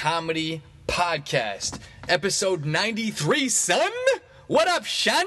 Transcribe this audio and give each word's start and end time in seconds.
Comedy 0.00 0.62
Podcast, 0.88 1.78
episode 2.08 2.64
93, 2.64 3.50
son. 3.50 3.92
What 4.46 4.66
up, 4.66 4.86
son? 4.86 5.26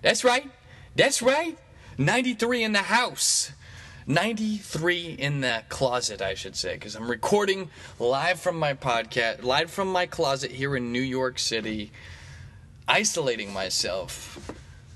That's 0.00 0.24
right. 0.24 0.50
That's 0.96 1.20
right. 1.20 1.58
93 1.98 2.62
in 2.62 2.72
the 2.72 2.78
house. 2.78 3.52
93 4.06 5.14
in 5.18 5.42
the 5.42 5.62
closet, 5.68 6.22
I 6.22 6.32
should 6.32 6.56
say, 6.56 6.72
because 6.72 6.94
I'm 6.94 7.10
recording 7.10 7.68
live 7.98 8.40
from 8.40 8.58
my 8.58 8.72
podcast, 8.72 9.42
live 9.42 9.70
from 9.70 9.92
my 9.92 10.06
closet 10.06 10.52
here 10.52 10.74
in 10.74 10.90
New 10.90 11.02
York 11.02 11.38
City, 11.38 11.92
isolating 12.88 13.52
myself 13.52 14.54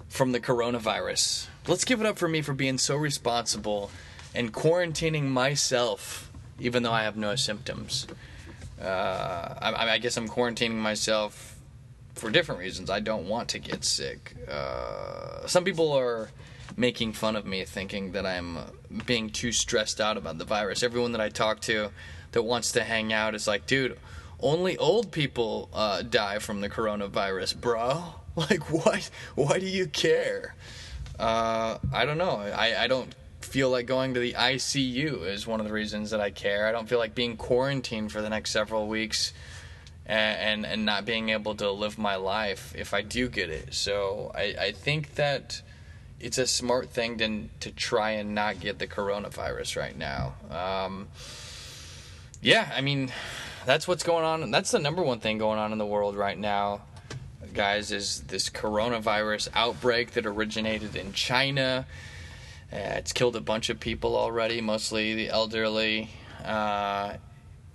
from 0.09 0.33
the 0.33 0.41
coronavirus. 0.41 1.49
Let's 1.69 1.85
give 1.85 2.01
it 2.01 2.07
up 2.07 2.17
for 2.17 2.29
me 2.29 2.41
for 2.41 2.55
being 2.55 2.79
so 2.79 2.97
responsible 2.97 3.91
and 4.35 4.55
quarantining 4.55 5.25
myself, 5.25 6.33
even 6.59 6.83
though 6.83 6.93
I 6.93 7.03
have 7.03 7.19
no 7.19 7.37
symptoms. 7.37 8.07
Uh, 8.83 9.55
I, 9.61 9.95
I 9.95 9.99
guess 9.99 10.17
I'm 10.17 10.29
quarantining 10.29 10.77
myself 10.77 11.57
for 12.15 12.31
different 12.31 12.61
reasons. 12.61 12.91
I 12.91 13.01
don't 13.01 13.29
want 13.29 13.49
to 13.51 13.59
get 13.59 13.85
sick. 13.85 14.35
Uh, 14.49 15.47
some 15.47 15.65
people 15.65 15.93
are 15.93 16.31
making 16.77 17.13
fun 17.13 17.37
of 17.37 17.47
me, 17.47 17.65
thinking 17.65 18.13
that 18.13 18.27
I'm 18.27 18.57
uh, 18.57 18.63
being 19.07 19.31
too 19.31 19.53
stressed 19.53 20.01
out 20.01 20.17
about 20.17 20.39
the 20.39 20.45
virus. 20.45 20.83
Everyone 20.83 21.13
that 21.13 21.21
I 21.21 21.29
talk 21.29 21.61
to 21.63 21.91
that 22.33 22.43
wants 22.43 22.73
to 22.73 22.83
hang 22.85 23.13
out 23.13 23.35
is 23.35 23.47
like, 23.47 23.67
dude, 23.67 23.99
only 24.41 24.77
old 24.79 25.13
people 25.13 25.69
uh, 25.73 26.03
die 26.03 26.39
from 26.39 26.61
the 26.61 26.69
coronavirus, 26.69 27.61
bro. 27.61 28.03
Like, 28.35 28.71
what? 28.71 29.11
Why 29.35 29.59
do 29.59 29.67
you 29.67 29.87
care? 29.87 30.55
Uh, 31.19 31.77
I 31.93 32.07
don't 32.07 32.17
know. 32.17 32.37
I, 32.37 32.85
I 32.85 32.87
don't 32.87 33.15
feel 33.53 33.69
like 33.69 33.85
going 33.85 34.15
to 34.15 34.21
the 34.21 34.33
ICU 34.33 35.27
is 35.27 35.47
one 35.47 35.61
of 35.61 35.67
the 35.67 35.73
reasons 35.75 36.11
that 36.11 36.23
I 36.23 36.31
care. 36.31 36.67
I 36.67 36.73
don't 36.73 36.89
feel 36.89 36.99
like 36.99 37.15
being 37.15 37.37
quarantined 37.37 38.11
for 38.11 38.23
the 38.23 38.31
next 38.31 38.51
several 38.51 38.89
weeks 38.89 39.35
and, 40.07 40.65
and, 40.65 40.73
and 40.73 40.87
not 40.87 41.05
being 41.05 41.29
able 41.29 41.55
to 41.57 41.71
live 41.71 41.99
my 41.99 42.17
life 42.17 42.75
if 42.75 42.95
I 42.95 43.03
do 43.03 43.29
get 43.29 43.51
it. 43.51 43.75
So 43.75 44.33
I, 44.35 44.55
I 44.59 44.73
think 44.73 45.17
that 45.17 45.61
it's 46.19 46.39
a 46.39 46.47
smart 46.47 46.89
thing 46.89 47.19
to, 47.19 47.49
to 47.69 47.71
try 47.77 48.13
and 48.13 48.35
not 48.35 48.59
get 48.59 48.79
the 48.79 48.87
coronavirus 48.87 49.77
right 49.77 49.99
now. 49.99 50.33
Um, 50.51 51.09
yeah, 52.41 52.73
I 52.75 52.81
mean, 52.81 53.13
that's 53.67 53.87
what's 53.87 54.03
going 54.03 54.25
on. 54.25 54.51
That's 54.51 54.71
the 54.71 54.79
number 54.79 55.03
one 55.03 55.21
thing 55.21 55.37
going 55.37 55.59
on 55.59 55.73
in 55.73 55.79
the 55.79 55.85
world 55.85 56.17
right 56.17 56.39
now, 56.39 56.81
guys, 57.53 57.93
is 57.93 58.23
this 58.23 58.49
coronavirus 58.49 59.51
outbreak 59.53 60.13
that 60.13 60.25
originated 60.25 60.97
in 60.97 61.13
China. 61.13 61.85
Uh, 62.73 62.97
it's 62.97 63.13
killed 63.13 63.37
a 63.37 63.41
bunch 63.41 63.69
of 63.69 63.79
people 63.79 64.17
already, 64.17 64.61
mostly 64.61 65.15
the 65.15 65.29
elderly. 65.29 66.09
Uh, 66.45 67.15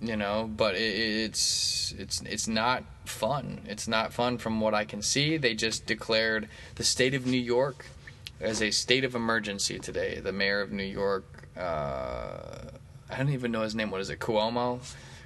you 0.00 0.16
know, 0.16 0.50
but 0.56 0.74
it, 0.74 0.78
it's 0.80 1.94
it's 1.98 2.20
it's 2.22 2.48
not 2.48 2.84
fun. 3.04 3.60
It's 3.66 3.88
not 3.88 4.12
fun 4.12 4.38
from 4.38 4.60
what 4.60 4.74
I 4.74 4.84
can 4.84 5.02
see. 5.02 5.36
They 5.36 5.54
just 5.54 5.86
declared 5.86 6.48
the 6.76 6.84
state 6.84 7.14
of 7.14 7.26
New 7.26 7.38
York 7.38 7.86
as 8.40 8.62
a 8.62 8.70
state 8.70 9.04
of 9.04 9.14
emergency 9.14 9.78
today. 9.78 10.20
The 10.20 10.32
mayor 10.32 10.60
of 10.60 10.70
New 10.70 10.84
York, 10.84 11.48
uh, 11.56 12.70
I 13.10 13.16
don't 13.16 13.30
even 13.30 13.50
know 13.50 13.62
his 13.62 13.74
name. 13.74 13.90
What 13.90 14.00
is 14.00 14.10
it? 14.10 14.20
Cuomo. 14.20 14.80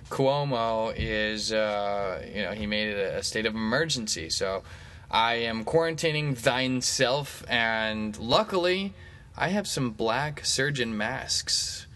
Cuomo 0.09 0.93
is, 0.97 1.53
uh, 1.53 2.27
you 2.35 2.43
know, 2.43 2.53
he 2.53 2.67
made 2.67 2.89
it 2.89 3.15
a 3.15 3.23
state 3.23 3.47
of 3.47 3.55
emergency. 3.55 4.29
So 4.29 4.63
I 5.11 5.35
am 5.35 5.65
quarantining 5.65 6.37
thyself, 6.37 7.45
and 7.49 8.19
luckily, 8.19 8.93
I 9.37 9.49
have 9.49 9.67
some 9.67 9.91
black 9.91 10.45
surgeon 10.45 10.97
masks. 10.97 11.87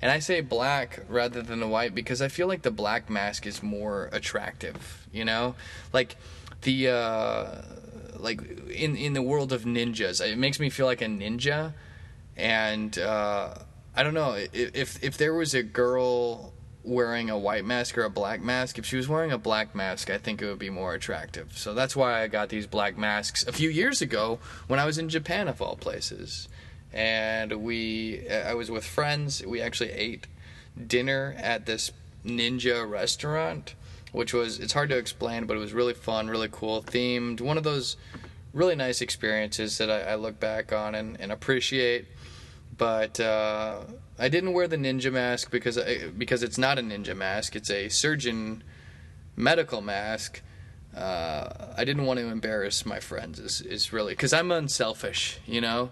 And 0.00 0.10
I 0.10 0.18
say 0.18 0.40
black 0.42 1.00
rather 1.08 1.40
than 1.40 1.60
the 1.60 1.68
white 1.68 1.94
because 1.94 2.20
I 2.20 2.28
feel 2.28 2.46
like 2.46 2.62
the 2.62 2.70
black 2.70 3.08
mask 3.08 3.46
is 3.46 3.62
more 3.62 4.10
attractive, 4.12 5.06
you 5.12 5.24
know? 5.24 5.54
Like 5.92 6.16
the 6.62 6.88
uh 6.88 7.62
like 8.18 8.40
in 8.68 8.96
in 8.96 9.14
the 9.14 9.22
world 9.22 9.52
of 9.52 9.62
ninjas, 9.64 10.20
it 10.20 10.36
makes 10.36 10.60
me 10.60 10.68
feel 10.68 10.86
like 10.86 11.00
a 11.00 11.06
ninja 11.06 11.72
and 12.36 12.98
uh 12.98 13.54
I 13.96 14.02
don't 14.02 14.14
know 14.14 14.36
if 14.52 15.02
if 15.02 15.16
there 15.16 15.34
was 15.34 15.54
a 15.54 15.62
girl 15.62 16.52
wearing 16.82 17.30
a 17.30 17.38
white 17.38 17.64
mask 17.64 17.96
or 17.96 18.04
a 18.04 18.10
black 18.10 18.42
mask, 18.42 18.78
if 18.78 18.84
she 18.84 18.96
was 18.96 19.08
wearing 19.08 19.32
a 19.32 19.38
black 19.38 19.74
mask, 19.74 20.10
I 20.10 20.18
think 20.18 20.42
it 20.42 20.46
would 20.46 20.58
be 20.58 20.68
more 20.68 20.92
attractive. 20.92 21.56
So 21.56 21.72
that's 21.72 21.96
why 21.96 22.22
I 22.22 22.28
got 22.28 22.50
these 22.50 22.66
black 22.66 22.98
masks 22.98 23.46
a 23.46 23.52
few 23.52 23.70
years 23.70 24.02
ago 24.02 24.38
when 24.66 24.78
I 24.78 24.84
was 24.84 24.98
in 24.98 25.08
Japan 25.08 25.48
of 25.48 25.62
all 25.62 25.76
places 25.76 26.46
and 26.94 27.52
we 27.52 28.26
I 28.30 28.54
was 28.54 28.70
with 28.70 28.84
friends. 28.84 29.44
We 29.44 29.60
actually 29.60 29.90
ate 29.90 30.28
dinner 30.86 31.34
at 31.38 31.66
this 31.66 31.90
ninja 32.24 32.88
restaurant, 32.88 33.74
which 34.12 34.32
was 34.32 34.60
it's 34.60 34.72
hard 34.72 34.88
to 34.90 34.96
explain, 34.96 35.44
but 35.44 35.56
it 35.56 35.60
was 35.60 35.74
really 35.74 35.92
fun, 35.92 36.28
really 36.28 36.48
cool, 36.50 36.82
themed. 36.82 37.40
One 37.40 37.58
of 37.58 37.64
those 37.64 37.96
really 38.52 38.76
nice 38.76 39.00
experiences 39.00 39.76
that 39.78 39.90
I, 39.90 40.12
I 40.12 40.14
look 40.14 40.38
back 40.38 40.72
on 40.72 40.94
and, 40.94 41.20
and 41.20 41.32
appreciate. 41.32 42.06
But 42.76 43.18
uh, 43.18 43.80
I 44.18 44.28
didn't 44.28 44.52
wear 44.52 44.68
the 44.68 44.76
ninja 44.76 45.12
mask 45.12 45.50
because 45.50 45.76
I, 45.76 46.08
because 46.16 46.42
it's 46.42 46.58
not 46.58 46.78
a 46.78 46.82
ninja 46.82 47.16
mask; 47.16 47.56
it's 47.56 47.70
a 47.70 47.88
surgeon 47.88 48.62
medical 49.36 49.80
mask. 49.80 50.42
Uh, 50.96 51.72
I 51.76 51.84
didn't 51.84 52.04
want 52.04 52.20
to 52.20 52.26
embarrass 52.26 52.86
my 52.86 53.00
friends. 53.00 53.40
Is 53.40 53.60
is 53.60 53.92
really 53.92 54.12
because 54.12 54.32
I'm 54.32 54.52
unselfish, 54.52 55.38
you 55.44 55.60
know. 55.60 55.90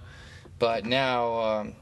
But 0.63 0.87
now 0.87 1.41
um, 1.41 1.73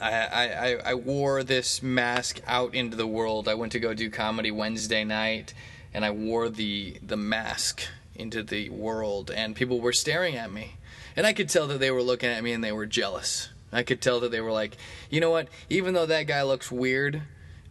I, 0.00 0.12
I, 0.12 0.90
I 0.90 0.94
wore 0.94 1.42
this 1.42 1.82
mask 1.82 2.40
out 2.46 2.72
into 2.72 2.96
the 2.96 3.04
world. 3.04 3.48
I 3.48 3.54
went 3.54 3.72
to 3.72 3.80
go 3.80 3.94
do 3.94 4.10
comedy 4.10 4.52
Wednesday 4.52 5.02
night, 5.02 5.54
and 5.92 6.04
I 6.04 6.12
wore 6.12 6.48
the 6.48 7.00
the 7.04 7.16
mask 7.16 7.82
into 8.14 8.44
the 8.44 8.70
world, 8.70 9.32
and 9.32 9.56
people 9.56 9.80
were 9.80 9.92
staring 9.92 10.36
at 10.36 10.52
me, 10.52 10.76
and 11.16 11.26
I 11.26 11.32
could 11.32 11.48
tell 11.48 11.66
that 11.66 11.80
they 11.80 11.90
were 11.90 12.00
looking 12.00 12.28
at 12.28 12.44
me 12.44 12.52
and 12.52 12.62
they 12.62 12.70
were 12.70 12.86
jealous. 12.86 13.48
I 13.72 13.82
could 13.82 14.00
tell 14.00 14.20
that 14.20 14.30
they 14.30 14.40
were 14.40 14.52
like, 14.52 14.76
you 15.10 15.20
know 15.20 15.32
what? 15.32 15.48
Even 15.68 15.92
though 15.92 16.06
that 16.06 16.28
guy 16.28 16.44
looks 16.44 16.70
weird 16.70 17.22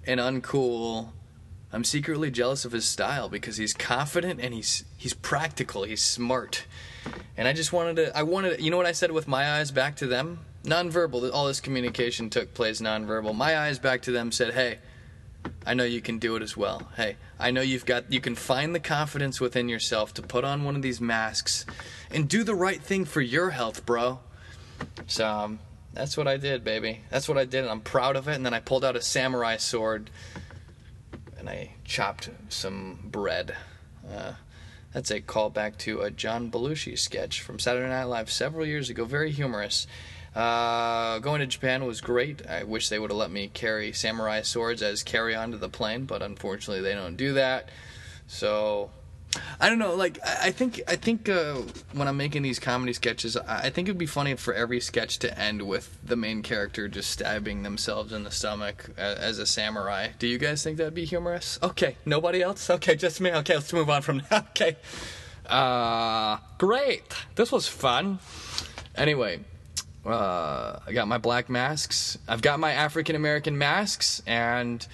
and 0.06 0.20
uncool, 0.20 1.12
I'm 1.72 1.86
secretly 1.86 2.30
jealous 2.30 2.66
of 2.66 2.74
his 2.74 2.84
style 2.84 3.30
because 3.30 3.56
he's 3.56 3.74
confident 3.74 4.42
and 4.42 4.54
he's 4.54 4.84
he's 4.98 5.14
practical. 5.14 5.84
He's 5.84 6.04
smart. 6.04 6.66
And 7.38 7.48
I 7.48 7.54
just 7.54 7.74
wanted 7.74 7.96
to, 7.98 8.18
I 8.18 8.24
wanted, 8.24 8.62
you 8.62 8.72
know 8.72 8.78
what 8.78 8.86
I 8.86 8.92
said 8.92 9.12
with 9.12 9.28
my 9.28 9.60
eyes 9.60 9.72
back 9.72 9.98
to 9.98 10.08
them? 10.08 10.40
Nonverbal, 10.64 11.32
all 11.34 11.48
this 11.48 11.60
communication 11.60 12.30
took 12.30 12.54
place 12.54 12.82
nonverbal. 12.82 13.36
My 13.36 13.58
eyes 13.58 13.78
back 13.78 14.02
to 14.04 14.12
them 14.12 14.32
said, 14.32 14.54
hey, 14.54 14.80
I 15.66 15.74
know 15.74 15.84
you 15.84 16.02
can 16.02 16.18
do 16.18 16.36
it 16.36 16.42
as 16.42 16.58
well. 16.58 16.90
Hey, 16.96 17.18
I 17.40 17.52
know 17.52 17.62
you've 17.62 17.86
got, 17.86 18.12
you 18.12 18.20
can 18.20 18.36
find 18.36 18.74
the 18.74 18.80
confidence 18.80 19.40
within 19.40 19.70
yourself 19.70 20.14
to 20.16 20.22
put 20.22 20.44
on 20.44 20.64
one 20.64 20.76
of 20.76 20.82
these 20.82 21.00
masks 21.00 21.66
and 22.10 22.28
do 22.28 22.44
the 22.44 22.56
right 22.56 22.82
thing 22.82 23.06
for 23.06 23.22
your 23.22 23.52
health, 23.52 23.86
bro. 23.86 24.20
So, 25.08 25.28
um, 25.28 25.60
that's 25.94 26.18
what 26.18 26.28
I 26.28 26.36
did, 26.36 26.66
baby. 26.66 27.02
That's 27.10 27.30
what 27.30 27.38
I 27.38 27.46
did, 27.46 27.62
and 27.62 27.70
I'm 27.70 27.80
proud 27.80 28.18
of 28.18 28.28
it. 28.28 28.36
And 28.36 28.46
then 28.46 28.54
I 28.54 28.60
pulled 28.60 28.84
out 28.84 28.98
a 28.98 29.02
samurai 29.02 29.56
sword 29.56 30.10
and 31.38 31.50
I 31.50 31.72
chopped 31.86 32.30
some 32.50 33.00
bread. 33.04 33.56
Uh, 34.14 34.34
that's 34.96 35.12
a 35.12 35.20
callback 35.20 35.78
to 35.80 36.00
a 36.00 36.10
John 36.10 36.50
Belushi 36.50 36.98
sketch 36.98 37.42
from 37.42 37.60
Saturday 37.60 37.90
Night 37.90 38.06
Live 38.06 38.32
several 38.32 38.66
years 38.66 38.90
ago. 38.90 39.04
Very 39.04 39.30
humorous. 39.30 39.88
Uh, 40.34 41.20
going 41.20 41.42
to 41.42 41.48
Japan 41.48 41.86
was 41.86 42.00
great. 42.00 42.48
I 42.48 42.64
wish 42.64 42.88
they 42.88 42.98
would 42.98 43.10
have 43.10 43.18
let 43.18 43.30
me 43.30 43.50
carry 43.50 43.92
samurai 43.92 44.42
swords 44.42 44.82
as 44.82 45.04
carry 45.04 45.36
on 45.36 45.52
to 45.52 45.58
the 45.58 45.68
plane, 45.68 46.06
but 46.06 46.22
unfortunately 46.22 46.82
they 46.82 46.96
don't 46.96 47.18
do 47.18 47.34
that. 47.34 47.68
So 48.28 48.90
I 49.60 49.70
don't 49.70 49.80
know. 49.80 49.96
Like 49.96 50.20
I 50.26 50.52
think 50.52 50.82
I 50.88 50.96
think 50.96 51.30
uh, 51.30 51.56
when 51.94 52.08
I'm 52.08 52.18
making 52.18 52.42
these 52.42 52.60
comedy 52.60 52.94
sketches, 52.94 53.38
I 53.38 53.70
think 53.70 53.88
it'd 53.88 53.98
be 53.98 54.06
funny 54.06 54.36
for 54.36 54.54
every 54.54 54.80
sketch 54.80 55.20
to 55.20 55.40
end 55.40 55.62
with 55.62 55.98
the 56.04 56.16
main 56.16 56.42
character 56.42 56.88
just 56.88 57.10
stabbing 57.10 57.64
themselves 57.64 58.12
in 58.12 58.24
the 58.24 58.32
stomach 58.32 58.90
as, 58.98 59.40
a 59.40 59.46
samurai. 59.46 60.10
Do 60.20 60.28
you 60.28 60.38
guys 60.38 60.64
think 60.64 60.78
that'd 60.78 60.94
be 60.94 61.06
humorous? 61.06 61.60
Okay, 61.62 61.98
nobody 62.06 62.42
else. 62.42 62.70
Okay, 62.70 62.96
just 62.96 63.22
me. 63.22 63.32
Okay, 63.32 63.56
let's 63.56 63.74
move 63.74 63.90
on 63.90 64.02
from 64.02 64.22
that. 64.30 64.46
Okay. 64.56 64.78
Uh, 65.46 66.38
great. 66.58 67.04
This 67.36 67.52
was 67.52 67.68
fun. 67.68 68.20
Anyway, 68.96 69.42
uh, 70.06 70.80
I 70.86 70.94
got 70.94 71.08
my 71.08 71.18
black 71.18 71.50
masks. 71.50 72.18
I've 72.28 72.42
got 72.42 72.60
my 72.60 72.72
African 72.72 73.16
American 73.16 73.58
masks, 73.58 74.22
and 74.26 74.86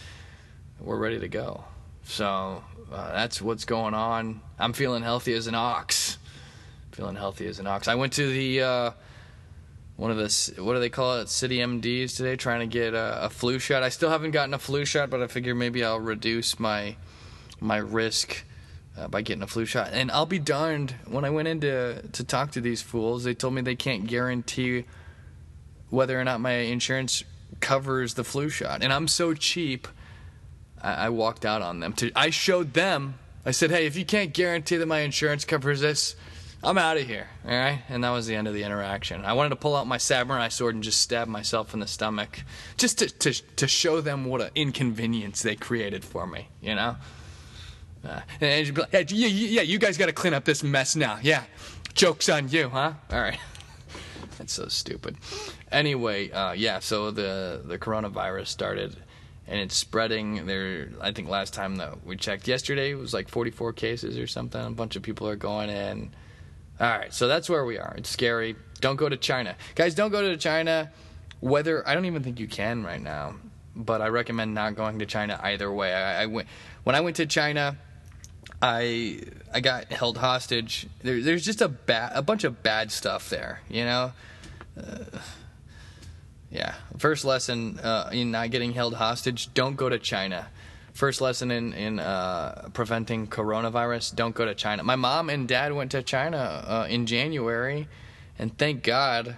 we're 0.79 0.97
ready 0.97 1.19
to 1.19 1.27
go. 1.27 1.63
So 2.03 2.63
uh, 2.91 3.13
that's 3.13 3.41
what's 3.41 3.65
going 3.65 3.93
on. 3.93 4.41
I'm 4.59 4.73
feeling 4.73 5.03
healthy 5.03 5.33
as 5.33 5.47
an 5.47 5.55
ox. 5.55 6.17
Feeling 6.91 7.15
healthy 7.15 7.47
as 7.47 7.59
an 7.59 7.67
ox. 7.67 7.87
I 7.87 7.95
went 7.95 8.13
to 8.13 8.27
the 8.27 8.61
uh, 8.61 8.91
one 9.95 10.11
of 10.11 10.17
the 10.17 10.61
what 10.61 10.73
do 10.73 10.79
they 10.79 10.89
call 10.89 11.19
it? 11.19 11.29
City 11.29 11.59
MDs 11.59 12.17
today, 12.17 12.35
trying 12.35 12.59
to 12.61 12.67
get 12.67 12.93
a, 12.93 13.25
a, 13.25 13.29
flu 13.29 13.59
shot. 13.59 13.83
I 13.83 13.89
still 13.89 14.09
haven't 14.09 14.31
gotten 14.31 14.53
a 14.53 14.59
flu 14.59 14.83
shot, 14.83 15.09
but 15.09 15.21
I 15.21 15.27
figure 15.27 15.55
maybe 15.55 15.83
I'll 15.83 15.99
reduce 15.99 16.59
my 16.59 16.95
my 17.59 17.77
risk 17.77 18.43
uh, 18.97 19.07
by 19.07 19.21
getting 19.21 19.43
a 19.43 19.47
flu 19.47 19.65
shot. 19.65 19.89
And 19.93 20.11
I'll 20.11 20.25
be 20.25 20.39
darned 20.39 20.95
when 21.07 21.23
I 21.23 21.29
went 21.29 21.47
in 21.47 21.61
to 21.61 22.01
to 22.01 22.23
talk 22.23 22.51
to 22.51 22.61
these 22.61 22.81
fools. 22.81 23.23
They 23.23 23.33
told 23.33 23.53
me 23.53 23.61
they 23.61 23.75
can't 23.75 24.07
guarantee 24.07 24.85
whether 25.89 26.19
or 26.19 26.23
not 26.23 26.41
my 26.41 26.53
insurance 26.53 27.23
covers 27.59 28.15
the 28.15 28.23
flu 28.23 28.49
shot, 28.49 28.83
and 28.83 28.91
I'm 28.91 29.07
so 29.07 29.33
cheap. 29.33 29.87
I, 30.81 30.93
I 31.05 31.09
walked 31.09 31.45
out 31.45 31.61
on 31.61 31.79
them. 31.79 31.93
To 31.93 32.11
I 32.15 32.29
showed 32.29 32.73
them. 32.73 33.15
I 33.45 33.51
said, 33.51 33.71
"Hey, 33.71 33.85
if 33.85 33.95
you 33.95 34.05
can't 34.05 34.33
guarantee 34.33 34.77
that 34.77 34.85
my 34.85 34.99
insurance 34.99 35.45
covers 35.45 35.81
this." 35.81 36.15
I'm 36.63 36.77
out 36.77 36.97
of 36.97 37.07
here. 37.07 37.27
All 37.43 37.49
right. 37.49 37.81
And 37.89 38.03
that 38.03 38.11
was 38.11 38.27
the 38.27 38.35
end 38.35 38.47
of 38.47 38.53
the 38.53 38.61
interaction. 38.61 39.25
I 39.25 39.33
wanted 39.33 39.49
to 39.49 39.55
pull 39.55 39.75
out 39.75 39.87
my 39.87 39.97
samurai 39.97 40.47
sword 40.49 40.75
and 40.75 40.83
just 40.83 41.01
stab 41.01 41.27
myself 41.27 41.73
in 41.73 41.79
the 41.79 41.87
stomach, 41.87 42.43
just 42.77 42.99
to 42.99 43.09
to, 43.09 43.33
to 43.55 43.67
show 43.67 43.99
them 43.99 44.25
what 44.25 44.41
an 44.41 44.51
inconvenience 44.53 45.41
they 45.41 45.55
created 45.55 46.05
for 46.05 46.27
me. 46.27 46.49
You 46.61 46.75
know. 46.75 46.97
Uh, 48.03 48.21
and 48.39 48.65
she'd 48.65 48.73
be 48.73 48.81
like, 48.81 48.91
hey, 48.91 49.05
yeah, 49.09 49.27
yeah, 49.27 49.61
you 49.61 49.77
guys 49.77 49.97
got 49.97 50.07
to 50.07 50.13
clean 50.13 50.33
up 50.33 50.43
this 50.43 50.63
mess 50.63 50.95
now. 50.95 51.19
Yeah. 51.21 51.43
Joke's 51.93 52.29
on 52.29 52.49
you, 52.49 52.69
huh? 52.69 52.93
All 53.11 53.19
right. 53.19 53.39
That's 54.37 54.53
so 54.53 54.67
stupid. 54.67 55.17
Anyway, 55.71 56.31
uh, 56.31 56.53
yeah, 56.53 56.79
so 56.79 57.11
the, 57.11 57.61
the 57.63 57.77
coronavirus 57.77 58.47
started 58.47 58.95
and 59.51 59.59
it's 59.59 59.75
spreading. 59.75 60.45
There, 60.45 60.87
I 61.01 61.11
think 61.11 61.27
last 61.27 61.53
time 61.53 61.75
that 61.75 62.05
we 62.05 62.15
checked 62.15 62.47
yesterday 62.47 62.91
it 62.91 62.95
was 62.95 63.13
like 63.13 63.27
44 63.27 63.73
cases 63.73 64.17
or 64.17 64.25
something. 64.25 64.65
A 64.65 64.71
bunch 64.71 64.95
of 64.95 65.03
people 65.03 65.27
are 65.27 65.35
going 65.35 65.69
in. 65.69 66.11
All 66.79 66.89
right, 66.89 67.13
so 67.13 67.27
that's 67.27 67.49
where 67.49 67.65
we 67.65 67.77
are. 67.77 67.93
It's 67.97 68.09
scary. 68.09 68.55
Don't 68.79 68.95
go 68.95 69.09
to 69.09 69.17
China, 69.17 69.55
guys. 69.75 69.93
Don't 69.93 70.09
go 70.09 70.21
to 70.21 70.37
China. 70.37 70.89
Whether 71.41 71.87
I 71.87 71.93
don't 71.93 72.05
even 72.05 72.23
think 72.23 72.39
you 72.39 72.47
can 72.47 72.83
right 72.83 73.01
now, 73.01 73.35
but 73.75 74.01
I 74.01 74.07
recommend 74.07 74.53
not 74.53 74.75
going 74.75 74.99
to 74.99 75.05
China 75.05 75.37
either 75.43 75.71
way. 75.71 75.93
I, 75.93 76.23
I 76.23 76.25
went 76.27 76.47
when 76.85 76.95
I 76.95 77.01
went 77.01 77.17
to 77.17 77.25
China. 77.25 77.77
I 78.61 79.21
I 79.53 79.59
got 79.59 79.91
held 79.91 80.17
hostage. 80.17 80.87
There, 81.01 81.19
there's 81.21 81.43
just 81.43 81.61
a 81.61 81.67
ba- 81.67 82.11
a 82.15 82.21
bunch 82.21 82.45
of 82.45 82.63
bad 82.63 82.91
stuff 82.91 83.29
there, 83.29 83.59
you 83.69 83.83
know. 83.83 84.13
Uh, 84.77 85.19
yeah, 86.51 86.75
first 86.97 87.23
lesson 87.23 87.79
uh, 87.79 88.09
in 88.11 88.31
not 88.31 88.51
getting 88.51 88.73
held 88.73 88.95
hostage: 88.95 89.53
don't 89.53 89.75
go 89.75 89.89
to 89.89 89.97
China. 89.97 90.47
First 90.93 91.21
lesson 91.21 91.49
in 91.49 91.73
in 91.73 91.99
uh, 91.99 92.69
preventing 92.73 93.27
coronavirus: 93.27 94.15
don't 94.15 94.35
go 94.35 94.45
to 94.45 94.53
China. 94.53 94.83
My 94.83 94.97
mom 94.97 95.29
and 95.29 95.47
dad 95.47 95.73
went 95.73 95.91
to 95.91 96.03
China 96.03 96.37
uh, 96.37 96.87
in 96.89 97.05
January, 97.05 97.87
and 98.37 98.57
thank 98.57 98.83
God 98.83 99.37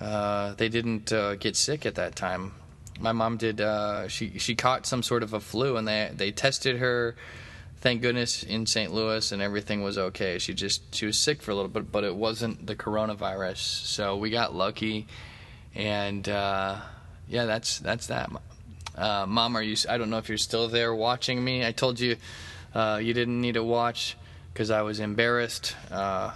uh, 0.00 0.54
they 0.54 0.68
didn't 0.68 1.12
uh, 1.12 1.36
get 1.36 1.56
sick 1.56 1.86
at 1.86 1.94
that 1.94 2.14
time. 2.14 2.52
My 3.00 3.12
mom 3.12 3.38
did. 3.38 3.62
she 4.08 4.38
she 4.38 4.54
caught 4.54 4.86
some 4.86 5.02
sort 5.02 5.22
of 5.22 5.32
a 5.32 5.40
flu, 5.40 5.78
and 5.78 5.88
they 5.88 6.10
they 6.14 6.30
tested 6.30 6.78
her 6.78 7.16
thank 7.84 8.00
goodness 8.00 8.42
in 8.42 8.64
St. 8.64 8.94
Louis 8.94 9.30
and 9.30 9.42
everything 9.42 9.82
was 9.82 9.98
okay. 9.98 10.38
She 10.38 10.54
just 10.54 10.94
she 10.94 11.04
was 11.04 11.18
sick 11.18 11.42
for 11.42 11.50
a 11.50 11.54
little 11.54 11.68
bit, 11.68 11.92
but 11.92 12.02
it 12.02 12.16
wasn't 12.16 12.66
the 12.66 12.74
coronavirus. 12.74 13.58
So 13.58 14.16
we 14.16 14.30
got 14.30 14.54
lucky, 14.54 15.06
and 15.74 16.28
uh, 16.28 16.76
yeah, 17.28 17.44
that's 17.44 17.78
that's 17.78 18.08
that. 18.08 18.30
Uh, 18.96 19.26
Mom, 19.26 19.56
are 19.56 19.62
you? 19.62 19.76
I 19.88 19.98
don't 19.98 20.10
know 20.10 20.18
if 20.18 20.28
you're 20.28 20.38
still 20.38 20.68
there 20.68 20.94
watching 20.94 21.42
me. 21.42 21.66
I 21.66 21.72
told 21.72 21.98
you 21.98 22.16
uh, 22.74 23.00
you 23.02 23.14
didn't 23.14 23.40
need 23.40 23.54
to 23.54 23.64
watch 23.64 24.16
because 24.52 24.70
I 24.70 24.82
was 24.82 25.00
embarrassed. 25.00 25.74
Uh, 25.90 26.32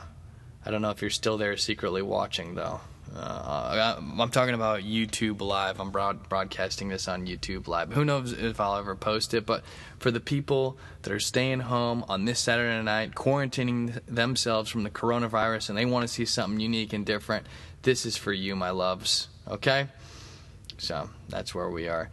I 0.64 0.70
don't 0.70 0.82
know 0.82 0.90
if 0.90 1.00
you're 1.00 1.10
still 1.10 1.38
there 1.38 1.56
secretly 1.56 2.02
watching 2.02 2.54
though. 2.54 2.80
Uh, 3.14 3.96
I'm 4.18 4.30
talking 4.30 4.54
about 4.54 4.82
YouTube 4.82 5.40
Live. 5.40 5.80
I'm 5.80 5.90
broad- 5.90 6.28
broadcasting 6.28 6.88
this 6.88 7.08
on 7.08 7.26
YouTube 7.26 7.66
Live. 7.66 7.92
Who 7.92 8.04
knows 8.04 8.32
if 8.32 8.60
I'll 8.60 8.76
ever 8.76 8.94
post 8.94 9.32
it, 9.34 9.46
but 9.46 9.64
for 9.98 10.10
the 10.10 10.20
people 10.20 10.76
that 11.02 11.12
are 11.12 11.20
staying 11.20 11.60
home 11.60 12.04
on 12.08 12.26
this 12.26 12.38
Saturday 12.38 12.82
night, 12.82 13.14
quarantining 13.14 13.98
themselves 14.06 14.70
from 14.70 14.82
the 14.82 14.90
coronavirus, 14.90 15.70
and 15.70 15.78
they 15.78 15.86
want 15.86 16.06
to 16.06 16.12
see 16.12 16.26
something 16.26 16.60
unique 16.60 16.92
and 16.92 17.06
different, 17.06 17.46
this 17.82 18.06
is 18.06 18.16
for 18.16 18.32
you, 18.32 18.56
my 18.56 18.70
loves. 18.70 19.28
Okay? 19.48 19.88
So 20.78 21.10
that's 21.28 21.54
where 21.54 21.70
we 21.70 21.88
are. 21.88 22.10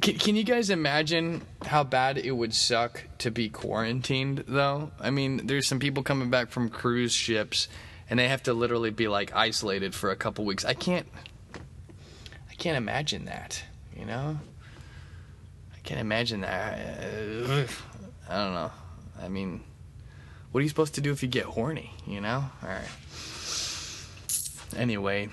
Can, 0.00 0.14
can 0.14 0.36
you 0.36 0.44
guys 0.44 0.70
imagine 0.70 1.42
how 1.66 1.82
bad 1.82 2.18
it 2.18 2.30
would 2.32 2.54
suck 2.54 3.04
to 3.18 3.30
be 3.30 3.48
quarantined, 3.48 4.44
though? 4.46 4.92
I 5.00 5.10
mean, 5.10 5.46
there's 5.46 5.66
some 5.66 5.80
people 5.80 6.02
coming 6.02 6.30
back 6.30 6.50
from 6.50 6.68
cruise 6.68 7.12
ships 7.12 7.68
and 8.10 8.18
they 8.18 8.28
have 8.28 8.42
to 8.44 8.54
literally 8.54 8.90
be 8.90 9.08
like 9.08 9.34
isolated 9.34 9.94
for 9.94 10.10
a 10.10 10.16
couple 10.16 10.44
weeks. 10.44 10.64
I 10.64 10.74
can't 10.74 11.06
I 12.50 12.54
can't 12.54 12.76
imagine 12.76 13.26
that, 13.26 13.62
you 13.96 14.04
know? 14.04 14.38
I 15.74 15.78
can't 15.82 16.00
imagine 16.00 16.40
that. 16.42 16.78
I 18.28 18.44
don't 18.44 18.54
know. 18.54 18.70
I 19.20 19.28
mean, 19.28 19.62
what 20.50 20.60
are 20.60 20.62
you 20.62 20.68
supposed 20.68 20.94
to 20.94 21.00
do 21.00 21.12
if 21.12 21.22
you 21.22 21.28
get 21.28 21.44
horny, 21.44 21.92
you 22.06 22.20
know? 22.20 22.44
All 22.62 22.68
right. 22.68 22.88
Anyway, 24.78 25.28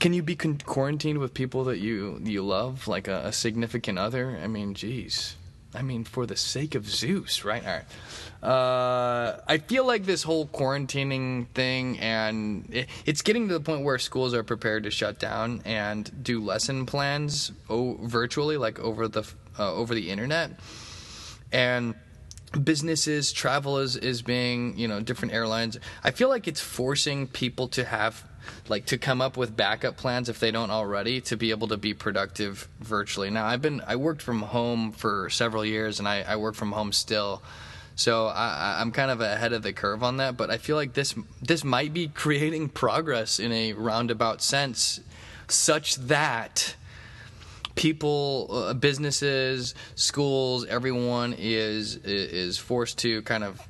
can 0.00 0.12
you 0.12 0.22
be 0.22 0.36
con- 0.36 0.58
quarantined 0.64 1.18
with 1.18 1.34
people 1.34 1.64
that 1.64 1.78
you 1.78 2.20
you 2.22 2.42
love, 2.42 2.88
like 2.88 3.08
a, 3.08 3.26
a 3.26 3.32
significant 3.32 3.98
other? 3.98 4.38
I 4.42 4.46
mean, 4.46 4.74
geez. 4.74 5.36
I 5.76 5.82
mean, 5.82 6.04
for 6.04 6.24
the 6.24 6.36
sake 6.36 6.76
of 6.76 6.88
Zeus, 6.88 7.44
right? 7.44 7.64
All 7.66 7.72
right. 7.72 8.48
Uh, 8.48 9.40
I 9.48 9.58
feel 9.58 9.84
like 9.84 10.04
this 10.04 10.22
whole 10.22 10.46
quarantining 10.46 11.48
thing, 11.48 11.98
and 11.98 12.68
it, 12.72 12.88
it's 13.06 13.22
getting 13.22 13.48
to 13.48 13.54
the 13.54 13.60
point 13.60 13.82
where 13.82 13.98
schools 13.98 14.34
are 14.34 14.44
prepared 14.44 14.84
to 14.84 14.90
shut 14.90 15.18
down 15.18 15.62
and 15.64 16.22
do 16.22 16.44
lesson 16.44 16.86
plans 16.86 17.50
o- 17.68 17.98
virtually, 18.02 18.56
like 18.56 18.78
over 18.78 19.08
the 19.08 19.24
uh, 19.58 19.72
over 19.72 19.94
the 19.94 20.10
internet, 20.10 20.52
and 21.50 21.94
businesses 22.62 23.32
travel 23.32 23.78
is 23.78 23.96
is 23.96 24.22
being 24.22 24.78
you 24.78 24.86
know 24.86 25.00
different 25.00 25.34
airlines. 25.34 25.78
I 26.04 26.12
feel 26.12 26.28
like 26.28 26.46
it's 26.46 26.60
forcing 26.60 27.26
people 27.26 27.66
to 27.68 27.84
have 27.84 28.24
like 28.68 28.86
to 28.86 28.98
come 28.98 29.20
up 29.20 29.36
with 29.36 29.56
backup 29.56 29.96
plans 29.96 30.28
if 30.28 30.40
they 30.40 30.50
don't 30.50 30.70
already 30.70 31.20
to 31.22 31.36
be 31.36 31.50
able 31.50 31.68
to 31.68 31.76
be 31.76 31.94
productive 31.94 32.68
virtually. 32.80 33.30
Now 33.30 33.46
I've 33.46 33.62
been 33.62 33.82
I 33.86 33.96
worked 33.96 34.22
from 34.22 34.42
home 34.42 34.92
for 34.92 35.30
several 35.30 35.64
years 35.64 35.98
and 35.98 36.08
I, 36.08 36.22
I 36.22 36.36
work 36.36 36.54
from 36.54 36.72
home 36.72 36.92
still. 36.92 37.42
So 37.96 38.26
I, 38.26 38.80
I'm 38.80 38.90
kind 38.90 39.10
of 39.10 39.20
ahead 39.20 39.52
of 39.52 39.62
the 39.62 39.72
curve 39.72 40.02
on 40.02 40.16
that, 40.16 40.36
but 40.36 40.50
I 40.50 40.58
feel 40.58 40.76
like 40.76 40.94
this 40.94 41.14
this 41.40 41.62
might 41.62 41.92
be 41.92 42.08
creating 42.08 42.70
progress 42.70 43.38
in 43.38 43.52
a 43.52 43.72
roundabout 43.72 44.42
sense, 44.42 45.00
such 45.48 45.96
that 45.96 46.74
people, 47.74 48.48
uh, 48.50 48.74
businesses, 48.74 49.74
schools, 49.94 50.66
everyone 50.66 51.34
is 51.38 51.96
is 51.96 52.58
forced 52.58 52.98
to 52.98 53.22
kind 53.22 53.44
of 53.44 53.60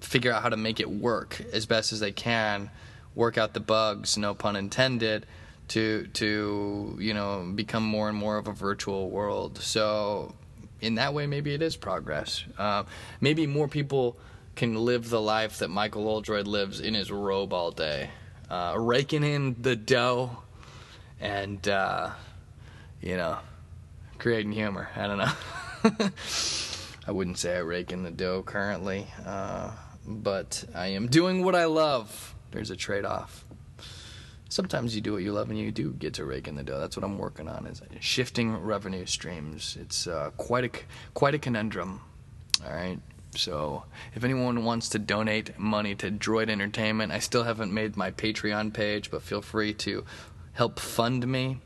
figure 0.00 0.32
out 0.32 0.42
how 0.42 0.48
to 0.48 0.56
make 0.56 0.80
it 0.80 0.88
work 0.88 1.40
as 1.52 1.66
best 1.66 1.92
as 1.92 2.00
they 2.00 2.12
can, 2.12 2.70
work 3.16 3.36
out 3.36 3.54
the 3.54 3.60
bugs, 3.60 4.16
no 4.16 4.34
pun 4.34 4.54
intended, 4.54 5.26
to 5.68 6.06
to 6.14 6.96
you 7.00 7.12
know 7.12 7.50
become 7.54 7.82
more 7.82 8.08
and 8.08 8.16
more 8.16 8.36
of 8.36 8.46
a 8.46 8.52
virtual 8.52 9.10
world. 9.10 9.58
So 9.58 10.34
in 10.80 10.94
that 10.96 11.14
way, 11.14 11.26
maybe 11.26 11.52
it 11.54 11.62
is 11.62 11.76
progress. 11.76 12.44
Uh, 12.56 12.84
maybe 13.20 13.48
more 13.48 13.66
people 13.66 14.16
can 14.54 14.74
live 14.74 15.10
the 15.10 15.20
life 15.20 15.58
that 15.58 15.68
Michael 15.68 16.08
Oldroyd 16.08 16.46
lives 16.46 16.80
in 16.80 16.94
his 16.94 17.10
robe 17.10 17.52
all 17.52 17.70
day, 17.72 18.10
uh, 18.48 18.74
raking 18.78 19.24
in 19.24 19.56
the 19.60 19.74
dough, 19.74 20.38
and 21.20 21.66
uh, 21.66 22.10
you 23.00 23.16
know, 23.16 23.38
creating 24.18 24.52
humor. 24.52 24.88
I 24.94 25.06
don't 25.06 25.18
know. 25.18 26.10
I 27.08 27.12
wouldn't 27.12 27.38
say 27.38 27.56
I 27.56 27.60
rake 27.60 27.92
in 27.92 28.02
the 28.02 28.10
dough 28.10 28.42
currently, 28.42 29.06
uh, 29.24 29.70
but 30.06 30.64
I 30.74 30.88
am 30.88 31.06
doing 31.06 31.44
what 31.44 31.54
I 31.54 31.66
love. 31.66 32.35
There's 32.50 32.70
a 32.70 32.76
trade-off 32.76 33.44
sometimes 34.48 34.94
you 34.94 35.00
do 35.00 35.12
what 35.12 35.22
you 35.22 35.32
love 35.32 35.50
and 35.50 35.58
you 35.58 35.72
do 35.72 35.92
get 35.92 36.14
to 36.14 36.24
rake 36.24 36.48
in 36.48 36.54
the 36.54 36.62
dough. 36.62 36.78
That's 36.78 36.96
what 36.96 37.04
I'm 37.04 37.18
working 37.18 37.48
on 37.48 37.66
is 37.66 37.82
shifting 38.00 38.56
revenue 38.56 39.06
streams. 39.06 39.76
It's 39.80 40.06
uh, 40.06 40.30
quite 40.36 40.64
a 40.64 40.70
quite 41.14 41.34
a 41.34 41.38
conundrum. 41.38 42.00
All 42.64 42.72
right. 42.72 42.98
So 43.34 43.84
if 44.14 44.24
anyone 44.24 44.64
wants 44.64 44.88
to 44.90 44.98
donate 44.98 45.58
money 45.58 45.94
to 45.96 46.10
Droid 46.10 46.48
Entertainment, 46.48 47.12
I 47.12 47.18
still 47.18 47.44
haven't 47.44 47.72
made 47.72 47.96
my 47.96 48.10
Patreon 48.10 48.72
page, 48.72 49.10
but 49.10 49.22
feel 49.22 49.42
free 49.42 49.74
to 49.74 50.04
help 50.54 50.78
fund 50.78 51.26
me. 51.26 51.60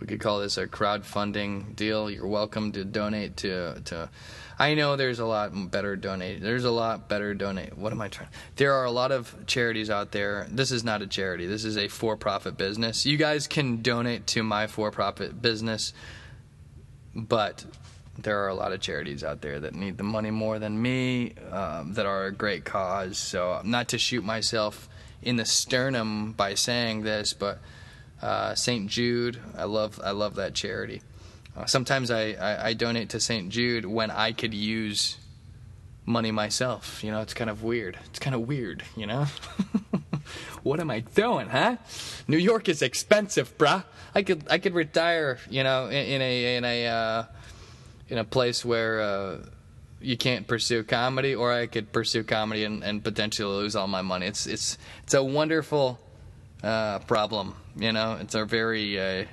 We 0.00 0.06
could 0.06 0.20
call 0.20 0.40
this 0.40 0.56
a 0.56 0.66
crowdfunding 0.66 1.76
deal. 1.76 2.10
You're 2.10 2.26
welcome 2.26 2.72
to 2.72 2.84
donate 2.84 3.36
to 3.38 3.82
to 3.82 4.08
I 4.60 4.74
know 4.74 4.94
there's 4.96 5.20
a 5.20 5.24
lot 5.24 5.70
better 5.70 5.96
donate. 5.96 6.42
There's 6.42 6.64
a 6.64 6.70
lot 6.70 7.08
better 7.08 7.32
donate. 7.32 7.78
What 7.78 7.92
am 7.92 8.02
I 8.02 8.08
trying? 8.08 8.28
There 8.56 8.74
are 8.74 8.84
a 8.84 8.90
lot 8.90 9.10
of 9.10 9.34
charities 9.46 9.88
out 9.88 10.12
there. 10.12 10.46
This 10.50 10.70
is 10.70 10.84
not 10.84 11.00
a 11.00 11.06
charity. 11.06 11.46
This 11.46 11.64
is 11.64 11.78
a 11.78 11.88
for-profit 11.88 12.58
business. 12.58 13.06
You 13.06 13.16
guys 13.16 13.46
can 13.46 13.80
donate 13.80 14.26
to 14.28 14.42
my 14.42 14.66
for-profit 14.66 15.40
business, 15.40 15.94
but 17.14 17.64
there 18.18 18.44
are 18.44 18.48
a 18.48 18.54
lot 18.54 18.72
of 18.72 18.80
charities 18.80 19.24
out 19.24 19.40
there 19.40 19.60
that 19.60 19.74
need 19.74 19.96
the 19.96 20.04
money 20.04 20.30
more 20.30 20.58
than 20.58 20.80
me, 20.80 21.32
um, 21.50 21.94
that 21.94 22.04
are 22.04 22.26
a 22.26 22.30
great 22.30 22.66
cause. 22.66 23.16
So, 23.16 23.62
not 23.64 23.88
to 23.88 23.98
shoot 23.98 24.22
myself 24.22 24.90
in 25.22 25.36
the 25.36 25.46
sternum 25.46 26.32
by 26.32 26.52
saying 26.52 27.00
this, 27.02 27.32
but 27.32 27.60
uh, 28.20 28.54
St. 28.54 28.90
Jude, 28.90 29.40
I 29.56 29.64
love, 29.64 29.98
I 30.04 30.10
love 30.10 30.34
that 30.34 30.52
charity. 30.52 31.00
Uh, 31.56 31.66
sometimes 31.66 32.10
I, 32.10 32.32
I, 32.32 32.68
I 32.68 32.72
donate 32.74 33.10
to 33.10 33.20
St. 33.20 33.48
Jude 33.48 33.84
when 33.84 34.10
I 34.10 34.32
could 34.32 34.54
use 34.54 35.18
money 36.06 36.30
myself. 36.30 37.02
You 37.02 37.10
know, 37.10 37.20
it's 37.20 37.34
kind 37.34 37.50
of 37.50 37.62
weird. 37.62 37.98
It's 38.06 38.18
kind 38.18 38.34
of 38.34 38.46
weird, 38.46 38.82
you 38.96 39.06
know? 39.06 39.26
what 40.62 40.80
am 40.80 40.90
I 40.90 41.00
doing, 41.00 41.48
huh? 41.48 41.76
New 42.28 42.36
York 42.36 42.68
is 42.68 42.82
expensive, 42.82 43.56
bruh. 43.58 43.84
I 44.14 44.22
could 44.22 44.44
I 44.50 44.58
could 44.58 44.74
retire, 44.74 45.38
you 45.48 45.62
know, 45.62 45.86
in, 45.86 45.92
in 46.06 46.22
a 46.22 46.56
in 46.56 46.64
a 46.64 46.86
uh, 46.86 47.24
in 48.08 48.18
a 48.18 48.24
place 48.24 48.64
where 48.64 49.00
uh, 49.00 49.38
you 50.00 50.16
can't 50.16 50.46
pursue 50.46 50.82
comedy, 50.82 51.34
or 51.34 51.52
I 51.52 51.66
could 51.66 51.92
pursue 51.92 52.24
comedy 52.24 52.64
and, 52.64 52.82
and 52.82 53.02
potentially 53.02 53.54
lose 53.54 53.76
all 53.76 53.86
my 53.86 54.02
money. 54.02 54.26
It's 54.26 54.46
it's 54.46 54.78
it's 55.04 55.14
a 55.14 55.22
wonderful 55.22 56.00
uh, 56.62 56.98
problem, 57.00 57.54
you 57.76 57.92
know. 57.92 58.18
It's 58.20 58.34
a 58.34 58.44
very 58.44 58.98
uh, 58.98 59.24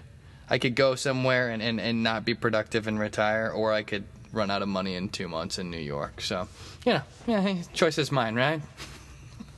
I 0.49 0.57
could 0.57 0.75
go 0.75 0.95
somewhere 0.95 1.49
and, 1.49 1.61
and, 1.61 1.79
and 1.79 2.03
not 2.03 2.25
be 2.25 2.33
productive 2.33 2.87
and 2.87 2.99
retire, 2.99 3.51
or 3.53 3.73
I 3.73 3.83
could 3.83 4.05
run 4.31 4.49
out 4.49 4.61
of 4.61 4.67
money 4.67 4.95
in 4.95 5.09
two 5.09 5.27
months 5.27 5.57
in 5.59 5.69
New 5.69 5.77
York. 5.77 6.21
So, 6.21 6.47
you 6.85 6.93
know, 6.93 7.01
yeah, 7.25 7.61
choice 7.73 7.97
is 7.97 8.11
mine, 8.11 8.35
right? 8.35 8.61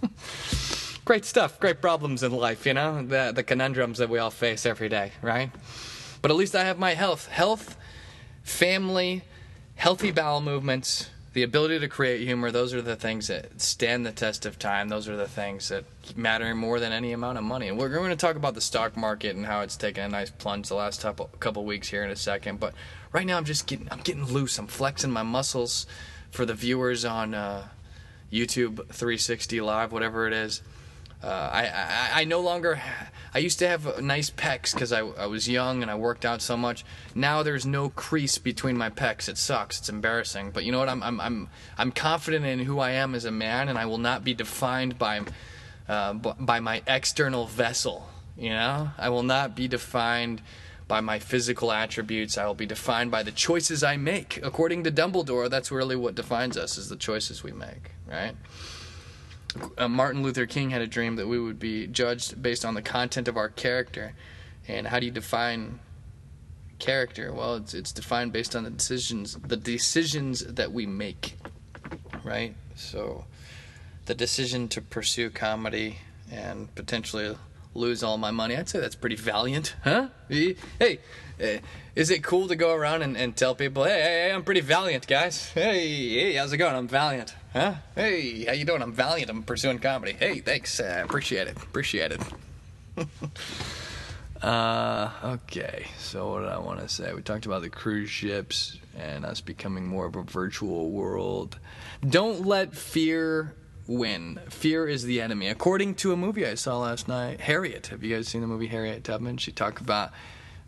great 1.05 1.25
stuff, 1.25 1.60
great 1.60 1.81
problems 1.81 2.24
in 2.24 2.31
life, 2.31 2.65
you 2.65 2.74
know, 2.74 3.03
the 3.03 3.31
the 3.36 3.43
conundrums 3.43 3.98
that 3.98 4.10
we 4.10 4.19
all 4.19 4.31
face 4.31 4.65
every 4.65 4.89
day, 4.89 5.12
right? 5.22 5.51
But 6.22 6.31
at 6.31 6.38
least 6.38 6.55
I 6.55 6.63
have 6.63 6.77
my 6.79 6.93
health, 6.93 7.27
health, 7.27 7.77
family, 8.43 9.24
healthy 9.75 10.12
bowel 10.12 10.41
movements, 10.41 11.10
the 11.33 11.43
ability 11.43 11.79
to 11.79 11.88
create 11.88 12.21
humor. 12.21 12.51
Those 12.51 12.74
are 12.74 12.81
the 12.81 12.95
things 12.95 13.27
that 13.27 13.62
stand 13.62 14.05
the 14.05 14.12
test 14.12 14.45
of 14.45 14.57
time. 14.57 14.89
Those 14.89 15.07
are 15.07 15.15
the 15.15 15.27
things 15.27 15.69
that 15.69 15.86
matter 16.15 16.55
more 16.55 16.79
than 16.79 16.91
any 16.91 17.12
amount 17.12 17.38
of 17.38 17.43
money. 17.43 17.67
And 17.67 17.77
we're 17.77 17.89
going 17.89 18.09
to 18.09 18.15
talk 18.15 18.36
about 18.36 18.55
the 18.55 18.62
stock 18.62 18.98
market 18.98 19.36
and 19.36 19.45
how 19.45 19.62
it's 19.62 19.77
taken 19.77 20.03
a 20.03 20.09
nice 20.09 20.31
plunge 20.31 20.69
the 20.69 20.75
last 20.75 21.05
couple 21.39 21.65
weeks 21.65 21.89
here 21.89 22.03
in 22.03 22.09
a 22.09 22.15
second. 22.15 22.59
But 22.59 22.74
right 23.13 23.25
now, 23.25 23.38
I'm 23.38 23.45
just 23.45 23.67
getting 23.67 23.88
I'm 23.91 24.01
getting 24.01 24.25
loose. 24.25 24.57
I'm 24.57 24.67
flexing 24.67 25.12
my 25.12 25.24
muscles 25.24 25.86
for 26.31 26.45
the 26.45 26.53
viewers 26.55 27.05
on 27.05 27.33
uh, 27.33 27.67
YouTube 28.31 28.88
360 28.88 29.62
Live, 29.62 29.91
whatever 29.91 30.27
it 30.27 30.33
is. 30.33 30.62
Uh, 31.21 31.27
I, 31.27 31.65
I, 31.67 32.21
I 32.21 32.23
no 32.23 32.39
longer. 32.39 32.81
I 33.33 33.39
used 33.39 33.59
to 33.59 33.67
have 33.67 34.01
nice 34.01 34.29
pecs 34.29 34.73
because 34.73 34.91
I, 34.91 34.99
I 34.99 35.27
was 35.27 35.47
young 35.47 35.81
and 35.81 35.91
I 35.91 35.95
worked 35.95 36.25
out 36.25 36.41
so 36.41 36.55
much. 36.55 36.85
Now 37.13 37.43
there's 37.43 37.65
no 37.65 37.89
crease 37.89 38.38
between 38.38 38.77
my 38.77 38.89
pecs. 38.89 39.27
It 39.27 39.38
sucks. 39.38 39.79
It's 39.79 39.89
embarrassing. 39.89 40.51
But 40.51 40.63
you 40.63 40.71
know 40.71 40.79
what? 40.79 40.89
I'm 40.89 41.03
I'm 41.03 41.19
I'm 41.19 41.49
I'm 41.77 41.91
confident 41.91 42.45
in 42.45 42.59
who 42.59 42.79
I 42.79 42.91
am 42.91 43.15
as 43.15 43.25
a 43.25 43.31
man, 43.31 43.67
and 43.67 43.77
I 43.77 43.85
will 43.85 43.97
not 43.97 44.23
be 44.23 44.33
defined 44.33 44.97
by 44.97 45.21
uh, 45.89 46.13
by 46.13 46.59
my 46.61 46.81
external 46.88 47.45
vessel. 47.47 48.09
You 48.38 48.51
know, 48.51 48.91
I 48.97 49.09
will 49.09 49.23
not 49.23 49.55
be 49.55 49.67
defined 49.67 50.41
by 50.88 51.01
my 51.01 51.19
physical 51.19 51.71
attributes. 51.73 52.38
I 52.38 52.47
will 52.47 52.55
be 52.55 52.65
defined 52.65 53.11
by 53.11 53.23
the 53.23 53.31
choices 53.31 53.83
I 53.83 53.97
make. 53.97 54.39
According 54.41 54.85
to 54.85 54.91
Dumbledore, 54.91 55.49
that's 55.49 55.69
really 55.69 55.97
what 55.97 56.15
defines 56.15 56.55
us: 56.55 56.77
is 56.77 56.88
the 56.88 56.95
choices 56.95 57.43
we 57.43 57.51
make. 57.51 57.91
Right 58.07 58.35
uh, 59.77 59.87
Martin 59.87 60.23
Luther 60.23 60.45
King 60.45 60.69
had 60.69 60.81
a 60.81 60.87
dream 60.87 61.15
that 61.15 61.27
we 61.27 61.39
would 61.39 61.59
be 61.59 61.87
judged 61.87 62.41
based 62.41 62.65
on 62.65 62.73
the 62.73 62.81
content 62.81 63.27
of 63.27 63.37
our 63.37 63.49
character. 63.49 64.13
And 64.67 64.87
how 64.87 64.99
do 64.99 65.05
you 65.05 65.11
define 65.11 65.79
character? 66.77 67.33
Well, 67.33 67.55
it's 67.55 67.73
it's 67.73 67.91
defined 67.91 68.31
based 68.31 68.55
on 68.55 68.63
the 68.63 68.69
decisions 68.69 69.35
the 69.35 69.57
decisions 69.57 70.45
that 70.45 70.71
we 70.71 70.85
make, 70.85 71.37
right? 72.23 72.55
So, 72.75 73.25
the 74.05 74.15
decision 74.15 74.67
to 74.69 74.81
pursue 74.81 75.29
comedy 75.29 75.97
and 76.31 76.73
potentially 76.75 77.35
lose 77.73 78.03
all 78.03 78.17
my 78.17 78.31
money. 78.31 78.55
I'd 78.55 78.69
say 78.69 78.79
that's 78.79 78.95
pretty 78.95 79.15
valiant, 79.15 79.75
huh? 79.83 80.09
Hey, 80.27 80.57
eh, 81.39 81.59
is 81.95 82.09
it 82.09 82.23
cool 82.23 82.47
to 82.47 82.55
go 82.55 82.73
around 82.73 83.01
and, 83.01 83.17
and 83.17 83.35
tell 83.35 83.55
people, 83.55 83.83
hey, 83.83 84.01
hey, 84.01 84.31
I'm 84.31 84.43
pretty 84.43 84.61
valiant, 84.61 85.07
guys. 85.07 85.49
Hey, 85.49 86.09
hey, 86.09 86.33
how's 86.33 86.53
it 86.53 86.57
going? 86.57 86.75
I'm 86.75 86.87
valiant. 86.87 87.35
Huh? 87.53 87.73
Hey, 87.95 88.45
how 88.45 88.53
you 88.53 88.63
doing? 88.63 88.83
I'm 88.83 88.93
valiant. 88.93 89.31
I'm 89.31 89.41
pursuing 89.41 89.79
comedy. 89.79 90.13
Hey, 90.13 90.39
thanks. 90.39 90.79
Uh, 90.79 91.01
appreciate 91.03 91.47
it. 91.47 91.57
Appreciate 91.57 92.11
it. 92.11 92.21
uh, 94.43 95.09
okay. 95.23 95.87
So 95.97 96.31
what 96.31 96.41
did 96.41 96.49
I 96.49 96.59
want 96.59 96.79
to 96.81 96.87
say? 96.87 97.11
We 97.11 97.23
talked 97.23 97.47
about 97.47 97.63
the 97.63 97.69
cruise 97.71 98.11
ships 98.11 98.77
and 98.95 99.25
us 99.25 99.41
becoming 99.41 99.87
more 99.87 100.05
of 100.05 100.15
a 100.15 100.21
virtual 100.21 100.91
world. 100.91 101.57
Don't 102.07 102.45
let 102.45 102.75
fear 102.75 103.55
win. 103.87 104.39
Fear 104.49 104.87
is 104.87 105.03
the 105.03 105.19
enemy. 105.19 105.47
According 105.47 105.95
to 105.95 106.13
a 106.13 106.17
movie 106.17 106.45
I 106.45 106.53
saw 106.53 106.77
last 106.77 107.07
night, 107.07 107.41
Harriet. 107.41 107.87
Have 107.87 108.03
you 108.03 108.15
guys 108.15 108.27
seen 108.27 108.41
the 108.41 108.47
movie 108.47 108.67
Harriet 108.67 109.03
Tubman? 109.03 109.37
She 109.37 109.51
talked 109.51 109.81
about 109.81 110.11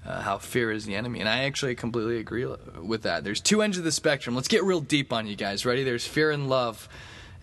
uh, 0.05 0.21
how 0.21 0.37
fear 0.37 0.71
is 0.71 0.85
the 0.85 0.95
enemy. 0.95 1.19
And 1.19 1.29
I 1.29 1.43
actually 1.43 1.75
completely 1.75 2.17
agree 2.17 2.45
with 2.45 3.03
that. 3.03 3.23
There's 3.23 3.41
two 3.41 3.61
ends 3.61 3.77
of 3.77 3.83
the 3.83 3.91
spectrum. 3.91 4.35
Let's 4.35 4.47
get 4.47 4.63
real 4.63 4.81
deep 4.81 5.13
on 5.13 5.27
you 5.27 5.35
guys. 5.35 5.65
Ready? 5.65 5.83
There's 5.83 6.07
fear 6.07 6.31
and 6.31 6.49
love. 6.49 6.89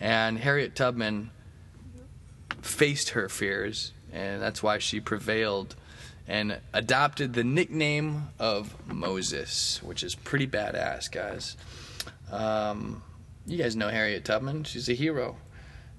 And 0.01 0.39
Harriet 0.39 0.77
Tubman 0.77 1.31
faced 2.63 3.11
her 3.11 3.29
fears, 3.29 3.93
and 4.13 4.41
that's 4.41 4.63
why 4.63 4.79
she 4.79 5.01
prevailed 5.01 5.75
and 6.27 6.59
adopted 6.73 7.33
the 7.33 7.43
nickname 7.43 8.29
of 8.39 8.75
Moses, 8.87 9.83
which 9.83 10.03
is 10.03 10.15
pretty 10.15 10.47
badass, 10.47 11.11
guys. 11.11 11.57
Um, 12.31 13.03
you 13.47 13.57
guys 13.57 13.75
know 13.75 13.89
Harriet 13.89 14.25
Tubman. 14.25 14.65
She's 14.65 14.89
a 14.89 14.95
hero. 14.95 15.37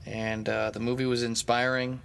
And 0.05 0.47
uh, 0.47 0.71
the 0.71 0.79
movie 0.79 1.05
was 1.05 1.23
inspiring 1.23 2.01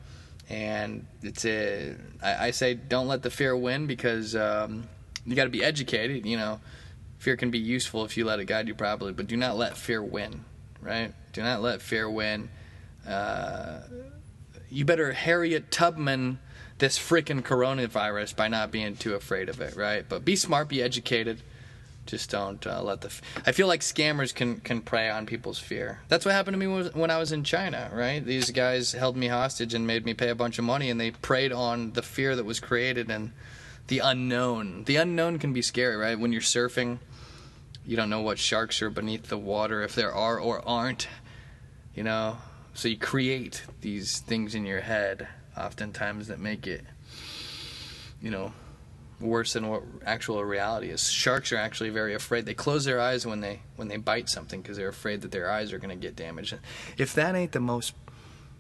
and 0.49 1.07
it's 1.23 1.45
a 1.45 1.95
I, 2.23 2.47
I 2.47 2.51
say 2.51 2.75
don't 2.75 3.09
let 3.09 3.23
the 3.23 3.31
fear 3.31 3.57
win 3.57 3.87
because 3.87 4.37
um, 4.37 4.89
you 5.27 5.35
got 5.35 5.45
to 5.45 5.51
be 5.51 5.65
educated. 5.65 6.27
You 6.27 6.37
know, 6.37 6.61
fear 7.19 7.37
can 7.37 7.51
be 7.51 7.59
useful 7.59 8.05
if 8.05 8.17
you 8.17 8.25
let 8.25 8.41
it 8.41 8.47
guide 8.47 8.69
you 8.69 8.75
properly, 8.75 9.13
but 9.13 9.27
do 9.27 9.37
not 9.37 9.57
let 9.57 9.77
fear 9.77 10.03
win. 10.03 10.45
Right? 10.81 11.13
Do 11.33 11.43
not 11.43 11.63
let 11.63 11.81
fear 11.81 12.09
win. 12.11 12.51
Uh, 13.07 13.81
you 14.71 14.85
better 14.85 15.13
Harriet 15.13 15.71
Tubman 15.71 16.39
this 16.79 16.99
freaking 16.99 17.41
coronavirus 17.41 18.35
by 18.37 18.49
not 18.49 18.71
being 18.71 18.97
too 18.97 19.15
afraid 19.15 19.49
of 19.49 19.61
it, 19.61 19.77
right? 19.77 20.05
But 20.09 20.25
be 20.25 20.37
smart, 20.37 20.69
be 20.69 20.83
educated 20.83 21.41
just 22.07 22.31
don't 22.31 22.67
uh, 22.67 22.83
let 22.83 23.01
the. 23.01 23.09
F- 23.09 23.23
I 23.47 23.53
feel 23.53 23.67
like 23.67 23.81
scammers 23.81 24.35
can 24.35 24.61
can 24.61 24.81
prey 24.81 25.09
on 25.09 25.27
people's 25.27 25.59
fear. 25.59 26.01
That's 26.09 26.25
what 26.25 26.35
happened 26.35 26.61
to 26.61 26.67
me 26.67 26.91
when 26.91 27.11
I 27.11 27.19
was 27.19 27.33
in 27.33 27.45
China. 27.45 27.91
Right, 27.93 28.25
these 28.25 28.51
guys 28.51 28.93
held 28.93 29.17
me 29.17 29.29
hostage 29.29 29.75
and 29.75 29.87
made 29.87 30.05
me 30.05 30.15
pay 30.15 30.29
a 30.29 30.35
bunch 30.35 30.59
of 30.59 30.65
money, 30.65 30.91
and 30.91 31.01
they 31.01 31.11
preyed 31.11 31.53
on 31.53 31.93
the 31.93 32.03
fear 32.03 32.37
that 32.37 32.45
was 32.45 32.61
created 32.61 33.11
and 33.11 33.33
the 33.87 33.99
unknown. 34.01 34.85
The 34.85 34.97
unknown 34.97 35.39
can 35.39 35.53
be 35.53 35.63
scary, 35.63 35.97
right? 35.97 36.19
When 36.19 36.33
you're 36.33 36.43
surfing, 36.43 36.99
you 37.87 37.97
don't 37.97 38.11
know 38.11 38.23
what 38.23 38.39
sharks 38.39 38.81
are 38.83 38.91
beneath 38.91 39.29
the 39.29 39.39
water, 39.39 39.83
if 39.83 39.95
there 39.95 40.13
are 40.13 40.39
or 40.39 40.67
aren't. 40.67 41.09
You 41.95 42.03
know, 42.03 42.39
so 42.75 42.89
you 42.89 42.99
create 42.99 43.65
these 43.83 44.19
things 44.19 44.55
in 44.55 44.67
your 44.67 44.81
head, 44.81 45.29
oftentimes 45.57 46.27
that 46.29 46.41
make 46.41 46.67
it, 46.67 46.85
you 48.21 48.31
know, 48.31 48.53
worse 49.25 49.55
than 49.55 49.69
what 49.69 49.83
actual 50.05 50.45
reality 50.45 50.91
is. 50.91 51.11
Sharks 51.11 51.53
are 51.53 51.57
actually 51.57 51.91
very 51.91 52.15
afraid. 52.15 52.47
They 52.47 52.55
close 52.55 52.85
their 52.85 53.01
eyes 53.01 53.27
when 53.27 53.41
they 53.41 53.61
when 53.77 53.89
they 53.89 53.97
bite 53.97 54.29
something 54.29 54.61
because 54.61 54.77
they're 54.77 54.89
afraid 54.89 55.23
that 55.23 55.33
their 55.33 55.51
eyes 55.51 55.73
are 55.73 55.79
going 55.79 55.91
to 55.91 56.01
get 56.01 56.15
damaged. 56.15 56.57
If 56.97 57.15
that 57.15 57.35
ain't 57.35 57.53
the 57.53 57.61
most 57.61 57.95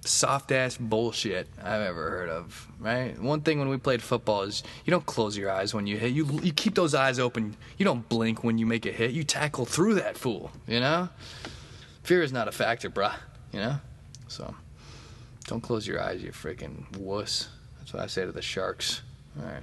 soft 0.00 0.52
ass 0.52 0.76
bullshit 0.76 1.48
I've 1.62 1.80
ever 1.80 2.10
heard 2.10 2.28
of, 2.28 2.68
right? 2.78 3.18
One 3.18 3.40
thing 3.40 3.58
when 3.58 3.68
we 3.68 3.78
played 3.78 4.02
football 4.02 4.42
is 4.42 4.62
you 4.84 4.90
don't 4.90 5.06
close 5.06 5.36
your 5.36 5.50
eyes 5.50 5.74
when 5.74 5.86
you 5.86 5.96
hit. 5.96 6.12
You 6.12 6.26
you 6.42 6.52
keep 6.52 6.74
those 6.74 6.94
eyes 6.94 7.18
open. 7.18 7.56
You 7.78 7.84
don't 7.84 8.08
blink 8.08 8.42
when 8.42 8.58
you 8.58 8.66
make 8.66 8.86
a 8.86 8.92
hit. 8.92 9.12
You 9.12 9.24
tackle 9.24 9.66
through 9.66 9.94
that 9.94 10.18
fool, 10.18 10.50
you 10.66 10.80
know? 10.80 11.08
Fear 12.02 12.22
is 12.22 12.32
not 12.32 12.48
a 12.48 12.52
factor, 12.52 12.90
bruh, 12.90 13.14
you 13.52 13.60
know? 13.60 13.76
So 14.28 14.54
don't 15.46 15.60
close 15.60 15.86
your 15.86 16.02
eyes, 16.02 16.22
you 16.22 16.32
freaking 16.32 16.98
wuss. 16.98 17.48
That's 17.78 17.92
what 17.92 18.02
I 18.02 18.06
say 18.06 18.24
to 18.24 18.32
the 18.32 18.42
sharks. 18.42 19.02
All 19.38 19.46
right 19.46 19.62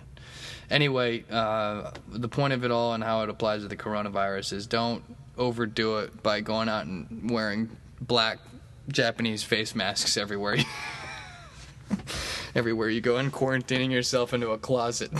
anyway, 0.70 1.24
uh, 1.30 1.92
the 2.10 2.30
point 2.30 2.54
of 2.54 2.64
it 2.64 2.72
all 2.72 2.94
and 2.94 3.04
how 3.04 3.24
it 3.24 3.30
applies 3.30 3.62
to 3.62 3.68
the 3.68 3.78
coronavirus 3.78 4.54
is 4.54 4.68
don't 4.68 5.04
overdo 5.38 6.00
it 6.00 6.22
by 6.22 6.42
going 6.42 6.70
out 6.70 6.86
and 6.86 7.30
wearing 7.32 7.70
black 8.00 8.40
Japanese 8.88 9.44
face 9.44 9.76
masks 9.76 10.18
everywhere. 10.18 10.58
everywhere 12.56 12.90
you 12.90 13.02
go 13.02 13.18
and 13.18 13.32
quarantining 13.32 13.92
yourself 13.92 14.34
into 14.34 14.52
a 14.52 14.58
closet. 14.58 15.12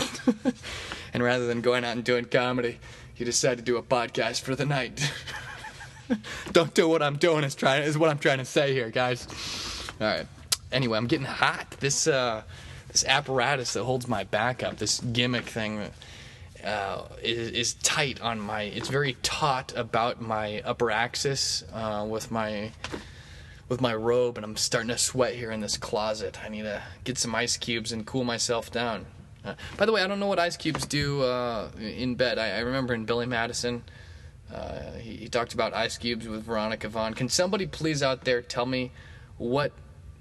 and 1.14 1.24
rather 1.24 1.48
than 1.48 1.62
going 1.62 1.84
out 1.84 1.96
and 1.96 2.04
doing 2.04 2.26
comedy, 2.26 2.80
you 3.18 3.26
decide 3.26 3.58
to 3.58 3.64
do 3.64 3.78
a 3.78 3.84
podcast 3.84 4.42
for 4.42 4.56
the 4.56 4.66
night. 4.66 5.12
Don't 6.52 6.74
do 6.74 6.88
what 6.88 7.02
I'm 7.02 7.18
doing 7.18 7.44
is 7.44 7.56
trying 7.56 7.84
is 7.84 7.98
what 7.98 8.10
I'm 8.10 8.20
trying 8.20 8.40
to 8.40 8.46
say 8.46 8.74
here, 8.74 8.90
guys. 8.90 9.28
All 10.02 10.08
right. 10.08 10.28
Anyway, 10.72 10.98
I'm 10.98 11.08
getting 11.08 11.26
hot. 11.26 11.72
This 11.80 12.08
uh 12.08 12.44
this 12.92 13.06
apparatus 13.06 13.74
that 13.74 13.84
holds 13.84 14.08
my 14.08 14.24
back 14.24 14.64
up, 14.64 14.78
this 14.78 15.00
gimmick 15.00 15.46
thing. 15.46 15.92
uh, 16.64 17.04
is, 17.22 17.52
is 17.52 17.74
tight 17.76 18.22
on 18.22 18.40
my. 18.40 18.64
It's 18.64 18.90
very 18.90 19.18
taut 19.24 19.74
about 19.76 20.22
my 20.22 20.62
upper 20.62 20.92
axis 20.92 21.64
uh, 21.74 22.06
with 22.08 22.32
my 22.32 22.72
with 23.70 23.82
my 23.82 23.96
robe, 23.96 24.38
and 24.38 24.46
I'm 24.46 24.58
starting 24.58 24.90
to 24.90 24.98
sweat 24.98 25.34
here 25.36 25.52
in 25.52 25.62
this 25.62 25.78
closet. 25.78 26.44
I 26.44 26.50
need 26.50 26.64
to 26.64 26.84
get 27.04 27.18
some 27.18 27.34
ice 27.34 27.58
cubes 27.58 27.92
and 27.92 28.06
cool 28.06 28.24
myself 28.24 28.70
down. 28.72 29.06
Uh, 29.44 29.56
by 29.78 29.86
the 29.86 29.92
way, 29.92 30.04
I 30.04 30.08
don't 30.08 30.20
know 30.20 30.28
what 30.28 30.40
ice 30.40 30.58
cubes 30.58 30.86
do 30.86 31.24
uh, 31.24 31.70
in 31.80 32.16
bed. 32.16 32.38
I, 32.38 32.58
I 32.58 32.60
remember 32.60 32.94
in 32.94 33.06
Billy 33.06 33.26
Madison, 33.26 33.84
uh, 34.54 34.92
he, 35.00 35.16
he 35.16 35.30
talked 35.30 35.54
about 35.54 35.74
ice 35.74 35.98
cubes 35.98 36.28
with 36.28 36.44
Veronica 36.44 36.90
Vaughn. 36.90 37.14
Can 37.14 37.30
somebody 37.30 37.66
please 37.66 38.04
out 38.04 38.24
there 38.24 38.42
tell 38.42 38.66
me 38.66 38.92
what 39.38 39.72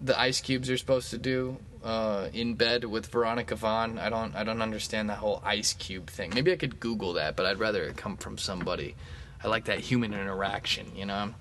the 0.01 0.19
ice 0.19 0.41
cubes 0.41 0.71
are 0.71 0.79
supposed 0.79 1.11
to 1.11 1.19
do 1.19 1.59
uh, 1.83 2.29
in 2.33 2.55
bed 2.55 2.85
with 2.85 3.07
Veronica 3.07 3.55
Vaughn. 3.55 3.99
I 3.99 4.09
don't 4.09 4.35
I 4.35 4.45
don't 4.45 4.63
understand 4.63 5.11
that 5.11 5.19
whole 5.19 5.43
ice 5.45 5.73
cube 5.73 6.11
thing. 6.11 6.33
Maybe 6.35 6.53
I 6.53 6.57
could 6.57 6.81
Google 6.81 7.15
that, 7.15 7.37
but 7.37 7.47
I'd 7.47 7.59
rather 7.59 7.85
it 7.85 7.97
come 7.97 8.17
from 8.17 8.39
somebody. 8.39 8.97
I 9.43 9.49
like 9.49 9.65
that 9.67 9.81
human 9.81 10.13
interaction, 10.13 10.95
you 10.95 11.07
know. 11.07 11.35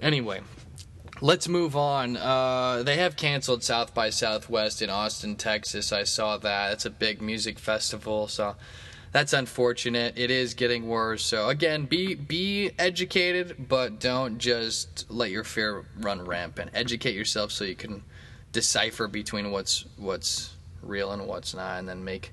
Anyway, 0.00 0.42
let's 1.20 1.48
move 1.48 1.76
on. 1.76 2.16
Uh, 2.16 2.82
they 2.82 2.96
have 2.96 3.16
canceled 3.16 3.62
South 3.62 3.94
by 3.94 4.10
Southwest 4.10 4.82
in 4.82 4.90
Austin, 4.90 5.36
Texas. 5.36 5.92
I 5.92 6.04
saw 6.04 6.36
that. 6.38 6.72
It's 6.72 6.84
a 6.84 6.90
big 6.90 7.22
music 7.22 7.58
festival, 7.58 8.28
so 8.28 8.56
that's 9.12 9.32
unfortunate. 9.32 10.18
It 10.18 10.30
is 10.30 10.54
getting 10.54 10.88
worse. 10.88 11.24
So 11.24 11.48
again, 11.48 11.86
be 11.86 12.14
be 12.14 12.72
educated, 12.78 13.68
but 13.68 14.00
don't 14.00 14.38
just 14.38 15.10
let 15.10 15.30
your 15.30 15.44
fear 15.44 15.84
run 15.98 16.24
rampant. 16.24 16.72
Educate 16.74 17.14
yourself 17.14 17.52
so 17.52 17.64
you 17.64 17.76
can 17.76 18.02
decipher 18.52 19.08
between 19.08 19.50
what's 19.50 19.84
what's 19.96 20.54
real 20.82 21.12
and 21.12 21.26
what's 21.26 21.54
not, 21.54 21.78
and 21.78 21.88
then 21.88 22.04
make 22.04 22.32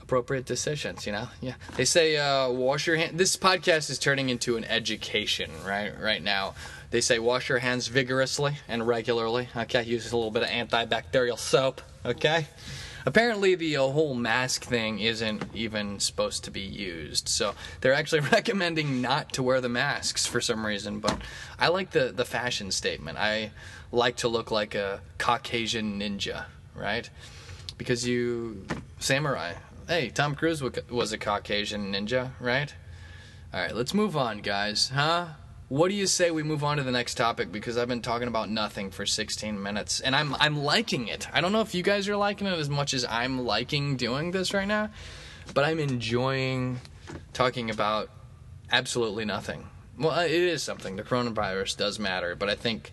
appropriate 0.00 0.46
decisions. 0.46 1.06
You 1.06 1.12
know, 1.12 1.28
yeah. 1.40 1.54
They 1.76 1.84
say 1.84 2.16
uh, 2.16 2.50
wash 2.50 2.86
your 2.86 2.96
hands. 2.96 3.16
This 3.16 3.36
podcast 3.36 3.90
is 3.90 3.98
turning 3.98 4.28
into 4.28 4.56
an 4.56 4.64
education 4.64 5.50
right 5.66 5.92
right 6.00 6.22
now. 6.22 6.54
They 6.90 7.00
say 7.00 7.18
wash 7.18 7.48
your 7.48 7.58
hands 7.58 7.86
vigorously 7.86 8.56
and 8.68 8.86
regularly. 8.86 9.48
Okay, 9.56 9.84
use 9.84 10.10
a 10.10 10.16
little 10.16 10.32
bit 10.32 10.42
of 10.42 10.48
antibacterial 10.48 11.38
soap. 11.38 11.82
Okay 12.04 12.46
apparently 13.06 13.54
the 13.54 13.76
uh, 13.76 13.88
whole 13.88 14.14
mask 14.14 14.64
thing 14.64 14.98
isn't 14.98 15.42
even 15.54 16.00
supposed 16.00 16.44
to 16.44 16.50
be 16.50 16.60
used. 16.60 17.28
So 17.28 17.54
they're 17.80 17.94
actually 17.94 18.20
recommending 18.32 19.00
not 19.00 19.32
to 19.34 19.42
wear 19.42 19.60
the 19.60 19.68
masks 19.68 20.26
for 20.26 20.40
some 20.40 20.64
reason. 20.66 21.00
But 21.00 21.18
I 21.58 21.68
like 21.68 21.90
the 21.90 22.12
the 22.12 22.24
fashion 22.24 22.70
statement. 22.70 23.18
I 23.18 23.52
like 23.92 24.16
to 24.16 24.28
look 24.28 24.50
like 24.50 24.74
a 24.74 25.00
Caucasian 25.18 26.00
ninja, 26.00 26.46
right? 26.74 27.08
Because 27.78 28.06
you 28.06 28.66
samurai. 28.98 29.54
Hey, 29.88 30.10
Tom 30.10 30.36
Cruise 30.36 30.62
was 30.62 31.12
a 31.12 31.18
Caucasian 31.18 31.92
ninja, 31.92 32.30
right? 32.38 32.72
All 33.52 33.60
right, 33.60 33.74
let's 33.74 33.92
move 33.92 34.16
on, 34.16 34.38
guys. 34.38 34.90
Huh? 34.94 35.26
What 35.70 35.88
do 35.88 35.94
you 35.94 36.08
say 36.08 36.32
we 36.32 36.42
move 36.42 36.64
on 36.64 36.78
to 36.78 36.82
the 36.82 36.90
next 36.90 37.14
topic 37.14 37.52
because 37.52 37.78
I've 37.78 37.86
been 37.86 38.02
talking 38.02 38.26
about 38.26 38.50
nothing 38.50 38.90
for 38.90 39.06
16 39.06 39.62
minutes 39.62 40.00
and 40.00 40.16
I'm 40.16 40.34
I'm 40.40 40.58
liking 40.64 41.06
it. 41.06 41.28
I 41.32 41.40
don't 41.40 41.52
know 41.52 41.60
if 41.60 41.76
you 41.76 41.84
guys 41.84 42.08
are 42.08 42.16
liking 42.16 42.48
it 42.48 42.58
as 42.58 42.68
much 42.68 42.92
as 42.92 43.04
I'm 43.04 43.46
liking 43.46 43.96
doing 43.96 44.32
this 44.32 44.52
right 44.52 44.66
now, 44.66 44.90
but 45.54 45.62
I'm 45.62 45.78
enjoying 45.78 46.80
talking 47.32 47.70
about 47.70 48.10
absolutely 48.72 49.24
nothing. 49.24 49.68
Well, 49.96 50.18
it 50.18 50.32
is 50.32 50.60
something. 50.60 50.96
The 50.96 51.04
coronavirus 51.04 51.76
does 51.76 52.00
matter, 52.00 52.34
but 52.34 52.50
I 52.50 52.56
think 52.56 52.90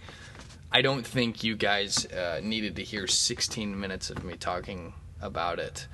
I 0.71 0.83
don't 0.83 1.05
think 1.05 1.43
you 1.43 1.55
guys 1.55 2.05
uh, 2.05 2.41
needed 2.43 2.75
to 2.75 2.83
hear 2.83 3.07
16 3.07 3.79
minutes 3.79 4.11
of 4.11 4.23
me 4.23 4.35
talking 4.35 4.93
about 5.19 5.57
it. 5.57 5.87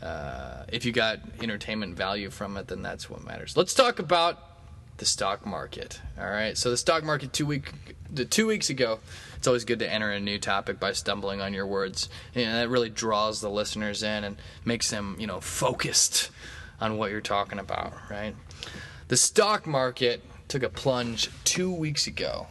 Uh, 0.00 0.62
if 0.68 0.84
you 0.84 0.92
got 0.92 1.18
entertainment 1.42 1.96
value 1.96 2.30
from 2.30 2.56
it, 2.56 2.68
then 2.68 2.80
that's 2.80 3.10
what 3.10 3.24
matters. 3.24 3.56
Let's 3.56 3.74
talk 3.74 3.98
about 3.98 4.47
the 4.98 5.06
stock 5.06 5.46
market. 5.46 6.00
All 6.20 6.28
right. 6.28 6.56
So 6.56 6.70
the 6.70 6.76
stock 6.76 7.02
market 7.02 7.32
two 7.32 7.46
week 7.46 7.72
the 8.12 8.24
two 8.24 8.46
weeks 8.46 8.70
ago. 8.70 9.00
It's 9.36 9.46
always 9.46 9.64
good 9.64 9.78
to 9.78 9.92
enter 9.92 10.10
a 10.10 10.18
new 10.18 10.38
topic 10.38 10.80
by 10.80 10.92
stumbling 10.92 11.40
on 11.40 11.54
your 11.54 11.66
words. 11.66 12.08
You 12.34 12.46
know, 12.46 12.54
that 12.54 12.68
really 12.68 12.90
draws 12.90 13.40
the 13.40 13.48
listeners 13.48 14.02
in 14.02 14.24
and 14.24 14.36
makes 14.64 14.90
them 14.90 15.16
you 15.18 15.26
know 15.26 15.40
focused 15.40 16.30
on 16.80 16.98
what 16.98 17.10
you're 17.10 17.20
talking 17.20 17.58
about. 17.58 17.92
Right. 18.10 18.34
The 19.08 19.16
stock 19.16 19.66
market 19.66 20.22
took 20.48 20.62
a 20.62 20.68
plunge 20.68 21.30
two 21.44 21.72
weeks 21.72 22.06
ago. 22.06 22.46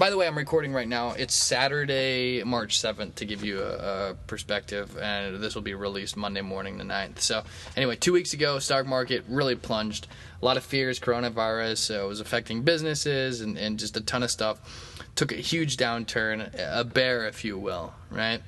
By 0.00 0.08
the 0.08 0.16
way, 0.16 0.26
I'm 0.26 0.38
recording 0.38 0.72
right 0.72 0.88
now. 0.88 1.10
It's 1.10 1.34
Saturday, 1.34 2.42
March 2.42 2.80
7th, 2.80 3.16
to 3.16 3.26
give 3.26 3.44
you 3.44 3.60
a, 3.60 4.12
a, 4.12 4.14
perspective, 4.28 4.96
and 4.96 5.36
this 5.42 5.54
will 5.54 5.60
be 5.60 5.74
released 5.74 6.16
Monday 6.16 6.40
morning, 6.40 6.78
the 6.78 6.84
9th. 6.84 7.18
So, 7.18 7.42
anyway, 7.76 7.96
two 7.96 8.14
weeks 8.14 8.32
ago, 8.32 8.58
stock 8.60 8.86
market 8.86 9.24
really 9.28 9.56
plunged 9.56 10.06
a 10.40 10.44
lot 10.46 10.56
of 10.56 10.64
fears, 10.64 10.98
coronavirus 10.98 11.76
so 11.76 12.06
it 12.06 12.08
was 12.08 12.20
affecting 12.20 12.62
businesses 12.62 13.42
and, 13.42 13.58
and 13.58 13.78
just 13.78 13.94
a 13.94 14.00
ton 14.00 14.22
of 14.22 14.30
stuff. 14.30 15.02
Took 15.16 15.32
a 15.32 15.34
huge 15.34 15.76
downturn, 15.76 16.50
a 16.58 16.82
bear, 16.82 17.28
if 17.28 17.44
you 17.44 17.58
will, 17.58 17.92
right? 18.10 18.40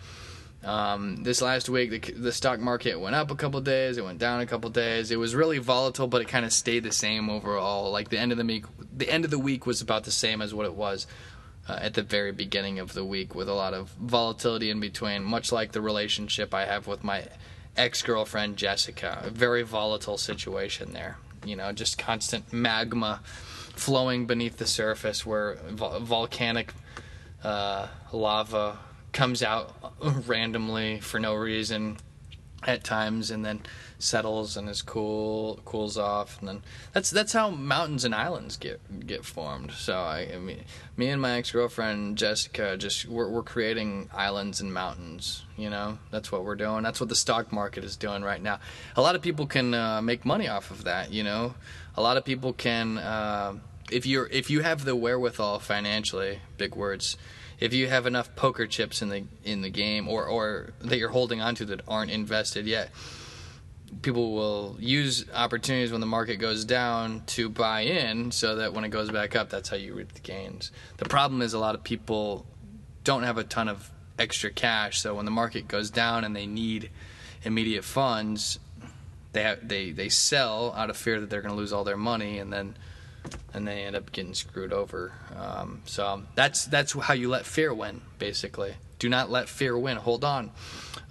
Um, 0.65 1.23
this 1.25 1.43
last 1.43 1.69
week, 1.69 1.91
the, 1.91 2.12
the, 2.12 2.33
stock 2.33 2.61
market 2.61 2.99
went 2.99 3.17
up 3.17 3.33
a 3.33 3.35
couple 3.35 3.61
days, 3.61 3.99
it 3.99 4.05
went 4.05 4.21
down 4.21 4.41
a 4.41 4.47
couple 4.47 4.71
days. 4.71 5.11
It 5.11 5.19
was 5.19 5.35
really 5.35 5.59
volatile, 5.59 6.07
but 6.07 6.23
it 6.23 6.29
kind 6.29 6.47
of 6.47 6.53
stayed 6.53 6.85
the 6.85 6.93
same 6.93 7.29
overall. 7.29 7.91
Like 7.91 8.11
the 8.11 8.19
end 8.19 8.31
of 8.31 8.38
the 8.38 8.45
week, 8.45 8.67
the 8.97 9.11
end 9.11 9.25
of 9.25 9.33
the 9.33 9.41
week 9.41 9.67
was 9.67 9.81
about 9.83 10.05
the 10.05 10.12
same 10.12 10.41
as 10.41 10.55
what 10.55 10.65
it 10.65 10.75
was 10.75 11.09
uh, 11.68 11.79
at 11.81 11.94
the 11.94 12.03
very 12.03 12.33
beginning 12.33 12.79
of 12.79 12.92
the 12.92 13.05
week, 13.05 13.35
with 13.35 13.48
a 13.48 13.55
lot 13.55 13.75
of 13.75 13.90
volatility 13.90 14.70
in 14.70 14.81
between. 14.81 15.22
Much 15.22 15.53
like 15.53 15.72
the 15.72 15.81
relationship 15.81 16.53
I 16.55 16.66
have 16.66 16.87
with 16.87 17.05
my 17.05 17.25
ex 17.77 18.03
girlfriend 18.03 18.57
Jessica, 18.57 19.22
a 19.25 19.31
very 19.31 19.62
volatile 19.62 20.18
situation 20.18 20.92
there 20.92 21.18
you 21.44 21.57
know, 21.57 21.72
just 21.72 21.98
constant 21.98 22.53
magma 22.53 23.20
flowing 23.25 24.27
beneath 24.27 24.59
the 24.59 24.66
surface 24.66 25.25
where 25.25 25.57
vo- 25.68 25.98
volcanic 26.01 26.72
uh, 27.42 27.88
lava 28.12 28.79
comes 29.12 29.42
out 29.42 29.75
randomly 30.27 31.01
for 31.01 31.18
no 31.18 31.35
reason 31.35 31.98
at 32.64 32.85
times 32.85 33.31
and 33.31 33.44
then 33.44 33.61
settles 33.98 34.57
and 34.57 34.68
is 34.68 34.83
cool 34.83 35.61
cools 35.64 35.96
off. 35.96 36.38
And 36.40 36.48
then 36.48 36.62
that's 36.92 37.11
that's 37.11 37.33
how 37.33 37.51
mountains 37.51 38.05
and 38.05 38.14
islands 38.14 38.57
get 38.57 39.07
get 39.07 39.25
formed. 39.25 39.72
So 39.72 39.98
i, 39.98 40.29
I 40.35 40.38
mean 40.38 40.64
me 40.96 41.09
and 41.09 41.20
my 41.20 41.33
ex-girlfriend 41.33 42.18
jessica 42.18 42.77
just 42.77 43.07
we're, 43.07 43.29
we're 43.29 43.42
creating 43.42 44.11
islands 44.12 44.61
and 44.61 44.72
mountains 44.72 45.44
you 45.57 45.70
know? 45.70 45.98
That's 46.11 46.33
what 46.33 46.44
we're 46.44 46.57
doing. 46.57 46.83
That's 46.83 46.98
what 46.98 47.09
the 47.09 47.14
stock 47.14 47.53
market 47.53 47.85
is 47.85 47.96
doing 47.96 48.22
right 48.22 48.42
now. 48.42 48.59
A 48.96 49.03
lot 49.03 49.14
of 49.14 49.22
people 49.22 49.46
can 49.46 49.75
uh, 49.75 50.03
make 50.03 50.25
money 50.25 50.48
off 50.48 50.70
of 50.70 50.85
that 50.85 51.12
you 51.12 51.22
know? 51.22 51.55
A 51.96 52.03
lot 52.03 52.16
of 52.16 52.25
people 52.25 52.53
can 52.53 52.98
uh, 52.98 53.55
if 53.90 54.07
you're 54.07 54.27
if 54.29 54.51
you 54.51 54.61
have 54.61 54.85
the 54.85 54.96
wherewithal 54.96 55.59
financially 55.59 56.40
big 56.57 56.75
words 56.75 57.16
if 57.62 57.72
you 57.72 57.87
have 57.87 58.07
enough 58.07 58.35
poker 58.35 58.66
chips 58.66 59.03
in 59.03 59.09
the 59.09 59.25
in 59.44 59.62
the 59.62 59.70
game 59.70 60.09
or 60.09 60.27
or 60.27 60.72
that 60.81 60.98
you're 60.98 61.11
holding 61.11 61.40
onto 61.40 61.64
that 61.64 61.81
aren't 61.87 62.11
invested 62.11 62.66
yet 62.66 62.90
people 64.01 64.33
will 64.33 64.77
use 64.81 65.27
opportunities 65.33 65.92
when 65.92 66.01
the 66.01 66.07
market 66.07 66.37
goes 66.37 66.64
down 66.64 67.22
to 67.27 67.48
buy 67.48 67.83
in 67.83 68.33
so 68.33 68.57
that 68.57 68.72
when 68.72 68.85
it 68.85 68.88
goes 68.88 69.11
back 69.11 69.37
up 69.37 69.48
that's 69.48 69.68
how 69.68 69.77
you 69.77 69.94
reap 69.94 70.12
the 70.12 70.20
gains. 70.20 70.72
The 70.96 71.05
problem 71.05 71.42
is 71.42 71.53
a 71.53 71.59
lot 71.59 71.75
of 71.75 71.85
people 71.85 72.46
don't 73.05 73.22
have 73.22 73.38
a 73.38 73.44
ton 73.44 73.68
of 73.68 73.90
extra 74.18 74.51
cash 74.51 75.01
so 75.01 75.14
when 75.14 75.25
the 75.25 75.31
market 75.31 75.68
goes 75.68 75.90
down 75.90 76.25
and 76.25 76.35
they 76.35 76.46
need 76.46 76.90
immediate 77.44 77.85
funds 77.85 78.59
they 79.33 79.42
have, 79.42 79.66
they 79.66 79.90
they 79.90 80.09
sell 80.09 80.72
out 80.77 80.90
of 80.90 80.96
fear 80.96 81.20
that 81.20 81.31
they're 81.31 81.42
going 81.42 81.55
to 81.55 81.59
lose 81.59 81.72
all 81.72 81.85
their 81.85 81.96
money 81.96 82.38
and 82.38 82.53
then 82.53 82.75
and 83.54 83.66
they 83.66 83.85
end 83.85 83.96
up 83.96 84.11
getting 84.12 84.35
screwed 84.35 84.72
over 84.72 85.12
um, 85.37 85.82
so 85.85 86.22
that's 86.35 86.66
that's 86.66 86.92
how 86.92 87.14
you 87.14 87.28
let 87.28 87.46
fear 87.46 87.72
win 87.72 88.00
basically 88.18 88.74
do 88.98 89.08
not 89.08 89.30
let 89.30 89.48
fear 89.48 89.76
win 89.76 89.96
hold 89.96 90.24
on 90.24 90.50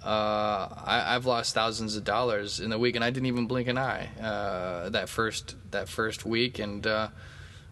uh, 0.04 0.68
I, 0.84 1.12
have 1.12 1.26
lost 1.26 1.54
thousands 1.54 1.94
of 1.94 2.02
dollars 2.02 2.58
in 2.58 2.70
the 2.70 2.78
week, 2.78 2.96
and 2.96 3.04
I 3.04 3.10
didn't 3.10 3.26
even 3.26 3.46
blink 3.46 3.68
an 3.68 3.78
eye 3.78 4.08
uh, 4.20 4.88
that 4.88 5.08
first 5.08 5.54
that 5.70 5.88
first 5.88 6.26
week, 6.26 6.58
and 6.58 6.84
uh, 6.84 7.08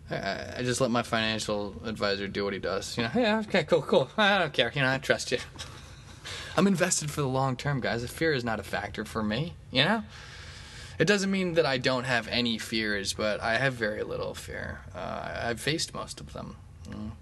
I, 0.09 0.59
I, 0.59 0.63
just 0.63 0.81
let 0.81 0.93
my 0.93 1.03
financial 1.03 1.75
advisor 1.85 2.29
do 2.29 2.45
what 2.45 2.53
he 2.53 2.61
does. 2.61 2.97
You 2.97 3.05
know, 3.05 3.11
yeah, 3.17 3.41
okay, 3.41 3.65
cool, 3.65 3.83
cool. 3.83 4.11
I 4.17 4.39
don't 4.39 4.53
care. 4.53 4.71
You 4.73 4.83
know, 4.83 4.93
I 4.93 4.99
trust 4.99 5.33
you. 5.33 5.39
I'm 6.57 6.69
invested 6.69 7.11
for 7.11 7.21
the 7.21 7.29
long 7.29 7.57
term, 7.57 7.81
guys. 7.81 8.03
The 8.03 8.09
fear 8.09 8.33
is 8.33 8.45
not 8.45 8.61
a 8.61 8.65
factor 8.65 9.05
for 9.05 9.25
me. 9.25 9.55
You 9.73 9.85
know, 9.85 10.05
it 11.01 11.07
doesn't 11.07 11.31
mean 11.31 11.55
that 11.55 11.67
I 11.67 11.79
don't 11.79 12.05
have 12.05 12.29
any 12.29 12.59
fears, 12.59 13.13
but 13.13 13.41
I 13.41 13.57
have 13.59 13.75
very 13.75 14.03
little 14.03 14.35
fear. 14.35 14.81
Uh, 14.95 15.41
I've 15.43 15.61
faced 15.61 15.95
most 15.95 16.21
of 16.21 16.33
them. 16.33 16.57
You 16.89 16.95
know, 16.95 17.13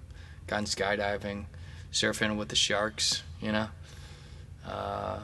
gone 0.47 0.64
skydiving, 0.64 1.47
surfing 1.93 2.37
with 2.37 2.49
the 2.49 2.57
sharks. 2.57 3.23
You 3.41 3.53
know 3.53 3.69
uh, 4.69 5.19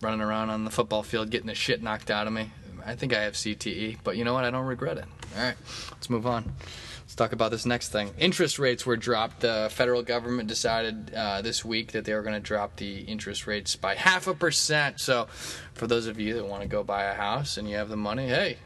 running 0.00 0.20
around 0.20 0.50
on 0.50 0.64
the 0.64 0.70
football 0.70 1.02
field 1.02 1.30
getting 1.30 1.48
the 1.48 1.54
shit 1.54 1.82
knocked 1.82 2.10
out 2.10 2.26
of 2.26 2.32
me. 2.32 2.50
I 2.84 2.94
think 2.94 3.12
I 3.12 3.22
have 3.22 3.34
CTE, 3.34 3.98
but 4.04 4.16
you 4.16 4.24
know 4.24 4.32
what? 4.32 4.44
I 4.44 4.50
don't 4.50 4.66
regret 4.66 4.98
it. 4.98 5.04
All 5.36 5.42
right, 5.42 5.56
let's 5.90 6.08
move 6.08 6.26
on. 6.26 6.54
let's 7.02 7.14
talk 7.14 7.32
about 7.32 7.50
this 7.50 7.66
next 7.66 7.90
thing. 7.90 8.12
Interest 8.18 8.58
rates 8.58 8.86
were 8.86 8.96
dropped. 8.96 9.40
The 9.40 9.68
federal 9.70 10.02
government 10.02 10.48
decided 10.48 11.12
uh, 11.14 11.42
this 11.42 11.64
week 11.64 11.92
that 11.92 12.04
they 12.04 12.14
were 12.14 12.22
going 12.22 12.34
to 12.34 12.40
drop 12.40 12.76
the 12.76 13.00
interest 13.00 13.46
rates 13.46 13.76
by 13.76 13.94
half 13.94 14.26
a 14.26 14.32
percent. 14.32 15.00
So, 15.00 15.26
for 15.78 15.86
those 15.86 16.06
of 16.06 16.18
you 16.20 16.34
that 16.34 16.46
want 16.46 16.62
to 16.62 16.68
go 16.68 16.82
buy 16.82 17.04
a 17.04 17.14
house 17.14 17.56
and 17.56 17.68
you 17.68 17.76
have 17.76 17.88
the 17.88 17.96
money, 17.96 18.26
hey, 18.26 18.58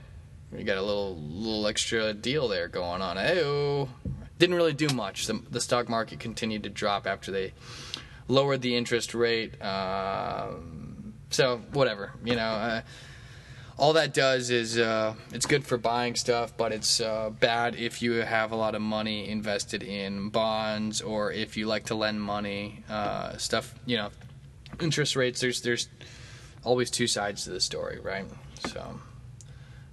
you 0.57 0.65
got 0.65 0.77
a 0.77 0.83
little 0.83 1.17
little 1.17 1.67
extra 1.67 2.13
deal 2.13 2.49
there 2.49 2.69
going 2.69 3.03
on. 3.03 3.17
Hey, 3.17 3.87
didn't 4.39 4.57
really 4.57 4.73
do 4.73 4.89
much. 4.89 5.27
The, 5.27 5.41
the, 5.51 5.61
stock 5.61 5.89
market 5.89 6.19
continued 6.19 6.65
to 6.65 6.69
drop 6.69 7.07
after 7.07 7.31
they 7.31 7.53
lowered 8.29 8.61
the 8.61 8.77
interest 8.77 9.15
rate. 9.15 9.63
Um, 9.63 11.15
so 11.31 11.59
whatever, 11.73 12.13
you 12.25 12.37
know. 12.37 12.43
Uh, 12.43 12.81
all 13.79 13.95
that 13.95 14.13
does 14.13 14.51
is 14.51 14.79
uh, 14.79 15.15
it's 15.33 15.47
good 15.47 15.65
for 15.65 15.79
buying 15.79 16.15
stuff, 16.15 16.57
but 16.57 16.73
it's 16.73 17.01
uh, 17.01 17.31
bad 17.31 17.75
if 17.75 18.03
you 18.03 18.13
have 18.13 18.53
a 18.53 18.57
lot 18.57 18.75
of 18.75 18.83
money 18.83 19.29
invested 19.29 19.83
in 19.83 20.29
bonds 20.29 21.01
or 21.01 21.33
if 21.33 21.57
you 21.57 21.67
like 21.67 21.87
to 21.87 21.95
lend 21.95 22.21
money. 22.21 22.85
Uh, 22.89 23.37
stuff, 23.39 23.75
you 23.87 23.97
know, 23.97 24.11
interest 24.81 25.17
rates. 25.17 25.41
There's 25.41 25.63
there's 25.63 25.89
always 26.65 26.91
two 26.91 27.07
sides 27.07 27.45
to 27.45 27.51
the 27.51 27.61
story, 27.61 27.99
right? 28.01 28.27
So, 28.69 29.01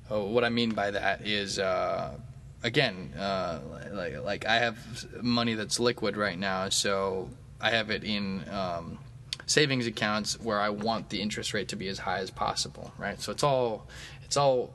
oh, 0.09 0.25
what 0.25 0.43
I 0.43 0.49
mean 0.49 0.71
by 0.71 0.91
that 0.91 1.25
is, 1.25 1.59
uh, 1.59 2.17
again, 2.63 3.13
uh, 3.17 3.59
like 3.91 4.17
like 4.23 4.45
I 4.45 4.57
have 4.57 4.77
money 5.21 5.53
that's 5.53 5.79
liquid 5.79 6.17
right 6.17 6.37
now, 6.37 6.69
so 6.69 7.29
I 7.59 7.71
have 7.71 7.89
it 7.89 8.03
in. 8.03 8.47
Um, 8.49 8.99
savings 9.45 9.87
accounts 9.87 10.39
where 10.39 10.59
I 10.59 10.69
want 10.69 11.09
the 11.09 11.19
interest 11.19 11.55
rate 11.55 11.69
to 11.69 11.75
be 11.75 11.87
as 11.87 11.97
high 11.97 12.19
as 12.19 12.29
possible, 12.29 12.93
right? 12.99 13.19
So 13.19 13.31
it's 13.31 13.43
all 13.43 13.87
it's 14.23 14.37
all 14.37 14.73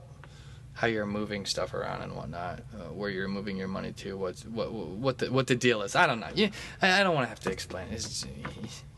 how 0.74 0.88
you're 0.88 1.06
moving 1.06 1.46
stuff 1.46 1.72
around 1.72 2.02
and 2.02 2.14
whatnot, 2.16 2.60
uh, 2.74 2.92
where 2.92 3.08
you're 3.08 3.28
moving 3.28 3.56
your 3.56 3.68
money 3.68 3.92
to, 3.92 4.16
what's 4.16 4.44
what 4.44 4.72
what 4.72 5.18
the 5.18 5.30
what 5.32 5.46
the 5.46 5.54
deal 5.54 5.82
is. 5.82 5.94
I 5.94 6.06
don't 6.06 6.18
know. 6.20 6.30
Yeah, 6.34 6.50
I, 6.82 7.04
don't 7.04 7.14
want 7.14 7.26
to 7.26 7.28
have 7.28 7.40
to 7.40 7.50
explain. 7.50 7.86
It's, 7.90 8.26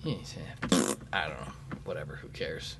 I 1.12 1.28
don't 1.28 1.40
know. 1.40 1.52
Whatever. 1.84 2.16
Who 2.16 2.28
cares? 2.28 2.76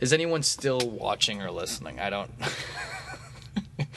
Is 0.00 0.12
anyone 0.12 0.42
still 0.42 0.80
watching 0.80 1.40
or 1.40 1.50
listening? 1.50 2.00
I 2.00 2.10
don't. 2.10 2.30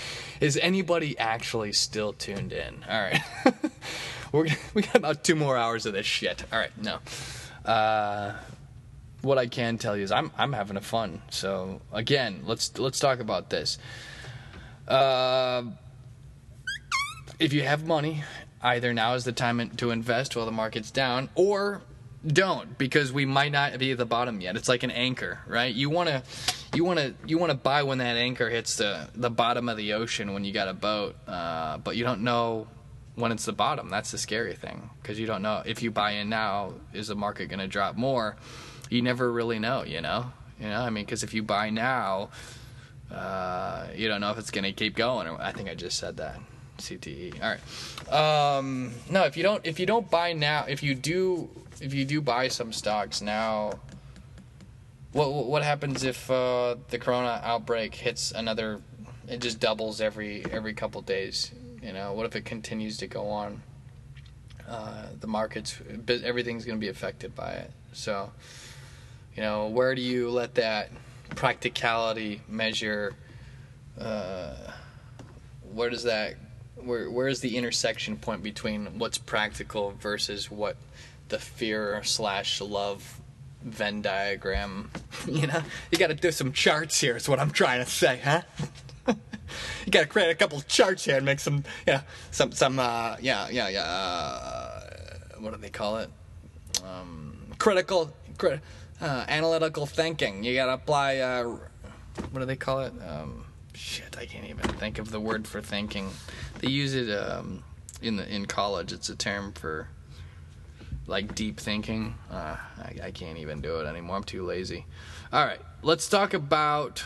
is 0.42 0.58
anybody 0.58 1.18
actually 1.18 1.74
still 1.74 2.14
tuned 2.14 2.54
in? 2.54 2.86
All 2.88 3.02
right. 3.02 3.22
We're 4.32 4.48
we 4.74 4.82
got 4.82 4.96
about 4.96 5.24
two 5.24 5.36
more 5.36 5.58
hours 5.58 5.86
of 5.86 5.94
this 5.94 6.06
shit. 6.06 6.44
All 6.52 6.60
right. 6.60 6.72
No. 6.82 7.00
Uh, 7.66 8.36
what 9.22 9.38
I 9.38 9.48
can 9.48 9.78
tell 9.78 9.98
you 9.98 10.04
is 10.04 10.12
I'm 10.12 10.32
I'm 10.38 10.54
having 10.54 10.78
a 10.78 10.82
fun. 10.82 11.22
So 11.30 11.82
again, 11.92 12.44
let's 12.46 12.78
let's 12.78 13.00
talk 13.00 13.20
about 13.20 13.50
this. 13.50 13.78
Uh, 14.88 15.64
if 17.40 17.54
you 17.54 17.64
have 17.64 17.86
money, 17.86 18.24
either 18.62 18.94
now 18.94 19.14
is 19.14 19.26
the 19.26 19.32
time 19.32 19.70
to 19.78 19.92
invest 19.92 20.36
while 20.36 20.46
the 20.46 20.52
market's 20.52 20.92
down, 20.92 21.30
or 21.36 21.82
don't 22.28 22.78
because 22.78 23.12
we 23.12 23.26
might 23.26 23.52
not 23.52 23.78
be 23.78 23.92
at 23.92 23.98
the 23.98 24.06
bottom 24.06 24.42
yet. 24.42 24.56
It's 24.56 24.70
like 24.70 24.84
an 24.84 24.92
anchor, 24.92 25.40
right? 25.48 25.74
You 25.74 25.90
want 25.90 26.10
to 26.10 26.24
you 26.74 26.84
want 26.84 27.00
to 27.00 27.14
you 27.26 27.38
want 27.38 27.52
to 27.52 27.58
buy 27.58 27.84
when 27.84 28.00
that 28.00 28.18
anchor 28.18 28.50
hits 28.50 28.76
the 28.76 29.10
the 29.16 29.30
bottom 29.30 29.70
of 29.70 29.78
the 29.78 29.94
ocean 29.94 30.34
when 30.34 30.44
you 30.44 30.54
got 30.54 30.68
a 30.68 30.74
boat, 30.74 31.16
uh, 31.28 31.78
but 31.78 31.96
you 31.96 32.04
don't 32.04 32.22
know 32.22 32.68
when 33.16 33.32
it's 33.32 33.46
the 33.46 33.54
bottom. 33.54 33.90
That's 33.90 34.12
the 34.12 34.18
scary 34.18 34.54
thing 34.54 34.90
because 35.02 35.20
you 35.20 35.26
don't 35.26 35.42
know 35.42 35.64
if 35.66 35.82
you 35.82 35.92
buy 35.92 36.12
in 36.12 36.30
now, 36.30 36.74
is 36.94 37.08
the 37.08 37.16
market 37.16 37.48
going 37.48 37.60
to 37.60 37.68
drop 37.68 37.96
more? 37.96 38.36
You 38.90 39.02
never 39.02 39.32
really 39.32 39.60
know, 39.60 39.84
you 39.84 40.02
know. 40.02 40.32
You 40.60 40.70
know, 40.70 40.82
I 40.82 40.90
mean, 40.90 41.06
because 41.06 41.24
if 41.24 41.34
you 41.34 41.44
buy 41.44 41.70
now, 41.70 42.30
uh, 43.12 43.88
you 43.96 44.08
don't 44.08 44.22
know 44.22 44.32
if 44.32 44.38
it's 44.38 44.52
going 44.52 44.64
to 44.64 44.72
keep 44.72 44.96
going. 44.96 45.28
I 45.28 45.52
think 45.52 45.70
I 45.70 45.76
just 45.76 46.00
said 46.00 46.18
that. 46.18 46.40
CTE. 46.78 47.42
All 47.42 47.50
right. 47.50 48.58
Um, 48.58 48.92
no, 49.10 49.24
if 49.24 49.36
you 49.36 49.44
don't, 49.44 49.66
if 49.66 49.80
you 49.80 49.86
don't 49.86 50.10
buy 50.10 50.34
now, 50.34 50.66
if 50.68 50.84
you 50.84 50.96
do, 50.96 51.50
if 51.82 51.94
you 51.94 52.06
do 52.06 52.22
buy 52.22 52.48
some 52.48 52.74
stocks 52.74 53.22
now, 53.22 53.80
what 55.12 55.32
what 55.32 55.64
happens 55.64 56.04
if 56.04 56.30
uh, 56.30 56.76
the 56.90 57.00
corona 57.00 57.42
outbreak 57.44 57.96
hits 57.96 58.32
another? 58.32 58.82
It 59.28 59.42
just 59.42 59.60
doubles 59.60 60.00
every 60.00 60.46
every 60.52 60.74
couple 60.74 61.02
days. 61.02 61.52
You 61.82 61.94
know, 61.94 62.14
what 62.14 62.26
if 62.26 62.36
it 62.36 62.46
continues 62.46 62.98
to 62.98 63.08
go 63.08 63.30
on? 63.30 63.62
Uh, 64.68 65.08
the 65.20 65.28
markets, 65.28 65.80
everything's 66.10 66.66
going 66.66 66.78
to 66.78 66.82
be 66.82 66.90
affected 66.90 67.34
by 67.34 67.54
it. 67.54 67.72
So, 67.94 68.32
you 69.36 69.42
know, 69.42 69.68
where 69.68 69.96
do 69.96 70.02
you 70.02 70.30
let 70.30 70.56
that 70.56 70.92
practicality 71.36 72.42
measure? 72.50 73.16
Uh, 73.98 74.56
where 75.74 75.90
does 75.90 76.04
that? 76.04 76.36
Where 76.76 77.10
where 77.10 77.28
is 77.28 77.40
the 77.40 77.58
intersection 77.58 78.18
point 78.18 78.44
between 78.44 79.00
what's 79.00 79.18
practical 79.18 79.92
versus 80.00 80.52
what 80.52 80.76
the 81.30 81.40
fear 81.40 82.02
slash 82.04 82.62
love 82.62 83.20
Venn 83.64 84.02
diagram? 84.02 84.92
You 85.28 85.46
know, 85.46 85.62
you 85.92 85.98
got 85.98 86.08
to 86.08 86.14
do 86.14 86.32
some 86.32 86.54
charts 86.54 87.02
here. 87.02 87.18
Is 87.18 87.28
what 87.28 87.40
I'm 87.40 87.52
trying 87.52 87.84
to 87.84 87.90
say, 87.90 88.22
huh? 88.24 88.42
you 89.08 89.92
got 89.92 90.02
to 90.02 90.06
create 90.06 90.30
a 90.30 90.36
couple 90.36 90.62
charts 90.62 91.04
here 91.04 91.18
and 91.18 91.26
make 91.26 91.40
some, 91.40 91.66
yeah, 91.86 92.02
some, 92.32 92.54
some, 92.54 92.80
uh, 92.80 93.18
yeah, 93.20 93.50
yeah, 93.50 93.68
yeah. 93.68 93.82
Uh, 93.82 94.82
what 95.40 95.54
do 95.54 95.60
they 95.60 95.70
call 95.70 95.98
it? 95.98 96.10
Um, 96.86 97.38
critical, 97.60 98.14
crit, 98.38 98.62
uh, 99.02 99.26
analytical 99.28 99.86
thinking. 99.86 100.46
You 100.46 100.56
got 100.56 100.68
to 100.68 100.74
apply. 100.74 101.18
Uh, 101.18 101.58
what 102.32 102.40
do 102.40 102.46
they 102.46 102.56
call 102.56 102.82
it? 102.82 102.94
Um, 103.06 103.46
shit, 103.74 104.18
I 104.18 104.26
can't 104.26 104.46
even 104.46 104.68
think 104.78 105.00
of 105.00 105.12
the 105.12 105.20
word 105.20 105.48
for 105.48 105.62
thinking. 105.62 106.10
They 106.60 106.70
use 106.70 106.96
it 106.96 107.12
um, 107.12 107.64
in 108.02 108.16
the 108.16 108.34
in 108.34 108.46
college. 108.46 108.92
It's 108.94 109.10
a 109.10 109.16
term 109.16 109.54
for 109.54 109.90
like 111.08 111.34
deep 111.34 111.60
thinking. 111.60 112.16
Uh, 112.30 112.58
I, 112.78 112.96
I 113.06 113.12
can't 113.12 113.38
even 113.38 113.62
do 113.62 113.80
it 113.80 113.88
anymore. 113.88 114.18
I'm 114.18 114.24
too 114.24 114.46
lazy. 114.46 114.86
All 115.34 115.46
right, 115.46 115.60
let's 115.82 116.08
talk 116.08 116.34
about 116.34 117.04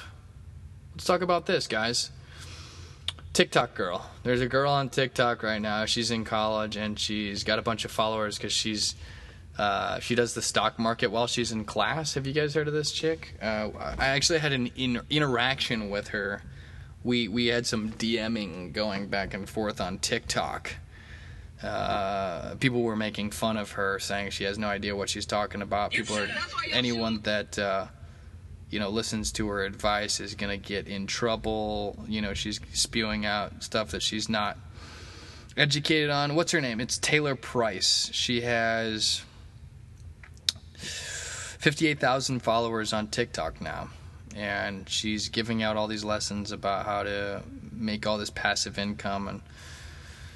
let's 0.93 1.05
talk 1.05 1.21
about 1.21 1.45
this, 1.45 1.67
guys. 1.67 2.11
TikTok 3.33 3.75
girl. 3.75 4.09
There's 4.23 4.41
a 4.41 4.47
girl 4.47 4.71
on 4.71 4.89
TikTok 4.89 5.41
right 5.41 5.61
now. 5.61 5.85
She's 5.85 6.11
in 6.11 6.25
college 6.25 6.75
and 6.75 6.99
she's 6.99 7.45
got 7.45 7.59
a 7.59 7.61
bunch 7.61 7.85
of 7.85 7.91
followers 7.91 8.37
because 8.37 8.51
she's 8.51 8.95
uh, 9.57 9.99
she 9.99 10.15
does 10.15 10.33
the 10.33 10.41
stock 10.41 10.79
market 10.79 11.07
while 11.11 11.27
she's 11.27 11.51
in 11.51 11.63
class. 11.63 12.15
Have 12.15 12.25
you 12.27 12.33
guys 12.33 12.55
heard 12.55 12.67
of 12.67 12.73
this 12.73 12.91
chick? 12.91 13.35
Uh, 13.41 13.69
I 13.97 14.07
actually 14.07 14.39
had 14.39 14.51
an 14.51 14.67
in- 14.75 15.01
interaction 15.09 15.89
with 15.89 16.09
her. 16.09 16.41
We 17.03 17.27
we 17.27 17.47
had 17.47 17.65
some 17.65 17.91
DMing 17.91 18.73
going 18.73 19.07
back 19.07 19.33
and 19.33 19.47
forth 19.49 19.79
on 19.79 19.99
TikTok. 19.99 20.75
Uh, 21.63 22.55
people 22.55 22.81
were 22.81 22.95
making 22.95 23.31
fun 23.31 23.57
of 23.57 23.71
her, 23.71 23.99
saying 23.99 24.31
she 24.31 24.43
has 24.45 24.57
no 24.57 24.67
idea 24.67 24.95
what 24.95 25.09
she's 25.09 25.25
talking 25.25 25.61
about. 25.61 25.91
People 25.91 26.17
are 26.17 26.27
anyone 26.71 27.21
that 27.21 27.57
uh, 27.59 27.87
you 28.69 28.79
know 28.79 28.89
listens 28.89 29.31
to 29.33 29.47
her 29.47 29.63
advice 29.63 30.19
is 30.19 30.35
going 30.35 30.49
to 30.49 30.67
get 30.67 30.87
in 30.87 31.07
trouble. 31.07 32.03
You 32.07 32.21
know 32.21 32.33
she's 32.33 32.59
spewing 32.73 33.25
out 33.25 33.63
stuff 33.63 33.91
that 33.91 34.01
she's 34.01 34.27
not 34.27 34.57
educated 35.55 36.09
on. 36.09 36.35
What's 36.35 36.51
her 36.51 36.61
name? 36.61 36.79
It's 36.79 36.97
taylor 36.97 37.35
price. 37.35 38.09
She 38.13 38.41
has 38.41 39.21
58,000 40.77 42.39
followers 42.39 42.91
on 42.93 43.07
TikTok 43.07 43.61
now 43.61 43.89
and 44.35 44.87
she's 44.87 45.29
giving 45.29 45.63
out 45.63 45.77
all 45.77 45.87
these 45.87 46.03
lessons 46.03 46.51
about 46.51 46.85
how 46.85 47.03
to 47.03 47.43
make 47.71 48.07
all 48.07 48.17
this 48.17 48.29
passive 48.29 48.77
income. 48.77 49.27
And 49.27 49.41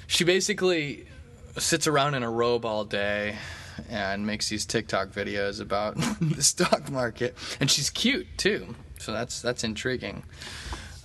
she 0.06 0.24
basically 0.24 1.06
sits 1.58 1.86
around 1.86 2.14
in 2.14 2.22
a 2.22 2.30
robe 2.30 2.64
all 2.64 2.84
day 2.84 3.36
and 3.88 4.26
makes 4.26 4.48
these 4.48 4.66
TikTok 4.66 5.08
videos 5.08 5.60
about 5.60 5.96
the 6.20 6.42
stock 6.42 6.90
market, 6.90 7.36
and 7.60 7.70
she's 7.70 7.90
cute 7.90 8.26
too. 8.36 8.74
So 8.98 9.12
that's 9.12 9.42
that's 9.42 9.64
intriguing. 9.64 10.24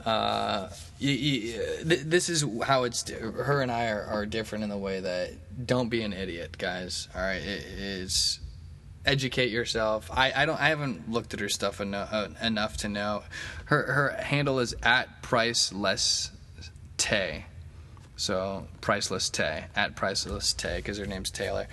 Uh, 0.05 0.69
you, 0.97 1.11
you, 1.11 1.57
th- 1.87 2.01
this 2.01 2.29
is 2.29 2.45
how 2.63 2.83
it's. 2.83 3.07
Her 3.09 3.61
and 3.61 3.71
I 3.71 3.89
are, 3.89 4.03
are, 4.03 4.25
different 4.25 4.63
in 4.63 4.69
the 4.69 4.77
way 4.77 4.99
that 4.99 5.67
don't 5.67 5.89
be 5.89 6.01
an 6.01 6.11
idiot, 6.11 6.57
guys. 6.57 7.07
All 7.13 7.21
right, 7.21 7.41
it 7.41 7.65
is 7.65 8.39
educate 9.05 9.51
yourself. 9.51 10.09
I, 10.11 10.31
I 10.35 10.45
don't. 10.45 10.59
I 10.59 10.69
haven't 10.69 11.11
looked 11.11 11.33
at 11.33 11.39
her 11.39 11.49
stuff 11.49 11.81
enough, 11.81 12.09
uh, 12.11 12.29
enough 12.41 12.77
to 12.77 12.89
know. 12.89 13.23
Her 13.65 13.83
her 13.91 14.23
handle 14.23 14.59
is 14.59 14.73
at 14.81 15.21
priceless 15.21 16.31
tay. 16.97 17.45
So 18.21 18.67
priceless 18.81 19.31
tay 19.31 19.65
at 19.75 19.95
priceless 19.95 20.53
tay 20.53 20.77
because 20.77 20.99
her 20.99 21.07
name's 21.07 21.31
Taylor. 21.31 21.67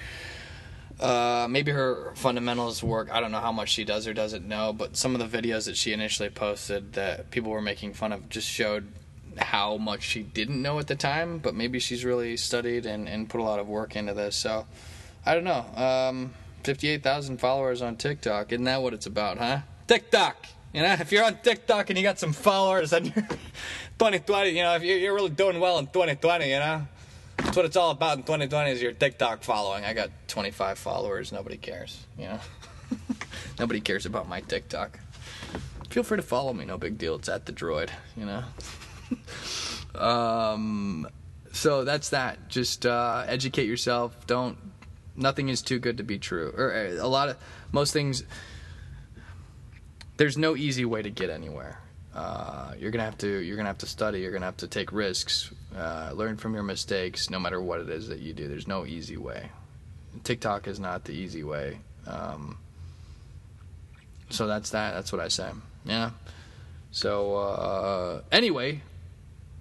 Uh, 0.99 1.47
maybe 1.49 1.73
her 1.73 2.15
fundamentals 2.17 2.83
work. 2.83 3.11
I 3.13 3.21
don't 3.21 3.31
know 3.31 3.41
how 3.41 3.53
much 3.53 3.69
she 3.69 3.85
does 3.85 4.07
or 4.07 4.15
doesn't 4.15 4.49
know, 4.49 4.73
but 4.73 4.97
some 4.97 5.15
of 5.15 5.31
the 5.31 5.39
videos 5.39 5.67
that 5.67 5.77
she 5.77 5.93
initially 5.93 6.31
posted 6.31 6.95
that 6.95 7.31
people 7.31 7.53
were 7.53 7.61
making 7.61 7.93
fun 7.93 8.13
of 8.15 8.31
just 8.31 8.49
showed 8.49 8.91
how 9.37 9.77
much 9.77 10.03
she 10.03 10.23
didn't 10.23 10.63
know 10.63 10.79
at 10.79 10.87
the 10.87 10.97
time, 10.97 11.37
but 11.37 11.55
maybe 11.55 11.79
she's 11.79 12.03
really 12.03 12.35
studied 12.39 12.87
and, 12.87 13.11
and 13.11 13.29
put 13.29 13.43
a 13.43 13.45
lot 13.45 13.59
of 13.59 13.69
work 13.69 13.95
into 13.95 14.15
this. 14.15 14.35
So, 14.35 14.67
I 15.27 15.35
don't 15.35 15.45
know. 15.45 15.67
Um, 15.77 16.33
58,000 16.65 17.37
followers 17.37 17.83
on 17.83 17.97
TikTok. 17.97 18.53
Isn't 18.53 18.65
that 18.65 18.81
what 18.81 18.95
it's 18.95 19.07
about, 19.07 19.37
huh? 19.37 19.59
TikTok! 19.87 20.47
You 20.73 20.83
know, 20.83 20.93
if 20.93 21.13
you're 21.13 21.25
on 21.25 21.39
TikTok 21.43 21.89
and 21.89 21.99
you 21.99 22.03
got 22.03 22.19
some 22.19 22.33
followers 22.33 22.93
and 22.93 23.07
you're 23.07 23.25
2020, 23.99 24.51
you 24.51 24.63
know, 24.63 24.75
if 24.75 24.83
you're, 24.83 25.15
really 25.15 25.31
doing 25.31 25.61
well 25.61 25.79
in 25.79 25.87
2020, 25.87 26.51
you 26.51 26.59
know, 26.59 26.87
that's 27.39 27.57
what 27.57 27.65
it's 27.65 27.77
all 27.77 27.91
about 27.91 28.19
in 28.19 28.23
2020 28.23 28.71
is 28.71 28.83
your 28.83 28.93
TikTok 28.93 29.43
following. 29.43 29.85
I 29.85 29.95
got 29.95 30.11
25 30.29 30.79
followers. 30.79 31.33
Nobody 31.33 31.57
cares, 31.57 32.07
you 32.19 32.27
know. 32.27 32.41
Nobody 33.59 33.81
cares 33.81 34.05
about 34.05 34.29
my 34.29 34.41
TikTok. 34.41 34.99
Feel 35.89 36.03
free 36.03 36.19
to 36.19 36.23
follow 36.23 36.53
me. 36.53 36.67
No 36.67 36.77
big 36.77 36.99
deal. 36.99 37.15
It's 37.15 37.29
at 37.29 37.47
the 37.47 37.53
droid, 37.53 37.89
you 38.17 38.27
know. 38.27 38.45
um, 40.01 41.09
so 41.53 41.85
that's 41.85 42.11
that. 42.11 42.49
Just 42.49 42.85
uh, 42.85 43.25
educate 43.27 43.67
yourself. 43.67 44.27
Don't. 44.27 44.59
Nothing 45.17 45.49
is 45.49 45.63
too 45.63 45.79
good 45.79 45.97
to 45.97 46.05
be 46.05 46.19
true. 46.19 46.53
Or 46.57 46.75
uh, 46.75 47.05
a 47.05 47.09
lot 47.09 47.31
of 47.31 47.37
most 47.73 47.93
things. 47.93 48.23
There's 50.19 50.37
no 50.37 50.57
easy 50.57 50.85
way 50.85 51.01
to 51.01 51.11
get 51.11 51.31
anywhere. 51.31 51.81
Uh, 52.15 52.75
you're 52.79 52.91
gonna 52.91 53.05
have 53.05 53.19
to. 53.19 53.29
You're 53.29 53.57
gonna 53.57 53.69
have 53.69 53.79
to 53.79 53.87
study. 53.87 54.21
You're 54.21 54.33
gonna 54.33 54.47
have 54.47 54.57
to 54.59 54.67
take 54.67 54.93
risks. 54.93 55.51
Uh, 55.77 56.11
learn 56.13 56.37
from 56.37 56.55
your 56.55 56.65
mistakes. 56.65 57.31
No 57.31 57.39
matter 57.39 57.61
what 57.61 57.81
it 57.81 57.89
is 57.89 58.09
that 58.09 58.19
you 58.19 58.33
do, 58.33 58.49
there's 58.49 58.67
no 58.67 58.85
easy 58.85 59.17
way. 59.17 59.51
TikTok 60.25 60.67
is 60.67 60.81
not 60.81 61.05
the 61.05 61.13
easy 61.13 61.45
way. 61.45 61.79
Um, 62.07 62.59
so 64.31 64.47
that's 64.49 64.71
that. 64.71 64.95
That's 64.95 65.13
what 65.13 65.21
I 65.21 65.29
say. 65.29 65.51
Yeah. 65.85 66.11
So 66.91 67.37
uh, 67.37 68.23
anyway, 68.33 68.83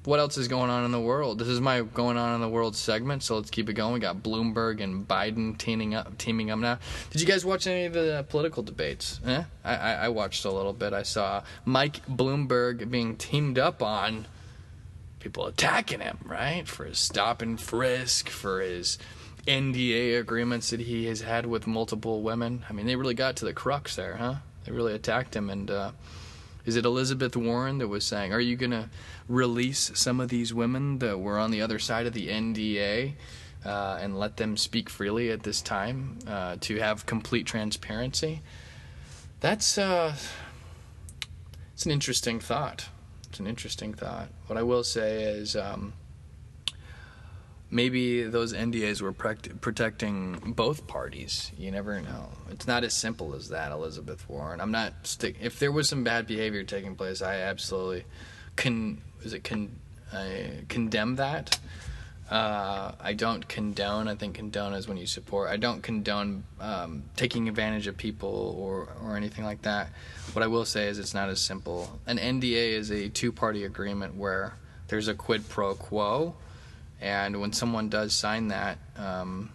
what 0.07 0.21
else 0.21 0.37
is 0.37 0.47
going 0.47 0.69
on 0.69 0.85
in 0.85 0.91
the 0.93 1.01
world? 1.01 1.37
This 1.37 1.49
is 1.49 1.59
my 1.59 1.81
going 1.81 2.15
on 2.15 2.33
in 2.33 2.39
the 2.39 2.47
world 2.47 2.77
segment. 2.77 3.23
So 3.23 3.35
let's 3.35 3.49
keep 3.49 3.67
it 3.67 3.73
going. 3.73 3.93
We 3.93 3.99
got 3.99 4.23
Bloomberg 4.23 4.81
and 4.81 5.05
Biden 5.05 5.57
teaming 5.57 5.95
up. 5.95 6.17
Teaming 6.17 6.49
up 6.49 6.59
now. 6.59 6.79
Did 7.09 7.19
you 7.19 7.27
guys 7.27 7.43
watch 7.43 7.67
any 7.67 7.83
of 7.83 7.91
the 7.91 8.25
political 8.29 8.63
debates? 8.63 9.19
Eh? 9.25 9.43
I, 9.65 9.75
I, 9.75 9.91
I 9.93 10.07
watched 10.07 10.45
a 10.45 10.51
little 10.51 10.71
bit. 10.71 10.93
I 10.93 11.03
saw 11.03 11.43
Mike 11.65 12.05
Bloomberg 12.07 12.89
being 12.89 13.17
teamed 13.17 13.59
up 13.59 13.83
on 13.83 14.27
people 15.19 15.45
attacking 15.45 15.99
him, 15.99 16.19
right, 16.23 16.65
for 16.65 16.85
his 16.85 16.99
stop 16.99 17.41
and 17.41 17.59
frisk, 17.59 18.29
for 18.29 18.61
his 18.61 18.97
NDA 19.45 20.17
agreements 20.21 20.69
that 20.69 20.79
he 20.79 21.07
has 21.07 21.19
had 21.19 21.45
with 21.45 21.67
multiple 21.67 22.21
women. 22.21 22.63
I 22.69 22.71
mean, 22.71 22.85
they 22.85 22.95
really 22.95 23.13
got 23.13 23.35
to 23.37 23.45
the 23.45 23.51
crux 23.51 23.97
there, 23.97 24.15
huh? 24.15 24.35
They 24.63 24.71
really 24.71 24.93
attacked 24.93 25.35
him. 25.35 25.49
And 25.49 25.69
uh, 25.69 25.91
is 26.67 26.75
it 26.75 26.85
Elizabeth 26.85 27.35
Warren 27.35 27.79
that 27.79 27.87
was 27.87 28.05
saying, 28.05 28.33
"Are 28.33 28.41
you 28.41 28.55
going 28.55 28.71
to 28.71 28.89
release 29.27 29.89
some 29.95 30.19
of 30.19 30.27
these 30.27 30.53
women 30.53 30.99
that 30.99 31.19
were 31.19 31.39
on 31.39 31.49
the 31.49 31.61
other 31.61 31.79
side 31.79 32.05
of 32.05 32.13
the 32.13 32.27
NDA 32.27 33.13
uh, 33.65 33.97
and 33.99 34.19
let 34.19 34.37
them 34.37 34.57
speak 34.57 34.89
freely 34.89 35.31
at 35.31 35.43
this 35.43 35.61
time 35.61 36.19
uh, 36.27 36.57
to 36.61 36.75
have 36.75 37.05
complete 37.05 37.47
transparency?" 37.47 38.41
That's 39.39 39.77
uh, 39.77 40.15
it's 41.73 41.85
an 41.85 41.91
interesting 41.91 42.39
thought. 42.39 42.89
It's 43.29 43.39
an 43.39 43.47
interesting 43.47 43.93
thought. 43.93 44.27
What 44.47 44.59
I 44.59 44.63
will 44.63 44.83
say 44.83 45.23
is. 45.23 45.55
Um, 45.55 45.93
maybe 47.69 48.23
those 48.23 48.53
NDAs 48.53 49.01
were 49.01 49.11
protecting 49.11 50.53
both 50.55 50.87
parties. 50.87 51.51
You 51.57 51.71
never 51.71 51.99
know. 52.01 52.29
It's 52.49 52.67
not 52.67 52.83
as 52.83 52.93
simple 52.93 53.35
as 53.35 53.49
that, 53.49 53.71
Elizabeth 53.71 54.27
Warren. 54.29 54.61
I'm 54.61 54.71
not 54.71 54.93
stick. 55.03 55.37
If 55.41 55.59
there 55.59 55.71
was 55.71 55.89
some 55.89 56.03
bad 56.03 56.27
behavior 56.27 56.63
taking 56.63 56.95
place, 56.95 57.21
I 57.21 57.35
absolutely 57.35 58.05
can. 58.55 59.01
Is 59.23 59.33
it 59.33 59.43
can 59.43 59.79
I 60.13 60.63
condemn 60.69 61.15
that? 61.15 61.59
Uh, 62.29 62.91
I 62.99 63.13
don't 63.13 63.47
condone. 63.47 64.09
I 64.09 64.15
think 64.15 64.35
condone 64.35 64.73
is 64.73 64.87
when 64.87 64.97
you 64.97 65.07
support. 65.07 65.49
I 65.49 65.55
don't 65.55 65.81
condone 65.81 66.43
um, 66.59 67.03
taking 67.15 67.47
advantage 67.47 67.87
of 67.87 67.97
people 67.97 68.55
or 68.59 68.89
or 69.03 69.15
anything 69.17 69.45
like 69.45 69.61
that. 69.63 69.89
What 70.33 70.43
I 70.43 70.47
will 70.47 70.65
say 70.65 70.87
is 70.87 70.99
it's 70.99 71.13
not 71.13 71.29
as 71.29 71.41
simple. 71.41 71.99
An 72.05 72.17
NDA 72.17 72.71
is 72.73 72.91
a 72.91 73.09
two-party 73.09 73.63
agreement 73.63 74.15
where 74.15 74.53
there's 74.89 75.07
a 75.07 75.13
quid 75.13 75.47
pro 75.49 75.73
quo 75.73 76.35
and 77.01 77.39
when 77.39 77.53
someone 77.53 77.89
does 77.89 78.13
sign 78.13 78.49
that, 78.49 78.79
um, 78.97 79.51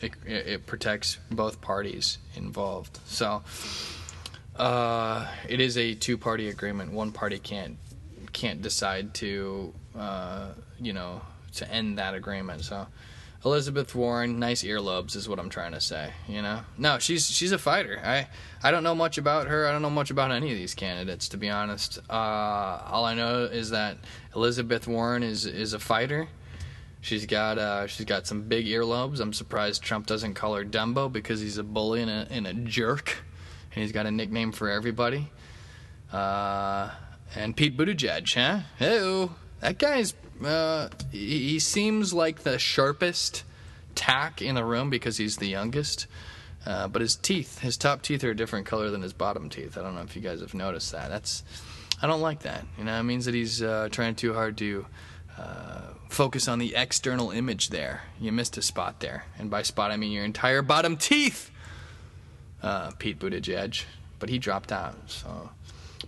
it, 0.00 0.12
it, 0.26 0.66
protects 0.66 1.18
both 1.30 1.60
parties 1.60 2.18
involved. 2.34 2.98
So 3.06 3.42
uh, 4.56 5.26
it 5.48 5.60
is 5.60 5.78
a 5.78 5.94
two-party 5.94 6.48
agreement. 6.48 6.92
One 6.92 7.12
party 7.12 7.38
can't 7.38 7.78
can't 8.32 8.62
decide 8.62 9.12
to 9.14 9.72
uh, 9.96 10.48
you 10.80 10.92
know 10.92 11.22
to 11.54 11.70
end 11.70 11.98
that 11.98 12.14
agreement. 12.14 12.64
So 12.64 12.86
Elizabeth 13.44 13.94
Warren, 13.94 14.38
nice 14.38 14.62
earlobes 14.62 15.16
is 15.16 15.28
what 15.28 15.38
I'm 15.38 15.48
trying 15.48 15.72
to 15.72 15.80
say. 15.80 16.12
You 16.28 16.42
know, 16.42 16.60
no, 16.78 16.98
she's 16.98 17.30
she's 17.30 17.52
a 17.52 17.58
fighter. 17.58 18.00
I 18.04 18.28
I 18.62 18.70
don't 18.70 18.84
know 18.84 18.94
much 18.94 19.18
about 19.18 19.48
her. 19.48 19.66
I 19.66 19.72
don't 19.72 19.82
know 19.82 19.90
much 19.90 20.10
about 20.10 20.30
any 20.30 20.52
of 20.52 20.56
these 20.56 20.74
candidates, 20.74 21.28
to 21.30 21.36
be 21.36 21.50
honest. 21.50 21.98
Uh, 22.08 22.12
all 22.12 23.04
I 23.04 23.14
know 23.14 23.44
is 23.44 23.70
that 23.70 23.98
Elizabeth 24.34 24.86
Warren 24.86 25.22
is 25.22 25.46
is 25.46 25.72
a 25.72 25.78
fighter. 25.78 26.28
She's 27.02 27.26
got 27.26 27.58
uh, 27.58 27.88
she's 27.88 28.06
got 28.06 28.28
some 28.28 28.42
big 28.42 28.66
earlobes. 28.66 29.20
I'm 29.20 29.32
surprised 29.32 29.82
Trump 29.82 30.06
doesn't 30.06 30.34
call 30.34 30.54
her 30.54 30.64
Dumbo 30.64 31.12
because 31.12 31.40
he's 31.40 31.58
a 31.58 31.64
bully 31.64 32.00
and 32.00 32.10
a, 32.10 32.28
and 32.30 32.46
a 32.46 32.54
jerk, 32.54 33.24
and 33.74 33.82
he's 33.82 33.90
got 33.90 34.06
a 34.06 34.10
nickname 34.10 34.52
for 34.52 34.70
everybody. 34.70 35.28
Uh, 36.12 36.90
and 37.34 37.56
Pete 37.56 37.76
Buttigieg, 37.76 38.32
huh? 38.34 38.60
Hey, 38.78 39.28
that 39.60 39.78
guy's 39.78 40.14
uh, 40.44 40.90
he, 41.10 41.50
he 41.50 41.58
seems 41.58 42.14
like 42.14 42.44
the 42.44 42.56
sharpest 42.56 43.42
tack 43.96 44.40
in 44.40 44.54
the 44.54 44.64
room 44.64 44.88
because 44.88 45.16
he's 45.16 45.38
the 45.38 45.48
youngest. 45.48 46.06
Uh, 46.64 46.86
but 46.86 47.02
his 47.02 47.16
teeth, 47.16 47.58
his 47.58 47.76
top 47.76 48.02
teeth 48.02 48.22
are 48.22 48.30
a 48.30 48.36
different 48.36 48.66
color 48.66 48.90
than 48.90 49.02
his 49.02 49.12
bottom 49.12 49.50
teeth. 49.50 49.76
I 49.76 49.82
don't 49.82 49.96
know 49.96 50.02
if 50.02 50.14
you 50.14 50.22
guys 50.22 50.40
have 50.40 50.54
noticed 50.54 50.92
that. 50.92 51.08
That's, 51.08 51.42
I 52.00 52.06
don't 52.06 52.20
like 52.20 52.40
that. 52.40 52.64
You 52.78 52.84
know, 52.84 52.96
it 52.98 53.02
means 53.02 53.24
that 53.24 53.34
he's 53.34 53.60
uh, 53.60 53.88
trying 53.90 54.14
too 54.14 54.32
hard 54.32 54.56
to 54.58 54.86
uh, 55.38 55.92
focus 56.08 56.46
on 56.48 56.58
the 56.58 56.74
external 56.76 57.30
image 57.30 57.70
there. 57.70 58.02
You 58.20 58.32
missed 58.32 58.56
a 58.56 58.62
spot 58.62 59.00
there. 59.00 59.24
And 59.38 59.50
by 59.50 59.62
spot, 59.62 59.90
I 59.90 59.96
mean 59.96 60.12
your 60.12 60.24
entire 60.24 60.62
bottom 60.62 60.96
teeth, 60.96 61.50
uh, 62.62 62.92
Pete 62.98 63.18
Buttigieg. 63.18 63.84
But 64.18 64.28
he 64.28 64.38
dropped 64.38 64.70
out. 64.70 64.94
So 65.06 65.50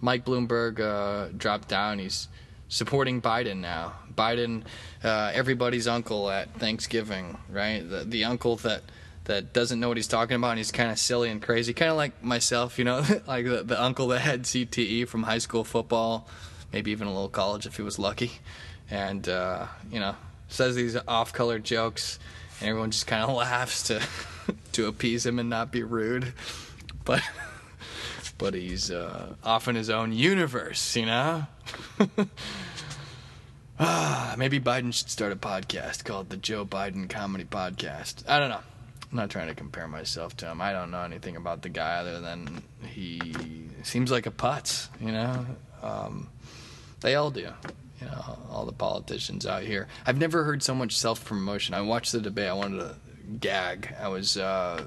Mike 0.01 0.25
Bloomberg 0.25 0.79
uh, 0.79 1.33
dropped 1.37 1.69
down. 1.69 1.99
He's 1.99 2.29
supporting 2.69 3.21
Biden 3.21 3.59
now. 3.59 3.95
Biden, 4.15 4.63
uh, 5.03 5.33
everybody's 5.35 5.89
uncle 5.89 6.31
at 6.31 6.53
Thanksgiving, 6.55 7.39
right? 7.51 7.81
The, 7.81 8.05
the 8.05 8.25
uncle 8.25 8.57
that 8.57 8.83
that 9.25 9.55
doesn't 9.55 9.81
know 9.81 9.89
what 9.89 9.97
he's 9.97 10.07
talking 10.07 10.37
about 10.37 10.51
and 10.51 10.59
he's 10.59 10.71
kind 10.71 10.91
of 10.91 10.99
silly 10.99 11.31
and 11.31 11.41
crazy, 11.41 11.73
kind 11.73 11.91
of 11.91 11.97
like 11.97 12.23
myself, 12.23 12.79
you 12.79 12.85
know, 12.85 13.03
like 13.27 13.47
the, 13.47 13.63
the 13.63 13.83
uncle 13.83 14.09
that 14.09 14.21
had 14.21 14.43
CTE 14.43 15.09
from 15.09 15.23
high 15.23 15.39
school 15.39 15.65
football, 15.65 16.29
maybe 16.75 16.91
even 16.91 17.07
a 17.07 17.11
little 17.11 17.31
college 17.31 17.65
if 17.65 17.77
he 17.77 17.83
was 17.83 17.99
lucky 17.99 18.33
and 18.91 19.29
uh, 19.29 19.67
you 19.91 20.01
know 20.01 20.15
says 20.49 20.75
these 20.77 20.97
off-color 21.09 21.59
jokes, 21.59 22.19
and 22.61 22.69
everyone 22.69 22.91
just 22.91 23.07
kind 23.07 23.23
of 23.23 23.31
laughs 23.37 23.85
to 23.85 24.03
to 24.73 24.87
appease 24.87 25.25
him 25.27 25.39
and 25.39 25.51
not 25.51 25.73
be 25.73 25.83
rude, 25.83 26.33
but 27.05 27.23
but 28.39 28.55
he's 28.55 28.91
uh, 28.91 29.35
off 29.43 29.69
in 29.69 29.77
his 29.77 29.91
own 29.91 30.13
universe, 30.13 30.97
you 30.97 31.07
know. 31.07 31.47
ah, 33.79 34.35
maybe 34.37 34.61
Biden 34.61 34.93
should 34.93 35.11
start 35.11 35.33
a 35.33 35.37
podcast 35.37 36.05
called 36.05 36.31
the 36.31 36.37
Joe 36.37 36.65
Biden 36.65 37.09
Comedy 37.09 37.45
Podcast. 37.45 38.29
I 38.29 38.39
don't 38.39 38.51
know. 38.51 38.61
I'm 39.11 39.17
not 39.19 39.31
trying 39.31 39.47
to 39.49 39.55
compare 39.55 39.87
myself 39.87 40.37
to 40.39 40.47
him. 40.47 40.61
I 40.61 40.73
don't 40.73 40.91
know 40.91 41.03
anything 41.03 41.37
about 41.37 41.63
the 41.63 41.69
guy 41.69 41.99
other 41.99 42.21
than 42.21 42.63
he 42.85 43.21
seems 43.85 44.11
like 44.11 44.27
a 44.27 44.33
putz, 44.33 44.89
you 45.01 45.13
know. 45.13 45.47
Um, 45.83 46.29
they 47.01 47.15
all 47.15 47.31
do 47.31 47.49
you 48.05 48.11
know, 48.11 48.39
all 48.51 48.67
the 48.67 48.73
politicians 48.73 49.47
out 49.47 49.63
here. 49.63 49.89
I've 50.07 50.19
never 50.19 50.45
heard 50.45 50.63
so 50.63 50.75
much 50.75 50.97
self 50.97 51.25
promotion. 51.25 51.75
I 51.75 51.81
watched 51.81 52.13
the 52.13 52.21
debate. 52.21 52.49
I 52.49 52.53
wanted 52.53 52.79
to 52.79 52.97
gag. 53.41 53.95
I 54.01 54.09
was, 54.09 54.37
uh, 54.37 54.85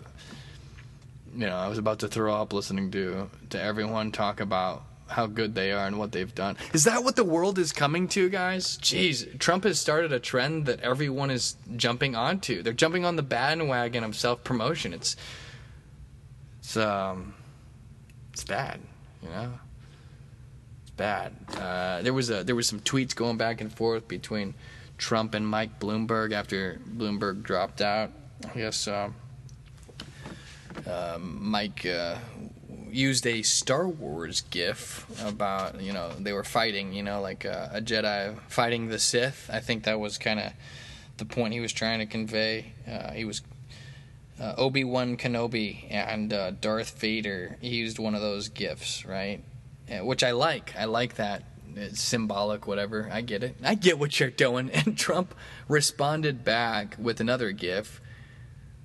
you 1.33 1.47
know, 1.47 1.55
I 1.55 1.67
was 1.67 1.77
about 1.77 1.99
to 1.99 2.07
throw 2.07 2.35
up 2.35 2.53
listening 2.53 2.91
to 2.91 3.29
to 3.49 3.61
everyone 3.61 4.11
talk 4.11 4.39
about 4.39 4.83
how 5.07 5.25
good 5.25 5.55
they 5.55 5.71
are 5.71 5.87
and 5.87 5.97
what 5.97 6.11
they've 6.11 6.35
done. 6.35 6.57
Is 6.73 6.83
that 6.83 7.03
what 7.03 7.15
the 7.15 7.23
world 7.23 7.57
is 7.57 7.71
coming 7.71 8.09
to, 8.09 8.29
guys? 8.29 8.77
Jeez, 8.79 9.39
Trump 9.39 9.63
has 9.63 9.79
started 9.79 10.11
a 10.11 10.19
trend 10.19 10.65
that 10.65 10.81
everyone 10.81 11.31
is 11.31 11.55
jumping 11.77 12.15
onto. 12.15 12.61
They're 12.61 12.73
jumping 12.73 13.05
on 13.05 13.15
the 13.15 13.23
bandwagon 13.23 14.03
of 14.03 14.15
self 14.15 14.43
promotion. 14.43 14.93
It's 14.93 15.15
it's 16.59 16.77
um 16.77 17.33
it's 18.33 18.43
bad, 18.43 18.79
you 19.23 19.29
know 19.29 19.59
bad. 20.97 21.33
Uh, 21.55 22.01
there 22.01 22.13
was 22.13 22.29
a 22.29 22.43
there 22.43 22.55
was 22.55 22.67
some 22.67 22.79
tweets 22.79 23.15
going 23.15 23.37
back 23.37 23.61
and 23.61 23.71
forth 23.71 24.07
between 24.07 24.55
Trump 24.97 25.33
and 25.33 25.47
Mike 25.47 25.79
Bloomberg 25.79 26.33
after 26.33 26.79
Bloomberg 26.97 27.43
dropped 27.43 27.81
out. 27.81 28.11
I 28.43 28.57
guess 28.57 28.87
uh, 28.87 29.09
uh, 30.85 31.17
Mike 31.19 31.85
uh, 31.85 32.17
used 32.89 33.25
a 33.27 33.41
Star 33.41 33.87
Wars 33.87 34.41
gif 34.49 35.05
about 35.23 35.79
you 35.81 35.93
know 35.93 36.11
they 36.19 36.33
were 36.33 36.43
fighting 36.43 36.93
you 36.93 37.03
know 37.03 37.21
like 37.21 37.45
uh, 37.45 37.69
a 37.71 37.81
Jedi 37.81 38.37
fighting 38.47 38.87
the 38.87 38.99
Sith. 38.99 39.49
I 39.51 39.59
think 39.59 39.83
that 39.83 39.99
was 39.99 40.17
kind 40.17 40.39
of 40.39 40.53
the 41.17 41.25
point 41.25 41.53
he 41.53 41.59
was 41.59 41.73
trying 41.73 41.99
to 41.99 42.05
convey. 42.05 42.73
Uh, 42.87 43.11
he 43.11 43.25
was 43.25 43.41
uh, 44.39 44.53
Obi 44.57 44.83
Wan 44.83 45.17
Kenobi 45.17 45.85
and 45.89 46.31
uh, 46.31 46.51
Darth 46.51 46.99
Vader. 46.99 47.57
He 47.61 47.69
used 47.69 47.99
one 47.99 48.15
of 48.15 48.21
those 48.21 48.49
gifs, 48.49 49.05
right? 49.05 49.43
Which 49.89 50.23
I 50.23 50.31
like. 50.31 50.73
I 50.77 50.85
like 50.85 51.15
that 51.15 51.43
It's 51.75 52.01
symbolic, 52.01 52.67
whatever. 52.67 53.09
I 53.11 53.21
get 53.21 53.43
it. 53.43 53.55
I 53.63 53.75
get 53.75 53.99
what 53.99 54.19
you're 54.19 54.29
doing. 54.29 54.69
And 54.73 54.97
Trump 54.97 55.35
responded 55.67 56.43
back 56.43 56.95
with 56.99 57.19
another 57.19 57.51
GIF 57.51 58.01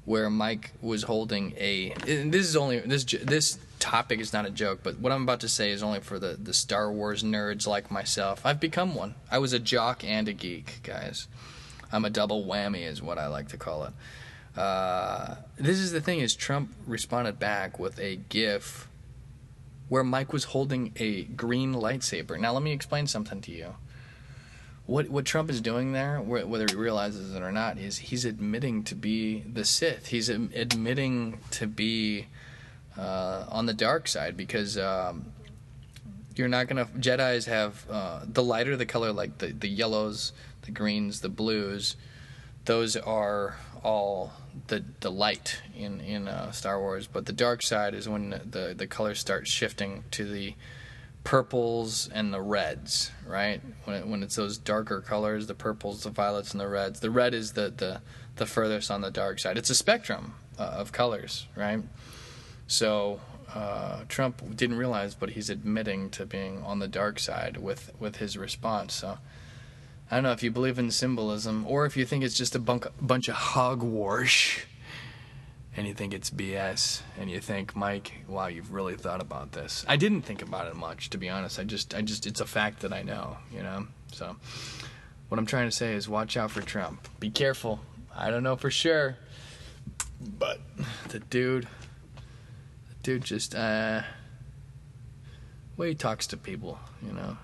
where 0.05 0.29
Mike 0.29 0.73
was 0.81 1.05
holding 1.05 1.55
a. 1.57 1.95
This 2.05 2.47
is 2.47 2.57
only 2.57 2.81
this 2.81 3.05
this 3.05 3.59
topic 3.79 4.21
is 4.21 4.33
not 4.33 4.47
a 4.47 4.51
joke, 4.51 4.81
but 4.83 4.99
what 4.99 5.13
I'm 5.13 5.23
about 5.23 5.41
to 5.41 5.49
say 5.49 5.71
is 5.71 5.83
only 5.83 6.01
for 6.01 6.19
the 6.19 6.37
the 6.41 6.53
Star 6.53 6.91
Wars 6.93 7.23
nerds 7.23 7.67
like 7.67 7.91
myself. 7.91 8.45
I've 8.45 8.61
become 8.61 8.95
one. 8.95 9.15
I 9.31 9.39
was 9.39 9.53
a 9.53 9.59
jock 9.59 10.05
and 10.05 10.29
a 10.29 10.33
geek, 10.33 10.81
guys. 10.83 11.29
I'm 11.93 12.05
a 12.05 12.11
double 12.11 12.45
whammy, 12.45 12.87
is 12.87 13.03
what 13.03 13.19
I 13.19 13.27
like 13.27 13.49
to 13.49 13.57
call 13.57 13.85
it. 13.85 13.93
Uh, 14.59 15.37
this 15.57 15.79
is 15.79 15.93
the 15.93 16.01
thing: 16.01 16.21
is 16.21 16.35
Trump 16.35 16.73
responded 16.87 17.39
back 17.39 17.79
with 17.79 17.99
a 17.99 18.17
GIF 18.17 18.89
where 19.93 20.03
Mike 20.03 20.33
was 20.33 20.45
holding 20.45 20.91
a 20.97 21.25
green 21.25 21.75
lightsaber. 21.75 22.41
Now, 22.41 22.55
let 22.55 22.63
me 22.63 22.73
explain 22.73 23.07
something 23.07 23.43
to 23.43 23.53
you. 23.53 23.75
What 24.87 25.11
what 25.11 25.27
Trump 25.27 25.51
is 25.51 25.61
doing 25.61 25.93
there, 25.93 26.19
whether 26.19 26.65
he 26.67 26.75
realizes 26.75 27.35
it 27.35 27.43
or 27.43 27.53
not, 27.53 27.77
is 27.77 27.99
he's 27.99 28.25
admitting 28.25 28.85
to 28.85 28.95
be 28.95 29.41
the 29.41 29.67
Sith. 29.67 30.07
He's 30.07 30.31
admitting 30.31 31.41
to 31.51 31.67
be 31.67 32.29
uh, 32.97 33.45
on 33.51 33.67
the 33.67 33.75
dark 33.75 34.09
side 34.09 34.35
because 34.35 34.79
um, 34.79 35.27
you're 36.37 36.49
not 36.49 36.69
gonna. 36.69 36.87
Jedi's 36.87 37.45
have 37.45 37.85
uh, 37.91 38.21
the 38.27 38.43
lighter 38.43 38.79
the 38.79 38.87
color, 38.87 39.13
like 39.13 39.37
the 39.39 39.49
the 39.49 39.69
yellows, 39.69 40.33
the 40.63 40.71
greens, 40.71 41.21
the 41.21 41.29
blues. 41.29 41.97
Those 42.65 42.97
are 42.97 43.59
all 43.85 44.33
the 44.69 44.85
the 45.01 45.11
light 45.11 45.61
in 45.77 46.01
in 46.01 46.29
uh, 46.29 46.53
Star 46.53 46.81
Wars, 46.81 47.07
but 47.07 47.27
the 47.27 47.33
dark 47.33 47.63
side 47.63 47.95
is 47.95 48.09
when 48.09 48.31
the 48.31 48.75
the 48.77 48.87
colors 48.87 49.19
start 49.19 49.47
shifting 49.47 50.05
to 50.13 50.25
the 50.25 50.55
purples 51.25 52.09
and 52.13 52.33
the 52.35 52.41
reds, 52.41 53.13
right? 53.27 53.61
When 53.85 53.97
it, 53.97 54.07
when 54.07 54.23
it's 54.23 54.37
those 54.37 54.59
darker 54.59 55.01
colors, 55.01 55.47
the 55.47 55.55
purples, 55.55 56.03
the 56.03 56.11
violets, 56.11 56.53
and 56.53 56.61
the 56.61 56.69
reds. 56.69 57.01
The 57.01 57.11
red 57.11 57.35
is 57.35 57.53
the 57.53 57.71
the 57.71 58.01
the 58.37 58.47
furthest 58.47 58.91
on 58.91 59.01
the 59.01 59.11
dark 59.11 59.39
side. 59.39 59.59
It's 59.59 59.71
a 59.71 59.75
spectrum 59.75 60.35
uh, 60.59 60.63
of 60.63 60.93
colors, 60.93 61.47
right? 61.57 61.83
So 62.67 63.21
uh, 63.55 64.05
Trump 64.09 64.57
didn't 64.57 64.79
realize, 64.79 65.15
but 65.15 65.31
he's 65.31 65.51
admitting 65.51 66.11
to 66.11 66.25
being 66.25 66.63
on 66.63 66.79
the 66.79 66.89
dark 66.89 67.19
side 67.19 67.59
with 67.59 67.93
with 67.99 68.17
his 68.17 68.37
response. 68.37 68.95
So 68.95 69.19
I 70.13 70.17
don't 70.17 70.25
know 70.25 70.33
if 70.33 70.43
you 70.43 70.51
believe 70.51 70.79
in 70.79 70.91
symbolism 70.91 71.65
or 71.67 71.87
if 71.87 71.97
you 71.97 72.05
think 72.05 72.23
it's 72.23 72.37
just 72.37 72.55
a 72.55 72.59
bunk, 72.59 72.87
bunch 73.01 73.29
of 73.29 73.35
hogwash 73.35 74.67
and 75.75 75.87
you 75.87 75.95
think 75.95 76.13
it's 76.13 76.29
BS 76.29 77.01
and 77.19 77.31
you 77.31 77.41
think, 77.41 77.75
Mike, 77.75 78.13
wow, 78.29 78.49
you've 78.49 78.75
really 78.75 78.95
thought 78.95 79.23
about 79.23 79.53
this. 79.53 79.87
I 79.89 79.97
didn't 79.97 80.21
think 80.21 80.43
about 80.43 80.67
it 80.67 80.77
much, 80.77 81.09
to 81.11 81.17
be 81.17 81.31
honest. 81.31 81.59
I 81.59 81.65
just, 81.65 81.95
I 81.95 82.03
just, 82.03 82.27
it's 82.27 82.43
a 82.43 82.45
fact 82.45 82.81
that 82.81 82.93
I 82.93 83.01
know, 83.01 83.39
you 83.51 83.63
know? 83.63 83.87
So 84.13 84.37
what 85.31 85.39
I'm 85.39 85.47
trying 85.47 85.71
to 85.71 85.75
say 85.75 85.95
is 85.95 86.11
watch 86.11 86.37
out 86.37 86.51
for 86.51 86.61
Trump. 86.61 87.09
Be 87.19 87.31
careful. 87.31 87.81
I 88.15 88.29
don't 88.29 88.43
know 88.43 88.57
for 88.57 88.71
sure, 88.71 89.17
but 90.39 90.61
the 91.09 91.21
dude, 91.21 91.65
the 91.65 92.95
dude 93.03 93.25
just, 93.25 93.55
uh, 93.55 94.03
way 95.79 95.89
he 95.89 95.95
talks 95.95 96.27
to 96.27 96.37
people, 96.37 96.79
you 97.03 97.15
know? 97.15 97.39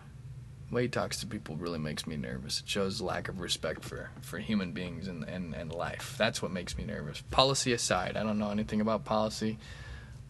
Way 0.70 0.82
he 0.82 0.88
talks 0.88 1.20
to 1.20 1.26
people 1.26 1.56
really 1.56 1.78
makes 1.78 2.06
me 2.06 2.16
nervous. 2.16 2.60
It 2.60 2.68
shows 2.68 3.00
lack 3.00 3.28
of 3.28 3.40
respect 3.40 3.84
for, 3.84 4.10
for 4.20 4.38
human 4.38 4.72
beings 4.72 5.08
and, 5.08 5.24
and, 5.24 5.54
and 5.54 5.72
life. 5.72 6.14
That's 6.18 6.42
what 6.42 6.50
makes 6.50 6.76
me 6.76 6.84
nervous. 6.84 7.22
Policy 7.30 7.72
aside, 7.72 8.16
I 8.16 8.22
don't 8.22 8.38
know 8.38 8.50
anything 8.50 8.80
about 8.80 9.04
policy, 9.04 9.58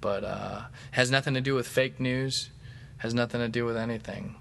but 0.00 0.24
uh, 0.24 0.62
has 0.92 1.10
nothing 1.10 1.34
to 1.34 1.40
do 1.40 1.54
with 1.54 1.66
fake 1.66 1.98
news, 1.98 2.50
has 2.98 3.14
nothing 3.14 3.40
to 3.40 3.48
do 3.48 3.64
with 3.64 3.76
anything. 3.76 4.36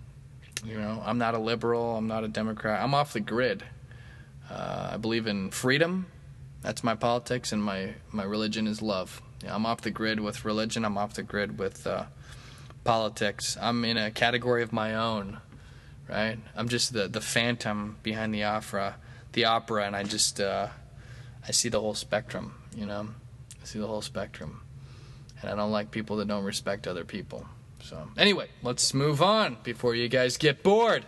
You 0.65 0.79
know, 0.79 1.01
I'm 1.05 1.17
not 1.17 1.33
a 1.33 1.39
liberal, 1.39 1.95
I'm 1.95 2.07
not 2.07 2.23
a 2.23 2.27
Democrat, 2.27 2.81
I'm 2.81 2.93
off 2.93 3.13
the 3.13 3.19
grid. 3.19 3.63
Uh, 4.49 4.91
I 4.93 4.97
believe 4.97 5.27
in 5.27 5.51
freedom. 5.51 6.07
That's 6.62 6.83
my 6.83 6.95
politics, 6.95 7.51
and 7.51 7.63
my, 7.63 7.93
my 8.12 8.23
religion 8.23 8.67
is 8.67 8.81
love. 8.81 9.21
Yeah, 9.43 9.55
I'm 9.55 9.65
off 9.65 9.81
the 9.81 9.91
grid 9.91 10.19
with 10.19 10.45
religion, 10.45 10.86
I'm 10.86 10.97
off 10.97 11.13
the 11.13 11.23
grid 11.23 11.57
with 11.60 11.86
uh, 11.88 12.05
politics. 12.83 13.57
I'm 13.60 13.83
in 13.86 13.97
a 13.97 14.12
category 14.12 14.63
of 14.63 14.71
my 14.71 14.95
own 14.95 15.39
right? 16.10 16.38
I'm 16.56 16.70
just 16.70 16.93
the 16.93 17.08
the 17.08 17.22
phantom 17.22 17.98
behind 18.04 18.34
the 18.34 18.43
opera, 18.43 18.96
the 19.34 19.46
opera, 19.46 19.86
and 19.86 19.96
I 19.96 20.04
just 20.04 20.39
uh, 20.39 20.67
I 21.48 21.52
see 21.52 21.70
the 21.70 21.80
whole 21.80 21.96
spectrum, 21.96 22.56
you 22.76 22.86
know. 22.86 23.08
I 23.62 23.65
see 23.65 23.80
the 23.80 23.88
whole 23.88 24.02
spectrum, 24.02 24.62
and 25.41 25.52
I 25.52 25.56
don't 25.56 25.72
like 25.72 25.91
people 25.91 26.17
that 26.17 26.28
don't 26.28 26.43
respect 26.43 26.88
other 26.88 27.04
people. 27.04 27.46
So 27.82 28.08
anyway, 28.17 28.50
let's 28.63 28.93
move 28.93 29.22
on 29.22 29.58
before 29.63 29.96
you 29.96 30.10
guys 30.10 30.38
get 30.38 30.63
bored. 30.63 31.06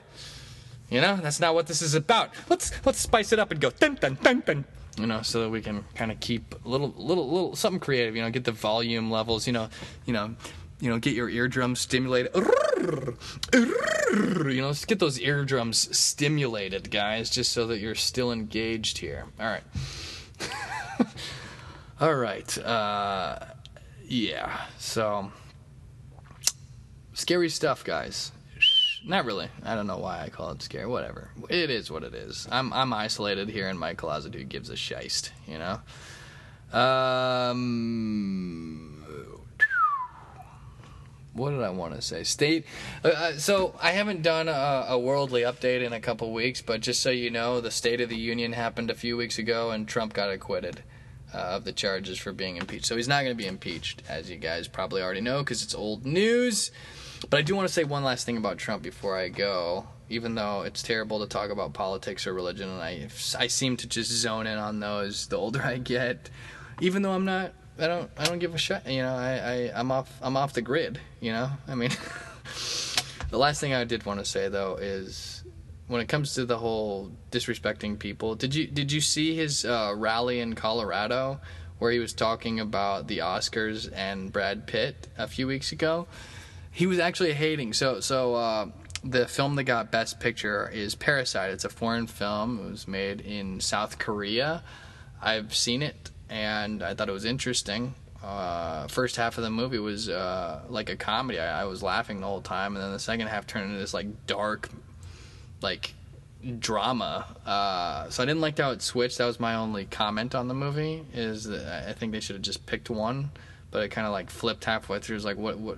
You 0.89 1.01
know, 1.01 1.17
that's 1.17 1.39
not 1.39 1.53
what 1.53 1.67
this 1.67 1.81
is 1.81 1.93
about. 1.93 2.31
Let's 2.49 2.71
let's 2.85 2.99
spice 2.99 3.31
it 3.31 3.39
up 3.39 3.51
and 3.51 3.59
go 3.59 3.69
dun 3.69 3.95
dun 3.95 4.17
dun 4.21 4.41
dun. 4.45 4.65
You 4.97 5.05
know, 5.07 5.21
so 5.21 5.43
that 5.43 5.49
we 5.49 5.61
can 5.61 5.85
kind 5.95 6.11
of 6.11 6.19
keep 6.19 6.53
a 6.65 6.67
little, 6.67 6.93
little, 6.97 7.29
little 7.31 7.55
something 7.55 7.79
creative. 7.79 8.15
You 8.15 8.21
know, 8.21 8.29
get 8.31 8.43
the 8.43 8.51
volume 8.51 9.09
levels. 9.09 9.47
You 9.47 9.53
know, 9.53 9.69
you 10.05 10.13
know, 10.13 10.35
you 10.81 10.89
know, 10.89 10.99
get 10.99 11.13
your 11.13 11.29
eardrums 11.29 11.79
stimulated. 11.79 12.33
You 14.11 14.61
know, 14.61 14.67
let's 14.67 14.85
get 14.85 14.99
those 14.99 15.19
eardrums 15.19 15.95
stimulated, 15.97 16.89
guys, 16.89 17.29
just 17.29 17.51
so 17.51 17.67
that 17.67 17.79
you're 17.79 17.95
still 17.95 18.31
engaged 18.31 18.97
here. 18.97 19.25
All 19.39 19.45
right. 19.45 19.63
All 22.01 22.15
right. 22.15 22.57
Uh, 22.57 23.39
yeah. 24.03 24.61
So, 24.79 25.31
scary 27.13 27.49
stuff, 27.49 27.83
guys. 27.83 28.31
Not 29.05 29.25
really. 29.25 29.49
I 29.63 29.75
don't 29.75 29.87
know 29.87 29.97
why 29.97 30.23
I 30.23 30.29
call 30.29 30.51
it 30.51 30.61
scary. 30.61 30.85
Whatever. 30.85 31.31
It 31.49 31.69
is 31.69 31.91
what 31.91 32.03
it 32.03 32.13
is. 32.13 32.47
I'm 32.51 32.73
I'm 32.73 32.91
isolated 32.93 33.49
here 33.49 33.69
in 33.69 33.77
my 33.77 33.93
closet. 33.93 34.35
Who 34.35 34.43
gives 34.43 34.69
a 34.69 34.73
shist? 34.73 35.29
You 35.47 35.59
know. 35.59 35.79
Um 36.77 38.88
what 41.33 41.51
did 41.51 41.61
I 41.61 41.69
want 41.69 41.95
to 41.95 42.01
say? 42.01 42.23
State. 42.23 42.65
Uh, 43.03 43.09
uh, 43.09 43.31
so 43.33 43.75
I 43.81 43.91
haven't 43.91 44.21
done 44.21 44.47
a, 44.47 44.85
a, 44.89 44.99
worldly 44.99 45.41
update 45.41 45.83
in 45.83 45.93
a 45.93 45.99
couple 45.99 46.33
weeks, 46.33 46.61
but 46.61 46.81
just 46.81 47.01
so 47.01 47.09
you 47.09 47.29
know, 47.29 47.61
the 47.61 47.71
State 47.71 48.01
of 48.01 48.09
the 48.09 48.17
Union 48.17 48.53
happened 48.53 48.89
a 48.89 48.95
few 48.95 49.15
weeks 49.15 49.37
ago, 49.37 49.71
and 49.71 49.87
Trump 49.87 50.13
got 50.13 50.29
acquitted 50.29 50.83
uh, 51.33 51.37
of 51.37 51.63
the 51.63 51.71
charges 51.71 52.17
for 52.17 52.33
being 52.33 52.57
impeached. 52.57 52.85
So 52.85 52.95
he's 52.95 53.07
not 53.07 53.23
going 53.23 53.35
to 53.35 53.41
be 53.41 53.47
impeached, 53.47 54.01
as 54.09 54.29
you 54.29 54.37
guys 54.37 54.67
probably 54.67 55.01
already 55.01 55.21
know, 55.21 55.39
because 55.39 55.63
it's 55.63 55.75
old 55.75 56.05
news. 56.05 56.71
But 57.29 57.39
I 57.39 57.41
do 57.41 57.55
want 57.55 57.67
to 57.67 57.73
say 57.73 57.83
one 57.83 58.03
last 58.03 58.25
thing 58.25 58.37
about 58.37 58.57
Trump 58.57 58.81
before 58.81 59.17
I 59.17 59.29
go. 59.29 59.87
Even 60.11 60.33
though 60.33 60.63
it's 60.63 60.81
terrible 60.81 61.19
to 61.19 61.27
talk 61.27 61.51
about 61.51 61.73
politics 61.73 62.25
or 62.25 62.33
religion, 62.33 62.67
and 62.67 62.81
I 62.81 63.09
I 63.37 63.45
seem 63.45 63.77
to 63.77 63.87
just 63.87 64.09
zone 64.09 64.47
in 64.47 64.57
on 64.57 64.79
those 64.79 65.27
the 65.27 65.37
older 65.37 65.61
I 65.61 65.77
get, 65.77 66.31
even 66.81 67.03
though 67.03 67.11
I'm 67.11 67.25
not 67.25 67.53
I 67.79 67.87
don't 67.87 68.11
I 68.17 68.25
don't 68.25 68.39
give 68.39 68.53
a 68.53 68.57
shit. 68.57 68.85
You 68.87 69.01
know, 69.01 69.13
I, 69.15 69.33
I 69.33 69.71
I'm 69.79 69.91
off 69.91 70.11
I'm 70.21 70.35
off 70.37 70.53
the 70.53 70.61
grid. 70.61 70.99
You 71.19 71.31
know, 71.31 71.49
I 71.67 71.75
mean, 71.75 71.89
the 73.29 73.37
last 73.37 73.61
thing 73.61 73.73
I 73.73 73.83
did 73.83 74.05
want 74.05 74.19
to 74.19 74.25
say 74.25 74.49
though 74.49 74.75
is 74.75 75.43
when 75.87 76.01
it 76.01 76.07
comes 76.07 76.35
to 76.35 76.45
the 76.45 76.57
whole 76.57 77.11
disrespecting 77.31 77.97
people. 77.97 78.35
Did 78.35 78.53
you 78.53 78.67
did 78.67 78.91
you 78.91 79.01
see 79.01 79.35
his 79.35 79.65
uh, 79.65 79.93
rally 79.95 80.39
in 80.39 80.55
Colorado 80.55 81.39
where 81.79 81.91
he 81.91 81.99
was 81.99 82.13
talking 82.13 82.59
about 82.59 83.07
the 83.07 83.19
Oscars 83.19 83.91
and 83.93 84.31
Brad 84.31 84.67
Pitt 84.67 85.07
a 85.17 85.27
few 85.27 85.47
weeks 85.47 85.71
ago? 85.71 86.07
He 86.71 86.85
was 86.85 86.99
actually 86.99 87.33
hating. 87.33 87.73
So 87.73 87.99
so. 87.99 88.35
Uh, 88.35 88.67
the 89.01 89.25
film 89.29 89.55
that 89.55 89.63
got 89.63 89.91
Best 89.91 90.19
Picture 90.19 90.69
is 90.73 90.93
Parasite. 90.93 91.51
It's 91.51 91.63
a 91.63 91.69
foreign 91.69 92.05
film. 92.05 92.59
It 92.59 92.69
was 92.71 92.85
made 92.85 93.21
in 93.21 93.61
South 93.61 93.97
Korea. 93.97 94.61
I've 95.21 95.55
seen 95.55 95.81
it 95.81 96.11
and 96.29 96.83
I 96.83 96.93
thought 96.93 97.09
it 97.09 97.13
was 97.13 97.25
interesting. 97.25 97.95
Uh, 98.23 98.87
first 98.87 99.15
half 99.15 99.37
of 99.37 99.43
the 99.43 99.49
movie 99.49 99.79
was 99.79 100.09
uh, 100.09 100.61
like 100.67 100.89
a 100.89 100.95
comedy. 100.95 101.39
I, 101.39 101.61
I, 101.61 101.63
was 101.65 101.81
laughing 101.81 102.19
the 102.19 102.27
whole 102.27 102.41
time, 102.41 102.75
and 102.75 102.83
then 102.83 102.91
the 102.91 102.99
second 102.99 103.27
half 103.27 103.47
turned 103.47 103.65
into 103.65 103.77
this 103.77 103.93
like 103.93 104.27
dark, 104.27 104.69
like 105.61 105.93
drama. 106.59 107.25
Uh, 107.45 108.09
so 108.09 108.21
I 108.21 108.25
didn't 108.25 108.41
like 108.41 108.57
how 108.57 108.71
it 108.71 108.81
switched. 108.81 109.19
That 109.19 109.25
was 109.25 109.39
my 109.39 109.55
only 109.55 109.85
comment 109.85 110.35
on 110.35 110.49
the 110.49 110.53
movie. 110.53 111.05
Is 111.13 111.45
that 111.45 111.87
I 111.87 111.93
think 111.93 112.11
they 112.11 112.19
should 112.19 112.35
have 112.35 112.43
just 112.43 112.65
picked 112.65 112.89
one, 112.89 113.31
but 113.71 113.83
it 113.83 113.89
kind 113.89 114.05
of 114.05 114.11
like 114.11 114.29
flipped 114.29 114.65
halfway 114.65 114.99
through. 114.99 115.15
It's 115.15 115.25
like 115.25 115.37
what 115.37 115.57
what 115.57 115.77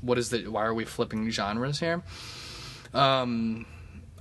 what 0.00 0.16
is 0.16 0.30
the? 0.30 0.46
Why 0.46 0.64
are 0.64 0.74
we 0.74 0.86
flipping 0.86 1.28
genres 1.30 1.78
here? 1.78 2.02
Um, 2.94 3.66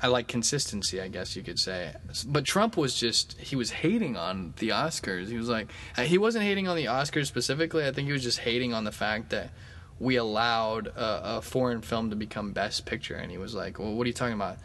I 0.02 0.08
like 0.08 0.28
consistency, 0.28 1.00
I 1.00 1.08
guess 1.08 1.36
you 1.36 1.44
could 1.44 1.60
say. 1.60 1.94
But 2.26 2.46
Trump 2.46 2.76
was 2.76 2.96
just 2.96 3.38
he 3.40 3.56
was 3.56 3.70
hating 3.70 4.18
on 4.18 4.54
the 4.58 4.70
Oscars. 4.70 5.28
He 5.28 5.38
was 5.38 5.48
like 5.48 5.70
uh, 5.98 6.04
he 6.04 6.18
wasn't 6.18 6.44
hating 6.44 6.68
on 6.68 6.76
the 6.76 6.86
Oscars 6.86 7.28
specifically. 7.28 7.86
I 7.86 7.92
think 7.92 8.08
he 8.08 8.14
was 8.14 8.24
just 8.24 8.40
hating 8.40 8.74
on 8.74 8.84
the 8.84 8.92
fact 8.92 9.30
that 9.30 9.52
we 10.00 10.16
allowed 10.16 10.88
a, 10.88 11.38
a 11.38 11.42
foreign 11.42 11.82
film 11.82 12.10
to 12.10 12.16
become 12.16 12.52
Best 12.52 12.86
Picture, 12.88 13.16
and 13.16 13.30
he 13.30 13.38
was 13.38 13.54
like, 13.54 13.78
"Well, 13.78 13.94
what 13.94 14.06
are 14.06 14.08
you 14.08 14.14
talking 14.14 14.36
about?" 14.36 14.58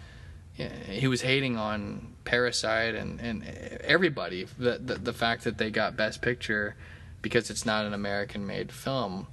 he 0.54 1.06
was 1.06 1.20
hating 1.20 1.58
on 1.58 2.14
Parasite 2.24 2.94
and 2.94 3.20
and 3.20 3.44
everybody 3.82 4.46
the, 4.58 4.78
the 4.82 4.94
the 4.94 5.12
fact 5.12 5.44
that 5.44 5.58
they 5.58 5.70
got 5.70 5.98
Best 5.98 6.22
Picture 6.22 6.76
because 7.20 7.50
it's 7.50 7.66
not 7.66 7.84
an 7.84 7.92
American-made 7.92 8.72
film. 8.72 9.26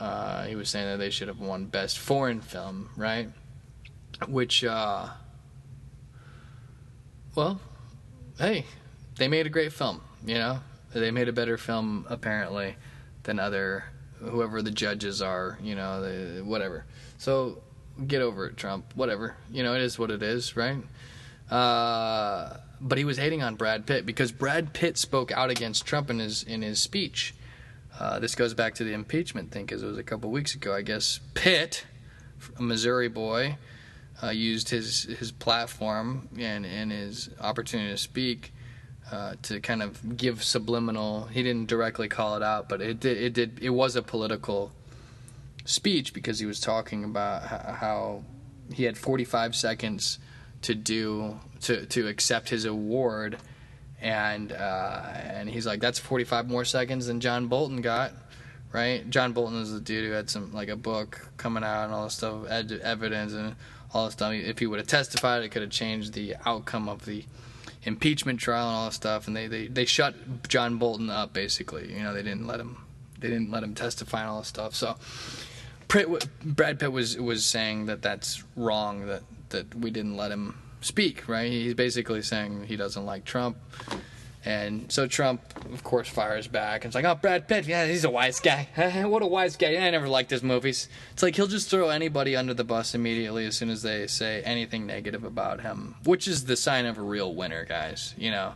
Uh, 0.00 0.44
he 0.44 0.54
was 0.54 0.70
saying 0.70 0.86
that 0.86 0.98
they 0.98 1.10
should 1.10 1.28
have 1.28 1.40
won 1.40 1.66
Best 1.66 1.98
Foreign 1.98 2.40
Film, 2.40 2.88
right? 2.96 3.28
which, 4.28 4.64
uh, 4.64 5.08
well, 7.36 7.60
hey, 8.38 8.64
they 9.16 9.28
made 9.28 9.46
a 9.46 9.50
great 9.50 9.72
film. 9.72 10.00
You 10.24 10.34
know, 10.34 10.58
they 10.92 11.10
made 11.10 11.28
a 11.28 11.32
better 11.32 11.58
film 11.58 12.06
apparently 12.08 12.76
than 13.22 13.38
other 13.38 13.84
whoever 14.18 14.62
the 14.62 14.70
judges 14.70 15.22
are. 15.22 15.58
You 15.62 15.74
know, 15.74 16.42
whatever. 16.44 16.84
So 17.18 17.62
get 18.06 18.22
over 18.22 18.46
it, 18.46 18.56
Trump. 18.56 18.92
Whatever. 18.94 19.36
You 19.50 19.62
know, 19.62 19.74
it 19.74 19.82
is 19.82 19.98
what 19.98 20.10
it 20.10 20.22
is, 20.22 20.56
right? 20.56 20.78
Uh, 21.50 22.56
but 22.80 22.98
he 22.98 23.04
was 23.04 23.18
hating 23.18 23.42
on 23.42 23.54
Brad 23.54 23.86
Pitt 23.86 24.04
because 24.04 24.32
Brad 24.32 24.72
Pitt 24.72 24.98
spoke 24.98 25.30
out 25.32 25.50
against 25.50 25.86
Trump 25.86 26.10
in 26.10 26.18
his 26.18 26.42
in 26.42 26.62
his 26.62 26.80
speech. 26.80 27.34
Uh, 27.98 28.18
this 28.18 28.34
goes 28.34 28.52
back 28.52 28.74
to 28.74 28.84
the 28.84 28.92
impeachment 28.92 29.50
thing 29.50 29.64
because 29.64 29.82
it 29.82 29.86
was 29.86 29.98
a 29.98 30.02
couple 30.02 30.30
weeks 30.30 30.54
ago. 30.54 30.74
I 30.74 30.82
guess 30.82 31.20
Pitt, 31.34 31.86
a 32.58 32.62
Missouri 32.62 33.08
boy, 33.08 33.56
uh, 34.22 34.30
used 34.30 34.68
his 34.68 35.04
his 35.04 35.32
platform 35.32 36.28
and 36.38 36.64
and 36.64 36.90
his 36.90 37.30
opportunity 37.40 37.90
to 37.90 37.98
speak 37.98 38.52
uh, 39.10 39.34
to 39.42 39.60
kind 39.60 39.82
of 39.82 40.16
give 40.16 40.42
subliminal. 40.42 41.26
He 41.26 41.42
didn't 41.42 41.68
directly 41.68 42.08
call 42.08 42.36
it 42.36 42.42
out, 42.42 42.68
but 42.68 42.80
it 42.80 43.00
did. 43.00 43.16
It 43.18 43.32
did. 43.32 43.58
It 43.62 43.70
was 43.70 43.96
a 43.96 44.02
political 44.02 44.72
speech 45.64 46.12
because 46.12 46.38
he 46.38 46.46
was 46.46 46.60
talking 46.60 47.04
about 47.04 47.42
how 47.42 48.22
he 48.72 48.84
had 48.84 48.96
45 48.96 49.54
seconds 49.54 50.18
to 50.62 50.74
do 50.74 51.38
to 51.62 51.86
to 51.86 52.08
accept 52.08 52.48
his 52.48 52.64
award, 52.64 53.38
and 54.00 54.52
uh, 54.52 55.02
and 55.14 55.48
he's 55.48 55.66
like, 55.66 55.80
that's 55.80 55.98
45 55.98 56.48
more 56.48 56.64
seconds 56.64 57.06
than 57.06 57.20
John 57.20 57.46
Bolton 57.46 57.80
got. 57.80 58.12
Right, 58.72 59.08
John 59.08 59.32
Bolton 59.32 59.62
is 59.62 59.72
the 59.72 59.80
dude 59.80 60.04
who 60.04 60.10
had 60.10 60.28
some 60.28 60.52
like 60.52 60.68
a 60.68 60.76
book 60.76 61.30
coming 61.36 61.62
out 61.62 61.84
and 61.84 61.94
all 61.94 62.04
this 62.04 62.14
stuff, 62.14 62.46
ed- 62.50 62.80
evidence 62.82 63.32
and 63.32 63.54
all 63.96 64.04
this 64.06 64.14
stuff. 64.14 64.32
If 64.32 64.58
he 64.58 64.66
would 64.66 64.78
have 64.78 64.88
testified, 64.88 65.42
it 65.42 65.48
could 65.50 65.62
have 65.62 65.70
changed 65.70 66.12
the 66.12 66.36
outcome 66.44 66.88
of 66.88 67.04
the 67.04 67.24
impeachment 67.84 68.40
trial 68.40 68.68
and 68.68 68.76
all 68.76 68.86
this 68.86 68.96
stuff. 68.96 69.26
And 69.26 69.36
they, 69.36 69.46
they, 69.46 69.66
they 69.68 69.84
shut 69.84 70.14
John 70.48 70.78
Bolton 70.78 71.10
up 71.10 71.32
basically. 71.32 71.92
You 71.92 72.02
know, 72.02 72.12
they 72.12 72.22
didn't 72.22 72.46
let 72.46 72.60
him 72.60 72.78
they 73.18 73.28
didn't 73.28 73.50
let 73.50 73.62
him 73.62 73.74
testify 73.74 74.20
and 74.20 74.30
all 74.30 74.38
this 74.40 74.48
stuff. 74.48 74.74
So 74.74 74.96
Brad 76.44 76.78
Pitt 76.78 76.92
was 76.92 77.16
was 77.16 77.44
saying 77.46 77.86
that 77.86 78.02
that's 78.02 78.44
wrong. 78.56 79.06
That 79.06 79.22
that 79.50 79.74
we 79.74 79.90
didn't 79.90 80.16
let 80.16 80.30
him 80.30 80.58
speak. 80.80 81.28
Right? 81.28 81.50
He's 81.50 81.74
basically 81.74 82.22
saying 82.22 82.64
he 82.64 82.76
doesn't 82.76 83.06
like 83.06 83.24
Trump. 83.24 83.56
And 84.46 84.92
so 84.92 85.08
Trump, 85.08 85.42
of 85.72 85.82
course, 85.82 86.08
fires 86.08 86.46
back 86.46 86.84
and 86.84 86.90
it's 86.90 86.94
like, 86.94 87.04
"Oh, 87.04 87.16
Brad 87.16 87.48
Pitt, 87.48 87.66
yeah, 87.66 87.84
he's 87.84 88.04
a 88.04 88.10
wise 88.10 88.38
guy. 88.38 88.68
what 89.04 89.20
a 89.20 89.26
wise 89.26 89.56
guy. 89.56 89.76
I 89.76 89.90
never 89.90 90.08
liked 90.08 90.30
his 90.30 90.44
movies." 90.44 90.88
It's 91.12 91.22
like 91.24 91.34
he'll 91.34 91.48
just 91.48 91.68
throw 91.68 91.88
anybody 91.88 92.36
under 92.36 92.54
the 92.54 92.62
bus 92.62 92.94
immediately 92.94 93.44
as 93.44 93.56
soon 93.56 93.70
as 93.70 93.82
they 93.82 94.06
say 94.06 94.42
anything 94.42 94.86
negative 94.86 95.24
about 95.24 95.62
him, 95.62 95.96
which 96.04 96.28
is 96.28 96.44
the 96.44 96.56
sign 96.56 96.86
of 96.86 96.96
a 96.96 97.02
real 97.02 97.34
winner, 97.34 97.64
guys. 97.64 98.14
You 98.16 98.30
know, 98.30 98.54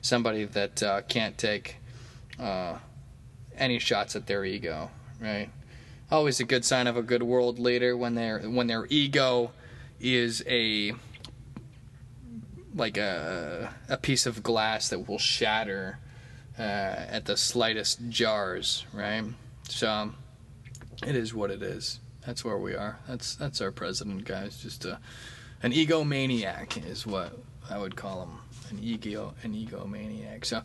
somebody 0.00 0.44
that 0.44 0.80
uh, 0.80 1.02
can't 1.02 1.36
take 1.36 1.76
uh, 2.38 2.78
any 3.58 3.80
shots 3.80 4.14
at 4.14 4.28
their 4.28 4.44
ego, 4.44 4.90
right? 5.20 5.50
Always 6.08 6.38
a 6.38 6.44
good 6.44 6.64
sign 6.64 6.86
of 6.86 6.96
a 6.96 7.02
good 7.02 7.24
world 7.24 7.58
leader 7.58 7.96
when 7.96 8.14
their 8.14 8.38
when 8.42 8.68
their 8.68 8.86
ego 8.90 9.50
is 9.98 10.44
a 10.46 10.92
like 12.74 12.96
a 12.96 13.74
a 13.88 13.96
piece 13.96 14.26
of 14.26 14.42
glass 14.42 14.88
that 14.88 15.08
will 15.08 15.18
shatter 15.18 15.98
uh, 16.58 16.62
at 16.62 17.24
the 17.26 17.36
slightest 17.36 18.08
jars, 18.08 18.84
right? 18.92 19.24
So 19.68 20.12
it 21.06 21.16
is 21.16 21.34
what 21.34 21.50
it 21.50 21.62
is. 21.62 22.00
That's 22.26 22.44
where 22.44 22.58
we 22.58 22.74
are. 22.74 22.98
That's 23.08 23.34
that's 23.34 23.60
our 23.60 23.72
president, 23.72 24.24
guys. 24.24 24.58
Just 24.58 24.84
a 24.84 24.98
an 25.62 25.72
egomaniac 25.72 26.84
is 26.88 27.06
what 27.06 27.38
I 27.68 27.78
would 27.78 27.96
call 27.96 28.22
him. 28.22 28.38
An 28.70 28.78
ego 28.82 29.34
an 29.42 29.54
egomaniac. 29.54 30.44
So, 30.44 30.62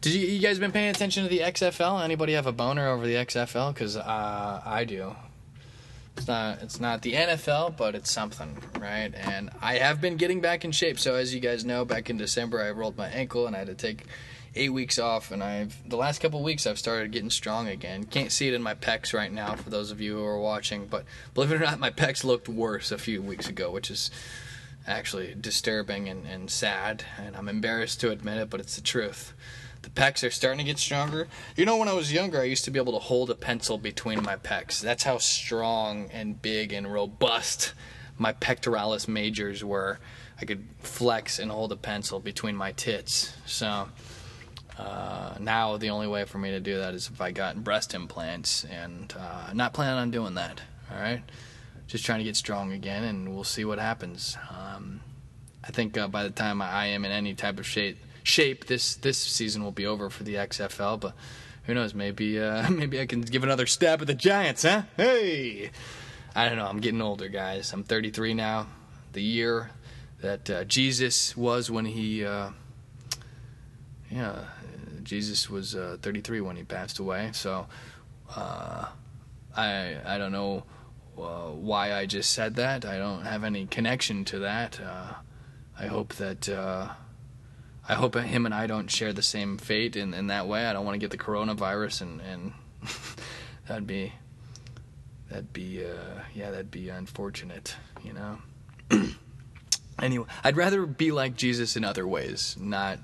did 0.00 0.12
you 0.12 0.26
you 0.26 0.38
guys 0.40 0.58
been 0.58 0.72
paying 0.72 0.90
attention 0.90 1.24
to 1.24 1.28
the 1.28 1.40
XFL? 1.40 2.04
Anybody 2.04 2.34
have 2.34 2.46
a 2.46 2.52
boner 2.52 2.88
over 2.88 3.06
the 3.06 3.14
XFL? 3.14 3.74
Because 3.74 3.96
uh, 3.96 4.62
I 4.64 4.84
do. 4.84 5.16
It's 6.18 6.26
not 6.26 6.62
it's 6.62 6.80
not 6.80 7.02
the 7.02 7.12
NFL, 7.12 7.76
but 7.76 7.94
it's 7.94 8.10
something, 8.10 8.58
right? 8.80 9.14
And 9.14 9.50
I 9.62 9.74
have 9.74 10.00
been 10.00 10.16
getting 10.16 10.40
back 10.40 10.64
in 10.64 10.72
shape. 10.72 10.98
So 10.98 11.14
as 11.14 11.32
you 11.32 11.38
guys 11.38 11.64
know, 11.64 11.84
back 11.84 12.10
in 12.10 12.16
December 12.16 12.60
I 12.60 12.72
rolled 12.72 12.96
my 12.96 13.06
ankle 13.06 13.46
and 13.46 13.54
I 13.54 13.60
had 13.60 13.68
to 13.68 13.74
take 13.74 14.04
eight 14.56 14.70
weeks 14.70 14.98
off 14.98 15.30
and 15.30 15.44
I've 15.44 15.88
the 15.88 15.96
last 15.96 16.20
couple 16.20 16.42
weeks 16.42 16.66
I've 16.66 16.78
started 16.78 17.12
getting 17.12 17.30
strong 17.30 17.68
again. 17.68 18.02
Can't 18.02 18.32
see 18.32 18.48
it 18.48 18.54
in 18.54 18.64
my 18.64 18.74
pecs 18.74 19.14
right 19.14 19.30
now 19.32 19.54
for 19.54 19.70
those 19.70 19.92
of 19.92 20.00
you 20.00 20.16
who 20.16 20.24
are 20.24 20.40
watching, 20.40 20.86
but 20.86 21.04
believe 21.34 21.52
it 21.52 21.54
or 21.54 21.60
not, 21.60 21.78
my 21.78 21.90
pecs 21.90 22.24
looked 22.24 22.48
worse 22.48 22.90
a 22.90 22.98
few 22.98 23.22
weeks 23.22 23.48
ago, 23.48 23.70
which 23.70 23.88
is 23.88 24.10
actually 24.88 25.36
disturbing 25.40 26.08
and, 26.08 26.26
and 26.26 26.50
sad, 26.50 27.04
and 27.16 27.36
I'm 27.36 27.48
embarrassed 27.48 28.00
to 28.00 28.10
admit 28.10 28.38
it, 28.38 28.50
but 28.50 28.58
it's 28.58 28.74
the 28.74 28.82
truth. 28.82 29.34
The 29.88 30.00
pecs 30.02 30.26
are 30.26 30.30
starting 30.30 30.58
to 30.58 30.64
get 30.64 30.78
stronger. 30.78 31.28
You 31.56 31.64
know, 31.64 31.78
when 31.78 31.88
I 31.88 31.94
was 31.94 32.12
younger, 32.12 32.40
I 32.40 32.44
used 32.44 32.64
to 32.66 32.70
be 32.70 32.78
able 32.78 32.92
to 32.92 32.98
hold 32.98 33.30
a 33.30 33.34
pencil 33.34 33.78
between 33.78 34.22
my 34.22 34.36
pecs. 34.36 34.80
That's 34.80 35.04
how 35.04 35.16
strong 35.16 36.10
and 36.12 36.40
big 36.42 36.74
and 36.74 36.92
robust 36.92 37.72
my 38.18 38.34
pectoralis 38.34 39.08
majors 39.08 39.64
were. 39.64 39.98
I 40.40 40.44
could 40.44 40.68
flex 40.80 41.38
and 41.38 41.50
hold 41.50 41.72
a 41.72 41.76
pencil 41.76 42.20
between 42.20 42.54
my 42.54 42.72
tits. 42.72 43.32
So 43.46 43.88
uh, 44.78 45.36
now 45.40 45.78
the 45.78 45.88
only 45.88 46.06
way 46.06 46.24
for 46.24 46.36
me 46.36 46.50
to 46.50 46.60
do 46.60 46.76
that 46.78 46.92
is 46.92 47.08
if 47.08 47.20
I 47.20 47.30
got 47.30 47.64
breast 47.64 47.94
implants, 47.94 48.64
and 48.64 49.14
uh, 49.18 49.52
not 49.54 49.72
planning 49.72 49.98
on 49.98 50.10
doing 50.10 50.34
that. 50.34 50.60
All 50.92 51.00
right, 51.00 51.22
just 51.86 52.04
trying 52.04 52.18
to 52.18 52.24
get 52.24 52.36
strong 52.36 52.72
again, 52.72 53.04
and 53.04 53.34
we'll 53.34 53.44
see 53.44 53.64
what 53.64 53.78
happens. 53.78 54.36
Um, 54.50 55.00
I 55.64 55.70
think 55.70 55.96
uh, 55.96 56.08
by 56.08 56.24
the 56.24 56.30
time 56.30 56.60
I 56.60 56.86
am 56.86 57.04
in 57.04 57.10
any 57.10 57.34
type 57.34 57.58
of 57.58 57.66
shape 57.66 57.98
shape, 58.28 58.66
this 58.66 58.94
this 58.94 59.18
season 59.18 59.64
will 59.64 59.72
be 59.72 59.86
over 59.86 60.10
for 60.10 60.22
the 60.22 60.34
XFL. 60.34 61.00
But 61.00 61.14
who 61.64 61.74
knows? 61.74 61.94
Maybe 61.94 62.38
uh, 62.38 62.70
maybe 62.70 63.00
I 63.00 63.06
can 63.06 63.22
give 63.22 63.42
another 63.42 63.66
stab 63.66 64.00
at 64.00 64.06
the 64.06 64.14
Giants, 64.14 64.62
huh? 64.62 64.82
Hey, 64.96 65.70
I 66.34 66.48
don't 66.48 66.58
know. 66.58 66.66
I'm 66.66 66.80
getting 66.80 67.02
older, 67.02 67.28
guys. 67.28 67.72
I'm 67.72 67.82
33 67.82 68.34
now. 68.34 68.68
The 69.12 69.22
year 69.22 69.70
that 70.20 70.50
uh, 70.50 70.64
Jesus 70.64 71.36
was 71.36 71.70
when 71.70 71.86
he, 71.86 72.24
uh, 72.24 72.50
yeah, 74.10 74.44
Jesus 75.02 75.48
was 75.48 75.74
uh, 75.74 75.96
33 76.02 76.40
when 76.42 76.56
he 76.56 76.64
passed 76.64 76.98
away. 76.98 77.30
So 77.32 77.66
uh, 78.36 78.88
I 79.56 79.96
I 80.04 80.18
don't 80.18 80.32
know 80.32 80.64
uh, 81.16 81.50
why 81.50 81.94
I 81.94 82.06
just 82.06 82.32
said 82.32 82.56
that. 82.56 82.84
I 82.84 82.98
don't 82.98 83.22
have 83.22 83.42
any 83.42 83.66
connection 83.66 84.24
to 84.26 84.40
that. 84.40 84.78
I 85.80 85.86
hope 85.86 86.14
that 86.16 86.48
I 87.88 87.94
hope 87.94 88.16
him 88.16 88.44
and 88.44 88.54
I 88.54 88.66
don't 88.66 88.90
share 88.90 89.14
the 89.14 89.22
same 89.22 89.56
fate 89.56 89.96
in, 89.96 90.12
in 90.12 90.26
that 90.26 90.46
way. 90.46 90.66
I 90.66 90.74
don't 90.74 90.84
want 90.84 90.96
to 90.96 90.98
get 90.98 91.10
the 91.10 91.16
coronavirus, 91.16 92.02
and, 92.02 92.20
and 92.20 92.52
that'd 93.66 93.86
be 93.86 94.12
that'd 95.30 95.54
be 95.54 95.82
uh, 95.82 96.20
yeah, 96.34 96.50
that'd 96.50 96.70
be 96.70 96.90
unfortunate, 96.90 97.76
you 98.04 98.12
know. 98.12 98.38
anyway, 100.02 100.26
I'd 100.44 100.58
rather 100.58 100.84
be 100.84 101.12
like 101.12 101.34
Jesus 101.34 101.76
in 101.76 101.84
other 101.84 102.06
ways, 102.06 102.56
not 102.60 102.98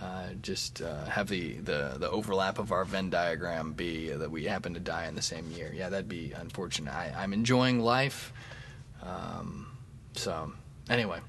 uh, 0.00 0.28
just 0.40 0.80
uh, 0.80 1.04
have 1.04 1.28
the, 1.28 1.58
the 1.58 1.96
the 1.98 2.10
overlap 2.10 2.58
of 2.58 2.72
our 2.72 2.86
Venn 2.86 3.10
diagram 3.10 3.74
be 3.74 4.08
that 4.08 4.30
we 4.30 4.44
happen 4.44 4.72
to 4.72 4.80
die 4.80 5.06
in 5.06 5.16
the 5.16 5.22
same 5.22 5.50
year. 5.50 5.70
Yeah, 5.74 5.90
that'd 5.90 6.08
be 6.08 6.32
unfortunate. 6.32 6.94
I, 6.94 7.12
I'm 7.14 7.34
enjoying 7.34 7.80
life, 7.80 8.32
um, 9.02 9.66
so 10.14 10.50
anyway 10.88 11.20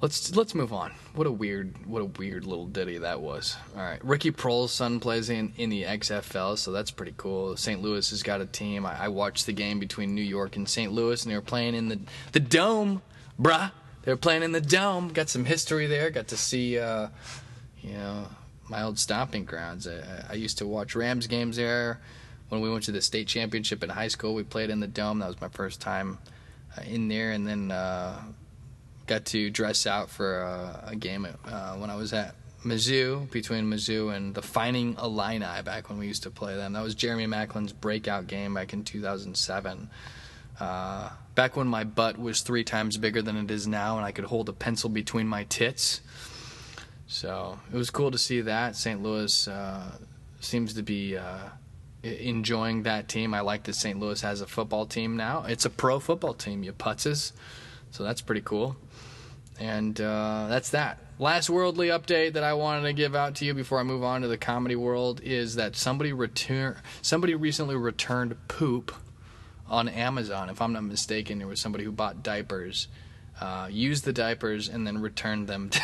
let's 0.00 0.34
let's 0.34 0.54
move 0.54 0.72
on. 0.72 0.92
What 1.14 1.26
a 1.26 1.32
weird 1.32 1.86
what 1.86 2.02
a 2.02 2.04
weird 2.04 2.44
little 2.44 2.66
ditty 2.66 2.98
that 2.98 3.20
was. 3.20 3.56
All 3.76 3.82
right, 3.82 4.02
Ricky 4.04 4.30
Proehl's 4.30 4.70
son 4.70 5.00
plays 5.00 5.28
in 5.28 5.52
in 5.56 5.68
the 5.68 5.82
XFL, 5.82 6.56
so 6.56 6.70
that's 6.70 6.92
pretty 6.92 7.14
cool. 7.16 7.56
St. 7.56 7.82
Louis 7.82 8.08
has 8.10 8.22
got 8.22 8.40
a 8.40 8.46
team. 8.46 8.86
I, 8.86 9.04
I 9.04 9.08
watched 9.08 9.46
the 9.46 9.52
game 9.52 9.80
between 9.80 10.14
New 10.14 10.22
York 10.22 10.54
and 10.56 10.68
St. 10.68 10.92
Louis, 10.92 11.22
and 11.22 11.32
they 11.32 11.36
were 11.36 11.42
playing 11.42 11.74
in 11.74 11.88
the 11.88 11.98
the 12.30 12.40
dome, 12.40 13.02
bruh. 13.40 13.72
They 14.02 14.12
were 14.12 14.16
playing 14.16 14.44
in 14.44 14.52
the 14.52 14.60
dome. 14.60 15.08
Got 15.08 15.28
some 15.28 15.44
history 15.44 15.86
there. 15.86 16.10
Got 16.10 16.28
to 16.28 16.36
see, 16.36 16.78
uh, 16.78 17.08
you 17.82 17.92
know, 17.92 18.28
my 18.68 18.82
old 18.82 18.98
stomping 18.98 19.44
grounds. 19.44 19.88
I, 19.88 20.26
I 20.30 20.34
used 20.34 20.58
to 20.58 20.66
watch 20.66 20.94
Rams 20.94 21.26
games 21.26 21.56
there. 21.56 22.00
When 22.50 22.60
we 22.60 22.70
went 22.70 22.84
to 22.84 22.92
the 22.92 23.02
state 23.02 23.26
championship 23.28 23.82
in 23.84 23.90
high 23.90 24.08
school, 24.08 24.34
we 24.34 24.42
played 24.42 24.70
in 24.70 24.80
the 24.80 24.86
dome. 24.86 25.18
That 25.18 25.28
was 25.28 25.40
my 25.40 25.48
first 25.48 25.80
time 25.80 26.18
uh, 26.78 26.82
in 26.82 27.08
there, 27.08 27.32
and 27.32 27.46
then. 27.48 27.72
Uh, 27.72 28.22
got 29.10 29.24
to 29.24 29.50
dress 29.50 29.88
out 29.88 30.08
for 30.08 30.42
a, 30.42 30.84
a 30.92 30.96
game 30.96 31.26
at, 31.26 31.34
uh, 31.44 31.74
when 31.74 31.90
I 31.90 31.96
was 31.96 32.12
at 32.12 32.36
Mizzou, 32.64 33.28
between 33.32 33.68
Mizzou 33.68 34.14
and 34.14 34.32
the 34.32 34.40
Fighting 34.40 34.96
Illini 35.02 35.62
back 35.64 35.88
when 35.88 35.98
we 35.98 36.06
used 36.06 36.22
to 36.22 36.30
play 36.30 36.54
them. 36.54 36.74
That 36.74 36.82
was 36.84 36.94
Jeremy 36.94 37.26
Maclin's 37.26 37.72
breakout 37.72 38.28
game 38.28 38.54
back 38.54 38.72
in 38.72 38.84
2007. 38.84 39.90
Uh, 40.60 41.10
back 41.34 41.56
when 41.56 41.66
my 41.66 41.82
butt 41.82 42.18
was 42.18 42.42
three 42.42 42.62
times 42.62 42.98
bigger 42.98 43.20
than 43.20 43.36
it 43.36 43.50
is 43.50 43.66
now 43.66 43.96
and 43.96 44.06
I 44.06 44.12
could 44.12 44.26
hold 44.26 44.48
a 44.48 44.52
pencil 44.52 44.88
between 44.88 45.26
my 45.26 45.42
tits. 45.44 46.02
So 47.08 47.58
it 47.72 47.76
was 47.76 47.90
cool 47.90 48.12
to 48.12 48.18
see 48.18 48.42
that. 48.42 48.76
St. 48.76 49.02
Louis 49.02 49.48
uh, 49.48 49.90
seems 50.38 50.74
to 50.74 50.84
be 50.84 51.16
uh, 51.16 51.48
enjoying 52.04 52.84
that 52.84 53.08
team. 53.08 53.34
I 53.34 53.40
like 53.40 53.64
that 53.64 53.74
St. 53.74 53.98
Louis 53.98 54.20
has 54.20 54.40
a 54.40 54.46
football 54.46 54.86
team 54.86 55.16
now. 55.16 55.44
It's 55.48 55.64
a 55.64 55.70
pro 55.70 55.98
football 55.98 56.34
team, 56.34 56.62
you 56.62 56.72
putzes. 56.72 57.32
So 57.90 58.04
that's 58.04 58.20
pretty 58.20 58.42
cool. 58.42 58.76
And 59.60 60.00
uh, 60.00 60.46
that's 60.48 60.70
that. 60.70 60.98
Last 61.18 61.50
worldly 61.50 61.88
update 61.88 62.32
that 62.32 62.42
I 62.42 62.54
wanted 62.54 62.82
to 62.84 62.94
give 62.94 63.14
out 63.14 63.34
to 63.36 63.44
you 63.44 63.52
before 63.52 63.78
I 63.78 63.82
move 63.82 64.02
on 64.02 64.22
to 64.22 64.28
the 64.28 64.38
comedy 64.38 64.74
world 64.74 65.20
is 65.22 65.56
that 65.56 65.76
somebody 65.76 66.14
return 66.14 66.76
somebody 67.02 67.34
recently 67.34 67.76
returned 67.76 68.36
poop 68.48 68.90
on 69.68 69.86
Amazon. 69.86 70.48
If 70.48 70.62
I'm 70.62 70.72
not 70.72 70.84
mistaken, 70.84 71.38
there 71.38 71.46
was 71.46 71.60
somebody 71.60 71.84
who 71.84 71.92
bought 71.92 72.22
diapers, 72.22 72.88
uh, 73.38 73.68
used 73.70 74.06
the 74.06 74.14
diapers, 74.14 74.70
and 74.70 74.86
then 74.86 75.02
returned 75.02 75.46
them 75.46 75.68
to, 75.70 75.82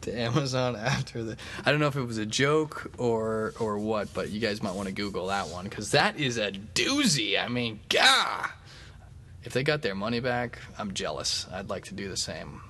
to 0.00 0.18
Amazon 0.18 0.74
after 0.74 1.22
the. 1.22 1.36
I 1.64 1.70
don't 1.70 1.78
know 1.78 1.86
if 1.86 1.94
it 1.94 2.02
was 2.02 2.18
a 2.18 2.26
joke 2.26 2.90
or 2.98 3.54
or 3.60 3.78
what, 3.78 4.12
but 4.12 4.30
you 4.30 4.40
guys 4.40 4.64
might 4.64 4.74
want 4.74 4.88
to 4.88 4.94
Google 4.94 5.28
that 5.28 5.46
one 5.46 5.62
because 5.62 5.92
that 5.92 6.18
is 6.18 6.38
a 6.38 6.50
doozy. 6.50 7.40
I 7.40 7.46
mean, 7.46 7.78
gah. 7.88 8.50
If 9.46 9.52
they 9.52 9.62
got 9.62 9.80
their 9.80 9.94
money 9.94 10.18
back, 10.18 10.58
I'm 10.76 10.92
jealous. 10.92 11.46
I'd 11.52 11.70
like 11.70 11.84
to 11.84 11.94
do 11.94 12.08
the 12.08 12.16
same. 12.16 12.62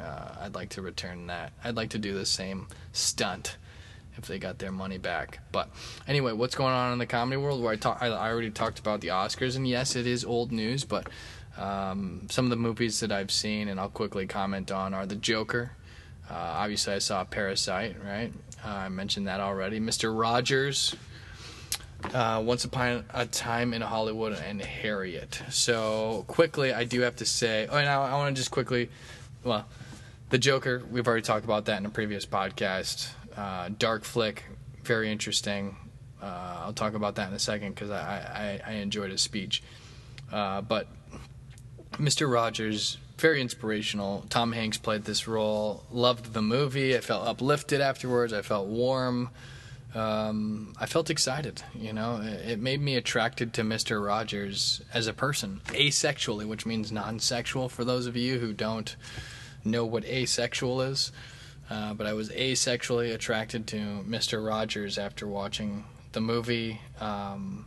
Uh, 0.00 0.34
I'd 0.40 0.54
like 0.56 0.70
to 0.70 0.82
return 0.82 1.28
that. 1.28 1.52
I'd 1.62 1.76
like 1.76 1.90
to 1.90 1.98
do 1.98 2.12
the 2.12 2.26
same 2.26 2.66
stunt 2.90 3.56
if 4.16 4.26
they 4.26 4.40
got 4.40 4.58
their 4.58 4.72
money 4.72 4.98
back. 4.98 5.38
But 5.52 5.70
anyway, 6.08 6.32
what's 6.32 6.56
going 6.56 6.74
on 6.74 6.92
in 6.92 6.98
the 6.98 7.06
comedy 7.06 7.36
world? 7.40 7.62
Where 7.62 7.72
I 7.72 7.76
talk, 7.76 7.98
I, 8.00 8.08
I 8.08 8.30
already 8.30 8.50
talked 8.50 8.80
about 8.80 9.00
the 9.00 9.08
Oscars, 9.08 9.54
and 9.54 9.66
yes, 9.66 9.94
it 9.94 10.08
is 10.08 10.24
old 10.24 10.50
news. 10.50 10.84
But 10.84 11.08
um, 11.56 12.26
some 12.28 12.46
of 12.46 12.50
the 12.50 12.56
movies 12.56 12.98
that 12.98 13.12
I've 13.12 13.30
seen, 13.30 13.68
and 13.68 13.78
I'll 13.78 13.88
quickly 13.88 14.26
comment 14.26 14.72
on, 14.72 14.92
are 14.92 15.06
The 15.06 15.14
Joker. 15.14 15.70
Uh, 16.28 16.34
obviously, 16.34 16.94
I 16.94 16.98
saw 16.98 17.22
Parasite. 17.22 17.94
Right, 18.04 18.32
uh, 18.64 18.68
I 18.68 18.88
mentioned 18.88 19.28
that 19.28 19.38
already. 19.38 19.78
Mister 19.78 20.12
Rogers. 20.12 20.96
Uh, 22.12 22.42
Once 22.44 22.64
Upon 22.64 23.04
a 23.12 23.26
Time 23.26 23.72
in 23.74 23.82
Hollywood 23.82 24.32
and 24.34 24.60
Harriet. 24.60 25.40
So 25.50 26.24
quickly, 26.28 26.72
I 26.72 26.84
do 26.84 27.00
have 27.00 27.16
to 27.16 27.26
say. 27.26 27.66
Oh, 27.68 27.76
and 27.76 27.88
I, 27.88 27.94
I 27.94 28.14
want 28.14 28.34
to 28.36 28.40
just 28.40 28.50
quickly, 28.50 28.90
well, 29.42 29.66
the 30.30 30.38
Joker. 30.38 30.82
We've 30.90 31.06
already 31.06 31.22
talked 31.22 31.44
about 31.44 31.64
that 31.66 31.78
in 31.78 31.86
a 31.86 31.90
previous 31.90 32.26
podcast. 32.26 33.08
Uh, 33.36 33.70
dark 33.78 34.04
flick, 34.04 34.44
very 34.82 35.10
interesting. 35.10 35.76
Uh, 36.22 36.62
I'll 36.64 36.72
talk 36.72 36.94
about 36.94 37.16
that 37.16 37.28
in 37.28 37.34
a 37.34 37.38
second 37.38 37.74
because 37.74 37.90
I, 37.90 38.60
I, 38.64 38.70
I 38.70 38.72
enjoyed 38.76 39.10
his 39.10 39.20
speech. 39.20 39.62
Uh, 40.32 40.60
but 40.60 40.86
Mr. 41.94 42.30
Rogers, 42.32 42.98
very 43.18 43.40
inspirational. 43.40 44.24
Tom 44.30 44.52
Hanks 44.52 44.78
played 44.78 45.04
this 45.04 45.26
role. 45.26 45.84
Loved 45.90 46.32
the 46.32 46.42
movie. 46.42 46.96
I 46.96 47.00
felt 47.00 47.26
uplifted 47.26 47.80
afterwards. 47.80 48.32
I 48.32 48.42
felt 48.42 48.66
warm. 48.68 49.30
Um, 49.94 50.74
I 50.78 50.86
felt 50.86 51.08
excited. 51.08 51.62
You 51.74 51.92
know, 51.92 52.20
it, 52.20 52.58
made 52.58 52.80
me 52.80 52.96
attracted 52.96 53.52
to 53.54 53.62
Mr. 53.62 54.04
Rogers 54.04 54.82
as 54.92 55.06
a 55.06 55.12
person, 55.12 55.60
asexually, 55.66 56.46
which 56.46 56.66
means 56.66 56.90
non-sexual. 56.90 57.68
For 57.68 57.84
those 57.84 58.06
of 58.06 58.16
you 58.16 58.40
who 58.40 58.52
don't 58.52 58.96
know 59.64 59.84
what 59.84 60.04
asexual 60.04 60.82
is, 60.82 61.12
uh, 61.70 61.94
but 61.94 62.06
I 62.06 62.12
was 62.12 62.30
asexually 62.30 63.14
attracted 63.14 63.66
to 63.68 63.76
Mr. 64.06 64.44
Rogers 64.44 64.98
after 64.98 65.28
watching 65.28 65.84
the 66.12 66.20
movie. 66.20 66.80
Um, 67.00 67.66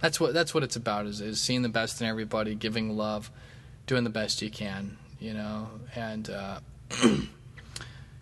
that's 0.00 0.20
what 0.20 0.34
that's 0.34 0.54
what 0.54 0.62
it's 0.62 0.76
about 0.76 1.06
is, 1.06 1.20
is 1.20 1.40
seeing 1.40 1.62
the 1.62 1.68
best 1.68 2.00
in 2.00 2.06
everybody, 2.06 2.54
giving 2.54 2.96
love, 2.96 3.30
doing 3.86 4.04
the 4.04 4.10
best 4.10 4.42
you 4.42 4.50
can, 4.50 4.96
you 5.18 5.34
know. 5.34 5.68
And 5.94 6.30
uh, 6.30 6.60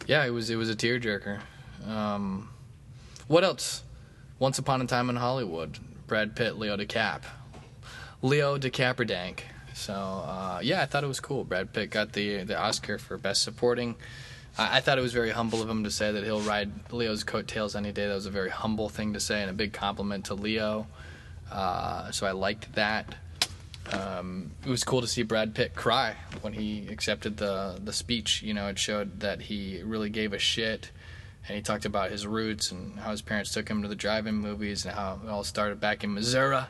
yeah, 0.07 0.25
it 0.25 0.31
was 0.31 0.49
it 0.51 0.57
was 0.57 0.71
a 0.71 0.77
tearjerker. 0.77 1.41
Um, 1.87 2.51
what 3.31 3.45
else? 3.45 3.85
Once 4.41 4.59
Upon 4.59 4.83
a 4.83 4.87
Time 4.87 5.09
in 5.09 5.15
Hollywood, 5.15 5.79
Brad 6.09 6.35
Pitt, 6.35 6.59
Leo 6.59 6.77
DeCap, 6.77 7.23
Leo 8.23 8.59
DeCaperdank. 8.59 9.41
So 9.73 9.95
uh, 9.95 10.59
yeah, 10.65 10.83
I 10.83 10.87
thought 10.87 11.05
it 11.05 11.07
was 11.07 11.21
cool. 11.21 11.45
Brad 11.45 11.73
Pitt 11.73 11.91
got 11.91 12.13
the 12.13 12.43
the 12.43 12.59
Oscar 12.59 12.99
for 12.99 13.17
Best 13.17 13.45
Supporting. 13.45 13.95
I, 14.59 14.79
I 14.79 14.81
thought 14.81 14.99
it 14.99 15.03
was 15.03 15.13
very 15.13 15.31
humble 15.31 15.63
of 15.63 15.71
him 15.71 15.85
to 15.85 15.93
say 15.93 16.11
that 16.11 16.25
he'll 16.25 16.41
ride 16.41 16.93
Leo's 16.93 17.23
coattails 17.23 17.77
any 17.77 17.93
day. 17.93 18.09
That 18.09 18.15
was 18.15 18.27
a 18.27 18.31
very 18.31 18.51
humble 18.51 18.89
thing 18.89 19.13
to 19.13 19.21
say 19.21 19.43
and 19.43 19.51
a 19.51 19.55
big 19.55 19.73
compliment 19.73 20.25
to 20.25 20.35
Leo. 20.35 20.89
Uh, 21.53 22.11
so 22.11 22.27
I 22.27 22.33
liked 22.33 22.73
that. 22.75 23.15
Um, 23.93 24.51
it 24.67 24.71
was 24.71 24.83
cool 24.83 25.03
to 25.03 25.07
see 25.07 25.23
Brad 25.23 25.55
Pitt 25.55 25.77
cry 25.77 26.17
when 26.41 26.53
he 26.53 26.89
accepted 26.89 27.37
the 27.37 27.79
the 27.85 27.93
speech. 27.93 28.43
You 28.43 28.55
know, 28.55 28.67
it 28.67 28.79
showed 28.79 29.21
that 29.21 29.43
he 29.43 29.83
really 29.85 30.11
gave 30.11 30.33
a 30.33 30.39
shit, 30.41 30.91
and 31.51 31.57
he 31.57 31.63
talked 31.63 31.85
about 31.85 32.13
his 32.13 32.29
roots 32.29 32.71
and 32.71 32.97
how 33.01 33.11
his 33.11 33.23
parents 33.23 33.53
took 33.53 33.69
him 33.69 33.83
to 33.83 33.89
the 33.89 33.97
drive-in 33.97 34.37
movies 34.37 34.85
and 34.85 34.95
how 34.95 35.19
it 35.21 35.29
all 35.29 35.43
started 35.43 35.81
back 35.81 36.05
in 36.05 36.15
Missouri. 36.15 36.63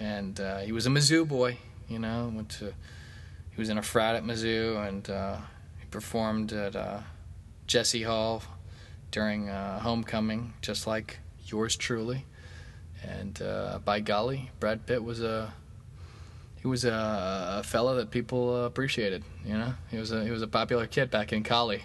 And 0.00 0.40
uh, 0.40 0.58
he 0.58 0.72
was 0.72 0.86
a 0.86 0.90
Mizzou 0.90 1.28
boy. 1.28 1.58
You 1.88 2.00
know, 2.00 2.32
went 2.34 2.48
to 2.58 2.74
he 3.52 3.56
was 3.56 3.68
in 3.68 3.78
a 3.78 3.82
frat 3.82 4.16
at 4.16 4.24
Mizzou 4.24 4.84
and 4.88 5.08
uh, 5.08 5.36
he 5.78 5.86
performed 5.92 6.52
at 6.52 6.74
uh, 6.74 7.02
Jesse 7.68 8.02
Hall 8.02 8.42
during 9.12 9.48
uh, 9.48 9.78
homecoming, 9.78 10.54
just 10.60 10.88
like 10.88 11.20
yours 11.46 11.76
truly. 11.76 12.26
And 13.04 13.40
uh, 13.40 13.78
by 13.84 14.00
golly, 14.00 14.50
Brad 14.58 14.86
Pitt 14.86 15.04
was 15.04 15.22
a 15.22 15.54
he 16.60 16.66
was 16.66 16.84
a, 16.84 17.58
a 17.60 17.62
fella 17.62 17.94
that 17.94 18.10
people 18.10 18.64
appreciated. 18.64 19.22
You 19.44 19.56
know, 19.56 19.74
he 19.88 19.98
was 19.98 20.10
a 20.10 20.24
he 20.24 20.32
was 20.32 20.42
a 20.42 20.48
popular 20.48 20.88
kid 20.88 21.12
back 21.12 21.32
in 21.32 21.44
Cali. 21.44 21.84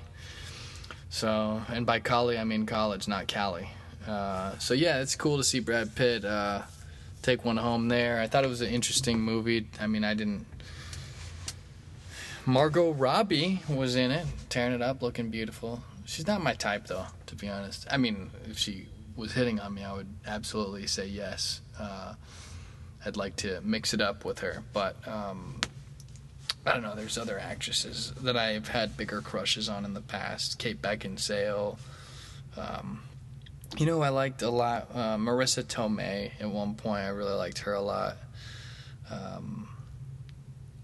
So, 1.14 1.62
and 1.70 1.86
by 1.86 2.00
Cali 2.00 2.40
I 2.40 2.44
mean 2.44 2.66
college, 2.66 3.08
not 3.08 3.28
Cali. 3.28 3.70
Uh, 4.08 4.58
so 4.58 4.74
yeah, 4.74 5.00
it's 5.00 5.16
cool 5.16 5.38
to 5.38 5.44
see 5.44 5.60
Brad 5.60 5.94
Pitt 5.94 6.26
uh, 6.26 6.64
take 7.22 7.46
one 7.46 7.58
home 7.58 7.88
there. 7.88 8.20
I 8.20 8.26
thought 8.26 8.44
it 8.44 8.48
was 8.48 8.62
an 8.62 8.70
interesting 8.70 9.20
movie. 9.20 9.68
I 9.80 9.86
mean, 9.86 10.04
I 10.04 10.16
didn't. 10.16 10.48
Margot 12.48 12.94
Robbie 12.94 13.62
was 13.70 13.96
in 13.96 14.10
it, 14.10 14.26
tearing 14.50 14.74
it 14.74 14.82
up, 14.82 15.04
looking 15.04 15.30
beautiful. 15.30 15.84
She's 16.06 16.26
not 16.26 16.42
my 16.42 16.56
type, 16.56 16.88
though, 16.88 17.06
to 17.28 17.36
be 17.36 17.48
honest. 17.48 17.86
I 17.92 17.98
mean, 17.98 18.32
if 18.50 18.58
she 18.58 18.88
was 19.16 19.34
hitting 19.34 19.60
on 19.60 19.76
me, 19.76 19.84
I 19.84 19.94
would 19.94 20.10
absolutely 20.26 20.88
say 20.88 21.06
yes. 21.06 21.62
Uh, 21.80 22.16
I'd 23.06 23.18
like 23.18 23.36
to 23.36 23.62
mix 23.62 23.94
it 23.94 24.02
up 24.02 24.26
with 24.26 24.40
her, 24.40 24.64
but 24.74 24.96
um, 25.08 25.62
I 26.66 26.74
don't 26.74 26.82
know. 26.82 26.96
There's 26.96 27.18
other 27.18 27.38
actresses 27.38 28.14
that 28.22 28.38
I've 28.38 28.70
had 28.70 28.96
bigger 28.96 29.22
crushes 29.22 29.68
on 29.68 29.84
in 29.84 29.94
the 29.94 30.02
past. 30.02 30.60
Kate 30.60 30.82
Beckinsale. 30.82 31.78
Um, 32.56 33.02
you 33.78 33.86
know, 33.86 34.02
I 34.02 34.10
liked 34.10 34.42
a 34.42 34.50
lot. 34.50 34.88
Uh, 34.94 35.18
Marisa 35.18 35.64
Tomei. 35.64 36.32
At 36.40 36.50
one 36.50 36.76
point, 36.76 37.04
I 37.04 37.10
really 37.10 37.34
liked 37.34 37.60
her 37.60 37.74
a 37.74 37.82
lot. 37.82 38.18
Um, 39.12 39.68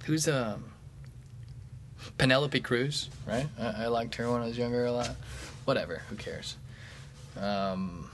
who's 0.04 0.28
um, 0.28 0.66
Penelope 2.18 2.60
Cruz? 2.60 3.10
Right. 3.26 3.48
I, 3.60 3.84
I 3.84 3.88
liked 3.88 4.16
her 4.16 4.30
when 4.32 4.42
I 4.42 4.48
was 4.48 4.58
younger 4.58 4.86
a 4.86 4.92
lot. 4.92 5.16
Whatever. 5.66 6.02
Who 6.10 6.16
cares? 6.16 6.58
Um, 7.40 8.10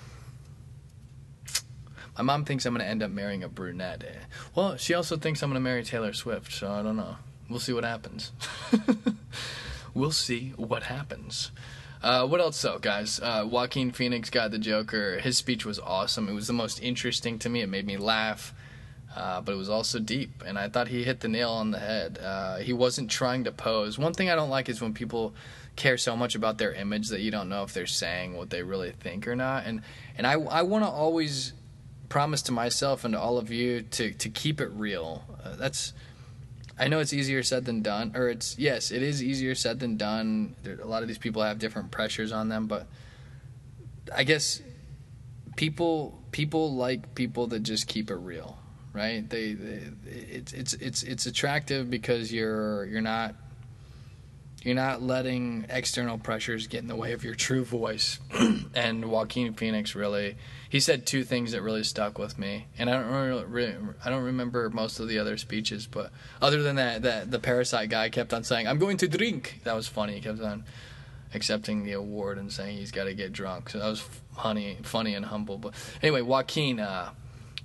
my 2.17 2.23
mom 2.23 2.45
thinks 2.45 2.65
I'm 2.65 2.73
going 2.73 2.85
to 2.85 2.89
end 2.89 3.01
up 3.01 3.11
marrying 3.11 3.43
a 3.43 3.49
brunette. 3.49 4.03
Well, 4.53 4.77
she 4.77 4.93
also 4.93 5.17
thinks 5.17 5.41
I'm 5.41 5.49
going 5.49 5.55
to 5.55 5.67
marry 5.67 5.83
Taylor 5.83 6.13
Swift, 6.13 6.51
so 6.51 6.71
I 6.71 6.83
don't 6.83 6.95
know. 6.95 7.15
We'll 7.49 7.59
see 7.59 7.73
what 7.73 7.83
happens. 7.83 8.31
we'll 9.93 10.11
see 10.11 10.53
what 10.57 10.83
happens. 10.83 11.51
Uh, 12.01 12.27
what 12.27 12.39
else, 12.39 12.61
though, 12.61 12.79
guys? 12.79 13.19
Uh, 13.19 13.47
Joaquin 13.49 13.91
Phoenix 13.91 14.29
got 14.29 14.51
the 14.51 14.59
Joker. 14.59 15.19
His 15.19 15.37
speech 15.37 15.65
was 15.65 15.79
awesome. 15.79 16.27
It 16.27 16.33
was 16.33 16.47
the 16.47 16.53
most 16.53 16.81
interesting 16.81 17.39
to 17.39 17.49
me. 17.49 17.61
It 17.61 17.69
made 17.69 17.85
me 17.85 17.97
laugh, 17.97 18.53
uh, 19.15 19.41
but 19.41 19.53
it 19.53 19.57
was 19.57 19.69
also 19.69 19.99
deep, 19.99 20.43
and 20.45 20.57
I 20.57 20.69
thought 20.69 20.87
he 20.87 21.03
hit 21.03 21.21
the 21.21 21.27
nail 21.27 21.49
on 21.51 21.71
the 21.71 21.79
head. 21.79 22.19
Uh, 22.21 22.57
he 22.57 22.73
wasn't 22.73 23.09
trying 23.09 23.45
to 23.45 23.51
pose. 23.51 23.97
One 23.97 24.13
thing 24.13 24.29
I 24.29 24.35
don't 24.35 24.49
like 24.49 24.69
is 24.69 24.81
when 24.81 24.93
people 24.93 25.33
care 25.75 25.97
so 25.97 26.15
much 26.15 26.35
about 26.35 26.57
their 26.57 26.73
image 26.73 27.09
that 27.09 27.21
you 27.21 27.31
don't 27.31 27.49
know 27.49 27.63
if 27.63 27.73
they're 27.73 27.85
saying 27.85 28.35
what 28.35 28.49
they 28.49 28.63
really 28.63 28.91
think 28.91 29.27
or 29.27 29.35
not. 29.35 29.65
And 29.65 29.81
and 30.17 30.25
I 30.25 30.33
I 30.33 30.61
want 30.61 30.83
to 30.83 30.89
always 30.89 31.53
promise 32.07 32.41
to 32.43 32.51
myself 32.51 33.03
and 33.03 33.13
to 33.13 33.19
all 33.19 33.37
of 33.37 33.51
you 33.51 33.81
to 33.81 34.11
to 34.11 34.29
keep 34.29 34.61
it 34.61 34.69
real. 34.71 35.23
Uh, 35.43 35.55
that's 35.55 35.93
I 36.77 36.87
know 36.87 36.99
it's 36.99 37.13
easier 37.13 37.41
said 37.41 37.65
than 37.65 37.81
done, 37.81 38.11
or 38.15 38.27
it's 38.27 38.57
yes, 38.59 38.91
it 38.91 39.01
is 39.01 39.23
easier 39.23 39.55
said 39.55 39.79
than 39.79 39.95
done. 39.95 40.55
There, 40.63 40.77
a 40.79 40.85
lot 40.85 41.01
of 41.03 41.07
these 41.07 41.17
people 41.17 41.41
have 41.41 41.57
different 41.57 41.91
pressures 41.91 42.31
on 42.31 42.49
them, 42.49 42.67
but 42.67 42.87
I 44.13 44.23
guess 44.23 44.61
people 45.55 46.21
people 46.31 46.73
like 46.75 47.15
people 47.15 47.47
that 47.47 47.61
just 47.61 47.87
keep 47.87 48.11
it 48.11 48.15
real, 48.15 48.57
right? 48.93 49.27
They, 49.29 49.53
they 49.53 49.81
it's 50.05 50.51
it's 50.51 50.73
it's 50.73 51.03
it's 51.03 51.25
attractive 51.25 51.89
because 51.89 52.33
you're 52.33 52.85
you're 52.85 53.01
not 53.01 53.35
you're 54.65 54.73
not 54.73 54.99
letting 54.99 55.67
external 55.69 56.17
pressures 56.17 56.65
get 56.65 56.81
in 56.81 56.87
the 56.87 56.95
way 56.95 57.11
of 57.13 57.23
your 57.23 57.35
true 57.35 57.63
voice. 57.63 58.19
and 58.73 59.05
Joaquin 59.05 59.53
Phoenix 59.53 59.93
really, 59.93 60.37
he 60.69 60.79
said 60.79 61.05
two 61.05 61.23
things 61.23 61.51
that 61.51 61.61
really 61.61 61.83
stuck 61.83 62.17
with 62.17 62.39
me. 62.39 62.65
And 62.79 62.89
I 62.89 62.93
don't 62.93 63.47
really, 63.47 63.75
I 64.03 64.09
don't 64.09 64.23
remember 64.23 64.71
most 64.71 64.99
of 64.99 65.07
the 65.07 65.19
other 65.19 65.37
speeches, 65.37 65.85
but 65.85 66.11
other 66.41 66.63
than 66.63 66.77
that, 66.77 67.03
that 67.03 67.29
the 67.29 67.37
Parasite 67.37 67.89
guy 67.89 68.09
kept 68.09 68.33
on 68.33 68.43
saying, 68.43 68.67
"I'm 68.67 68.79
going 68.79 68.97
to 68.97 69.07
drink." 69.07 69.61
That 69.65 69.75
was 69.75 69.87
funny. 69.87 70.15
He 70.15 70.21
kept 70.21 70.41
on 70.41 70.63
accepting 71.35 71.83
the 71.83 71.91
award 71.91 72.39
and 72.39 72.51
saying 72.51 72.77
he's 72.77 72.91
got 72.91 73.03
to 73.03 73.13
get 73.13 73.33
drunk. 73.33 73.69
So 73.69 73.77
that 73.77 73.87
was 73.87 74.01
funny, 74.35 74.79
funny 74.81 75.13
and 75.13 75.25
humble. 75.25 75.59
But 75.59 75.75
anyway, 76.01 76.21
Joaquin 76.21 76.79
uh, 76.79 77.11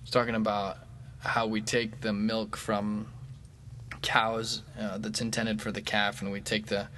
was 0.03 0.11
talking 0.11 0.35
about 0.35 0.77
how 1.21 1.47
we 1.47 1.63
take 1.63 2.03
the 2.03 2.13
milk 2.13 2.57
from 2.59 3.07
cows 4.03 4.63
uh, 4.79 4.99
that's 4.99 5.21
intended 5.21 5.61
for 5.61 5.73
the 5.73 5.83
calf, 5.83 6.23
and 6.23 6.31
we 6.31 6.41
take 6.41 6.67
the 6.67 6.89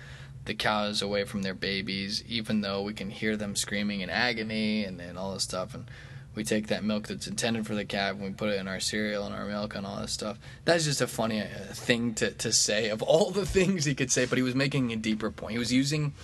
the 0.45 0.55
cows 0.55 1.03
away 1.03 1.25
from 1.25 1.43
their 1.43 1.55
babies, 1.55 2.25
even 2.27 2.61
though 2.63 2.83
we 2.83 2.93
can 2.93 3.11
hear 3.11 3.37
them 3.37 3.55
screaming 3.55 4.01
in 4.01 4.11
agony 4.11 4.85
and, 4.85 5.01
and 5.01 5.17
all 5.17 5.35
this 5.35 5.45
stuff. 5.45 5.75
And 5.75 5.87
we 6.35 6.45
take 6.45 6.69
that 6.69 6.83
milk 6.83 7.09
that's 7.09 7.27
intended 7.27 7.67
for 7.67 7.75
the 7.75 7.85
calf 7.85 8.15
and 8.15 8.23
we 8.23 8.31
put 8.31 8.49
it 8.49 8.59
in 8.59 8.67
our 8.67 8.81
cereal 8.81 9.25
and 9.25 9.35
our 9.35 9.45
milk 9.45 9.75
and 9.75 9.87
all 9.87 10.01
this 10.01 10.13
stuff. 10.13 10.39
That's 10.65 10.85
just 10.85 11.01
a 11.01 11.07
funny 11.07 11.41
uh, 11.41 11.47
thing 11.73 12.15
to, 12.15 12.31
to 12.33 12.53
say 12.53 12.89
of 12.89 13.03
all 13.03 13.31
the 13.31 13.47
things 13.59 13.85
he 13.85 13.95
could 13.95 14.11
say, 14.11 14.27
but 14.27 14.39
he 14.39 14.43
was 14.43 14.55
making 14.55 14.93
a 14.93 14.97
deeper 14.97 15.31
point. 15.31 15.53
He 15.53 15.59
was 15.59 15.73
using, 15.73 16.15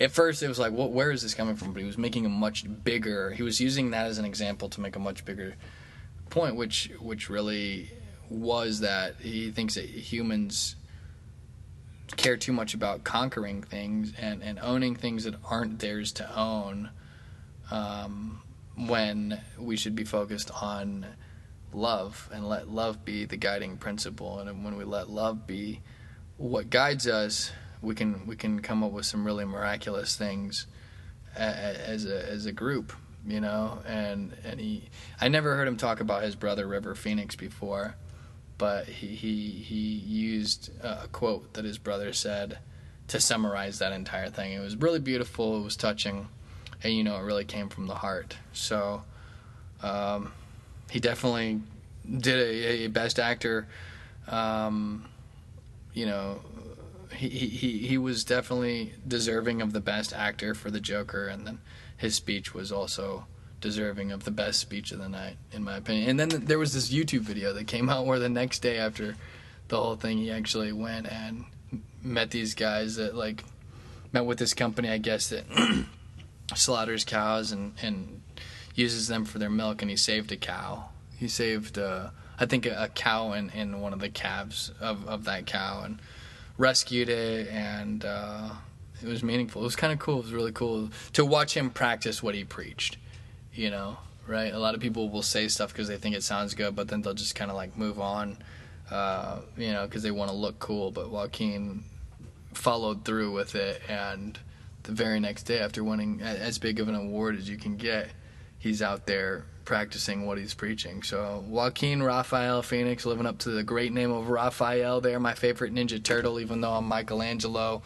at 0.00 0.12
first, 0.12 0.42
it 0.42 0.48
was 0.48 0.58
like, 0.58 0.72
well, 0.72 0.88
where 0.88 1.10
is 1.10 1.22
this 1.22 1.34
coming 1.34 1.56
from? 1.56 1.72
But 1.72 1.80
he 1.80 1.86
was 1.86 1.98
making 1.98 2.24
a 2.24 2.30
much 2.30 2.64
bigger, 2.84 3.32
he 3.32 3.42
was 3.42 3.60
using 3.60 3.90
that 3.90 4.06
as 4.06 4.18
an 4.18 4.24
example 4.24 4.68
to 4.70 4.80
make 4.80 4.96
a 4.96 5.00
much 5.00 5.24
bigger 5.24 5.56
point, 6.30 6.56
which, 6.56 6.90
which 7.00 7.28
really 7.28 7.90
was 8.30 8.80
that 8.80 9.16
he 9.20 9.50
thinks 9.50 9.74
that 9.74 9.84
humans 9.84 10.76
care 12.16 12.36
too 12.36 12.52
much 12.52 12.74
about 12.74 13.04
conquering 13.04 13.62
things 13.62 14.12
and, 14.18 14.42
and 14.42 14.58
owning 14.60 14.96
things 14.96 15.24
that 15.24 15.34
aren't 15.44 15.78
theirs 15.78 16.12
to 16.12 16.36
own 16.36 16.90
um, 17.70 18.42
when 18.76 19.40
we 19.58 19.76
should 19.76 19.94
be 19.94 20.04
focused 20.04 20.50
on 20.62 21.06
love 21.72 22.28
and 22.32 22.48
let 22.48 22.68
love 22.68 23.04
be 23.04 23.24
the 23.24 23.36
guiding 23.36 23.76
principle. 23.76 24.38
And 24.38 24.64
when 24.64 24.76
we 24.76 24.84
let 24.84 25.10
love 25.10 25.46
be 25.46 25.80
what 26.36 26.70
guides 26.70 27.06
us 27.06 27.52
we 27.82 27.94
can 27.94 28.26
we 28.26 28.36
can 28.36 28.60
come 28.60 28.82
up 28.82 28.90
with 28.90 29.06
some 29.06 29.24
really 29.24 29.44
miraculous 29.44 30.16
things 30.16 30.66
as 31.36 32.06
a 32.06 32.28
as 32.28 32.46
a 32.46 32.52
group 32.52 32.92
you 33.26 33.40
know? 33.40 33.78
And 33.86 34.34
and 34.44 34.60
he 34.60 34.88
I 35.20 35.28
never 35.28 35.54
heard 35.54 35.68
him 35.68 35.76
talk 35.76 36.00
about 36.00 36.22
his 36.22 36.34
brother 36.34 36.66
River 36.66 36.94
Phoenix 36.94 37.36
before 37.36 37.94
but 38.58 38.86
he 38.86 39.06
he 39.06 39.58
he 39.60 39.76
used 39.76 40.70
a 40.82 41.08
quote 41.08 41.54
that 41.54 41.64
his 41.64 41.78
brother 41.78 42.12
said 42.12 42.58
to 43.06 43.20
summarize 43.20 43.78
that 43.78 43.92
entire 43.92 44.28
thing. 44.28 44.52
It 44.52 44.60
was 44.60 44.76
really 44.76 44.98
beautiful. 44.98 45.60
It 45.60 45.64
was 45.64 45.76
touching, 45.76 46.28
and 46.82 46.92
you 46.92 47.04
know, 47.04 47.16
it 47.16 47.22
really 47.22 47.44
came 47.44 47.68
from 47.68 47.86
the 47.86 47.94
heart. 47.94 48.36
So, 48.52 49.02
um, 49.82 50.32
he 50.90 51.00
definitely 51.00 51.60
did 52.04 52.38
a, 52.38 52.84
a 52.84 52.86
best 52.88 53.18
actor. 53.18 53.68
Um, 54.26 55.08
you 55.94 56.06
know, 56.06 56.40
he, 57.14 57.28
he 57.28 57.78
he 57.78 57.96
was 57.96 58.24
definitely 58.24 58.92
deserving 59.06 59.62
of 59.62 59.72
the 59.72 59.80
best 59.80 60.12
actor 60.12 60.54
for 60.54 60.70
the 60.70 60.80
Joker, 60.80 61.28
and 61.28 61.46
then 61.46 61.60
his 61.96 62.14
speech 62.14 62.54
was 62.54 62.70
also 62.70 63.26
deserving 63.60 64.12
of 64.12 64.24
the 64.24 64.30
best 64.30 64.60
speech 64.60 64.92
of 64.92 64.98
the 64.98 65.08
night, 65.08 65.36
in 65.52 65.64
my 65.64 65.76
opinion. 65.76 66.10
And 66.10 66.20
then 66.20 66.44
there 66.44 66.58
was 66.58 66.72
this 66.72 66.90
YouTube 66.92 67.20
video 67.20 67.52
that 67.52 67.66
came 67.66 67.88
out 67.88 68.06
where 68.06 68.18
the 68.18 68.28
next 68.28 68.60
day 68.60 68.78
after 68.78 69.16
the 69.68 69.76
whole 69.76 69.96
thing, 69.96 70.18
he 70.18 70.30
actually 70.30 70.72
went 70.72 71.10
and 71.10 71.44
met 72.02 72.30
these 72.30 72.54
guys 72.54 72.96
that 72.96 73.14
like 73.14 73.44
met 74.12 74.24
with 74.24 74.38
this 74.38 74.54
company, 74.54 74.88
I 74.88 74.98
guess 74.98 75.28
that 75.30 75.44
slaughters 76.54 77.04
cows 77.04 77.52
and 77.52 77.74
and 77.82 78.22
uses 78.74 79.08
them 79.08 79.24
for 79.24 79.38
their 79.38 79.50
milk, 79.50 79.82
and 79.82 79.90
he 79.90 79.96
saved 79.96 80.30
a 80.30 80.36
cow. 80.36 80.88
He 81.16 81.26
saved, 81.26 81.78
uh, 81.78 82.10
I 82.38 82.46
think, 82.46 82.64
a, 82.64 82.84
a 82.84 82.88
cow 82.88 83.32
and 83.32 83.52
in, 83.52 83.74
in 83.74 83.80
one 83.80 83.92
of 83.92 83.98
the 83.98 84.08
calves 84.08 84.70
of 84.80 85.06
of 85.08 85.24
that 85.24 85.46
cow 85.46 85.82
and 85.84 85.98
rescued 86.56 87.08
it 87.08 87.48
and. 87.48 88.04
Uh, 88.04 88.50
it 89.00 89.06
was 89.06 89.22
meaningful. 89.22 89.62
It 89.62 89.64
was 89.64 89.76
kind 89.76 89.92
of 89.92 90.00
cool. 90.00 90.18
It 90.18 90.24
was 90.24 90.32
really 90.32 90.50
cool 90.50 90.90
to 91.12 91.24
watch 91.24 91.56
him 91.56 91.70
practice 91.70 92.20
what 92.20 92.34
he 92.34 92.42
preached 92.42 92.96
you 93.58 93.70
know, 93.70 93.96
right? 94.28 94.54
A 94.54 94.58
lot 94.58 94.74
of 94.74 94.80
people 94.80 95.10
will 95.10 95.22
say 95.22 95.48
stuff 95.48 95.72
because 95.72 95.88
they 95.88 95.96
think 95.96 96.14
it 96.14 96.22
sounds 96.22 96.54
good, 96.54 96.76
but 96.76 96.86
then 96.86 97.02
they'll 97.02 97.12
just 97.12 97.34
kind 97.34 97.50
of 97.50 97.56
like 97.56 97.76
move 97.76 97.98
on, 97.98 98.38
uh, 98.90 99.40
you 99.56 99.72
know, 99.72 99.84
because 99.84 100.04
they 100.04 100.12
want 100.12 100.30
to 100.30 100.36
look 100.36 100.60
cool. 100.60 100.92
But 100.92 101.10
Joaquin 101.10 101.82
followed 102.54 103.04
through 103.04 103.32
with 103.32 103.56
it, 103.56 103.82
and 103.88 104.38
the 104.84 104.92
very 104.92 105.18
next 105.18 105.42
day, 105.42 105.58
after 105.58 105.82
winning 105.82 106.20
as 106.22 106.58
big 106.58 106.78
of 106.78 106.88
an 106.88 106.94
award 106.94 107.36
as 107.36 107.48
you 107.48 107.58
can 107.58 107.76
get, 107.76 108.08
he's 108.58 108.80
out 108.80 109.06
there 109.06 109.44
practicing 109.64 110.24
what 110.24 110.38
he's 110.38 110.54
preaching. 110.54 111.02
So 111.02 111.44
Joaquin 111.46 112.02
Raphael 112.02 112.62
Phoenix 112.62 113.04
living 113.04 113.26
up 113.26 113.38
to 113.40 113.50
the 113.50 113.64
great 113.64 113.92
name 113.92 114.12
of 114.12 114.30
Raphael 114.30 115.00
there, 115.00 115.18
my 115.18 115.34
favorite 115.34 115.74
Ninja 115.74 116.02
Turtle, 116.02 116.38
even 116.40 116.60
though 116.60 116.72
I'm 116.72 116.86
Michelangelo. 116.86 117.82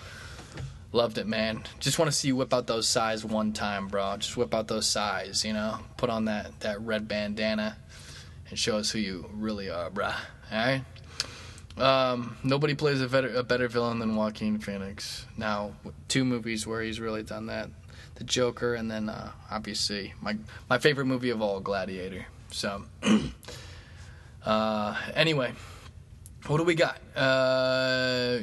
Loved 0.93 1.17
it, 1.17 1.27
man. 1.27 1.65
Just 1.81 1.99
want 1.99 2.11
to 2.11 2.17
see 2.17 2.29
you 2.29 2.37
whip 2.37 2.53
out 2.53 2.67
those 2.67 2.87
sais 2.87 3.25
one 3.25 3.55
time, 3.55 3.89
bro. 3.89 4.17
Just 4.19 4.37
whip 4.37 4.55
out 4.55 4.69
those 4.69 4.87
sais, 4.87 5.43
you 5.43 5.55
know. 5.55 5.79
Put 5.97 6.11
on 6.11 6.27
that 6.27 6.61
that 6.61 6.81
red 6.83 7.09
bandana 7.09 7.79
and 8.51 8.59
show 8.59 8.77
us 8.77 8.91
who 8.91 8.99
you 8.99 9.29
really 9.33 9.71
are, 9.71 9.91
bruh. 9.91 10.15
All 10.53 10.59
right. 10.59 10.85
Um, 11.79 12.37
nobody 12.45 12.75
plays 12.75 13.01
a 13.01 13.09
better, 13.09 13.35
a 13.35 13.43
better 13.43 13.69
villain 13.69 13.99
than 13.99 14.15
Joaquin 14.15 14.59
Phoenix. 14.59 15.25
Now, 15.39 15.73
two 16.09 16.27
movies 16.27 16.67
where 16.67 16.83
he's 16.83 17.01
really 17.01 17.23
done 17.23 17.47
that: 17.47 17.71
The 18.17 18.25
Joker, 18.25 18.75
and 18.75 18.91
then 18.91 19.09
uh, 19.09 19.33
obviously 19.51 20.13
my 20.21 20.37
my 20.69 20.77
favorite 20.77 21.07
movie 21.07 21.31
of 21.31 21.41
all, 21.41 21.61
Gladiator. 21.61 22.27
So, 22.51 22.85
uh, 24.45 24.97
anyway, 25.15 25.53
what 26.47 26.59
do 26.59 26.65
we 26.65 26.75
got? 26.75 27.01
Uh, 27.17 28.41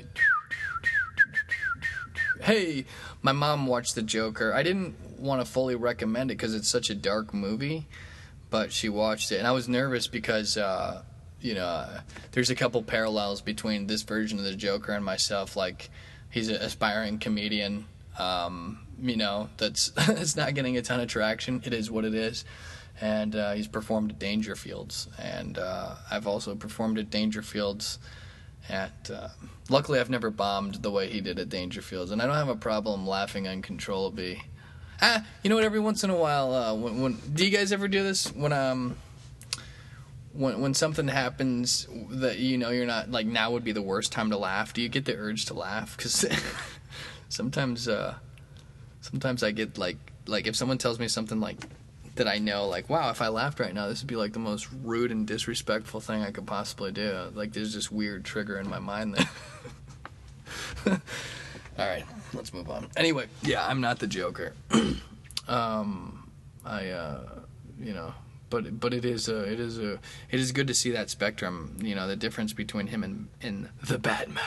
hey, 2.42 2.86
my 3.22 3.32
mom 3.32 3.68
watched 3.68 3.96
The 3.96 4.02
Joker. 4.02 4.54
I 4.54 4.64
didn't 4.64 4.96
want 5.20 5.42
to 5.42 5.52
fully 5.52 5.76
recommend 5.76 6.32
it 6.32 6.36
because 6.36 6.56
it's 6.56 6.68
such 6.68 6.90
a 6.90 6.96
dark 6.96 7.34
movie, 7.34 7.88
but 8.50 8.72
she 8.72 8.90
watched 8.90 9.32
it, 9.32 9.38
and 9.38 9.48
I 9.48 9.52
was 9.52 9.68
nervous 9.68 10.08
because. 10.08 10.58
Uh, 10.58 11.04
you 11.42 11.54
know, 11.54 11.88
there's 12.34 12.50
a 12.50 12.56
couple 12.56 12.84
parallels 12.84 13.40
between 13.40 13.88
this 13.88 14.02
version 14.02 14.40
of 14.40 14.44
the 14.44 14.56
Joker 14.56 14.92
and 14.92 15.06
myself. 15.06 15.56
Like, 15.56 15.90
he's 16.30 16.50
an 16.50 16.56
aspiring 16.56 17.18
comedian, 17.18 17.86
um, 18.18 18.80
you 19.02 19.16
know, 19.16 19.50
that's 19.58 19.90
that's 19.96 20.36
not 20.36 20.54
getting 20.54 20.78
a 20.78 20.82
ton 20.82 21.00
of 21.00 21.08
traction. 21.08 21.62
It 21.66 21.74
is 21.74 21.90
what 21.90 22.06
it 22.06 22.14
is, 22.14 22.46
and 23.02 23.36
uh, 23.36 23.54
he's 23.54 23.68
performed 23.68 24.12
at 24.12 24.20
Dangerfields, 24.20 25.08
and 25.18 25.58
uh, 25.58 25.96
I've 26.12 26.28
also 26.28 26.56
performed 26.56 27.00
at 27.00 27.10
Dangerfields 27.10 27.98
at. 28.68 29.10
Uh, 29.12 29.30
luckily, 29.70 29.99
I've 29.99 30.09
never 30.09 30.30
bombed 30.30 30.76
the 30.76 30.91
way 30.91 31.09
he 31.09 31.22
did 31.22 31.39
at 31.39 31.49
Dangerfields, 31.49 32.11
and 32.11 32.22
I 32.22 32.26
don't 32.26 32.36
have 32.36 32.49
a 32.49 32.55
problem 32.55 33.07
laughing 33.07 33.47
uncontrollably. 33.47 34.43
Ah, 35.01 35.26
you 35.43 35.49
know 35.49 35.55
what? 35.55 35.63
Every 35.63 35.80
once 35.80 36.03
in 36.03 36.09
a 36.09 36.15
while, 36.15 36.53
uh, 36.53 36.74
when, 36.74 37.01
when 37.01 37.13
do 37.34 37.45
you 37.45 37.55
guys 37.55 37.72
ever 37.72 37.88
do 37.88 38.03
this? 38.03 38.28
When 38.34 38.51
um, 38.51 38.97
when 40.34 40.59
when 40.61 40.74
something 40.74 41.07
happens 41.07 41.88
that 42.09 42.39
you 42.39 42.57
know 42.57 42.70
you're 42.70 42.86
not 42.86 43.09
like 43.09 43.26
now 43.26 43.51
would 43.51 43.63
be 43.63 43.72
the 43.72 43.82
worst 43.82 44.11
time 44.11 44.30
to 44.32 44.38
laugh. 44.38 44.74
Do 44.74 44.82
you 44.82 44.89
get 44.89 45.05
the 45.05 45.15
urge 45.15 45.45
to 45.45 45.53
laugh? 45.53 45.95
Because 45.95 46.26
sometimes, 47.30 47.88
uh, 47.88 48.15
sometimes 49.01 49.43
I 49.43 49.51
get 49.51 49.78
like 49.78 49.97
like 50.28 50.47
if 50.47 50.55
someone 50.55 50.78
tells 50.78 50.99
me 50.99 51.07
something 51.07 51.39
like 51.39 51.57
that 52.20 52.28
I 52.28 52.38
know 52.38 52.67
like 52.67 52.89
wow 52.89 53.09
if 53.09 53.22
I 53.22 53.30
laughed 53.30 53.59
right 53.59 53.74
now 53.74 53.88
this 53.88 54.01
would 54.01 54.07
be 54.07 54.15
like 54.15 54.34
the 54.34 54.39
most 54.39 54.67
rude 54.84 55.11
and 55.11 55.26
disrespectful 55.26 55.99
thing 55.99 56.22
I 56.22 56.32
could 56.32 56.45
possibly 56.45 56.91
do. 56.91 57.32
Like 57.34 57.53
there's 57.53 57.74
this 57.74 57.91
weird 57.91 58.24
trigger 58.24 58.59
in 58.59 58.70
my 58.70 58.80
mind 58.80 59.15
that. 59.15 59.28
All 61.80 61.88
right, 61.88 62.03
let's 62.34 62.53
move 62.53 62.70
on. 62.70 62.88
Anyway, 62.97 63.28
yeah, 63.41 63.65
I'm 63.65 63.80
not 63.80 63.99
the 63.99 64.07
Joker. 64.07 64.53
um, 65.47 66.30
I, 66.65 66.89
uh, 66.89 67.22
you 67.80 67.93
know, 67.93 68.13
but 68.49 68.80
but 68.82 68.93
it 68.93 69.05
is 69.05 69.30
a, 69.30 69.49
it 69.49 69.61
is 69.61 69.80
a 69.80 69.93
it 70.30 70.39
is 70.39 70.51
good 70.51 70.67
to 70.67 70.74
see 70.74 70.91
that 70.91 71.09
spectrum. 71.09 71.78
You 71.82 71.95
know, 71.95 72.05
the 72.05 72.17
difference 72.17 72.51
between 72.51 72.88
him 72.88 73.03
and 73.03 73.30
and 73.41 73.70
the 73.82 73.97
Batman. 73.97 74.43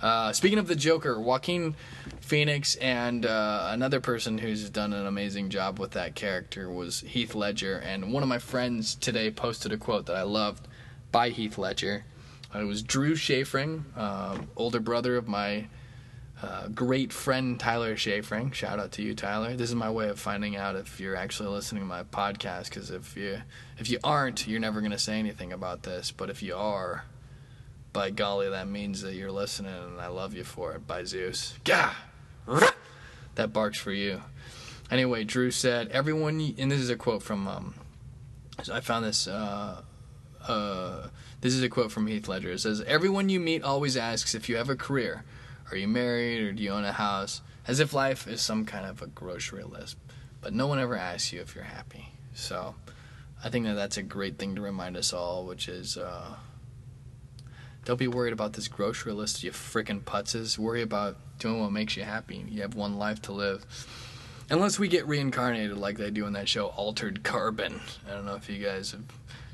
Uh, 0.00 0.32
speaking 0.32 0.58
of 0.58 0.66
the 0.66 0.76
Joker, 0.76 1.18
Joaquin 1.20 1.74
Phoenix 2.20 2.74
and 2.76 3.24
uh, 3.24 3.68
another 3.70 4.00
person 4.00 4.38
who's 4.38 4.68
done 4.68 4.92
an 4.92 5.06
amazing 5.06 5.48
job 5.48 5.78
with 5.78 5.92
that 5.92 6.14
character 6.14 6.70
was 6.70 7.00
Heath 7.00 7.34
Ledger. 7.34 7.78
And 7.78 8.12
one 8.12 8.22
of 8.22 8.28
my 8.28 8.38
friends 8.38 8.94
today 8.94 9.30
posted 9.30 9.72
a 9.72 9.76
quote 9.76 10.06
that 10.06 10.16
I 10.16 10.22
loved 10.22 10.68
by 11.12 11.30
Heath 11.30 11.56
Ledger. 11.56 12.04
Uh, 12.54 12.60
it 12.60 12.64
was 12.64 12.82
Drew 12.82 13.14
Schafring, 13.14 13.84
uh, 13.96 14.38
older 14.56 14.80
brother 14.80 15.16
of 15.16 15.28
my 15.28 15.66
uh, 16.42 16.68
great 16.68 17.12
friend 17.12 17.58
Tyler 17.58 17.96
Schafring. 17.96 18.52
Shout 18.52 18.78
out 18.78 18.92
to 18.92 19.02
you, 19.02 19.14
Tyler. 19.14 19.56
This 19.56 19.70
is 19.70 19.74
my 19.74 19.90
way 19.90 20.08
of 20.08 20.20
finding 20.20 20.56
out 20.56 20.76
if 20.76 21.00
you're 21.00 21.16
actually 21.16 21.48
listening 21.48 21.82
to 21.82 21.86
my 21.86 22.02
podcast. 22.02 22.64
Because 22.64 22.90
if 22.90 23.16
you 23.16 23.40
if 23.78 23.88
you 23.88 23.98
aren't, 24.04 24.46
you're 24.46 24.60
never 24.60 24.82
gonna 24.82 24.98
say 24.98 25.18
anything 25.18 25.52
about 25.52 25.82
this. 25.82 26.10
But 26.10 26.28
if 26.28 26.42
you 26.42 26.54
are, 26.54 27.04
by 27.96 28.10
golly, 28.10 28.50
that 28.50 28.68
means 28.68 29.00
that 29.00 29.14
you're 29.14 29.32
listening, 29.32 29.72
and 29.74 29.98
I 29.98 30.08
love 30.08 30.34
you 30.34 30.44
for 30.44 30.74
it. 30.74 30.86
By 30.86 31.04
Zeus, 31.04 31.54
Gah! 31.64 31.94
that 33.36 33.54
barks 33.54 33.78
for 33.78 33.90
you. 33.90 34.20
Anyway, 34.90 35.24
Drew 35.24 35.50
said, 35.50 35.88
"Everyone," 35.88 36.54
and 36.58 36.70
this 36.70 36.80
is 36.80 36.90
a 36.90 36.96
quote 36.96 37.22
from. 37.22 37.48
Um, 37.48 37.74
I 38.70 38.80
found 38.80 39.06
this. 39.06 39.26
Uh, 39.26 39.80
uh, 40.46 41.08
this 41.40 41.54
is 41.54 41.62
a 41.62 41.70
quote 41.70 41.90
from 41.90 42.06
Heath 42.06 42.28
Ledger. 42.28 42.50
It 42.50 42.60
says, 42.60 42.82
"Everyone 42.82 43.30
you 43.30 43.40
meet 43.40 43.62
always 43.62 43.96
asks 43.96 44.34
if 44.34 44.50
you 44.50 44.56
have 44.56 44.68
a 44.68 44.76
career." 44.76 45.24
Are 45.70 45.76
you 45.76 45.88
married 45.88 46.42
or 46.42 46.52
do 46.52 46.62
you 46.62 46.70
own 46.70 46.84
a 46.84 46.92
house? 46.92 47.40
As 47.66 47.80
if 47.80 47.92
life 47.92 48.28
is 48.28 48.40
some 48.42 48.66
kind 48.66 48.86
of 48.86 49.02
a 49.02 49.06
grocery 49.08 49.64
list. 49.64 49.96
But 50.40 50.52
no 50.52 50.68
one 50.68 50.78
ever 50.78 50.96
asks 50.96 51.32
you 51.32 51.40
if 51.40 51.56
you're 51.56 51.64
happy. 51.64 52.10
So 52.34 52.76
I 53.42 53.48
think 53.48 53.64
that 53.64 53.74
that's 53.74 53.96
a 53.96 54.02
great 54.02 54.38
thing 54.38 54.54
to 54.54 54.60
remind 54.60 54.96
us 54.96 55.12
all, 55.12 55.44
which 55.44 55.66
is 55.68 55.96
uh, 55.96 56.36
Don't 57.86 58.00
be 58.00 58.08
worried 58.08 58.32
about 58.32 58.54
this 58.54 58.66
grocery 58.66 59.12
list, 59.12 59.44
you 59.44 59.52
frickin' 59.52 60.00
putzes. 60.00 60.58
Worry 60.58 60.82
about 60.82 61.16
doing 61.38 61.60
what 61.60 61.70
makes 61.70 61.96
you 61.96 62.02
happy. 62.02 62.44
You 62.48 62.62
have 62.62 62.74
one 62.74 62.98
life 62.98 63.22
to 63.22 63.32
live. 63.32 63.64
Unless 64.50 64.80
we 64.80 64.88
get 64.88 65.06
reincarnated 65.06 65.78
like 65.78 65.96
they 65.96 66.10
do 66.10 66.26
in 66.26 66.32
that 66.32 66.48
show 66.48 66.66
Altered 66.66 67.22
Carbon. 67.22 67.80
I 68.08 68.14
don't 68.14 68.26
know 68.26 68.34
if 68.34 68.50
you 68.50 68.62
guys 68.62 68.90
have 68.90 69.04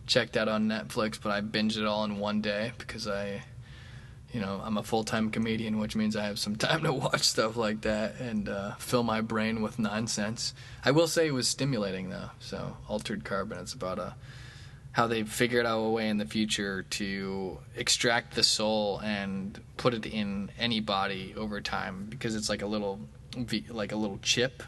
checked 0.07 0.33
that 0.33 0.49
on 0.49 0.67
Netflix, 0.67 1.19
but 1.23 1.31
I 1.31 1.43
binged 1.43 1.77
it 1.77 1.85
all 1.85 2.05
in 2.05 2.19
one 2.19 2.41
day 2.41 2.73
because 2.79 3.07
I, 3.07 3.43
you 4.33 4.41
know, 4.41 4.63
I'm 4.65 4.79
a 4.79 4.83
full 4.83 5.05
time 5.05 5.31
comedian, 5.31 5.79
which 5.79 5.95
means 5.95 6.17
I 6.17 6.25
have 6.25 6.39
some 6.39 6.57
time 6.57 6.85
to 6.85 6.93
watch 6.95 7.25
stuff 7.25 7.59
like 7.59 7.83
that 7.83 8.19
and 8.19 8.49
uh, 8.49 8.77
fill 8.77 9.03
my 9.03 9.21
brain 9.21 9.61
with 9.61 9.79
nonsense. 9.79 10.55
I 10.87 10.91
will 10.93 11.07
say 11.07 11.27
it 11.27 11.35
was 11.35 11.49
stimulating 11.49 12.09
though. 12.09 12.31
So 12.39 12.79
Altered 12.89 13.25
Carbon, 13.25 13.59
it's 13.59 13.75
about 13.75 13.99
a 13.99 14.15
how 14.93 15.07
they 15.07 15.23
figured 15.23 15.65
out 15.67 15.79
a 15.79 15.91
way 15.91 16.09
in 16.09 16.19
the 16.19 16.27
future 16.27 16.83
to 16.83 17.59
extract 17.75 18.35
the 18.35 18.43
soul 18.43 19.01
and 19.01 19.61
put 19.79 19.95
it 19.95 20.07
in 20.07 20.51
any 20.59 20.81
body 20.81 21.35
over 21.37 21.61
time 21.61 22.07
because 22.09 22.37
it's 22.37 22.49
like 22.49 22.63
a 22.63 22.67
little 22.67 23.01
like 23.71 23.93
a 23.93 23.97
little 23.97 24.19
chip 24.19 24.63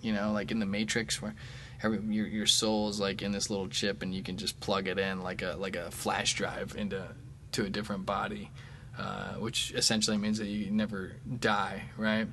you 0.00 0.12
know 0.12 0.30
like 0.32 0.52
in 0.52 0.60
the 0.60 0.66
matrix 0.66 1.20
where 1.20 1.34
every, 1.82 1.98
your 2.14 2.26
your 2.26 2.46
soul 2.46 2.88
is 2.88 3.00
like 3.00 3.20
in 3.22 3.32
this 3.32 3.50
little 3.50 3.68
chip 3.68 4.02
and 4.02 4.14
you 4.14 4.22
can 4.22 4.36
just 4.36 4.58
plug 4.60 4.86
it 4.86 4.98
in 4.98 5.22
like 5.22 5.42
a 5.42 5.56
like 5.58 5.74
a 5.74 5.90
flash 5.90 6.34
drive 6.34 6.74
into 6.78 7.06
to 7.50 7.64
a 7.64 7.70
different 7.70 8.06
body 8.06 8.50
uh, 8.96 9.34
which 9.34 9.72
essentially 9.72 10.16
means 10.16 10.38
that 10.38 10.46
you 10.46 10.70
never 10.70 11.12
die 11.40 11.82
right? 11.96 12.28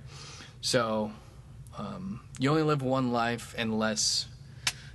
So 0.61 1.11
um, 1.77 2.21
you 2.37 2.51
only 2.51 2.61
live 2.61 2.83
one 2.83 3.11
life 3.11 3.55
unless 3.57 4.27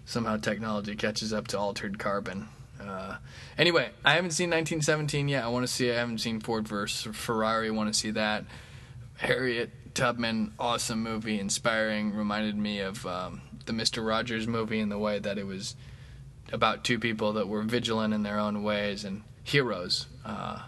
somehow 0.06 0.38
technology 0.38 0.96
catches 0.96 1.32
up 1.32 1.48
to 1.48 1.58
altered 1.58 1.98
carbon. 1.98 2.48
Uh, 2.80 3.16
anyway, 3.58 3.90
I 4.04 4.14
haven't 4.14 4.30
seen 4.30 4.48
1917 4.50 5.28
yet. 5.28 5.44
I 5.44 5.48
want 5.48 5.66
to 5.66 5.72
see 5.72 5.88
it. 5.88 5.94
I 5.94 5.98
haven't 5.98 6.18
seen 6.18 6.40
Ford 6.40 6.66
versus 6.66 7.14
Ferrari. 7.14 7.68
I 7.68 7.70
want 7.70 7.92
to 7.92 7.98
see 7.98 8.12
that. 8.12 8.44
Harriet 9.16 9.70
Tubman, 9.94 10.52
awesome 10.58 11.02
movie, 11.02 11.40
inspiring. 11.40 12.14
Reminded 12.14 12.56
me 12.56 12.80
of 12.80 13.04
um, 13.06 13.40
the 13.64 13.72
Mister 13.72 14.02
Rogers 14.02 14.46
movie 14.46 14.78
in 14.78 14.88
the 14.88 14.98
way 14.98 15.18
that 15.18 15.38
it 15.38 15.46
was 15.46 15.74
about 16.52 16.84
two 16.84 16.98
people 16.98 17.34
that 17.34 17.48
were 17.48 17.62
vigilant 17.62 18.14
in 18.14 18.22
their 18.22 18.38
own 18.38 18.62
ways 18.62 19.04
and 19.04 19.22
heroes. 19.42 20.06
Uh, 20.24 20.60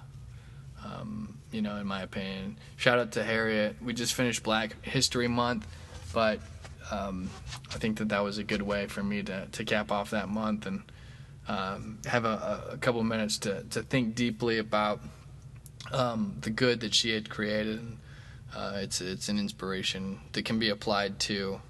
um, 0.85 1.39
you 1.53 1.63
know, 1.63 1.77
in 1.77 1.87
my 1.87 2.03
opinion. 2.03 2.59
Shout 2.77 2.99
out 2.99 3.13
to 3.13 3.23
Harriet. 3.23 3.77
We 3.83 3.93
just 3.93 4.15
finished 4.15 4.43
Black 4.43 4.83
History 4.85 5.29
Month, 5.29 5.67
but 6.13 6.41
um, 6.91 7.31
I 7.75 7.79
think 7.79 7.99
that 7.99 8.09
that 8.09 8.23
was 8.23 8.39
a 8.39 8.45
good 8.45 8.63
way 8.63 8.87
for 8.87 9.03
me 9.03 9.23
to, 9.23 9.47
to 9.53 9.65
cap 9.65 9.93
off 9.93 10.11
that 10.11 10.29
month 10.29 10.67
and 10.67 10.83
um, 11.47 11.99
have 12.07 12.25
a, 12.25 12.71
a, 12.73 12.77
couple 12.79 13.03
minutes 13.03 13.39
to, 13.39 13.65
to 13.71 13.83
think 13.83 14.15
deeply 14.15 14.59
about 14.59 15.01
um, 15.93 16.37
the 16.41 16.51
good 16.51 16.81
that 16.81 16.95
she 16.95 17.11
had 17.11 17.31
created. 17.31 17.81
Uh, 18.55 18.73
it's 18.77 19.01
it's 19.01 19.29
an 19.29 19.39
inspiration 19.39 20.21
that 20.33 20.45
can 20.45 20.59
be 20.59 20.71
applied 20.71 21.19
to 21.21 21.61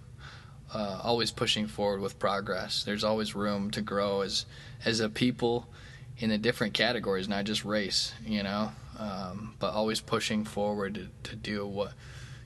uh, 0.72 1.00
always 1.02 1.30
pushing 1.30 1.66
forward 1.66 2.00
with 2.00 2.18
progress. 2.18 2.84
There's 2.84 3.04
always 3.04 3.34
room 3.34 3.70
to 3.72 3.80
grow 3.80 4.22
as 4.22 4.46
as 4.84 5.00
a 5.00 5.08
people 5.08 5.68
in 6.18 6.30
the 6.30 6.38
different 6.38 6.74
categories, 6.74 7.28
not 7.28 7.44
just 7.44 7.64
race, 7.64 8.12
you 8.24 8.42
know, 8.42 8.72
um, 8.98 9.54
but 9.58 9.72
always 9.72 10.00
pushing 10.00 10.44
forward 10.44 10.94
to, 10.94 11.30
to 11.30 11.36
do 11.36 11.66
what 11.66 11.92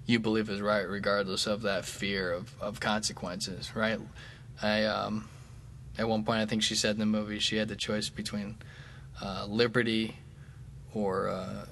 you 0.07 0.19
believe 0.19 0.49
is 0.49 0.61
right, 0.61 0.89
regardless 0.89 1.47
of 1.47 1.63
that 1.63 1.85
fear 1.85 2.33
of, 2.33 2.53
of 2.61 2.81
consequences, 2.81 3.75
right? 3.75 4.01
I 4.61 4.85
um, 4.85 5.29
at 5.99 6.09
one 6.09 6.25
point 6.25 6.41
I 6.41 6.47
think 6.47 6.63
she 6.63 6.75
said 6.75 6.93
in 6.93 6.99
the 6.99 7.07
movie 7.07 7.39
she 7.39 7.57
had 7.57 7.69
the 7.69 7.77
choice 7.77 8.09
between 8.09 8.57
uh, 9.21 9.47
liberty 9.49 10.17
or 10.95 11.29
uh, 11.29 11.67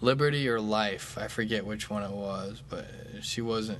liberty 0.00 0.48
or 0.48 0.60
life. 0.60 1.16
I 1.18 1.28
forget 1.28 1.64
which 1.64 1.88
one 1.88 2.02
it 2.02 2.10
was, 2.10 2.62
but 2.68 2.86
she 3.22 3.40
wasn't. 3.40 3.78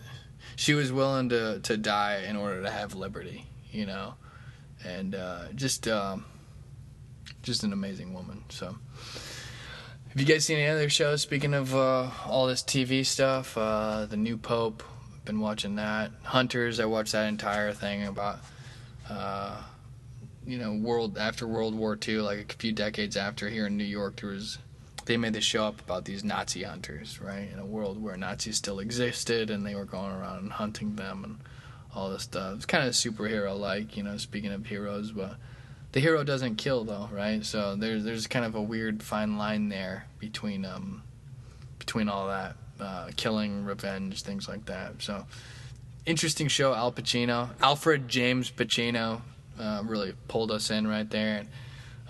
She 0.54 0.74
was 0.74 0.92
willing 0.92 1.28
to 1.30 1.60
to 1.60 1.76
die 1.76 2.24
in 2.28 2.36
order 2.36 2.62
to 2.62 2.70
have 2.70 2.94
liberty, 2.94 3.46
you 3.72 3.86
know, 3.86 4.14
and 4.84 5.14
uh, 5.14 5.52
just 5.54 5.88
um, 5.88 6.24
just 7.42 7.64
an 7.64 7.72
amazing 7.72 8.14
woman. 8.14 8.44
So. 8.48 8.76
Have 10.16 10.26
you 10.26 10.34
guys 10.34 10.46
seen 10.46 10.56
any 10.56 10.70
other 10.70 10.88
shows? 10.88 11.20
Speaking 11.20 11.52
of 11.52 11.74
uh, 11.74 12.08
all 12.26 12.46
this 12.46 12.62
TV 12.62 13.04
stuff, 13.04 13.54
uh, 13.58 14.06
the 14.06 14.16
new 14.16 14.38
Pope, 14.38 14.82
been 15.26 15.40
watching 15.40 15.74
that. 15.74 16.10
Hunters, 16.22 16.80
I 16.80 16.86
watched 16.86 17.12
that 17.12 17.28
entire 17.28 17.74
thing 17.74 18.06
about, 18.06 18.38
uh, 19.10 19.60
you 20.46 20.56
know, 20.56 20.72
world 20.72 21.18
after 21.18 21.46
World 21.46 21.74
War 21.74 21.98
II, 22.02 22.20
like 22.20 22.54
a 22.54 22.56
few 22.56 22.72
decades 22.72 23.14
after 23.14 23.50
here 23.50 23.66
in 23.66 23.76
New 23.76 23.84
York, 23.84 24.16
there 24.22 24.30
was 24.30 24.56
they 25.04 25.18
made 25.18 25.34
the 25.34 25.42
show 25.42 25.66
up 25.66 25.82
about 25.82 26.06
these 26.06 26.24
Nazi 26.24 26.62
hunters, 26.62 27.20
right? 27.20 27.50
In 27.52 27.58
a 27.58 27.66
world 27.66 28.02
where 28.02 28.16
Nazis 28.16 28.56
still 28.56 28.78
existed 28.78 29.50
and 29.50 29.66
they 29.66 29.74
were 29.74 29.84
going 29.84 30.12
around 30.12 30.38
and 30.38 30.52
hunting 30.52 30.96
them 30.96 31.24
and 31.24 31.38
all 31.94 32.08
this 32.08 32.22
stuff. 32.22 32.56
It's 32.56 32.64
kind 32.64 32.88
of 32.88 32.94
superhero 32.94 33.54
like, 33.54 33.98
you 33.98 34.02
know. 34.02 34.16
Speaking 34.16 34.52
of 34.52 34.64
heroes, 34.64 35.12
but 35.12 35.36
the 35.96 36.02
hero 36.02 36.22
doesn't 36.22 36.56
kill 36.56 36.84
though, 36.84 37.08
right? 37.10 37.42
So 37.42 37.74
there's 37.74 38.04
there's 38.04 38.26
kind 38.26 38.44
of 38.44 38.54
a 38.54 38.60
weird 38.60 39.02
fine 39.02 39.38
line 39.38 39.70
there 39.70 40.04
between 40.18 40.66
um 40.66 41.02
between 41.78 42.10
all 42.10 42.28
that 42.28 42.56
uh, 42.78 43.08
killing, 43.16 43.64
revenge, 43.64 44.20
things 44.20 44.46
like 44.46 44.66
that. 44.66 45.00
So 45.00 45.24
interesting 46.04 46.48
show. 46.48 46.74
Al 46.74 46.92
Pacino, 46.92 47.48
Alfred 47.62 48.08
James 48.08 48.50
Pacino, 48.50 49.22
uh, 49.58 49.84
really 49.86 50.12
pulled 50.28 50.50
us 50.50 50.70
in 50.70 50.86
right 50.86 51.08
there. 51.08 51.38
And, 51.38 51.48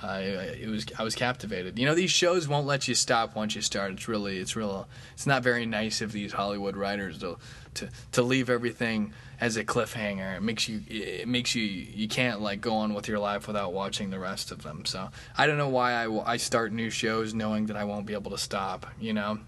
uh, 0.02 0.20
it 0.20 0.68
was 0.68 0.86
I 0.98 1.02
was 1.02 1.14
captivated. 1.14 1.78
You 1.78 1.86
know, 1.86 1.94
these 1.94 2.10
shows 2.10 2.46
won't 2.46 2.66
let 2.66 2.86
you 2.86 2.94
stop 2.94 3.34
once 3.34 3.54
you 3.54 3.62
start. 3.62 3.92
It's 3.92 4.08
really 4.08 4.38
it's 4.38 4.54
real. 4.54 4.88
It's 5.14 5.26
not 5.26 5.42
very 5.42 5.64
nice 5.64 6.02
of 6.02 6.12
these 6.12 6.32
Hollywood 6.32 6.76
writers 6.76 7.18
to 7.18 7.38
to 7.74 7.88
to 8.12 8.22
leave 8.22 8.50
everything 8.50 9.12
as 9.40 9.56
a 9.56 9.64
cliffhanger. 9.64 10.36
It 10.36 10.42
makes 10.42 10.68
you 10.68 10.82
it 10.88 11.28
makes 11.28 11.54
you 11.54 11.62
you 11.62 12.08
can't 12.08 12.42
like 12.42 12.60
go 12.60 12.74
on 12.74 12.92
with 12.92 13.08
your 13.08 13.18
life 13.18 13.46
without 13.46 13.72
watching 13.72 14.10
the 14.10 14.18
rest 14.18 14.52
of 14.52 14.62
them. 14.62 14.84
So 14.84 15.08
I 15.36 15.46
don't 15.46 15.58
know 15.58 15.68
why 15.68 15.92
I 15.92 16.32
I 16.32 16.36
start 16.36 16.72
new 16.72 16.90
shows 16.90 17.32
knowing 17.32 17.66
that 17.66 17.76
I 17.76 17.84
won't 17.84 18.06
be 18.06 18.12
able 18.12 18.30
to 18.32 18.38
stop. 18.38 18.86
You 19.00 19.12
know. 19.12 19.38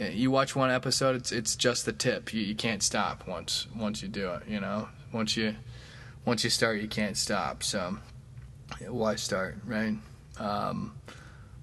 Eh, 0.00 0.08
you 0.08 0.28
watch 0.28 0.56
one 0.56 0.72
episode, 0.72 1.14
it's 1.14 1.30
it's 1.30 1.54
just 1.54 1.86
the 1.86 1.92
tip. 1.92 2.34
You, 2.34 2.42
you 2.42 2.56
can't 2.56 2.82
stop 2.82 3.28
once 3.28 3.68
once 3.76 4.02
you 4.02 4.08
do 4.08 4.32
it. 4.32 4.42
You 4.48 4.58
know, 4.58 4.88
once 5.12 5.36
you 5.36 5.54
once 6.24 6.42
you 6.42 6.50
start, 6.50 6.80
you 6.80 6.88
can't 6.88 7.16
stop. 7.16 7.62
So 7.62 7.98
why 8.88 9.16
start, 9.16 9.56
right? 9.66 9.94
Um, 10.38 10.94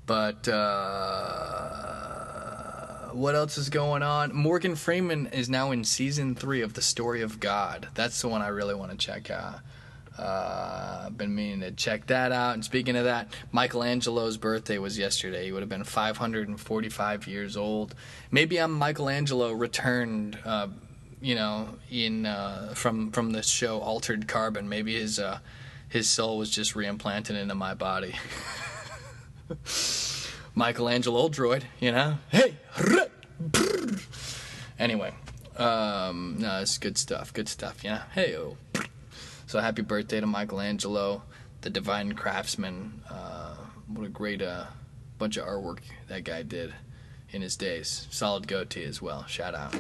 but 0.06 0.48
uh, 0.48 1.92
what 3.12 3.36
else 3.36 3.58
is 3.58 3.70
going 3.70 4.04
on? 4.04 4.34
Morgan 4.36 4.76
Freeman 4.76 5.28
is 5.28 5.50
now 5.50 5.72
in 5.72 5.84
season 5.84 6.36
three 6.36 6.62
of 6.62 6.74
The 6.74 6.82
Story 6.82 7.22
of 7.22 7.40
God. 7.40 7.88
That's 7.94 8.22
the 8.22 8.28
one 8.28 8.42
I 8.42 8.48
really 8.48 8.76
want 8.76 8.92
to 8.92 8.98
check 8.98 9.30
out. 9.32 9.60
Uh, 10.18 11.04
I've 11.06 11.18
been 11.18 11.34
meaning 11.34 11.62
to 11.62 11.72
check 11.72 12.08
that 12.08 12.32
out. 12.32 12.54
And 12.54 12.66
speaking 12.66 12.96
of 12.96 13.06
that, 13.06 13.34
Michelangelo's 13.52 14.38
birthday 14.38 14.78
was 14.78 14.98
yesterday. 14.98 15.46
He 15.46 15.52
would 15.52 15.62
have 15.62 15.70
been 15.70 15.84
545 15.84 17.28
years 17.28 17.56
old. 17.58 17.96
Maybe 18.30 18.58
I'm 18.58 18.72
Michelangelo 18.74 19.52
returned. 19.54 20.38
Uh, 20.44 20.68
you 21.22 21.36
know, 21.36 21.70
in 21.92 22.26
uh, 22.26 22.74
from 22.76 23.12
from 23.12 23.32
the 23.32 23.44
show 23.44 23.80
Altered 23.80 24.28
Carbon. 24.28 24.68
Maybe 24.68 25.00
his 25.00 25.20
uh, 25.20 25.38
his 25.92 26.10
soul 26.10 26.38
was 26.38 26.50
just 26.50 26.74
reimplanted 26.74 27.36
into 27.36 27.54
my 27.54 27.74
body. 27.74 28.16
Michelangelo 30.56 31.28
droid, 31.28 31.64
you 31.82 31.92
know? 31.92 32.18
Hey! 32.30 32.56
Anyway, 34.80 35.14
um, 35.58 36.38
no, 36.40 36.62
it's 36.62 36.78
good 36.78 36.98
stuff. 36.98 37.34
Good 37.34 37.50
stuff, 37.50 37.84
yeah? 37.84 38.04
Hey, 38.14 38.38
oh. 38.38 38.56
So 39.48 39.60
happy 39.60 39.82
birthday 39.82 40.22
to 40.22 40.26
Michelangelo, 40.26 41.24
the 41.60 41.70
divine 41.70 42.14
craftsman. 42.14 43.02
Uh, 43.10 43.56
what 43.88 44.06
a 44.06 44.10
great 44.10 44.42
uh, 44.42 44.68
bunch 45.18 45.36
of 45.36 45.46
artwork 45.46 45.80
that 46.08 46.24
guy 46.24 46.42
did 46.44 46.74
in 47.32 47.42
his 47.42 47.58
days. 47.58 48.08
Solid 48.10 48.48
goatee 48.48 48.86
as 48.86 49.02
well. 49.02 49.26
Shout 49.26 49.56
out. 49.56 49.76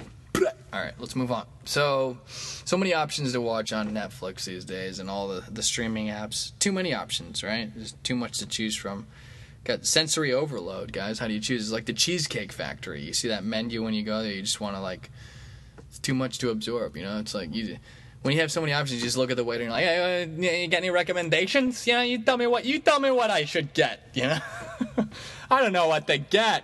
All 0.73 0.79
right, 0.79 0.93
let's 0.99 1.17
move 1.17 1.33
on. 1.33 1.45
So, 1.65 2.17
so 2.27 2.77
many 2.77 2.93
options 2.93 3.33
to 3.33 3.41
watch 3.41 3.73
on 3.73 3.91
Netflix 3.91 4.45
these 4.45 4.63
days, 4.63 4.99
and 4.99 5.09
all 5.09 5.27
the 5.27 5.43
the 5.51 5.63
streaming 5.63 6.07
apps. 6.07 6.53
Too 6.59 6.71
many 6.71 6.93
options, 6.93 7.43
right? 7.43 7.69
There's 7.75 7.91
too 8.03 8.15
much 8.15 8.37
to 8.39 8.45
choose 8.45 8.75
from. 8.75 9.07
Got 9.65 9.85
sensory 9.85 10.31
overload, 10.33 10.93
guys. 10.93 11.19
How 11.19 11.27
do 11.27 11.33
you 11.33 11.41
choose? 11.41 11.63
It's 11.63 11.71
like 11.71 11.85
the 11.85 11.93
Cheesecake 11.93 12.53
Factory. 12.53 13.01
You 13.01 13.13
see 13.13 13.27
that 13.27 13.43
menu 13.43 13.83
when 13.83 13.93
you 13.93 14.03
go 14.03 14.23
there, 14.23 14.31
you 14.31 14.41
just 14.41 14.61
want 14.61 14.75
to 14.75 14.81
like. 14.81 15.11
It's 15.89 15.99
too 15.99 16.13
much 16.13 16.37
to 16.39 16.51
absorb, 16.51 16.95
you 16.95 17.03
know. 17.03 17.19
It's 17.19 17.33
like 17.33 17.53
you. 17.53 17.77
When 18.21 18.33
you 18.33 18.39
have 18.39 18.51
so 18.51 18.61
many 18.61 18.71
options, 18.71 19.01
you 19.01 19.05
just 19.05 19.17
look 19.17 19.31
at 19.31 19.37
the 19.37 19.43
waiter 19.43 19.63
and 19.63 19.71
you're 19.71 19.79
like, 19.79 19.85
hey, 19.85 20.23
uh, 20.23 20.61
you 20.61 20.67
got 20.67 20.77
any 20.77 20.91
recommendations? 20.91 21.85
You 21.87 21.93
know, 21.93 22.01
you 22.01 22.23
tell 22.23 22.37
me 22.37 22.47
what 22.47 22.63
you 22.63 22.79
tell 22.79 22.99
me 22.99 23.11
what 23.11 23.29
I 23.29 23.43
should 23.43 23.73
get. 23.73 24.09
You 24.13 24.23
know, 24.23 24.39
I 25.51 25.61
don't 25.61 25.73
know 25.73 25.87
what 25.87 26.07
to 26.07 26.17
get. 26.17 26.63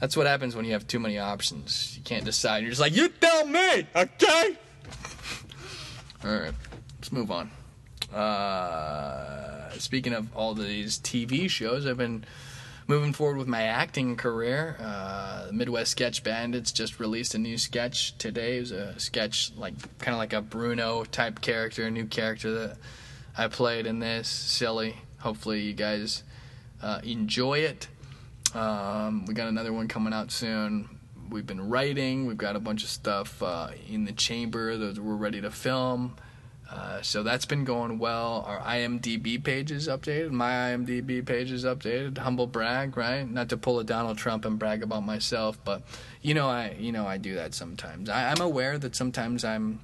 That's 0.00 0.16
what 0.16 0.26
happens 0.26 0.54
when 0.56 0.64
you 0.64 0.72
have 0.72 0.86
too 0.86 0.98
many 1.00 1.18
options. 1.18 1.96
You 1.96 2.02
can't 2.02 2.24
decide. 2.24 2.62
You're 2.62 2.70
just 2.70 2.80
like, 2.80 2.94
you 2.94 3.08
tell 3.08 3.46
me, 3.46 3.86
okay? 3.94 4.56
All 6.24 6.30
right, 6.30 6.54
let's 6.98 7.12
move 7.12 7.30
on. 7.30 7.50
Uh, 8.12 9.70
speaking 9.78 10.12
of 10.12 10.34
all 10.36 10.54
these 10.54 10.98
TV 10.98 11.48
shows, 11.50 11.86
I've 11.86 11.96
been 11.96 12.24
moving 12.86 13.12
forward 13.12 13.38
with 13.38 13.48
my 13.48 13.62
acting 13.62 14.16
career. 14.16 14.76
Uh, 14.80 15.46
the 15.46 15.52
Midwest 15.52 15.92
Sketch 15.92 16.22
Bandits 16.22 16.70
just 16.70 17.00
released 17.00 17.34
a 17.34 17.38
new 17.38 17.58
sketch 17.58 18.16
today. 18.18 18.58
It 18.58 18.60
was 18.60 18.70
a 18.72 18.98
sketch 19.00 19.52
like 19.56 19.74
kind 19.98 20.14
of 20.14 20.18
like 20.18 20.32
a 20.32 20.40
Bruno 20.40 21.04
type 21.04 21.40
character, 21.40 21.86
a 21.86 21.90
new 21.90 22.06
character 22.06 22.52
that 22.54 22.76
I 23.36 23.48
played 23.48 23.86
in 23.86 23.98
this. 23.98 24.28
Silly. 24.28 24.96
Hopefully 25.18 25.62
you 25.62 25.72
guys 25.72 26.22
uh, 26.82 27.00
enjoy 27.02 27.60
it. 27.60 27.88
Um, 28.54 29.26
we 29.26 29.34
got 29.34 29.48
another 29.48 29.72
one 29.72 29.88
coming 29.88 30.12
out 30.12 30.30
soon. 30.30 30.88
We've 31.30 31.46
been 31.46 31.68
writing. 31.68 32.26
We've 32.26 32.38
got 32.38 32.54
a 32.54 32.60
bunch 32.60 32.84
of 32.84 32.88
stuff 32.88 33.42
uh, 33.42 33.70
in 33.88 34.04
the 34.04 34.12
chamber 34.12 34.76
that 34.76 34.98
we're 34.98 35.16
ready 35.16 35.40
to 35.40 35.50
film. 35.50 36.16
Uh, 36.70 37.02
so 37.02 37.22
that's 37.22 37.44
been 37.44 37.64
going 37.64 37.98
well. 37.98 38.44
Our 38.46 38.58
IMDb 38.60 39.42
page 39.42 39.70
is 39.70 39.86
updated. 39.86 40.30
My 40.30 40.50
IMDb 40.50 41.24
page 41.24 41.50
is 41.50 41.64
updated. 41.64 42.18
Humble 42.18 42.46
brag, 42.46 42.96
right? 42.96 43.28
Not 43.28 43.48
to 43.50 43.56
pull 43.56 43.80
a 43.80 43.84
Donald 43.84 44.16
Trump 44.18 44.44
and 44.44 44.58
brag 44.58 44.82
about 44.82 45.04
myself, 45.04 45.58
but 45.64 45.82
you 46.22 46.32
know 46.32 46.48
I 46.48 46.74
you 46.78 46.90
know 46.90 47.06
I 47.06 47.18
do 47.18 47.34
that 47.34 47.54
sometimes. 47.54 48.08
I, 48.08 48.30
I'm 48.30 48.40
aware 48.40 48.78
that 48.78 48.96
sometimes 48.96 49.44
I'm 49.44 49.80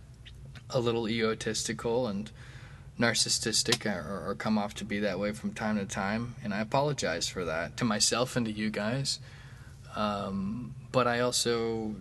a 0.71 0.81
little 0.81 1.09
egotistical 1.09 2.07
and 2.07 2.31
narcissistic 3.01 3.87
or, 3.87 4.31
or, 4.31 4.35
come 4.35 4.59
off 4.59 4.75
to 4.75 4.85
be 4.85 5.01
that 5.01 5.19
way 5.19 5.33
from 5.33 5.53
time 5.53 5.79
to 5.79 5.87
time, 5.87 6.35
and 6.45 6.53
I 6.53 6.61
apologize 6.61 7.29
for 7.29 7.45
that 7.47 7.77
to 7.79 7.85
myself 7.85 8.37
and 8.37 8.47
to 8.47 8.53
you 8.53 8.71
guys. 8.71 9.19
Um, 9.97 10.75
but 10.93 11.07
I 11.07 11.21
also 11.21 11.95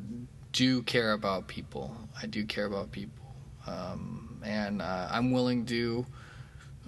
do 0.51 0.81
care 0.83 1.13
about 1.13 1.47
people. 1.47 1.95
I 2.21 2.27
do 2.27 2.45
care 2.45 2.65
about 2.65 2.91
people. 2.91 3.33
Um, 3.65 4.41
and 4.43 4.81
uh, 4.81 5.07
I'm 5.11 5.31
willing 5.31 5.65
to 5.67 6.05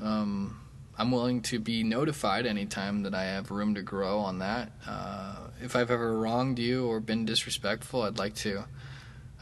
um, 0.01 0.59
I'm 0.97 1.12
willing 1.12 1.41
to 1.43 1.59
be 1.59 1.84
notified 1.84 2.45
anytime 2.45 3.03
that 3.03 3.16
I 3.16 3.24
have 3.24 3.49
room 3.49 3.76
to 3.76 3.82
grow 3.82 4.20
on 4.20 4.39
that. 4.39 4.72
Uh, 4.86 5.36
if 5.62 5.76
I've 5.76 5.91
ever 5.91 6.18
wronged 6.18 6.59
you 6.59 6.86
or 6.86 6.99
been 6.99 7.26
disrespectful, 7.26 8.03
I'd 8.03 8.18
like 8.18 8.36
to 8.36 8.66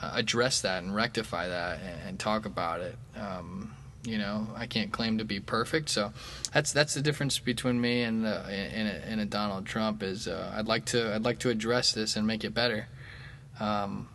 uh, 0.02 0.12
address 0.14 0.62
that 0.62 0.84
and 0.84 0.96
rectify 0.96 1.48
that 1.48 1.80
and, 1.82 2.02
and 2.08 2.20
talk 2.20 2.46
about 2.46 2.82
it. 2.82 2.96
Um, 3.16 3.74
you 4.10 4.18
know, 4.18 4.48
I 4.56 4.66
can't 4.66 4.92
claim 4.92 5.20
to 5.20 5.26
be 5.26 5.40
perfect, 5.40 5.90
so 5.90 6.12
that's 6.52 6.74
that's 6.74 6.96
the 6.96 7.02
difference 7.02 7.38
between 7.38 7.80
me 7.80 8.02
and 8.02 8.26
the, 8.26 8.40
and, 8.48 8.88
a, 8.88 9.06
and 9.08 9.22
a 9.22 9.26
Donald 9.26 9.68
Trump 9.68 10.02
is 10.02 10.28
uh, 10.28 10.52
I'd 10.56 10.66
like 10.66 10.86
to 10.86 11.14
I'd 11.14 11.24
like 11.24 11.40
to 11.40 11.50
address 11.50 11.92
this 11.92 12.16
and 12.16 12.26
make 12.26 12.44
it 12.44 12.54
better. 12.54 12.88
Um, 13.60 14.10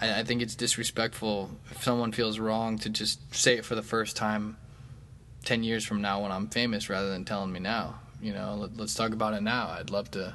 I, 0.00 0.20
I 0.20 0.24
think 0.24 0.42
it's 0.42 0.54
disrespectful 0.54 1.50
if 1.72 1.82
someone 1.82 2.12
feels 2.12 2.38
wrong 2.38 2.78
to 2.78 2.88
just 2.88 3.34
say 3.34 3.56
it 3.56 3.64
for 3.64 3.74
the 3.74 3.82
first 3.82 4.16
time 4.16 4.56
10 5.44 5.64
years 5.64 5.84
from 5.84 6.00
now 6.00 6.22
when 6.22 6.30
I'm 6.30 6.48
famous 6.48 6.88
rather 6.88 7.10
than 7.10 7.24
telling 7.24 7.52
me 7.52 7.60
now. 7.60 8.00
You 8.22 8.32
know, 8.32 8.54
let, 8.54 8.80
us 8.80 8.94
talk 8.94 9.12
about 9.12 9.34
it 9.34 9.42
now. 9.42 9.68
I'd 9.68 9.90
love 9.90 10.10
to 10.12 10.34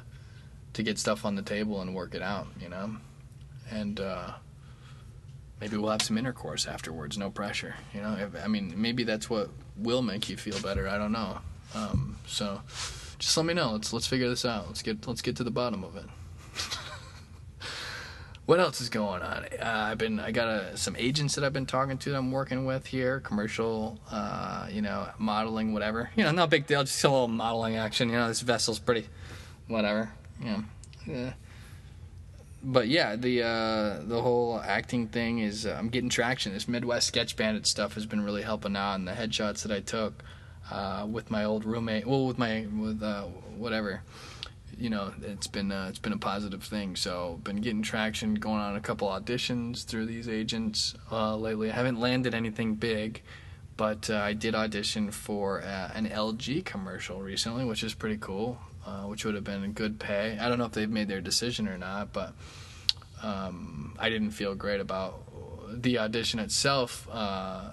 to 0.74 0.82
get 0.82 0.98
stuff 0.98 1.24
on 1.24 1.34
the 1.34 1.42
table 1.42 1.80
and 1.80 1.94
work 1.94 2.14
it 2.14 2.20
out, 2.20 2.48
you 2.60 2.68
know? 2.68 2.96
And 3.70 3.98
uh, 3.98 4.32
maybe 5.60 5.76
we'll 5.76 5.90
have 5.90 6.02
some 6.02 6.18
intercourse 6.18 6.66
afterwards, 6.66 7.16
no 7.16 7.30
pressure, 7.30 7.76
you 7.94 8.00
know? 8.00 8.30
I 8.42 8.48
mean, 8.48 8.74
maybe 8.76 9.04
that's 9.04 9.30
what 9.30 9.50
will 9.76 10.02
make 10.02 10.28
you 10.28 10.36
feel 10.36 10.60
better. 10.60 10.88
I 10.88 10.98
don't 10.98 11.12
know. 11.12 11.38
Um, 11.74 12.16
so 12.26 12.60
just 13.18 13.36
let 13.36 13.46
me 13.46 13.54
know. 13.54 13.72
Let's 13.72 13.92
let's 13.92 14.06
figure 14.06 14.28
this 14.28 14.44
out. 14.44 14.66
Let's 14.66 14.82
get 14.82 15.06
let's 15.06 15.22
get 15.22 15.36
to 15.36 15.44
the 15.44 15.50
bottom 15.50 15.84
of 15.84 15.96
it. 15.96 16.04
what 18.46 18.60
else 18.60 18.80
is 18.80 18.88
going 18.88 19.22
on? 19.22 19.44
Uh, 19.44 19.88
I've 19.90 19.98
been 19.98 20.20
I 20.20 20.30
got 20.30 20.48
a, 20.48 20.76
some 20.76 20.96
agents 20.96 21.34
that 21.34 21.44
I've 21.44 21.52
been 21.52 21.66
talking 21.66 21.98
to 21.98 22.10
that 22.10 22.16
I'm 22.16 22.32
working 22.32 22.64
with 22.64 22.86
here, 22.86 23.20
commercial, 23.20 23.98
uh, 24.10 24.68
you 24.70 24.82
know, 24.82 25.08
modeling, 25.18 25.72
whatever. 25.72 26.10
You 26.16 26.24
know, 26.24 26.32
no 26.32 26.46
big 26.46 26.66
deal, 26.66 26.82
just 26.84 27.02
a 27.04 27.08
little 27.08 27.28
modeling 27.28 27.76
action. 27.76 28.08
You 28.08 28.16
know, 28.16 28.28
this 28.28 28.40
vessel's 28.40 28.78
pretty, 28.78 29.06
whatever. 29.68 30.10
Yeah. 30.42 31.32
But 32.68 32.88
yeah, 32.88 33.14
the 33.14 33.44
uh, 33.44 34.00
the 34.04 34.20
whole 34.20 34.60
acting 34.60 35.06
thing 35.06 35.38
is 35.38 35.66
uh, 35.66 35.76
I'm 35.78 35.88
getting 35.88 36.10
traction. 36.10 36.52
This 36.52 36.66
Midwest 36.66 37.06
Sketch 37.06 37.36
Bandit 37.36 37.64
stuff 37.64 37.94
has 37.94 38.06
been 38.06 38.22
really 38.22 38.42
helping 38.42 38.74
out, 38.74 38.96
and 38.96 39.06
the 39.06 39.12
headshots 39.12 39.62
that 39.62 39.70
I 39.70 39.78
took 39.78 40.24
uh, 40.68 41.06
with 41.08 41.30
my 41.30 41.44
old 41.44 41.64
roommate, 41.64 42.08
well, 42.08 42.26
with 42.26 42.38
my 42.38 42.66
with 42.76 43.04
uh, 43.04 43.22
whatever 43.56 44.02
you 44.76 44.90
know 44.90 45.12
it's 45.22 45.46
been 45.46 45.70
uh, 45.70 45.86
it's 45.88 46.00
been 46.00 46.12
a 46.12 46.18
positive 46.18 46.64
thing. 46.64 46.96
So 46.96 47.40
been 47.44 47.60
getting 47.60 47.82
traction, 47.82 48.34
going 48.34 48.60
on 48.60 48.74
a 48.74 48.80
couple 48.80 49.06
auditions 49.06 49.84
through 49.84 50.06
these 50.06 50.28
agents 50.28 50.96
uh, 51.12 51.36
lately. 51.36 51.70
I 51.70 51.74
haven't 51.74 52.00
landed 52.00 52.34
anything 52.34 52.74
big, 52.74 53.22
but 53.76 54.10
uh, 54.10 54.16
I 54.16 54.32
did 54.32 54.54
audition 54.54 55.10
for 55.10 55.62
uh, 55.62 55.90
an 55.94 56.08
LG 56.08 56.64
commercial 56.64 57.20
recently, 57.22 57.64
which 57.64 57.82
is 57.82 57.94
pretty 57.94 58.18
cool. 58.18 58.58
Uh, 58.86 59.02
which 59.08 59.24
would 59.24 59.34
have 59.34 59.42
been 59.42 59.64
a 59.64 59.68
good 59.68 59.98
pay. 59.98 60.38
I 60.40 60.48
don't 60.48 60.58
know 60.58 60.64
if 60.64 60.70
they've 60.70 60.88
made 60.88 61.08
their 61.08 61.20
decision 61.20 61.66
or 61.66 61.76
not, 61.76 62.12
but 62.12 62.34
um, 63.20 63.96
I 63.98 64.08
didn't 64.08 64.30
feel 64.30 64.54
great 64.54 64.80
about 64.80 65.24
the 65.82 65.98
audition 65.98 66.38
itself. 66.38 67.08
Uh, 67.10 67.70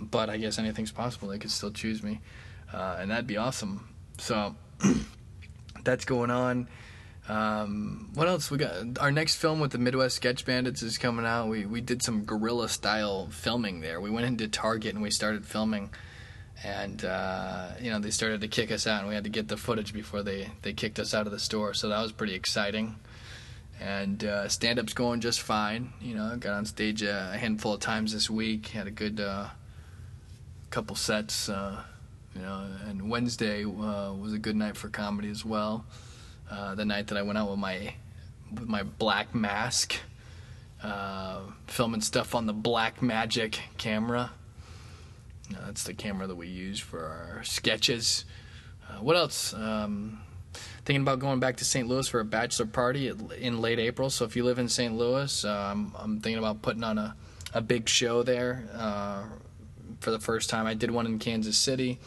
but 0.00 0.30
I 0.30 0.38
guess 0.38 0.58
anything's 0.58 0.92
possible. 0.92 1.28
They 1.28 1.38
could 1.38 1.50
still 1.50 1.70
choose 1.70 2.02
me, 2.02 2.22
and 2.72 3.10
that'd 3.10 3.26
be 3.26 3.36
awesome. 3.36 3.86
So. 4.16 4.54
that's 5.88 6.04
going 6.04 6.30
on. 6.30 6.68
Um, 7.28 8.08
what 8.14 8.26
else 8.26 8.50
we 8.50 8.56
got? 8.56 8.98
Our 8.98 9.12
next 9.12 9.36
film 9.36 9.60
with 9.60 9.70
the 9.70 9.78
Midwest 9.78 10.16
Sketch 10.16 10.46
Bandits 10.46 10.82
is 10.82 10.96
coming 10.96 11.26
out. 11.26 11.48
We 11.48 11.66
we 11.66 11.80
did 11.80 12.02
some 12.02 12.24
guerrilla 12.24 12.68
style 12.68 13.28
filming 13.30 13.80
there. 13.80 14.00
We 14.00 14.10
went 14.10 14.26
into 14.26 14.48
Target 14.48 14.94
and 14.94 15.02
we 15.02 15.10
started 15.10 15.44
filming, 15.44 15.90
and 16.64 17.04
uh, 17.04 17.72
you 17.80 17.90
know 17.90 17.98
they 17.98 18.10
started 18.10 18.40
to 18.40 18.48
kick 18.48 18.72
us 18.72 18.86
out, 18.86 19.00
and 19.00 19.08
we 19.08 19.14
had 19.14 19.24
to 19.24 19.30
get 19.30 19.48
the 19.48 19.58
footage 19.58 19.92
before 19.92 20.22
they 20.22 20.50
they 20.62 20.72
kicked 20.72 20.98
us 20.98 21.12
out 21.12 21.26
of 21.26 21.32
the 21.32 21.38
store. 21.38 21.74
So 21.74 21.90
that 21.90 22.00
was 22.00 22.12
pretty 22.12 22.34
exciting. 22.34 22.96
And 23.80 24.24
uh, 24.24 24.48
stand 24.48 24.78
up's 24.80 24.94
going 24.94 25.20
just 25.20 25.40
fine. 25.40 25.92
You 26.00 26.14
know, 26.14 26.34
got 26.36 26.54
on 26.54 26.64
stage 26.64 27.02
a, 27.02 27.36
handful 27.38 27.74
of 27.74 27.80
times 27.80 28.12
this 28.12 28.28
week. 28.28 28.68
Had 28.68 28.88
a 28.88 28.90
good 28.90 29.20
uh, 29.20 29.48
couple 30.70 30.96
sets 30.96 31.48
uh, 31.48 31.84
you 32.34 32.42
know, 32.42 32.66
and 32.88 33.10
Wednesday 33.10 33.64
uh, 33.64 34.12
was 34.12 34.32
a 34.32 34.38
good 34.38 34.56
night 34.56 34.76
for 34.76 34.88
comedy 34.88 35.28
as 35.28 35.44
well. 35.44 35.84
Uh, 36.50 36.74
the 36.74 36.84
night 36.84 37.08
that 37.08 37.18
I 37.18 37.22
went 37.22 37.38
out 37.38 37.50
with 37.50 37.58
my 37.58 37.94
with 38.52 38.68
my 38.68 38.82
black 38.82 39.34
mask, 39.34 39.96
uh, 40.82 41.40
filming 41.66 42.00
stuff 42.00 42.34
on 42.34 42.46
the 42.46 42.54
Blackmagic 42.54 43.58
camera. 43.76 44.30
that's 45.50 45.84
the 45.84 45.94
camera 45.94 46.26
that 46.26 46.36
we 46.36 46.46
use 46.46 46.80
for 46.80 47.04
our 47.04 47.44
sketches. 47.44 48.24
Uh, 48.88 49.02
what 49.02 49.16
else? 49.16 49.52
Um, 49.52 50.20
thinking 50.84 51.02
about 51.02 51.18
going 51.18 51.40
back 51.40 51.56
to 51.56 51.64
St. 51.64 51.86
Louis 51.86 52.08
for 52.08 52.20
a 52.20 52.24
bachelor 52.24 52.66
party 52.66 53.12
in 53.38 53.60
late 53.60 53.78
April. 53.78 54.08
So 54.08 54.24
if 54.24 54.34
you 54.34 54.44
live 54.44 54.58
in 54.58 54.68
St. 54.68 54.96
Louis, 54.96 55.44
um, 55.44 55.94
I'm 55.98 56.20
thinking 56.20 56.38
about 56.38 56.62
putting 56.62 56.84
on 56.84 56.96
a, 56.96 57.14
a 57.52 57.60
big 57.60 57.88
show 57.88 58.22
there 58.22 58.66
uh, 58.74 59.24
for 60.00 60.10
the 60.10 60.18
first 60.18 60.48
time. 60.48 60.66
I 60.66 60.74
did 60.74 60.90
one 60.90 61.04
in 61.04 61.18
Kansas 61.18 61.58
City 61.58 61.98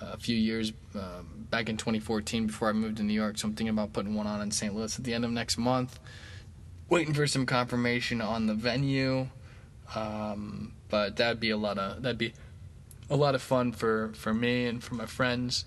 a 0.00 0.18
few 0.18 0.36
years 0.36 0.72
uh, 0.94 1.22
back 1.50 1.68
in 1.68 1.76
2014 1.76 2.46
before 2.46 2.68
I 2.68 2.72
moved 2.72 2.98
to 2.98 3.02
New 3.02 3.12
York. 3.12 3.38
So 3.38 3.48
I'm 3.48 3.54
thinking 3.54 3.70
about 3.72 3.92
putting 3.92 4.14
one 4.14 4.26
on 4.26 4.40
in 4.40 4.50
St. 4.50 4.74
Louis 4.74 4.96
at 4.96 5.04
the 5.04 5.12
end 5.12 5.24
of 5.24 5.30
next 5.30 5.58
month. 5.58 5.98
Waiting 6.88 7.14
for 7.14 7.26
some 7.26 7.46
confirmation 7.46 8.20
on 8.20 8.46
the 8.46 8.54
venue, 8.54 9.28
um, 9.94 10.72
but 10.88 11.16
that'd 11.16 11.38
be 11.38 11.50
a 11.50 11.56
lot 11.56 11.78
of 11.78 12.02
that'd 12.02 12.18
be 12.18 12.32
a 13.08 13.16
lot 13.16 13.36
of 13.36 13.42
fun 13.42 13.70
for 13.70 14.10
for 14.14 14.34
me 14.34 14.66
and 14.66 14.82
for 14.82 14.96
my 14.96 15.06
friends. 15.06 15.64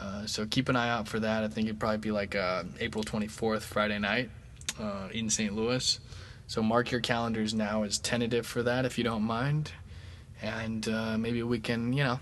Uh, 0.00 0.24
so 0.26 0.46
keep 0.46 0.68
an 0.68 0.76
eye 0.76 0.88
out 0.88 1.08
for 1.08 1.18
that. 1.18 1.42
I 1.42 1.48
think 1.48 1.66
it'd 1.66 1.80
probably 1.80 1.98
be 1.98 2.12
like 2.12 2.34
uh, 2.34 2.64
April 2.80 3.04
24th, 3.04 3.62
Friday 3.62 3.98
night, 3.98 4.30
uh, 4.80 5.08
in 5.12 5.30
St. 5.30 5.54
Louis. 5.54 5.98
So 6.46 6.62
mark 6.62 6.90
your 6.90 7.00
calendars 7.00 7.54
now 7.54 7.82
as 7.82 7.98
tentative 7.98 8.46
for 8.46 8.62
that, 8.62 8.84
if 8.84 8.98
you 8.98 9.04
don't 9.04 9.22
mind, 9.22 9.72
and 10.40 10.88
uh, 10.88 11.18
maybe 11.18 11.42
we 11.42 11.60
can, 11.60 11.92
you 11.92 12.04
know 12.04 12.20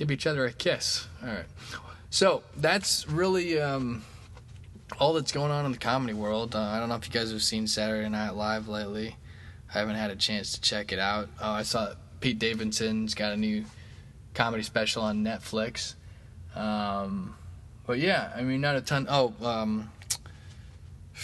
give 0.00 0.10
each 0.10 0.26
other 0.26 0.46
a 0.46 0.52
kiss. 0.52 1.06
All 1.22 1.28
right. 1.28 1.44
So 2.08 2.42
that's 2.56 3.06
really 3.06 3.60
um, 3.60 4.02
all 4.98 5.12
that's 5.12 5.30
going 5.30 5.50
on 5.50 5.66
in 5.66 5.72
the 5.72 5.78
comedy 5.78 6.14
world. 6.14 6.56
Uh, 6.56 6.60
I 6.60 6.80
don't 6.80 6.88
know 6.88 6.94
if 6.94 7.06
you 7.06 7.12
guys 7.12 7.30
have 7.30 7.42
seen 7.42 7.66
Saturday 7.66 8.08
Night 8.08 8.30
Live 8.30 8.66
lately. 8.66 9.16
I 9.72 9.78
haven't 9.78 9.96
had 9.96 10.10
a 10.10 10.16
chance 10.16 10.54
to 10.54 10.60
check 10.62 10.90
it 10.92 10.98
out. 10.98 11.28
Oh, 11.38 11.50
I 11.50 11.64
saw 11.64 11.92
Pete 12.20 12.38
Davidson's 12.38 13.14
got 13.14 13.32
a 13.32 13.36
new 13.36 13.66
comedy 14.32 14.62
special 14.62 15.02
on 15.02 15.22
Netflix. 15.22 15.96
Um, 16.56 17.36
but 17.86 17.98
yeah, 17.98 18.32
I 18.34 18.40
mean, 18.40 18.62
not 18.62 18.76
a 18.76 18.80
ton. 18.80 19.06
Oh, 19.06 19.34
um, 19.42 19.92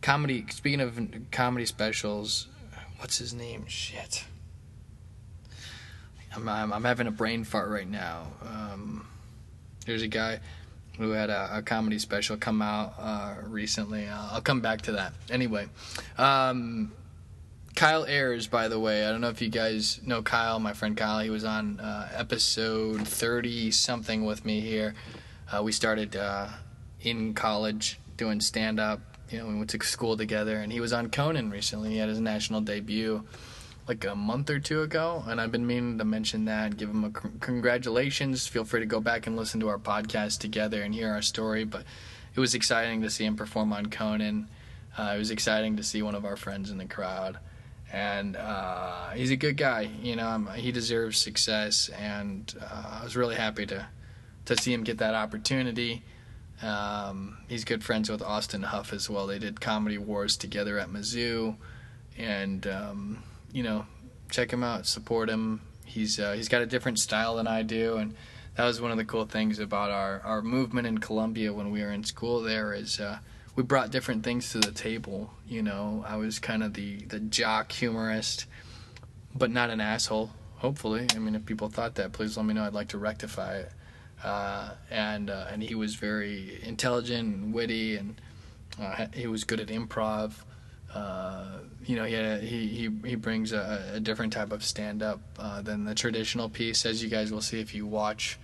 comedy. 0.00 0.46
Speaking 0.48 0.80
of 0.80 0.98
comedy 1.30 1.66
specials, 1.66 2.46
what's 2.96 3.18
his 3.18 3.34
name? 3.34 3.66
Shit. 3.66 4.24
I'm, 6.34 6.48
I'm, 6.48 6.72
I'm 6.72 6.84
having 6.84 7.06
a 7.06 7.10
brain 7.12 7.44
fart 7.44 7.70
right 7.70 7.88
now. 7.88 8.26
Um, 8.42 9.06
there's 9.86 10.02
a 10.02 10.08
guy 10.08 10.40
who 10.98 11.10
had 11.10 11.30
a, 11.30 11.58
a 11.58 11.62
comedy 11.62 11.98
special 11.98 12.36
come 12.36 12.62
out 12.62 12.94
uh, 12.98 13.34
recently. 13.46 14.06
Uh, 14.06 14.28
I'll 14.32 14.40
come 14.40 14.60
back 14.60 14.82
to 14.82 14.92
that. 14.92 15.12
Anyway, 15.30 15.66
um, 16.18 16.92
Kyle 17.74 18.04
Ayers, 18.06 18.46
by 18.46 18.68
the 18.68 18.78
way, 18.78 19.04
I 19.04 19.10
don't 19.10 19.20
know 19.20 19.30
if 19.30 19.42
you 19.42 19.48
guys 19.48 20.00
know 20.04 20.22
Kyle, 20.22 20.60
my 20.60 20.72
friend 20.72 20.96
Kyle. 20.96 21.20
He 21.20 21.30
was 21.30 21.44
on 21.44 21.80
uh, 21.80 22.08
episode 22.14 23.06
30 23.06 23.72
something 23.72 24.24
with 24.24 24.44
me 24.44 24.60
here. 24.60 24.94
Uh, 25.50 25.62
we 25.62 25.72
started 25.72 26.14
uh, 26.14 26.48
in 27.00 27.34
college 27.34 27.98
doing 28.16 28.40
stand 28.40 28.78
up. 28.78 29.00
You 29.30 29.38
know, 29.38 29.46
we 29.46 29.54
went 29.56 29.70
to 29.70 29.84
school 29.84 30.16
together, 30.16 30.58
and 30.58 30.72
he 30.72 30.78
was 30.80 30.92
on 30.92 31.10
Conan 31.10 31.50
recently. 31.50 31.90
He 31.90 31.96
had 31.96 32.08
his 32.08 32.20
national 32.20 32.60
debut 32.60 33.24
like 33.86 34.04
a 34.04 34.14
month 34.14 34.50
or 34.50 34.58
two 34.58 34.82
ago, 34.82 35.22
and 35.26 35.40
I've 35.40 35.52
been 35.52 35.66
meaning 35.66 35.98
to 35.98 36.04
mention 36.04 36.46
that. 36.46 36.76
Give 36.76 36.88
him 36.88 37.04
a 37.04 37.08
c- 37.08 37.28
congratulations. 37.40 38.46
Feel 38.46 38.64
free 38.64 38.80
to 38.80 38.86
go 38.86 39.00
back 39.00 39.26
and 39.26 39.36
listen 39.36 39.60
to 39.60 39.68
our 39.68 39.78
podcast 39.78 40.38
together 40.38 40.82
and 40.82 40.94
hear 40.94 41.10
our 41.10 41.22
story. 41.22 41.64
But 41.64 41.84
it 42.34 42.40
was 42.40 42.54
exciting 42.54 43.02
to 43.02 43.10
see 43.10 43.24
him 43.24 43.36
perform 43.36 43.72
on 43.72 43.86
Conan. 43.86 44.48
Uh, 44.96 45.12
it 45.14 45.18
was 45.18 45.30
exciting 45.30 45.76
to 45.76 45.82
see 45.82 46.02
one 46.02 46.14
of 46.14 46.24
our 46.24 46.36
friends 46.36 46.70
in 46.70 46.78
the 46.78 46.86
crowd 46.86 47.38
and 47.94 48.34
uh, 48.34 49.10
he's 49.10 49.30
a 49.30 49.36
good 49.36 49.56
guy. 49.56 49.88
You 50.02 50.16
know, 50.16 50.26
um, 50.26 50.48
he 50.54 50.72
deserves 50.72 51.16
success, 51.16 51.88
and 51.90 52.52
uh, 52.60 52.98
I 53.00 53.04
was 53.04 53.16
really 53.16 53.36
happy 53.36 53.66
to 53.66 53.86
to 54.46 54.56
see 54.56 54.72
him 54.72 54.82
get 54.82 54.98
that 54.98 55.14
opportunity. 55.14 56.02
Um, 56.60 57.38
he's 57.48 57.64
good 57.64 57.84
friends 57.84 58.10
with 58.10 58.20
Austin 58.20 58.64
Huff 58.64 58.92
as 58.92 59.08
well. 59.08 59.26
They 59.28 59.38
did 59.38 59.60
Comedy 59.60 59.96
Wars 59.96 60.36
together 60.36 60.76
at 60.78 60.88
Mizzou, 60.88 61.56
and 62.18 62.66
um, 62.66 63.22
you 63.54 63.62
know, 63.62 63.86
check 64.30 64.52
him 64.52 64.62
out, 64.62 64.84
support 64.84 65.30
him. 65.30 65.62
He's 65.86 66.18
uh, 66.18 66.32
he's 66.32 66.48
got 66.48 66.60
a 66.60 66.66
different 66.66 66.98
style 66.98 67.36
than 67.36 67.46
I 67.46 67.62
do, 67.62 67.96
and 67.96 68.14
that 68.56 68.64
was 68.64 68.80
one 68.80 68.90
of 68.90 68.98
the 68.98 69.04
cool 69.04 69.24
things 69.24 69.60
about 69.60 69.90
our 69.90 70.20
our 70.24 70.42
movement 70.42 70.86
in 70.86 70.98
Columbia 70.98 71.54
when 71.54 71.70
we 71.70 71.80
were 71.80 71.92
in 71.92 72.04
school. 72.04 72.42
There 72.42 72.74
is. 72.74 73.00
Uh, 73.00 73.20
we 73.54 73.62
brought 73.62 73.92
different 73.92 74.24
things 74.24 74.50
to 74.50 74.58
the 74.58 74.72
table. 74.72 75.30
You 75.46 75.62
know, 75.62 76.04
I 76.06 76.16
was 76.16 76.40
kind 76.40 76.64
of 76.64 76.74
the 76.74 77.04
the 77.04 77.20
jock 77.20 77.70
humorist, 77.70 78.46
but 79.34 79.50
not 79.50 79.70
an 79.70 79.80
asshole. 79.80 80.32
Hopefully, 80.56 81.06
I 81.14 81.18
mean, 81.20 81.36
if 81.36 81.46
people 81.46 81.68
thought 81.68 81.94
that, 81.94 82.12
please 82.12 82.36
let 82.36 82.44
me 82.44 82.54
know. 82.54 82.64
I'd 82.64 82.72
like 82.72 82.88
to 82.88 82.98
rectify 82.98 83.58
it. 83.58 83.72
Uh, 84.24 84.70
and 84.90 85.30
uh, 85.30 85.46
and 85.50 85.62
he 85.62 85.76
was 85.76 85.94
very 85.94 86.58
intelligent 86.64 87.36
and 87.36 87.54
witty, 87.54 87.96
and 87.96 88.20
uh, 88.80 89.06
he 89.14 89.28
was 89.28 89.44
good 89.44 89.60
at 89.60 89.68
improv. 89.68 90.32
You 91.84 91.96
know, 91.96 92.04
he, 92.04 92.66
he 92.66 92.90
he 93.04 93.14
brings 93.14 93.52
a, 93.52 93.92
a 93.94 94.00
different 94.00 94.32
type 94.32 94.52
of 94.52 94.64
stand 94.64 95.02
up 95.02 95.20
uh, 95.38 95.62
than 95.62 95.84
the 95.84 95.94
traditional 95.94 96.48
piece, 96.48 96.86
as 96.86 97.02
you 97.02 97.08
guys 97.08 97.32
will 97.32 97.42
see 97.42 97.60
if 97.60 97.74
you 97.74 97.86
watch 97.86 98.38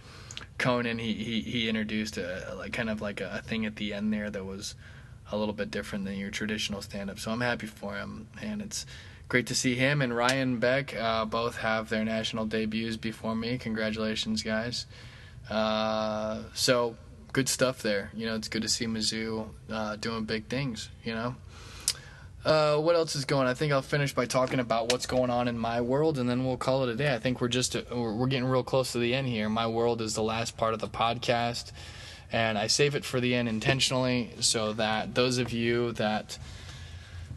Conan. 0.59 0.99
He 0.99 1.15
he, 1.15 1.41
he 1.41 1.69
introduced 1.69 2.19
a 2.19 2.55
like 2.57 2.73
kind 2.73 2.91
of 2.91 3.01
like 3.01 3.21
a, 3.21 3.39
a 3.39 3.43
thing 3.43 3.67
at 3.67 3.77
the 3.77 3.95
end 3.95 4.13
there 4.13 4.31
that 4.31 4.45
was 4.45 4.75
a 5.33 5.37
little 5.37 5.55
bit 5.55 5.71
different 5.71 6.05
than 6.05 6.17
your 6.17 6.31
traditional 6.31 6.83
stand 6.83 7.09
up. 7.09 7.19
So 7.19 7.31
I'm 7.31 7.41
happy 7.41 7.67
for 7.67 7.95
him, 7.95 8.29
and 8.43 8.61
it's 8.61 8.85
great 9.29 9.47
to 9.47 9.55
see 9.55 9.77
him 9.77 10.03
and 10.03 10.15
Ryan 10.15 10.59
Beck 10.59 10.95
uh, 10.97 11.25
both 11.25 11.59
have 11.59 11.89
their 11.89 12.05
national 12.05 12.47
debuts 12.47 12.97
before 12.97 13.37
me. 13.37 13.59
Congratulations, 13.59 14.43
guys. 14.43 14.87
Uh, 15.49 16.43
so 16.53 16.97
good 17.33 17.49
stuff 17.49 17.81
there. 17.81 18.11
You 18.13 18.27
know, 18.27 18.35
it's 18.35 18.49
good 18.49 18.63
to 18.63 18.69
see 18.69 18.87
Mizzou 18.87 19.49
uh, 19.71 19.97
doing 19.97 20.25
big 20.25 20.49
things. 20.49 20.91
You 21.05 21.15
know. 21.15 21.37
Uh, 22.45 22.79
what 22.79 22.97
else 22.97 23.17
is 23.17 23.25
going? 23.25 23.47
I 23.47 23.55
think 23.55 23.73
I'll 23.73 23.83
finish 23.83 24.15
by 24.15 24.25
talking 24.25 24.61
about 24.61 24.93
what's 24.93 25.07
going 25.07 25.31
on 25.31 25.47
in 25.47 25.59
my 25.59 25.81
world, 25.81 26.19
and 26.19 26.29
then 26.29 26.45
we'll 26.45 26.57
call 26.57 26.85
it 26.85 26.89
a 26.89 26.95
day. 26.95 27.15
I 27.15 27.19
think 27.19 27.41
we're 27.41 27.49
just 27.49 27.77
we're 27.93 28.27
getting 28.29 28.47
real 28.47 28.63
close 28.63 28.93
to 28.93 28.99
the 28.99 29.15
end 29.15 29.29
here. 29.29 29.49
My 29.49 29.67
world 29.67 30.01
is 30.01 30.15
the 30.15 30.23
last 30.23 30.57
part 30.57 30.73
of 30.73 30.81
the 30.81 30.89
podcast 30.89 31.73
and 32.33 32.57
I 32.57 32.67
save 32.67 32.95
it 32.95 33.05
for 33.05 33.21
the 33.21 33.35
end 33.35 33.49
intentionally 33.49 34.31
so 34.41 34.73
that 34.75 35.15
those 35.15 35.39
of 35.39 35.53
you 35.53 35.93
that 35.93 36.39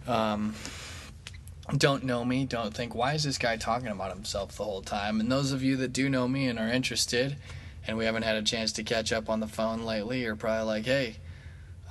um, 0.07 0.55
don't 1.77 2.03
know 2.03 2.23
me 2.23 2.45
don't 2.45 2.73
think 2.73 2.93
why 2.93 3.13
is 3.13 3.23
this 3.23 3.37
guy 3.37 3.57
talking 3.57 3.87
about 3.87 4.13
himself 4.13 4.55
the 4.57 4.63
whole 4.63 4.81
time 4.81 5.19
and 5.19 5.31
those 5.31 5.51
of 5.51 5.63
you 5.63 5.77
that 5.77 5.93
do 5.93 6.09
know 6.09 6.27
me 6.27 6.47
and 6.47 6.59
are 6.59 6.67
interested 6.67 7.37
and 7.87 7.97
we 7.97 8.05
haven't 8.05 8.23
had 8.23 8.35
a 8.35 8.41
chance 8.41 8.71
to 8.73 8.83
catch 8.83 9.11
up 9.11 9.29
on 9.29 9.39
the 9.39 9.47
phone 9.47 9.83
lately 9.83 10.25
are 10.25 10.35
probably 10.35 10.65
like 10.65 10.85
hey 10.85 11.15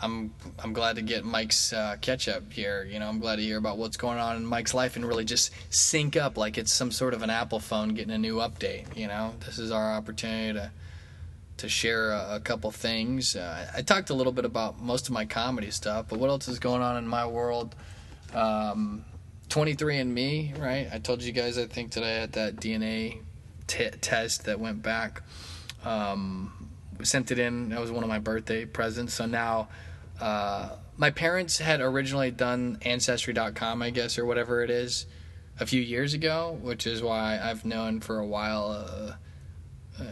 I'm 0.02 0.34
I'm 0.58 0.72
glad 0.72 0.96
to 0.96 1.02
get 1.02 1.24
Mike's 1.24 1.72
uh, 1.72 1.96
catch 2.00 2.28
up 2.28 2.52
here. 2.52 2.84
You 2.90 2.98
know, 2.98 3.08
I'm 3.08 3.20
glad 3.20 3.36
to 3.36 3.42
hear 3.42 3.56
about 3.56 3.78
what's 3.78 3.96
going 3.96 4.18
on 4.18 4.36
in 4.36 4.44
Mike's 4.44 4.74
life 4.74 4.96
and 4.96 5.06
really 5.06 5.24
just 5.24 5.52
sync 5.70 6.16
up 6.16 6.36
like 6.36 6.58
it's 6.58 6.72
some 6.72 6.90
sort 6.90 7.14
of 7.14 7.22
an 7.22 7.30
Apple 7.30 7.60
phone 7.60 7.90
getting 7.94 8.12
a 8.12 8.18
new 8.18 8.36
update. 8.36 8.96
You 8.96 9.06
know, 9.06 9.34
this 9.46 9.58
is 9.58 9.70
our 9.70 9.92
opportunity 9.92 10.58
to 10.58 10.70
to 11.58 11.68
share 11.68 12.10
a, 12.10 12.36
a 12.36 12.40
couple 12.40 12.70
things. 12.72 13.36
Uh, 13.36 13.70
I 13.74 13.82
talked 13.82 14.10
a 14.10 14.14
little 14.14 14.32
bit 14.32 14.44
about 14.44 14.80
most 14.80 15.06
of 15.06 15.12
my 15.12 15.24
comedy 15.24 15.70
stuff, 15.70 16.06
but 16.08 16.18
what 16.18 16.28
else 16.28 16.48
is 16.48 16.58
going 16.58 16.82
on 16.82 16.96
in 16.96 17.06
my 17.06 17.26
world? 17.26 17.76
Um, 18.34 19.04
23andMe, 19.48 20.58
right? 20.58 20.88
I 20.92 20.98
told 20.98 21.22
you 21.22 21.30
guys, 21.30 21.58
I 21.58 21.66
think, 21.66 21.92
today 21.92 22.18
at 22.20 22.32
that 22.32 22.56
DNA 22.56 23.18
t- 23.66 23.90
test 24.00 24.46
that 24.46 24.58
went 24.58 24.82
back. 24.82 25.22
Um, 25.84 26.70
sent 27.02 27.30
it 27.30 27.38
in. 27.38 27.68
That 27.68 27.80
was 27.80 27.90
one 27.90 28.02
of 28.02 28.08
my 28.08 28.18
birthday 28.18 28.64
presents. 28.64 29.14
So 29.14 29.26
now, 29.26 29.68
uh, 30.22 30.76
my 30.96 31.10
parents 31.10 31.58
had 31.58 31.80
originally 31.80 32.30
done 32.30 32.78
Ancestry.com, 32.82 33.82
I 33.82 33.90
guess, 33.90 34.18
or 34.18 34.24
whatever 34.24 34.62
it 34.62 34.70
is, 34.70 35.06
a 35.58 35.66
few 35.66 35.80
years 35.80 36.14
ago, 36.14 36.56
which 36.62 36.86
is 36.86 37.02
why 37.02 37.40
I've 37.42 37.64
known 37.64 38.00
for 38.00 38.20
a 38.20 38.26
while. 38.26 38.70
Uh, 38.70 39.14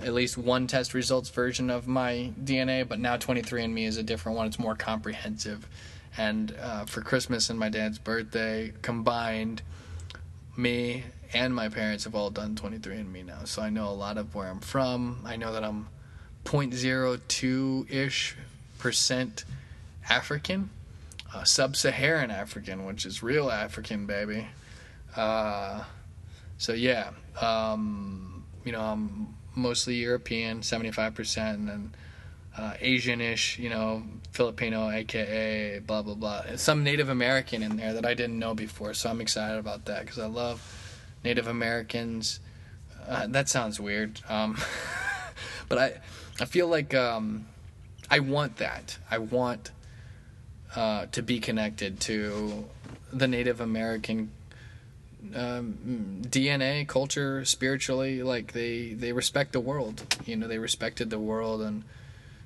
at 0.04 0.12
least 0.12 0.36
one 0.36 0.66
test 0.66 0.94
results 0.94 1.30
version 1.30 1.70
of 1.70 1.86
my 1.86 2.32
DNA, 2.42 2.86
but 2.86 2.98
now 2.98 3.16
23andMe 3.16 3.86
is 3.86 3.96
a 3.96 4.02
different 4.02 4.36
one. 4.36 4.48
It's 4.48 4.58
more 4.58 4.74
comprehensive. 4.74 5.66
And 6.16 6.54
uh, 6.60 6.86
for 6.86 7.02
Christmas 7.02 7.48
and 7.48 7.58
my 7.58 7.68
dad's 7.68 7.98
birthday 7.98 8.72
combined, 8.82 9.62
me 10.56 11.04
and 11.32 11.54
my 11.54 11.68
parents 11.68 12.02
have 12.04 12.16
all 12.16 12.30
done 12.30 12.56
23andMe 12.56 13.24
now. 13.24 13.44
So 13.44 13.62
I 13.62 13.70
know 13.70 13.88
a 13.88 13.94
lot 13.94 14.18
of 14.18 14.34
where 14.34 14.48
I'm 14.48 14.60
from. 14.60 15.22
I 15.24 15.36
know 15.36 15.52
that 15.52 15.62
I'm 15.62 15.88
0.02 16.44 17.90
ish 17.90 18.36
percent 18.78 19.44
African, 20.10 20.70
uh, 21.32 21.44
sub 21.44 21.76
Saharan 21.76 22.30
African, 22.30 22.84
which 22.84 23.06
is 23.06 23.22
real 23.22 23.50
African, 23.50 24.06
baby. 24.06 24.48
Uh, 25.16 25.84
so 26.58 26.72
yeah, 26.72 27.10
um, 27.40 28.44
you 28.64 28.72
know, 28.72 28.80
I'm 28.80 29.34
mostly 29.54 29.94
European, 29.94 30.60
75%, 30.60 31.54
and 31.54 31.68
then 31.68 31.94
uh, 32.56 32.74
Asianish, 32.82 33.58
you 33.58 33.70
know, 33.70 34.02
Filipino, 34.32 34.90
aka 34.90 35.78
blah 35.78 36.02
blah 36.02 36.14
blah. 36.14 36.42
Some 36.56 36.84
Native 36.84 37.08
American 37.08 37.62
in 37.62 37.76
there 37.76 37.94
that 37.94 38.04
I 38.04 38.14
didn't 38.14 38.38
know 38.38 38.54
before, 38.54 38.94
so 38.94 39.10
I'm 39.10 39.20
excited 39.20 39.58
about 39.58 39.86
that 39.86 40.02
because 40.02 40.18
I 40.18 40.26
love 40.26 40.60
Native 41.24 41.46
Americans. 41.46 42.40
Uh, 43.08 43.26
that 43.28 43.48
sounds 43.48 43.80
weird, 43.80 44.20
um, 44.28 44.58
but 45.68 45.78
I 45.78 46.00
I 46.40 46.44
feel 46.44 46.68
like 46.68 46.94
um, 46.94 47.46
I 48.10 48.20
want 48.20 48.56
that. 48.56 48.98
I 49.10 49.18
want 49.18 49.70
uh, 50.76 51.06
to 51.06 51.22
be 51.22 51.40
connected 51.40 52.00
to 52.00 52.64
the 53.12 53.26
Native 53.26 53.60
American 53.60 54.30
um, 55.34 56.22
DNA, 56.22 56.86
culture, 56.86 57.44
spiritually, 57.44 58.22
like 58.22 58.52
they 58.52 58.94
they 58.94 59.12
respect 59.12 59.52
the 59.52 59.60
world. 59.60 60.16
You 60.26 60.36
know, 60.36 60.48
they 60.48 60.58
respected 60.58 61.10
the 61.10 61.18
world 61.18 61.60
and 61.60 61.84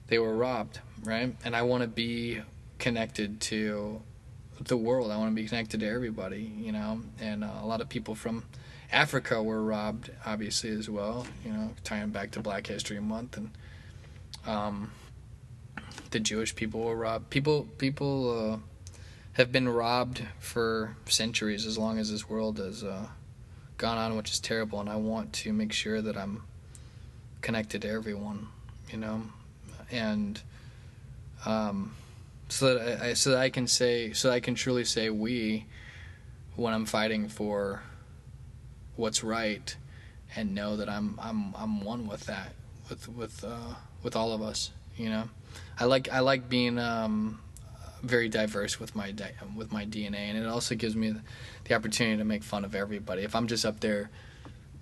they 0.08 0.18
were 0.18 0.34
robbed, 0.34 0.80
right? 1.02 1.34
And 1.44 1.54
I 1.54 1.62
want 1.62 1.82
to 1.82 1.88
be 1.88 2.40
connected 2.78 3.40
to 3.42 4.02
the 4.60 4.76
world. 4.76 5.10
I 5.10 5.16
want 5.16 5.30
to 5.30 5.34
be 5.34 5.48
connected 5.48 5.80
to 5.80 5.88
everybody, 5.88 6.42
you 6.42 6.72
know. 6.72 7.00
And 7.20 7.44
uh, 7.44 7.50
a 7.62 7.66
lot 7.66 7.80
of 7.80 7.88
people 7.88 8.14
from 8.14 8.44
Africa 8.92 9.42
were 9.42 9.62
robbed, 9.62 10.10
obviously 10.26 10.70
as 10.70 10.88
well. 10.88 11.26
You 11.44 11.52
know, 11.52 11.70
tying 11.84 12.10
back 12.10 12.32
to 12.32 12.40
Black 12.40 12.66
History 12.66 13.00
Month 13.00 13.36
and 13.36 13.50
um, 14.46 14.90
the 16.14 16.20
Jewish 16.20 16.56
people 16.56 16.80
were 16.80 16.96
robbed. 16.96 17.28
People 17.28 17.68
people. 17.76 18.52
Uh, 18.54 18.56
have 19.34 19.50
been 19.50 19.68
robbed 19.68 20.22
for 20.38 20.96
centuries 21.06 21.66
as 21.66 21.76
long 21.76 21.98
as 21.98 22.10
this 22.10 22.28
world 22.28 22.58
has 22.58 22.84
uh, 22.84 23.08
gone 23.76 23.98
on, 23.98 24.16
which 24.16 24.30
is 24.30 24.38
terrible. 24.38 24.80
And 24.80 24.88
I 24.88 24.96
want 24.96 25.32
to 25.34 25.52
make 25.52 25.72
sure 25.72 26.00
that 26.00 26.16
I'm 26.16 26.44
connected 27.40 27.82
to 27.82 27.88
everyone, 27.88 28.48
you 28.90 28.98
know, 28.98 29.22
and 29.90 30.40
um, 31.44 31.94
so 32.48 32.74
that 32.74 33.02
I, 33.02 33.14
so 33.14 33.30
that 33.30 33.40
I 33.40 33.50
can 33.50 33.66
say 33.66 34.12
so 34.12 34.28
that 34.28 34.34
I 34.34 34.40
can 34.40 34.54
truly 34.54 34.84
say 34.84 35.10
we 35.10 35.66
when 36.54 36.72
I'm 36.72 36.86
fighting 36.86 37.28
for 37.28 37.82
what's 38.94 39.24
right 39.24 39.76
and 40.36 40.54
know 40.54 40.76
that 40.76 40.88
I'm 40.88 41.18
I'm 41.20 41.54
I'm 41.56 41.80
one 41.82 42.06
with 42.06 42.26
that 42.26 42.52
with 42.88 43.08
with 43.08 43.42
uh, 43.42 43.74
with 44.04 44.14
all 44.14 44.32
of 44.32 44.42
us 44.42 44.70
you 44.96 45.08
know 45.08 45.28
I 45.78 45.84
like 45.84 46.12
I 46.12 46.20
like 46.20 46.48
being 46.48 46.78
um, 46.78 47.40
very 48.02 48.28
diverse 48.28 48.78
with 48.78 48.94
my 48.94 49.10
di- 49.10 49.34
with 49.56 49.72
my 49.72 49.84
DNA, 49.84 50.30
and 50.30 50.38
it 50.38 50.46
also 50.46 50.74
gives 50.74 50.94
me 50.94 51.14
the 51.64 51.74
opportunity 51.74 52.18
to 52.18 52.24
make 52.24 52.42
fun 52.42 52.64
of 52.64 52.74
everybody. 52.74 53.22
If 53.22 53.34
I'm 53.34 53.46
just 53.46 53.64
up 53.64 53.80
there, 53.80 54.10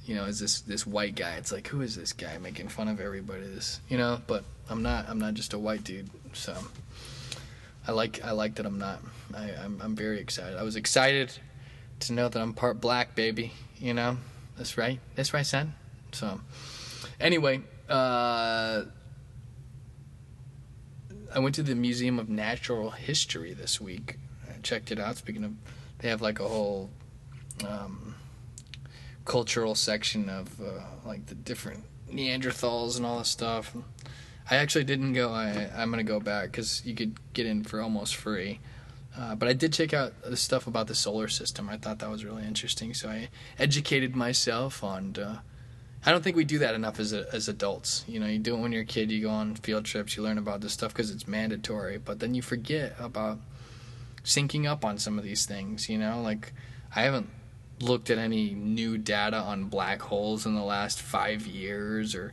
you 0.05 0.15
know, 0.15 0.25
as 0.25 0.41
this 0.41 0.61
this 0.61 0.87
white 0.87 1.15
guy, 1.15 1.37
it's 1.37 1.53
like, 1.53 1.69
who 1.69 1.81
is 1.81 1.97
this 1.97 2.13
guy 2.13 2.37
making 2.39 2.69
fun 2.69 2.89
of 2.89 3.01
everybody? 3.01 3.43
This, 3.43 3.81
you 3.89 3.97
know, 3.99 4.21
but 4.27 4.45
I'm 4.69 4.83
not. 4.83 5.09
I'm 5.09 5.19
not 5.19 5.35
just 5.35 5.53
a 5.53 5.59
white 5.59 5.85
dude. 5.85 6.11
So 6.33 6.57
I 7.87 7.93
like 7.93 8.23
I 8.25 8.33
like 8.33 8.57
that 8.57 8.67
I'm 8.67 8.79
not. 8.79 9.01
I, 9.35 9.51
I'm 9.65 9.81
I'm 9.83 9.97
very 9.97 10.19
excited. 10.21 10.59
I 10.59 10.63
was 10.63 10.77
excited 10.77 11.33
to 12.01 12.13
know 12.13 12.29
that 12.29 12.41
I'm 12.41 12.53
part 12.53 12.81
black, 12.81 13.15
baby. 13.15 13.53
You 13.79 13.95
know, 13.95 14.17
that's 14.57 14.77
right. 14.77 15.01
That's 15.15 15.33
right, 15.35 15.47
son. 15.47 15.75
So, 16.13 16.41
anyway, 17.21 17.63
uh, 17.89 18.83
I 21.35 21.39
went 21.39 21.55
to 21.55 21.63
the 21.63 21.75
Museum 21.75 22.19
of 22.19 22.29
Natural 22.29 22.91
History 22.91 23.55
this 23.55 23.81
week. 23.81 24.19
I 24.49 24.61
checked 24.63 24.93
it 24.93 25.01
out. 25.01 25.17
Speaking 25.17 25.45
of, 25.45 25.53
they 25.99 26.09
have 26.09 26.21
like 26.21 26.41
a 26.41 26.47
whole 26.47 26.91
um, 27.67 28.17
cultural 29.25 29.75
section 29.75 30.29
of 30.29 30.61
uh, 30.61 30.83
like 31.07 31.27
the 31.27 31.35
different 31.35 31.85
Neanderthals 32.11 32.97
and 32.97 33.07
all 33.07 33.19
this 33.19 33.29
stuff. 33.29 33.75
I 34.51 34.57
actually 34.57 34.85
didn't 34.85 35.15
go. 35.15 35.31
I, 35.33 35.71
I'm 35.75 35.91
gonna 35.91 36.03
go 36.03 36.21
back 36.21 36.51
because 36.51 36.85
you 36.85 36.95
could 36.95 37.17
get 37.33 37.47
in 37.47 37.65
for 37.65 37.81
almost 37.81 38.17
free. 38.17 38.61
Uh, 39.17 39.35
but 39.35 39.49
I 39.49 39.53
did 39.53 39.73
check 39.73 39.95
out 39.95 40.13
the 40.23 40.37
stuff 40.37 40.67
about 40.67 40.87
the 40.87 40.95
solar 40.95 41.29
system. 41.29 41.69
I 41.69 41.77
thought 41.77 41.99
that 42.01 42.11
was 42.11 42.25
really 42.25 42.45
interesting. 42.45 42.95
So 42.95 43.09
I 43.09 43.29
educated 43.59 44.15
myself 44.15 44.85
on. 44.85 45.17
Uh, 45.17 45.39
I 46.05 46.11
don't 46.11 46.23
think 46.23 46.37
we 46.37 46.45
do 46.45 46.59
that 46.59 46.75
enough 46.75 46.99
as 46.99 47.13
a, 47.13 47.33
as 47.33 47.49
adults. 47.49 48.05
You 48.09 48.19
know, 48.19 48.27
you 48.27 48.39
do 48.39 48.57
it 48.57 48.61
when 48.61 48.73
you're 48.73 48.83
a 48.83 48.87
kid. 48.87 49.13
You 49.13 49.23
go 49.23 49.31
on 49.31 49.55
field 49.55 49.85
trips. 49.85 50.17
You 50.17 50.23
learn 50.23 50.39
about 50.39 50.61
this 50.61 50.73
stuff 50.73 50.93
because 50.93 51.11
it's 51.11 51.29
mandatory. 51.29 51.99
But 51.99 52.19
then 52.19 52.35
you 52.35 52.43
forget 52.43 52.97
about 52.99 53.39
syncing 54.25 54.69
up 54.69 54.85
on 54.85 54.99
some 54.99 55.17
of 55.17 55.25
these 55.25 55.47
things. 55.47 55.89
You 55.89 55.99
know, 55.99 56.21
like 56.21 56.53
I 56.95 57.03
haven't 57.03 57.29
looked 57.83 58.11
at 58.11 58.19
any 58.19 58.51
new 58.51 58.97
data 58.97 59.37
on 59.37 59.65
black 59.65 60.01
holes 60.03 60.47
in 60.47 60.55
the 60.55 60.63
last 60.63 61.01
five 61.01 61.47
years 61.47 62.15
or 62.15 62.33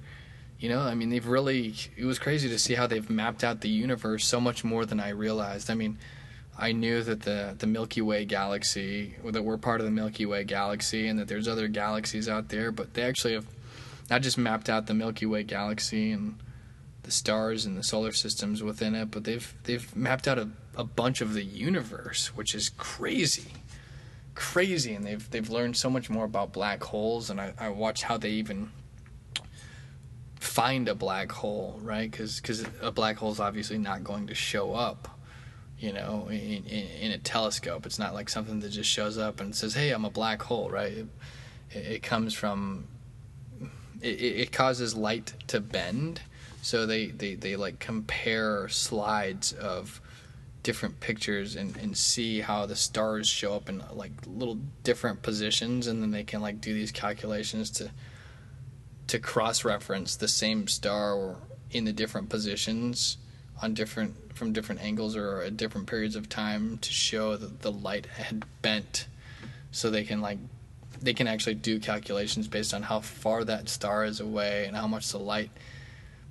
you 0.60 0.70
know 0.70 0.82
i 0.82 0.94
mean 0.94 1.10
they've 1.10 1.26
really 1.26 1.74
it 1.98 2.06
was 2.06 2.20
crazy 2.20 2.48
to 2.48 2.60
see 2.60 2.76
how 2.76 2.86
they've 2.86 3.10
mapped 3.10 3.44
out 3.44 3.62
the 3.62 3.70
universe 3.70 4.26
so 4.26 4.40
much 4.40 4.64
more 4.64 4.86
than 4.86 5.00
i 5.00 5.10
realized 5.10 5.72
i 5.72 5.74
mean 5.74 5.98
i 6.58 6.72
knew 6.72 7.02
that 7.02 7.22
the 7.22 7.56
the 7.58 7.66
milky 7.66 8.02
way 8.02 8.26
galaxy 8.26 9.16
that 9.24 9.44
we're 9.44 9.58
part 9.58 9.82
of 9.82 9.86
the 9.86 9.92
milky 9.92 10.26
way 10.26 10.44
galaxy 10.44 11.08
and 11.08 11.18
that 11.18 11.28
there's 11.28 11.48
other 11.48 11.68
galaxies 11.68 12.30
out 12.30 12.50
there 12.50 12.72
but 12.72 12.94
they 12.94 13.02
actually 13.02 13.34
have 13.34 13.48
not 14.10 14.22
just 14.22 14.38
mapped 14.38 14.70
out 14.70 14.88
the 14.88 14.94
milky 14.94 15.26
way 15.26 15.44
galaxy 15.44 16.12
and 16.12 16.38
the 17.04 17.12
stars 17.12 17.66
and 17.66 17.78
the 17.78 17.84
solar 17.84 18.12
systems 18.12 18.62
within 18.62 18.96
it 18.96 19.10
but 19.12 19.24
they've 19.24 19.54
they've 19.64 19.96
mapped 19.96 20.28
out 20.28 20.38
a, 20.38 20.50
a 20.76 20.84
bunch 20.84 21.22
of 21.22 21.34
the 21.34 21.44
universe 21.44 22.36
which 22.36 22.54
is 22.54 22.70
crazy 22.70 23.54
crazy, 24.40 24.94
and 24.94 25.06
they've 25.06 25.30
they've 25.30 25.50
learned 25.50 25.76
so 25.76 25.90
much 25.90 26.10
more 26.10 26.24
about 26.24 26.54
black 26.54 26.82
holes. 26.82 27.30
And 27.30 27.40
I, 27.42 27.54
I 27.60 27.70
watch 27.70 28.04
how 28.04 28.18
they 28.18 28.30
even 28.32 28.72
find 30.40 30.88
a 30.88 30.96
black 30.96 31.32
hole, 31.32 31.78
right? 31.84 32.10
Because 32.10 32.42
a 32.82 32.92
black 32.92 33.18
hole 33.18 33.34
is 33.34 33.40
obviously 33.42 33.78
not 33.78 34.04
going 34.04 34.28
to 34.28 34.34
show 34.34 34.74
up, 34.74 35.20
you 35.78 35.92
know, 35.92 36.28
in, 36.30 36.66
in, 36.66 36.88
in, 37.02 37.12
a 37.12 37.18
telescope. 37.18 37.86
It's 37.86 38.00
not 38.00 38.14
like 38.14 38.30
something 38.30 38.62
that 38.62 38.70
just 38.70 38.90
shows 38.90 39.18
up 39.18 39.42
and 39.42 39.54
says, 39.54 39.74
"Hey, 39.74 39.92
I'm 39.92 40.06
a 40.06 40.10
black 40.10 40.42
hole," 40.42 40.70
right? 40.70 40.94
It, 40.94 41.08
it 41.72 42.04
comes 42.04 42.34
from 42.34 42.88
it, 44.02 44.22
it 44.22 44.52
causes 44.52 44.96
light 44.96 45.34
to 45.48 45.60
bend, 45.60 46.22
so 46.62 46.86
they, 46.86 47.08
they, 47.08 47.36
they 47.36 47.56
like 47.56 47.80
compare 47.80 48.68
slides 48.70 49.54
of 49.54 50.02
different 50.64 51.00
pictures 51.00 51.56
and, 51.56 51.76
and 51.78 51.98
see 51.98 52.42
how 52.42 52.66
the 52.66 52.76
stars 52.76 53.28
show 53.28 53.56
up 53.56 53.70
in 53.70 53.82
like 53.94 54.12
little 54.28 54.60
different 54.84 55.22
positions. 55.22 55.88
And 55.88 56.02
then 56.02 56.12
they 56.12 56.24
can 56.24 56.42
like 56.42 56.60
do 56.62 56.74
these 56.74 56.92
calculations 56.92 57.70
to 57.72 57.92
to 59.08 59.18
cross 59.18 59.66
reference 59.66 60.16
the 60.16 60.28
same 60.28 60.68
star 60.68 61.36
in 61.72 61.84
the 61.84 61.92
different 61.92 62.30
positions 62.30 63.18
on 63.62 63.74
different 63.74 64.36
from 64.36 64.54
different 64.54 64.82
angles 64.82 65.16
or 65.16 65.42
at 65.42 65.58
different 65.58 65.88
periods 65.88 66.16
of 66.16 66.30
time 66.30 66.78
to 66.78 66.92
show 66.92 67.36
that 67.36 67.62
the 67.62 67.72
light 67.72 68.06
had 68.06 68.46
bent. 68.62 69.08
So 69.72 69.90
they 69.90 70.04
can 70.04 70.22
like 70.22 70.38
they 71.02 71.14
can 71.14 71.28
actually 71.28 71.56
do 71.56 71.80
calculations 71.80 72.48
based 72.48 72.74
on 72.74 72.84
how 72.84 73.00
far 73.00 73.44
that 73.44 73.70
star 73.70 74.06
is 74.06 74.20
away 74.20 74.66
and 74.66 74.76
how 74.76 74.88
much 74.88 75.10
the 75.10 75.20
light 75.20 75.50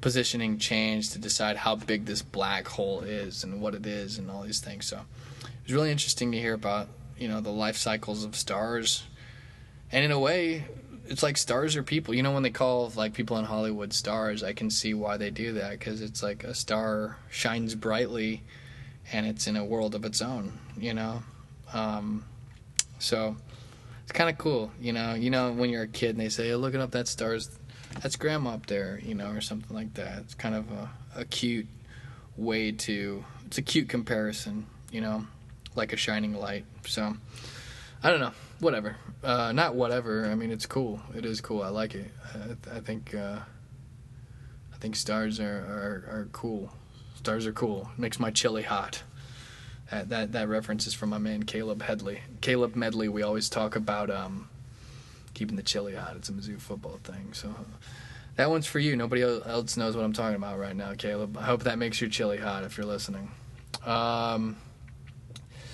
positioning 0.01 0.59
changed 0.59 1.13
to 1.13 1.19
decide 1.19 1.57
how 1.57 1.75
big 1.75 2.05
this 2.05 2.23
black 2.23 2.69
hole 2.69 3.01
is 3.01 3.43
and 3.43 3.61
what 3.61 3.75
it 3.75 3.87
is 3.87 4.19
and 4.19 4.31
all 4.31 4.43
these 4.43 4.61
things. 4.61 4.87
So 4.87 4.99
it 5.43 5.65
was 5.65 5.73
really 5.73 5.91
interesting 5.91 6.33
to 6.33 6.39
hear 6.39 6.55
about 6.55 6.89
you 7.19 7.29
know 7.29 7.41
the 7.41 7.51
life 7.51 7.77
cycles 7.77 8.25
of 8.25 8.37
stars, 8.37 9.05
and 9.91 10.05
in 10.05 10.13
a 10.13 10.19
way, 10.19 10.65
it's 11.07 11.23
like 11.23 11.37
stars 11.37 11.75
are 11.77 11.83
people. 11.83 12.15
You 12.15 12.23
know 12.23 12.33
when 12.33 12.43
they 12.43 12.51
call 12.51 12.93
like 12.95 13.13
people 13.13 13.39
in 13.39 13.45
Hollywood 13.45 13.93
stars, 13.93 14.43
I 14.43 14.53
can 14.53 14.71
see 14.71 14.95
why 14.95 15.17
they 15.17 15.31
do 15.31 15.55
that 15.55 15.73
because 15.73 16.01
it's 16.01 16.23
like 16.23 16.45
a 16.45 16.55
star 16.55 17.17
shines 17.29 17.75
brightly, 17.75 18.43
and 19.13 19.27
it's 19.27 19.47
in 19.47 19.57
a 19.57 19.65
world 19.65 19.95
of 19.95 20.05
its 20.05 20.23
own. 20.23 20.53
You 20.79 20.95
know, 20.95 21.23
um, 21.73 22.25
so 23.01 23.37
it's 24.09 24.13
kind 24.13 24.31
of 24.31 24.39
cool. 24.39 24.73
You 24.81 24.95
know, 24.95 25.13
you 25.13 25.29
know 25.29 25.53
when 25.53 25.69
you're 25.69 25.83
a 25.83 25.89
kid 25.89 26.11
and 26.11 26.21
they 26.21 26.31
say, 26.31 26.51
oh, 26.53 26.57
"Looking 26.57 26.81
up 26.81 26.93
that 26.93 27.09
star's 27.09 27.59
that's 28.01 28.17
grandma 28.17 28.55
up 28.55 28.67
there, 28.67 29.01
you 29.03 29.15
know, 29.15 29.31
or 29.31 29.41
something 29.41 29.75
like 29.77 29.95
that. 29.95 30.19
It's 30.21 30.35
kind 30.35 30.55
of 30.55 30.71
a, 30.71 30.91
a 31.17 31.25
cute 31.25 31.67
way 32.37 32.73
to, 32.73 33.25
it's 33.47 33.59
a 33.59 33.63
cute 33.63 33.89
comparison, 33.89 34.67
you 34.91 35.01
know, 35.01 35.27
like 35.75 35.93
a 35.93 35.97
shining 35.97 36.35
light. 36.35 36.65
So, 36.87 37.17
I 38.03 38.11
don't 38.11 38.21
know, 38.21 38.33
whatever. 38.61 38.97
Uh, 39.23 39.53
not 39.53 39.75
whatever. 39.75 40.27
I 40.27 40.35
mean, 40.35 40.51
it's 40.51 40.67
cool. 40.67 41.01
It 41.15 41.25
is 41.25 41.41
cool. 41.41 41.63
I 41.63 41.69
like 41.69 41.95
it. 41.95 42.11
I, 42.35 42.77
I 42.77 42.81
think, 42.81 43.15
uh, 43.15 43.41
I 44.73 44.77
think 44.79 44.97
stars 44.97 45.41
are, 45.41 45.45
are, 45.45 46.19
are 46.19 46.29
cool. 46.33 46.73
Stars 47.17 47.47
are 47.47 47.53
cool. 47.53 47.91
It 47.97 48.01
makes 48.01 48.21
my 48.21 48.31
chili 48.31 48.63
hot. 48.63 49.03
That, 49.91 50.09
that 50.11 50.33
that 50.33 50.49
reference 50.49 50.87
is 50.87 50.95
from 50.95 51.11
my 51.11 51.19
man 51.19 51.45
Caleb 51.45 51.83
Headley. 51.83 52.21
Caleb 52.41 52.77
Medley. 52.77 53.09
We 53.09 53.23
always 53.23 53.49
talk 53.49 53.75
about 53.75 54.11
um, 54.11 54.49
keeping 55.35 55.57
the 55.57 55.63
chili 55.63 55.95
hot. 55.95 56.15
It's 56.17 56.29
a 56.29 56.33
Mizzou 56.33 56.61
football 56.61 56.99
thing. 57.03 57.33
So 57.33 57.55
that 58.37 58.51
one's 58.51 58.67
for 58.67 58.79
you. 58.79 58.97
Nobody 58.97 59.23
else 59.23 59.77
knows 59.77 59.97
what 59.97 60.05
I'm 60.05 60.13
talking 60.13 60.37
about 60.37 60.59
right 60.59 60.77
now, 60.77 60.95
Caleb. 60.95 61.37
I 61.37 61.43
hope 61.43 61.65
that 61.65 61.79
makes 61.79 62.01
your 62.01 62.11
chili 62.11 62.37
hot 62.37 62.65
if 62.65 62.77
you're 62.77 62.87
listening. 62.87 63.31
Um, 63.85 64.57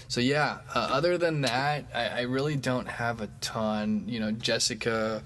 so 0.09 0.21
yeah, 0.21 0.59
uh, 0.75 0.89
other 0.93 1.19
than 1.19 1.41
that, 1.43 1.87
I, 1.95 2.07
I, 2.07 2.21
really 2.23 2.57
don't 2.57 2.87
have 2.87 3.21
a 3.21 3.29
ton. 3.41 4.05
You 4.07 4.21
know, 4.21 4.31
Jessica, 4.31 5.23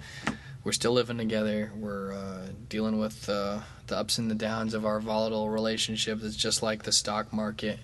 we're 0.64 0.72
still 0.72 0.92
living 0.92 1.18
together. 1.18 1.72
We're 1.76 2.12
uh, 2.12 2.46
dealing 2.68 2.98
with 2.98 3.28
uh, 3.28 3.60
the 3.86 3.98
ups 3.98 4.18
and 4.18 4.30
the 4.30 4.34
downs 4.34 4.74
of 4.74 4.86
our 4.86 5.00
volatile 5.00 5.50
relationship. 5.50 6.20
It's 6.22 6.36
just 6.36 6.62
like 6.62 6.84
the 6.84 6.92
stock 6.92 7.32
market. 7.32 7.78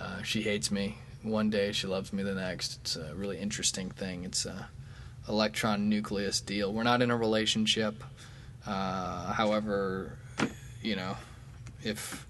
Uh, 0.00 0.22
she 0.22 0.42
hates 0.42 0.70
me 0.70 0.96
one 1.22 1.50
day, 1.50 1.72
she 1.72 1.86
loves 1.86 2.12
me 2.12 2.22
the 2.22 2.34
next. 2.34 2.78
It's 2.82 2.96
a 2.96 3.14
really 3.14 3.38
interesting 3.38 3.90
thing. 3.90 4.24
It's 4.24 4.46
uh, 4.46 4.64
electron 5.28 5.88
nucleus 5.88 6.40
deal. 6.40 6.72
We're 6.72 6.84
not 6.84 7.02
in 7.02 7.10
a 7.10 7.16
relationship. 7.16 8.02
Uh, 8.66 9.32
however, 9.32 10.18
you 10.82 10.96
know, 10.96 11.16
if 11.82 12.26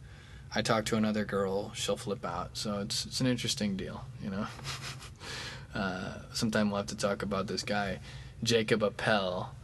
I 0.55 0.63
talk 0.63 0.87
to 0.87 0.97
another 0.97 1.25
girl, 1.25 1.73
she'll 1.75 1.97
flip 1.97 2.25
out. 2.25 2.57
So 2.57 2.81
it's 2.81 3.07
it's 3.07 3.21
an 3.21 3.27
interesting 3.27 3.77
deal, 3.77 4.05
you 4.23 4.31
know. 4.31 4.47
uh, 5.75 6.15
sometime 6.33 6.71
we'll 6.71 6.79
have 6.79 6.87
to 6.87 6.97
talk 6.97 7.23
about 7.23 7.47
this 7.47 7.63
guy, 7.63 8.01
Jacob 8.43 8.83
Appel. 8.83 9.55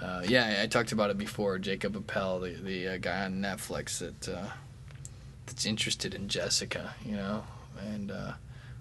Uh, 0.00 0.22
yeah, 0.26 0.60
I 0.62 0.66
talked 0.66 0.92
about 0.92 1.10
it 1.10 1.18
before. 1.18 1.58
Jacob 1.58 1.96
Appel, 1.96 2.40
the 2.40 2.50
the 2.54 2.88
uh, 2.88 2.96
guy 2.96 3.24
on 3.24 3.40
Netflix 3.40 3.98
that 3.98 4.28
uh, 4.34 4.46
that's 5.50 5.66
interested 5.66 6.14
in 6.14 6.28
Jessica, 6.28 6.94
you 7.04 7.16
know, 7.16 7.42
and 7.92 8.12
uh, 8.12 8.32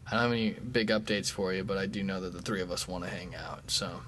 I 0.07 0.11
don't 0.11 0.21
have 0.21 0.31
any 0.31 0.51
big 0.51 0.89
updates 0.89 1.31
for 1.31 1.51
you, 1.51 1.63
but 1.63 1.77
I 1.79 1.87
do 1.87 2.03
know 2.03 2.21
that 2.21 2.31
the 2.31 2.41
three 2.41 2.61
of 2.61 2.71
us 2.71 2.87
want 2.87 3.03
to 3.03 3.09
hang 3.09 3.33
out. 3.35 3.71
So, 3.71 4.01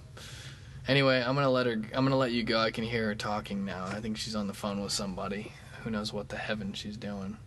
anyway, 0.87 1.23
I'm 1.25 1.33
gonna 1.33 1.49
let 1.49 1.65
her. 1.65 1.73
I'm 1.73 2.05
gonna 2.05 2.17
let 2.17 2.31
you 2.31 2.43
go. 2.43 2.59
I 2.59 2.69
can 2.69 2.83
hear 2.83 3.07
her 3.07 3.15
talking 3.15 3.65
now. 3.65 3.85
I 3.85 3.99
think 3.99 4.17
she's 4.17 4.35
on 4.35 4.45
the 4.45 4.53
phone 4.53 4.81
with 4.81 4.91
somebody. 4.91 5.53
Who 5.83 5.89
knows 5.89 6.13
what 6.13 6.29
the 6.29 6.37
heaven 6.37 6.73
she's 6.73 6.97
doing? 6.97 7.37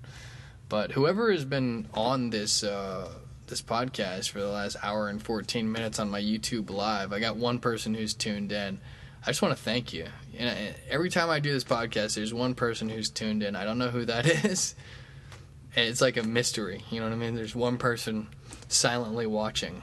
But 0.68 0.90
whoever 0.92 1.30
has 1.30 1.44
been 1.44 1.86
on 1.94 2.30
this 2.30 2.64
uh, 2.64 3.08
this 3.46 3.62
podcast 3.62 4.30
for 4.30 4.40
the 4.40 4.48
last 4.48 4.76
hour 4.82 5.08
and 5.08 5.22
14 5.22 5.70
minutes 5.70 6.00
on 6.00 6.10
my 6.10 6.20
YouTube 6.20 6.70
live, 6.70 7.12
I 7.12 7.20
got 7.20 7.36
one 7.36 7.60
person 7.60 7.94
who's 7.94 8.14
tuned 8.14 8.50
in. 8.50 8.80
I 9.22 9.28
just 9.28 9.40
want 9.42 9.56
to 9.56 9.62
thank 9.62 9.92
you. 9.92 10.06
And 10.36 10.74
every 10.90 11.08
time 11.08 11.30
I 11.30 11.40
do 11.40 11.52
this 11.52 11.64
podcast, 11.64 12.16
there's 12.16 12.34
one 12.34 12.54
person 12.54 12.90
who's 12.90 13.08
tuned 13.08 13.42
in. 13.42 13.56
I 13.56 13.64
don't 13.64 13.78
know 13.78 13.88
who 13.88 14.04
that 14.04 14.26
is. 14.44 14.74
It's 15.76 16.00
like 16.00 16.16
a 16.16 16.22
mystery. 16.22 16.82
You 16.90 17.00
know 17.00 17.06
what 17.06 17.12
I 17.12 17.16
mean? 17.16 17.34
There's 17.34 17.54
one 17.54 17.78
person 17.78 18.28
silently 18.68 19.26
watching. 19.26 19.82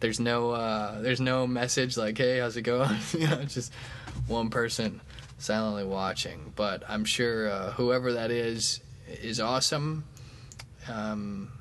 There's 0.00 0.18
no 0.20 0.50
uh, 0.50 1.00
there's 1.00 1.20
no 1.20 1.46
message 1.46 1.96
like, 1.96 2.18
"Hey, 2.18 2.38
how's 2.38 2.56
it 2.56 2.62
going?" 2.62 2.98
you 3.12 3.28
know, 3.28 3.38
it's 3.40 3.54
just 3.54 3.72
one 4.26 4.50
person 4.50 5.00
silently 5.38 5.84
watching. 5.84 6.52
But 6.56 6.82
I'm 6.88 7.04
sure 7.04 7.50
uh, 7.50 7.70
whoever 7.72 8.14
that 8.14 8.30
is 8.30 8.80
is 9.06 9.40
awesome, 9.40 10.04
um, 10.88 11.52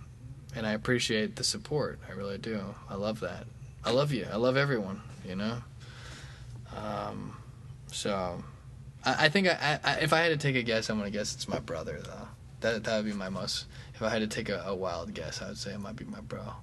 and 0.56 0.66
I 0.66 0.72
appreciate 0.72 1.36
the 1.36 1.44
support. 1.44 2.00
I 2.10 2.14
really 2.14 2.40
do. 2.40 2.62
I 2.90 2.96
love 2.96 3.20
that. 3.20 3.46
I 3.86 3.92
love 3.92 4.12
you. 4.12 4.28
I 4.32 4.38
love 4.38 4.58
everyone. 4.58 5.02
You 5.24 5.36
know. 5.36 5.58
Um, 6.76 7.38
so, 7.92 8.44
I, 9.06 9.26
I 9.26 9.30
think 9.30 9.48
I, 9.48 9.80
I, 9.84 9.94
if 9.98 10.14
I 10.14 10.20
had 10.20 10.30
to 10.30 10.38
take 10.38 10.56
a 10.56 10.64
guess, 10.64 10.90
I'm 10.90 10.98
gonna 10.98 11.12
guess 11.12 11.36
it's 11.36 11.48
my 11.48 11.60
brother 11.60 12.02
though. 12.04 12.28
That 12.62 12.84
that 12.84 12.98
would 12.98 13.06
be 13.06 13.14
my 13.14 13.30
most. 13.30 13.66
If 13.94 14.02
I 14.02 14.10
had 14.10 14.20
to 14.20 14.28
take 14.28 14.50
a, 14.50 14.64
a 14.66 14.76
wild 14.76 15.14
guess, 15.14 15.42
I 15.42 15.50
would 15.50 15.58
say 15.58 15.74
it 15.74 15.80
might 15.80 15.96
be 15.96 16.06
my 16.06 16.22
bro, 16.22 16.54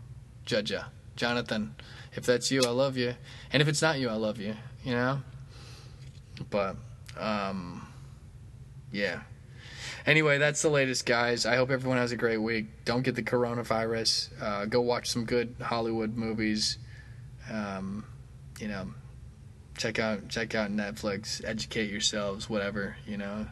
Judja, 0.46 0.86
Jonathan. 1.16 1.74
If 2.14 2.26
that's 2.26 2.50
you, 2.50 2.62
I 2.64 2.70
love 2.70 2.96
you. 2.96 3.14
And 3.52 3.60
if 3.60 3.68
it's 3.68 3.82
not 3.82 3.98
you, 3.98 4.08
I 4.08 4.14
love 4.14 4.38
you. 4.38 4.54
You 4.84 4.92
know. 4.92 5.20
But 6.50 6.76
um, 7.18 7.86
yeah. 8.92 9.20
Anyway, 10.06 10.38
that's 10.38 10.62
the 10.62 10.70
latest, 10.70 11.04
guys. 11.04 11.44
I 11.44 11.56
hope 11.56 11.70
everyone 11.70 11.98
has 11.98 12.12
a 12.12 12.16
great 12.16 12.38
week. 12.38 12.66
Don't 12.84 13.02
get 13.02 13.14
the 13.14 13.22
coronavirus. 13.22 14.30
Uh, 14.40 14.64
go 14.64 14.80
watch 14.80 15.10
some 15.10 15.24
good 15.24 15.54
Hollywood 15.60 16.16
movies. 16.16 16.78
Um, 17.52 18.06
you 18.58 18.68
know, 18.68 18.88
check 19.76 19.98
out 19.98 20.28
check 20.28 20.54
out 20.54 20.70
Netflix. 20.70 21.44
Educate 21.44 21.90
yourselves, 21.90 22.48
whatever 22.48 22.96
you 23.06 23.16
know, 23.16 23.46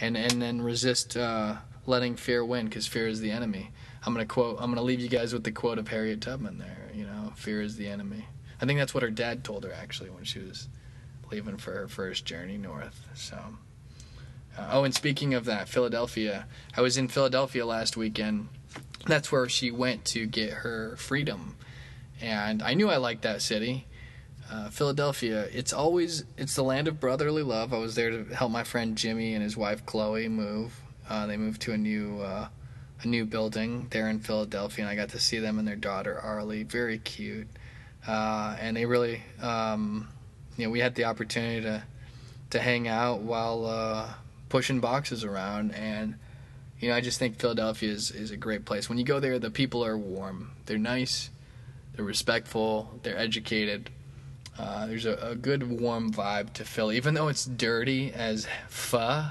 and 0.00 0.16
and 0.16 0.42
then 0.42 0.62
resist 0.62 1.16
uh, 1.16 1.56
letting 1.90 2.16
fear 2.16 2.42
win 2.42 2.66
because 2.66 2.86
fear 2.86 3.06
is 3.06 3.20
the 3.20 3.30
enemy. 3.30 3.70
I'm 4.06 4.14
gonna 4.14 4.24
quote. 4.24 4.56
I'm 4.60 4.70
gonna 4.70 4.82
leave 4.82 5.00
you 5.00 5.08
guys 5.08 5.34
with 5.34 5.44
the 5.44 5.52
quote 5.52 5.78
of 5.78 5.88
Harriet 5.88 6.22
Tubman. 6.22 6.56
There, 6.56 6.88
you 6.94 7.04
know, 7.04 7.32
fear 7.36 7.60
is 7.60 7.76
the 7.76 7.88
enemy. 7.88 8.24
I 8.62 8.64
think 8.64 8.78
that's 8.78 8.94
what 8.94 9.02
her 9.02 9.10
dad 9.10 9.44
told 9.44 9.64
her 9.64 9.72
actually 9.72 10.08
when 10.10 10.24
she 10.24 10.38
was 10.38 10.68
leaving 11.30 11.58
for 11.58 11.72
her 11.72 11.88
first 11.88 12.24
journey 12.24 12.56
north. 12.56 13.06
So. 13.14 13.36
Uh, 14.56 14.68
oh, 14.72 14.84
and 14.84 14.94
speaking 14.94 15.34
of 15.34 15.44
that, 15.44 15.68
Philadelphia. 15.68 16.46
I 16.76 16.80
was 16.80 16.96
in 16.96 17.08
Philadelphia 17.08 17.64
last 17.66 17.96
weekend. 17.96 18.48
That's 19.06 19.30
where 19.30 19.48
she 19.48 19.70
went 19.70 20.04
to 20.06 20.26
get 20.26 20.50
her 20.50 20.96
freedom, 20.96 21.56
and 22.20 22.62
I 22.62 22.74
knew 22.74 22.88
I 22.88 22.96
liked 22.96 23.22
that 23.22 23.42
city. 23.42 23.86
Uh, 24.50 24.68
Philadelphia. 24.68 25.46
It's 25.52 25.72
always 25.72 26.24
it's 26.36 26.56
the 26.56 26.64
land 26.64 26.88
of 26.88 26.98
brotherly 26.98 27.42
love. 27.42 27.72
I 27.72 27.78
was 27.78 27.94
there 27.94 28.10
to 28.10 28.24
help 28.34 28.50
my 28.50 28.64
friend 28.64 28.96
Jimmy 28.96 29.34
and 29.34 29.42
his 29.42 29.56
wife 29.56 29.86
Chloe 29.86 30.28
move. 30.28 30.79
Uh, 31.10 31.26
they 31.26 31.36
moved 31.36 31.60
to 31.62 31.72
a 31.72 31.76
new 31.76 32.20
uh, 32.20 32.46
a 33.02 33.06
new 33.06 33.24
building 33.24 33.88
there 33.90 34.08
in 34.08 34.20
Philadelphia, 34.20 34.84
and 34.84 34.90
I 34.90 34.94
got 34.94 35.10
to 35.10 35.18
see 35.18 35.38
them 35.38 35.58
and 35.58 35.66
their 35.66 35.76
daughter 35.76 36.18
Arlie. 36.18 36.62
Very 36.62 36.98
cute, 36.98 37.48
uh, 38.06 38.56
and 38.60 38.76
they 38.76 38.86
really, 38.86 39.22
um, 39.42 40.08
you 40.56 40.64
know, 40.64 40.70
we 40.70 40.78
had 40.78 40.94
the 40.94 41.04
opportunity 41.04 41.62
to 41.62 41.82
to 42.50 42.60
hang 42.60 42.86
out 42.86 43.20
while 43.20 43.66
uh, 43.66 44.08
pushing 44.48 44.78
boxes 44.78 45.24
around, 45.24 45.72
and 45.72 46.14
you 46.78 46.88
know, 46.88 46.94
I 46.94 47.00
just 47.00 47.18
think 47.18 47.40
Philadelphia 47.40 47.90
is 47.90 48.12
is 48.12 48.30
a 48.30 48.36
great 48.36 48.64
place. 48.64 48.88
When 48.88 48.96
you 48.96 49.04
go 49.04 49.18
there, 49.18 49.40
the 49.40 49.50
people 49.50 49.84
are 49.84 49.98
warm, 49.98 50.52
they're 50.66 50.78
nice, 50.78 51.30
they're 51.94 52.04
respectful, 52.04 53.00
they're 53.02 53.18
educated. 53.18 53.90
Uh, 54.56 54.86
there's 54.86 55.06
a, 55.06 55.14
a 55.14 55.34
good 55.34 55.80
warm 55.80 56.12
vibe 56.12 56.52
to 56.52 56.64
Philly, 56.64 56.96
even 56.96 57.14
though 57.14 57.28
it's 57.28 57.46
dirty 57.46 58.12
as 58.12 58.46
pho. 58.68 59.30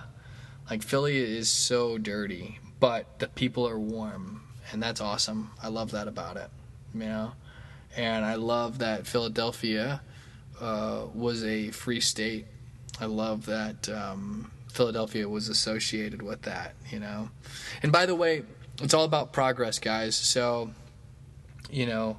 Like 0.70 0.84
Philly 0.84 1.18
is 1.18 1.50
so 1.50 1.98
dirty, 1.98 2.60
but 2.80 3.20
the 3.20 3.28
people 3.28 3.68
are 3.68 3.80
warm, 3.80 4.44
and 4.72 4.82
that's 4.82 5.02
awesome. 5.02 5.50
I 5.64 5.70
love 5.70 5.92
that 5.92 6.08
about 6.08 6.38
it, 6.38 6.50
you 6.94 7.02
know. 7.02 7.32
And 7.98 8.24
I 8.24 8.36
love 8.36 8.80
that 8.80 9.08
Philadelphia 9.08 10.02
uh, 10.62 11.06
was 11.14 11.44
a 11.44 11.72
free 11.72 12.00
state. 12.00 12.46
I 13.02 13.06
love 13.06 13.48
that 13.48 13.90
um, 13.90 14.52
Philadelphia 14.72 15.28
was 15.28 15.50
associated 15.50 16.22
with 16.22 16.44
that, 16.44 16.76
you 16.92 17.00
know. 17.00 17.30
And 17.82 17.92
by 17.92 18.06
the 18.06 18.16
way, 18.16 18.44
it's 18.82 18.94
all 18.94 19.06
about 19.06 19.34
progress, 19.34 19.80
guys. 19.80 20.16
So, 20.16 20.70
you 21.72 21.88
know, 21.88 22.18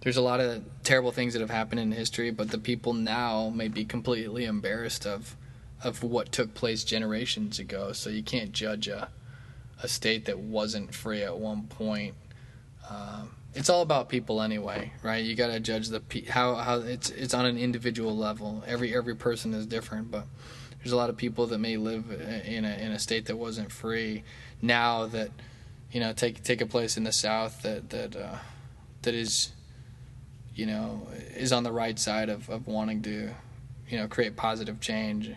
there's 0.00 0.16
a 0.16 0.22
lot 0.22 0.40
of 0.40 0.64
terrible 0.84 1.12
things 1.12 1.34
that 1.34 1.40
have 1.40 1.50
happened 1.50 1.80
in 1.80 1.92
history, 1.92 2.30
but 2.30 2.50
the 2.50 2.58
people 2.58 2.94
now 2.94 3.50
may 3.54 3.68
be 3.68 3.84
completely 3.84 4.46
embarrassed 4.46 5.06
of 5.06 5.36
of 5.84 6.02
what 6.02 6.32
took 6.32 6.54
place 6.54 6.82
generations 6.82 7.58
ago. 7.58 7.92
So 7.92 8.10
you 8.10 8.22
can't 8.22 8.52
judge 8.52 8.88
a 8.88 9.08
a 9.82 9.88
state 9.88 10.24
that 10.26 10.38
wasn't 10.38 10.94
free 10.94 11.22
at 11.22 11.36
one 11.36 11.64
point. 11.64 12.14
Um, 12.88 13.34
it's 13.54 13.68
all 13.68 13.82
about 13.82 14.08
people 14.08 14.40
anyway, 14.40 14.92
right? 15.02 15.22
You 15.24 15.34
got 15.34 15.48
to 15.48 15.60
judge 15.60 15.88
the 15.88 16.00
pe- 16.00 16.24
how 16.24 16.54
how 16.54 16.80
it's 16.80 17.10
it's 17.10 17.34
on 17.34 17.46
an 17.46 17.58
individual 17.58 18.16
level. 18.16 18.64
Every 18.66 18.94
every 18.94 19.14
person 19.14 19.54
is 19.54 19.66
different, 19.66 20.10
but 20.10 20.26
there's 20.78 20.92
a 20.92 20.96
lot 20.96 21.10
of 21.10 21.16
people 21.16 21.46
that 21.46 21.58
may 21.58 21.76
live 21.76 22.10
in 22.10 22.64
a 22.64 22.76
in 22.76 22.92
a 22.92 22.98
state 22.98 23.26
that 23.26 23.36
wasn't 23.36 23.70
free 23.70 24.24
now 24.60 25.06
that 25.06 25.30
you 25.92 26.00
know 26.00 26.12
take 26.12 26.42
take 26.42 26.60
a 26.60 26.66
place 26.66 26.96
in 26.96 27.04
the 27.04 27.12
South 27.12 27.62
that 27.62 27.90
that 27.90 28.16
uh, 28.16 28.38
that 29.02 29.14
is 29.14 29.52
you 30.54 30.66
know 30.66 31.06
is 31.36 31.52
on 31.52 31.62
the 31.62 31.72
right 31.72 31.98
side 31.98 32.28
of, 32.28 32.48
of 32.48 32.66
wanting 32.66 33.02
to 33.02 33.30
you 33.88 33.98
know 33.98 34.08
create 34.08 34.36
positive 34.36 34.80
change 34.80 35.30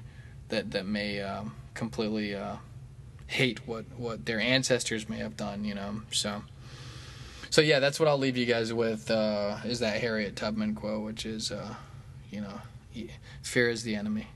that 0.49 0.71
that 0.71 0.85
may 0.85 1.21
um, 1.21 1.55
completely 1.73 2.35
uh, 2.35 2.57
hate 3.27 3.67
what 3.67 3.85
what 3.97 4.25
their 4.25 4.39
ancestors 4.39 5.07
may 5.09 5.17
have 5.17 5.37
done 5.37 5.63
you 5.63 5.75
know 5.75 6.01
so. 6.11 6.43
So 7.49 7.61
yeah 7.61 7.79
that's 7.79 7.99
what 7.99 8.09
I'll 8.09 8.17
leave 8.17 8.37
you 8.37 8.45
guys 8.45 8.73
with 8.73 9.09
uh, 9.09 9.57
is 9.63 9.79
that 9.79 10.01
Harriet 10.01 10.35
Tubman 10.35 10.75
quote 10.75 11.03
which 11.03 11.25
is 11.25 11.51
uh, 11.51 11.75
you 12.29 12.41
know 12.41 12.61
fear 13.41 13.69
is 13.69 13.83
the 13.83 13.95
enemy. 13.95 14.27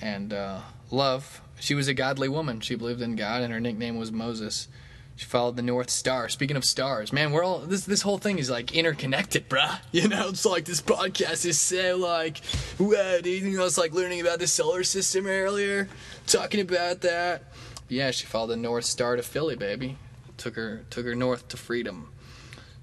And 0.00 0.32
uh, 0.32 0.60
love 0.90 1.42
she 1.58 1.74
was 1.74 1.88
a 1.88 1.94
godly 1.94 2.28
woman. 2.28 2.60
She 2.60 2.74
believed 2.74 3.00
in 3.00 3.16
God 3.16 3.42
and 3.42 3.52
her 3.52 3.60
nickname 3.60 3.98
was 3.98 4.12
Moses 4.12 4.68
she 5.16 5.24
followed 5.24 5.56
the 5.56 5.62
North 5.62 5.88
Star. 5.88 6.28
Speaking 6.28 6.58
of 6.58 6.64
stars, 6.64 7.10
man, 7.10 7.32
we're 7.32 7.42
all 7.42 7.60
this 7.60 7.86
this 7.86 8.02
whole 8.02 8.18
thing 8.18 8.38
is 8.38 8.50
like 8.50 8.74
interconnected, 8.74 9.48
bruh. 9.48 9.78
You 9.92 10.08
know, 10.08 10.28
it's 10.28 10.44
like 10.44 10.66
this 10.66 10.82
podcast 10.82 11.46
is 11.46 11.58
so 11.58 11.96
like, 11.96 12.42
wow, 12.78 13.18
do 13.22 13.30
you 13.30 13.40
think 13.40 13.58
I 13.58 13.62
was 13.62 13.78
like 13.78 13.92
learning 13.92 14.20
about 14.20 14.40
the 14.40 14.46
solar 14.46 14.84
system 14.84 15.26
earlier, 15.26 15.88
talking 16.26 16.60
about 16.60 17.00
that? 17.00 17.44
Yeah, 17.88 18.10
she 18.10 18.26
followed 18.26 18.48
the 18.48 18.56
North 18.56 18.84
Star 18.84 19.16
to 19.16 19.22
Philly, 19.22 19.56
baby. 19.56 19.96
Took 20.36 20.56
her 20.56 20.84
took 20.90 21.06
her 21.06 21.14
north 21.14 21.48
to 21.48 21.56
freedom. 21.56 22.12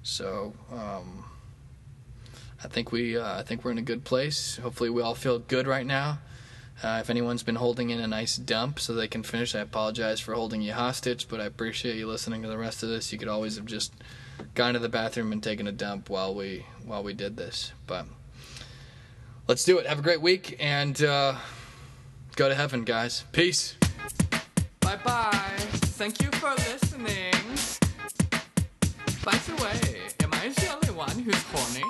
So, 0.01 0.53
um, 0.71 1.25
I 2.63 2.67
think 2.67 2.91
we 2.91 3.15
uh, 3.15 3.39
I 3.39 3.43
think 3.43 3.63
we're 3.63 3.71
in 3.71 3.77
a 3.77 3.83
good 3.83 4.05
place. 4.05 4.57
Hopefully, 4.57 4.89
we 4.89 5.03
all 5.03 5.13
feel 5.15 5.37
good 5.37 5.67
right 5.67 5.85
now. 5.85 6.17
Uh, 6.81 6.99
if 7.01 7.09
anyone's 7.09 7.43
been 7.43 7.55
holding 7.55 7.91
in 7.91 7.99
a 7.99 8.07
nice 8.07 8.35
dump 8.35 8.79
so 8.79 8.93
they 8.93 9.07
can 9.07 9.23
finish, 9.23 9.55
I 9.55 9.59
apologize 9.59 10.19
for 10.19 10.33
holding 10.33 10.61
you 10.61 10.73
hostage, 10.73 11.27
but 11.29 11.39
I 11.39 11.45
appreciate 11.45 11.95
you 11.95 12.07
listening 12.07 12.41
to 12.41 12.47
the 12.47 12.57
rest 12.57 12.83
of 12.83 12.89
this. 12.89 13.11
You 13.13 13.19
could 13.19 13.27
always 13.27 13.55
have 13.55 13.65
just 13.65 13.93
gone 14.55 14.73
to 14.73 14.79
the 14.79 14.89
bathroom 14.89 15.31
and 15.31 15.41
taken 15.41 15.67
a 15.67 15.71
dump 15.71 16.09
while 16.09 16.33
we 16.33 16.65
while 16.85 17.03
we 17.03 17.13
did 17.13 17.37
this. 17.37 17.71
But 17.87 18.05
let's 19.47 19.63
do 19.63 19.77
it. 19.77 19.85
Have 19.85 19.99
a 19.99 20.01
great 20.01 20.21
week 20.21 20.57
and 20.59 21.01
uh, 21.01 21.35
go 22.35 22.49
to 22.49 22.55
heaven, 22.55 22.83
guys. 22.83 23.23
Peace. 23.31 23.75
Bye 24.81 24.97
bye. 25.03 25.31
Thank 25.95 26.21
you 26.21 26.31
for 26.31 26.49
listening. 26.49 27.33
By 29.23 29.37
the 29.37 29.55
way, 29.63 30.01
am 30.21 30.33
I 30.33 30.49
the 30.49 30.73
only 30.73 30.91
one 30.91 31.17
who's 31.19 31.43
horny? 31.53 31.83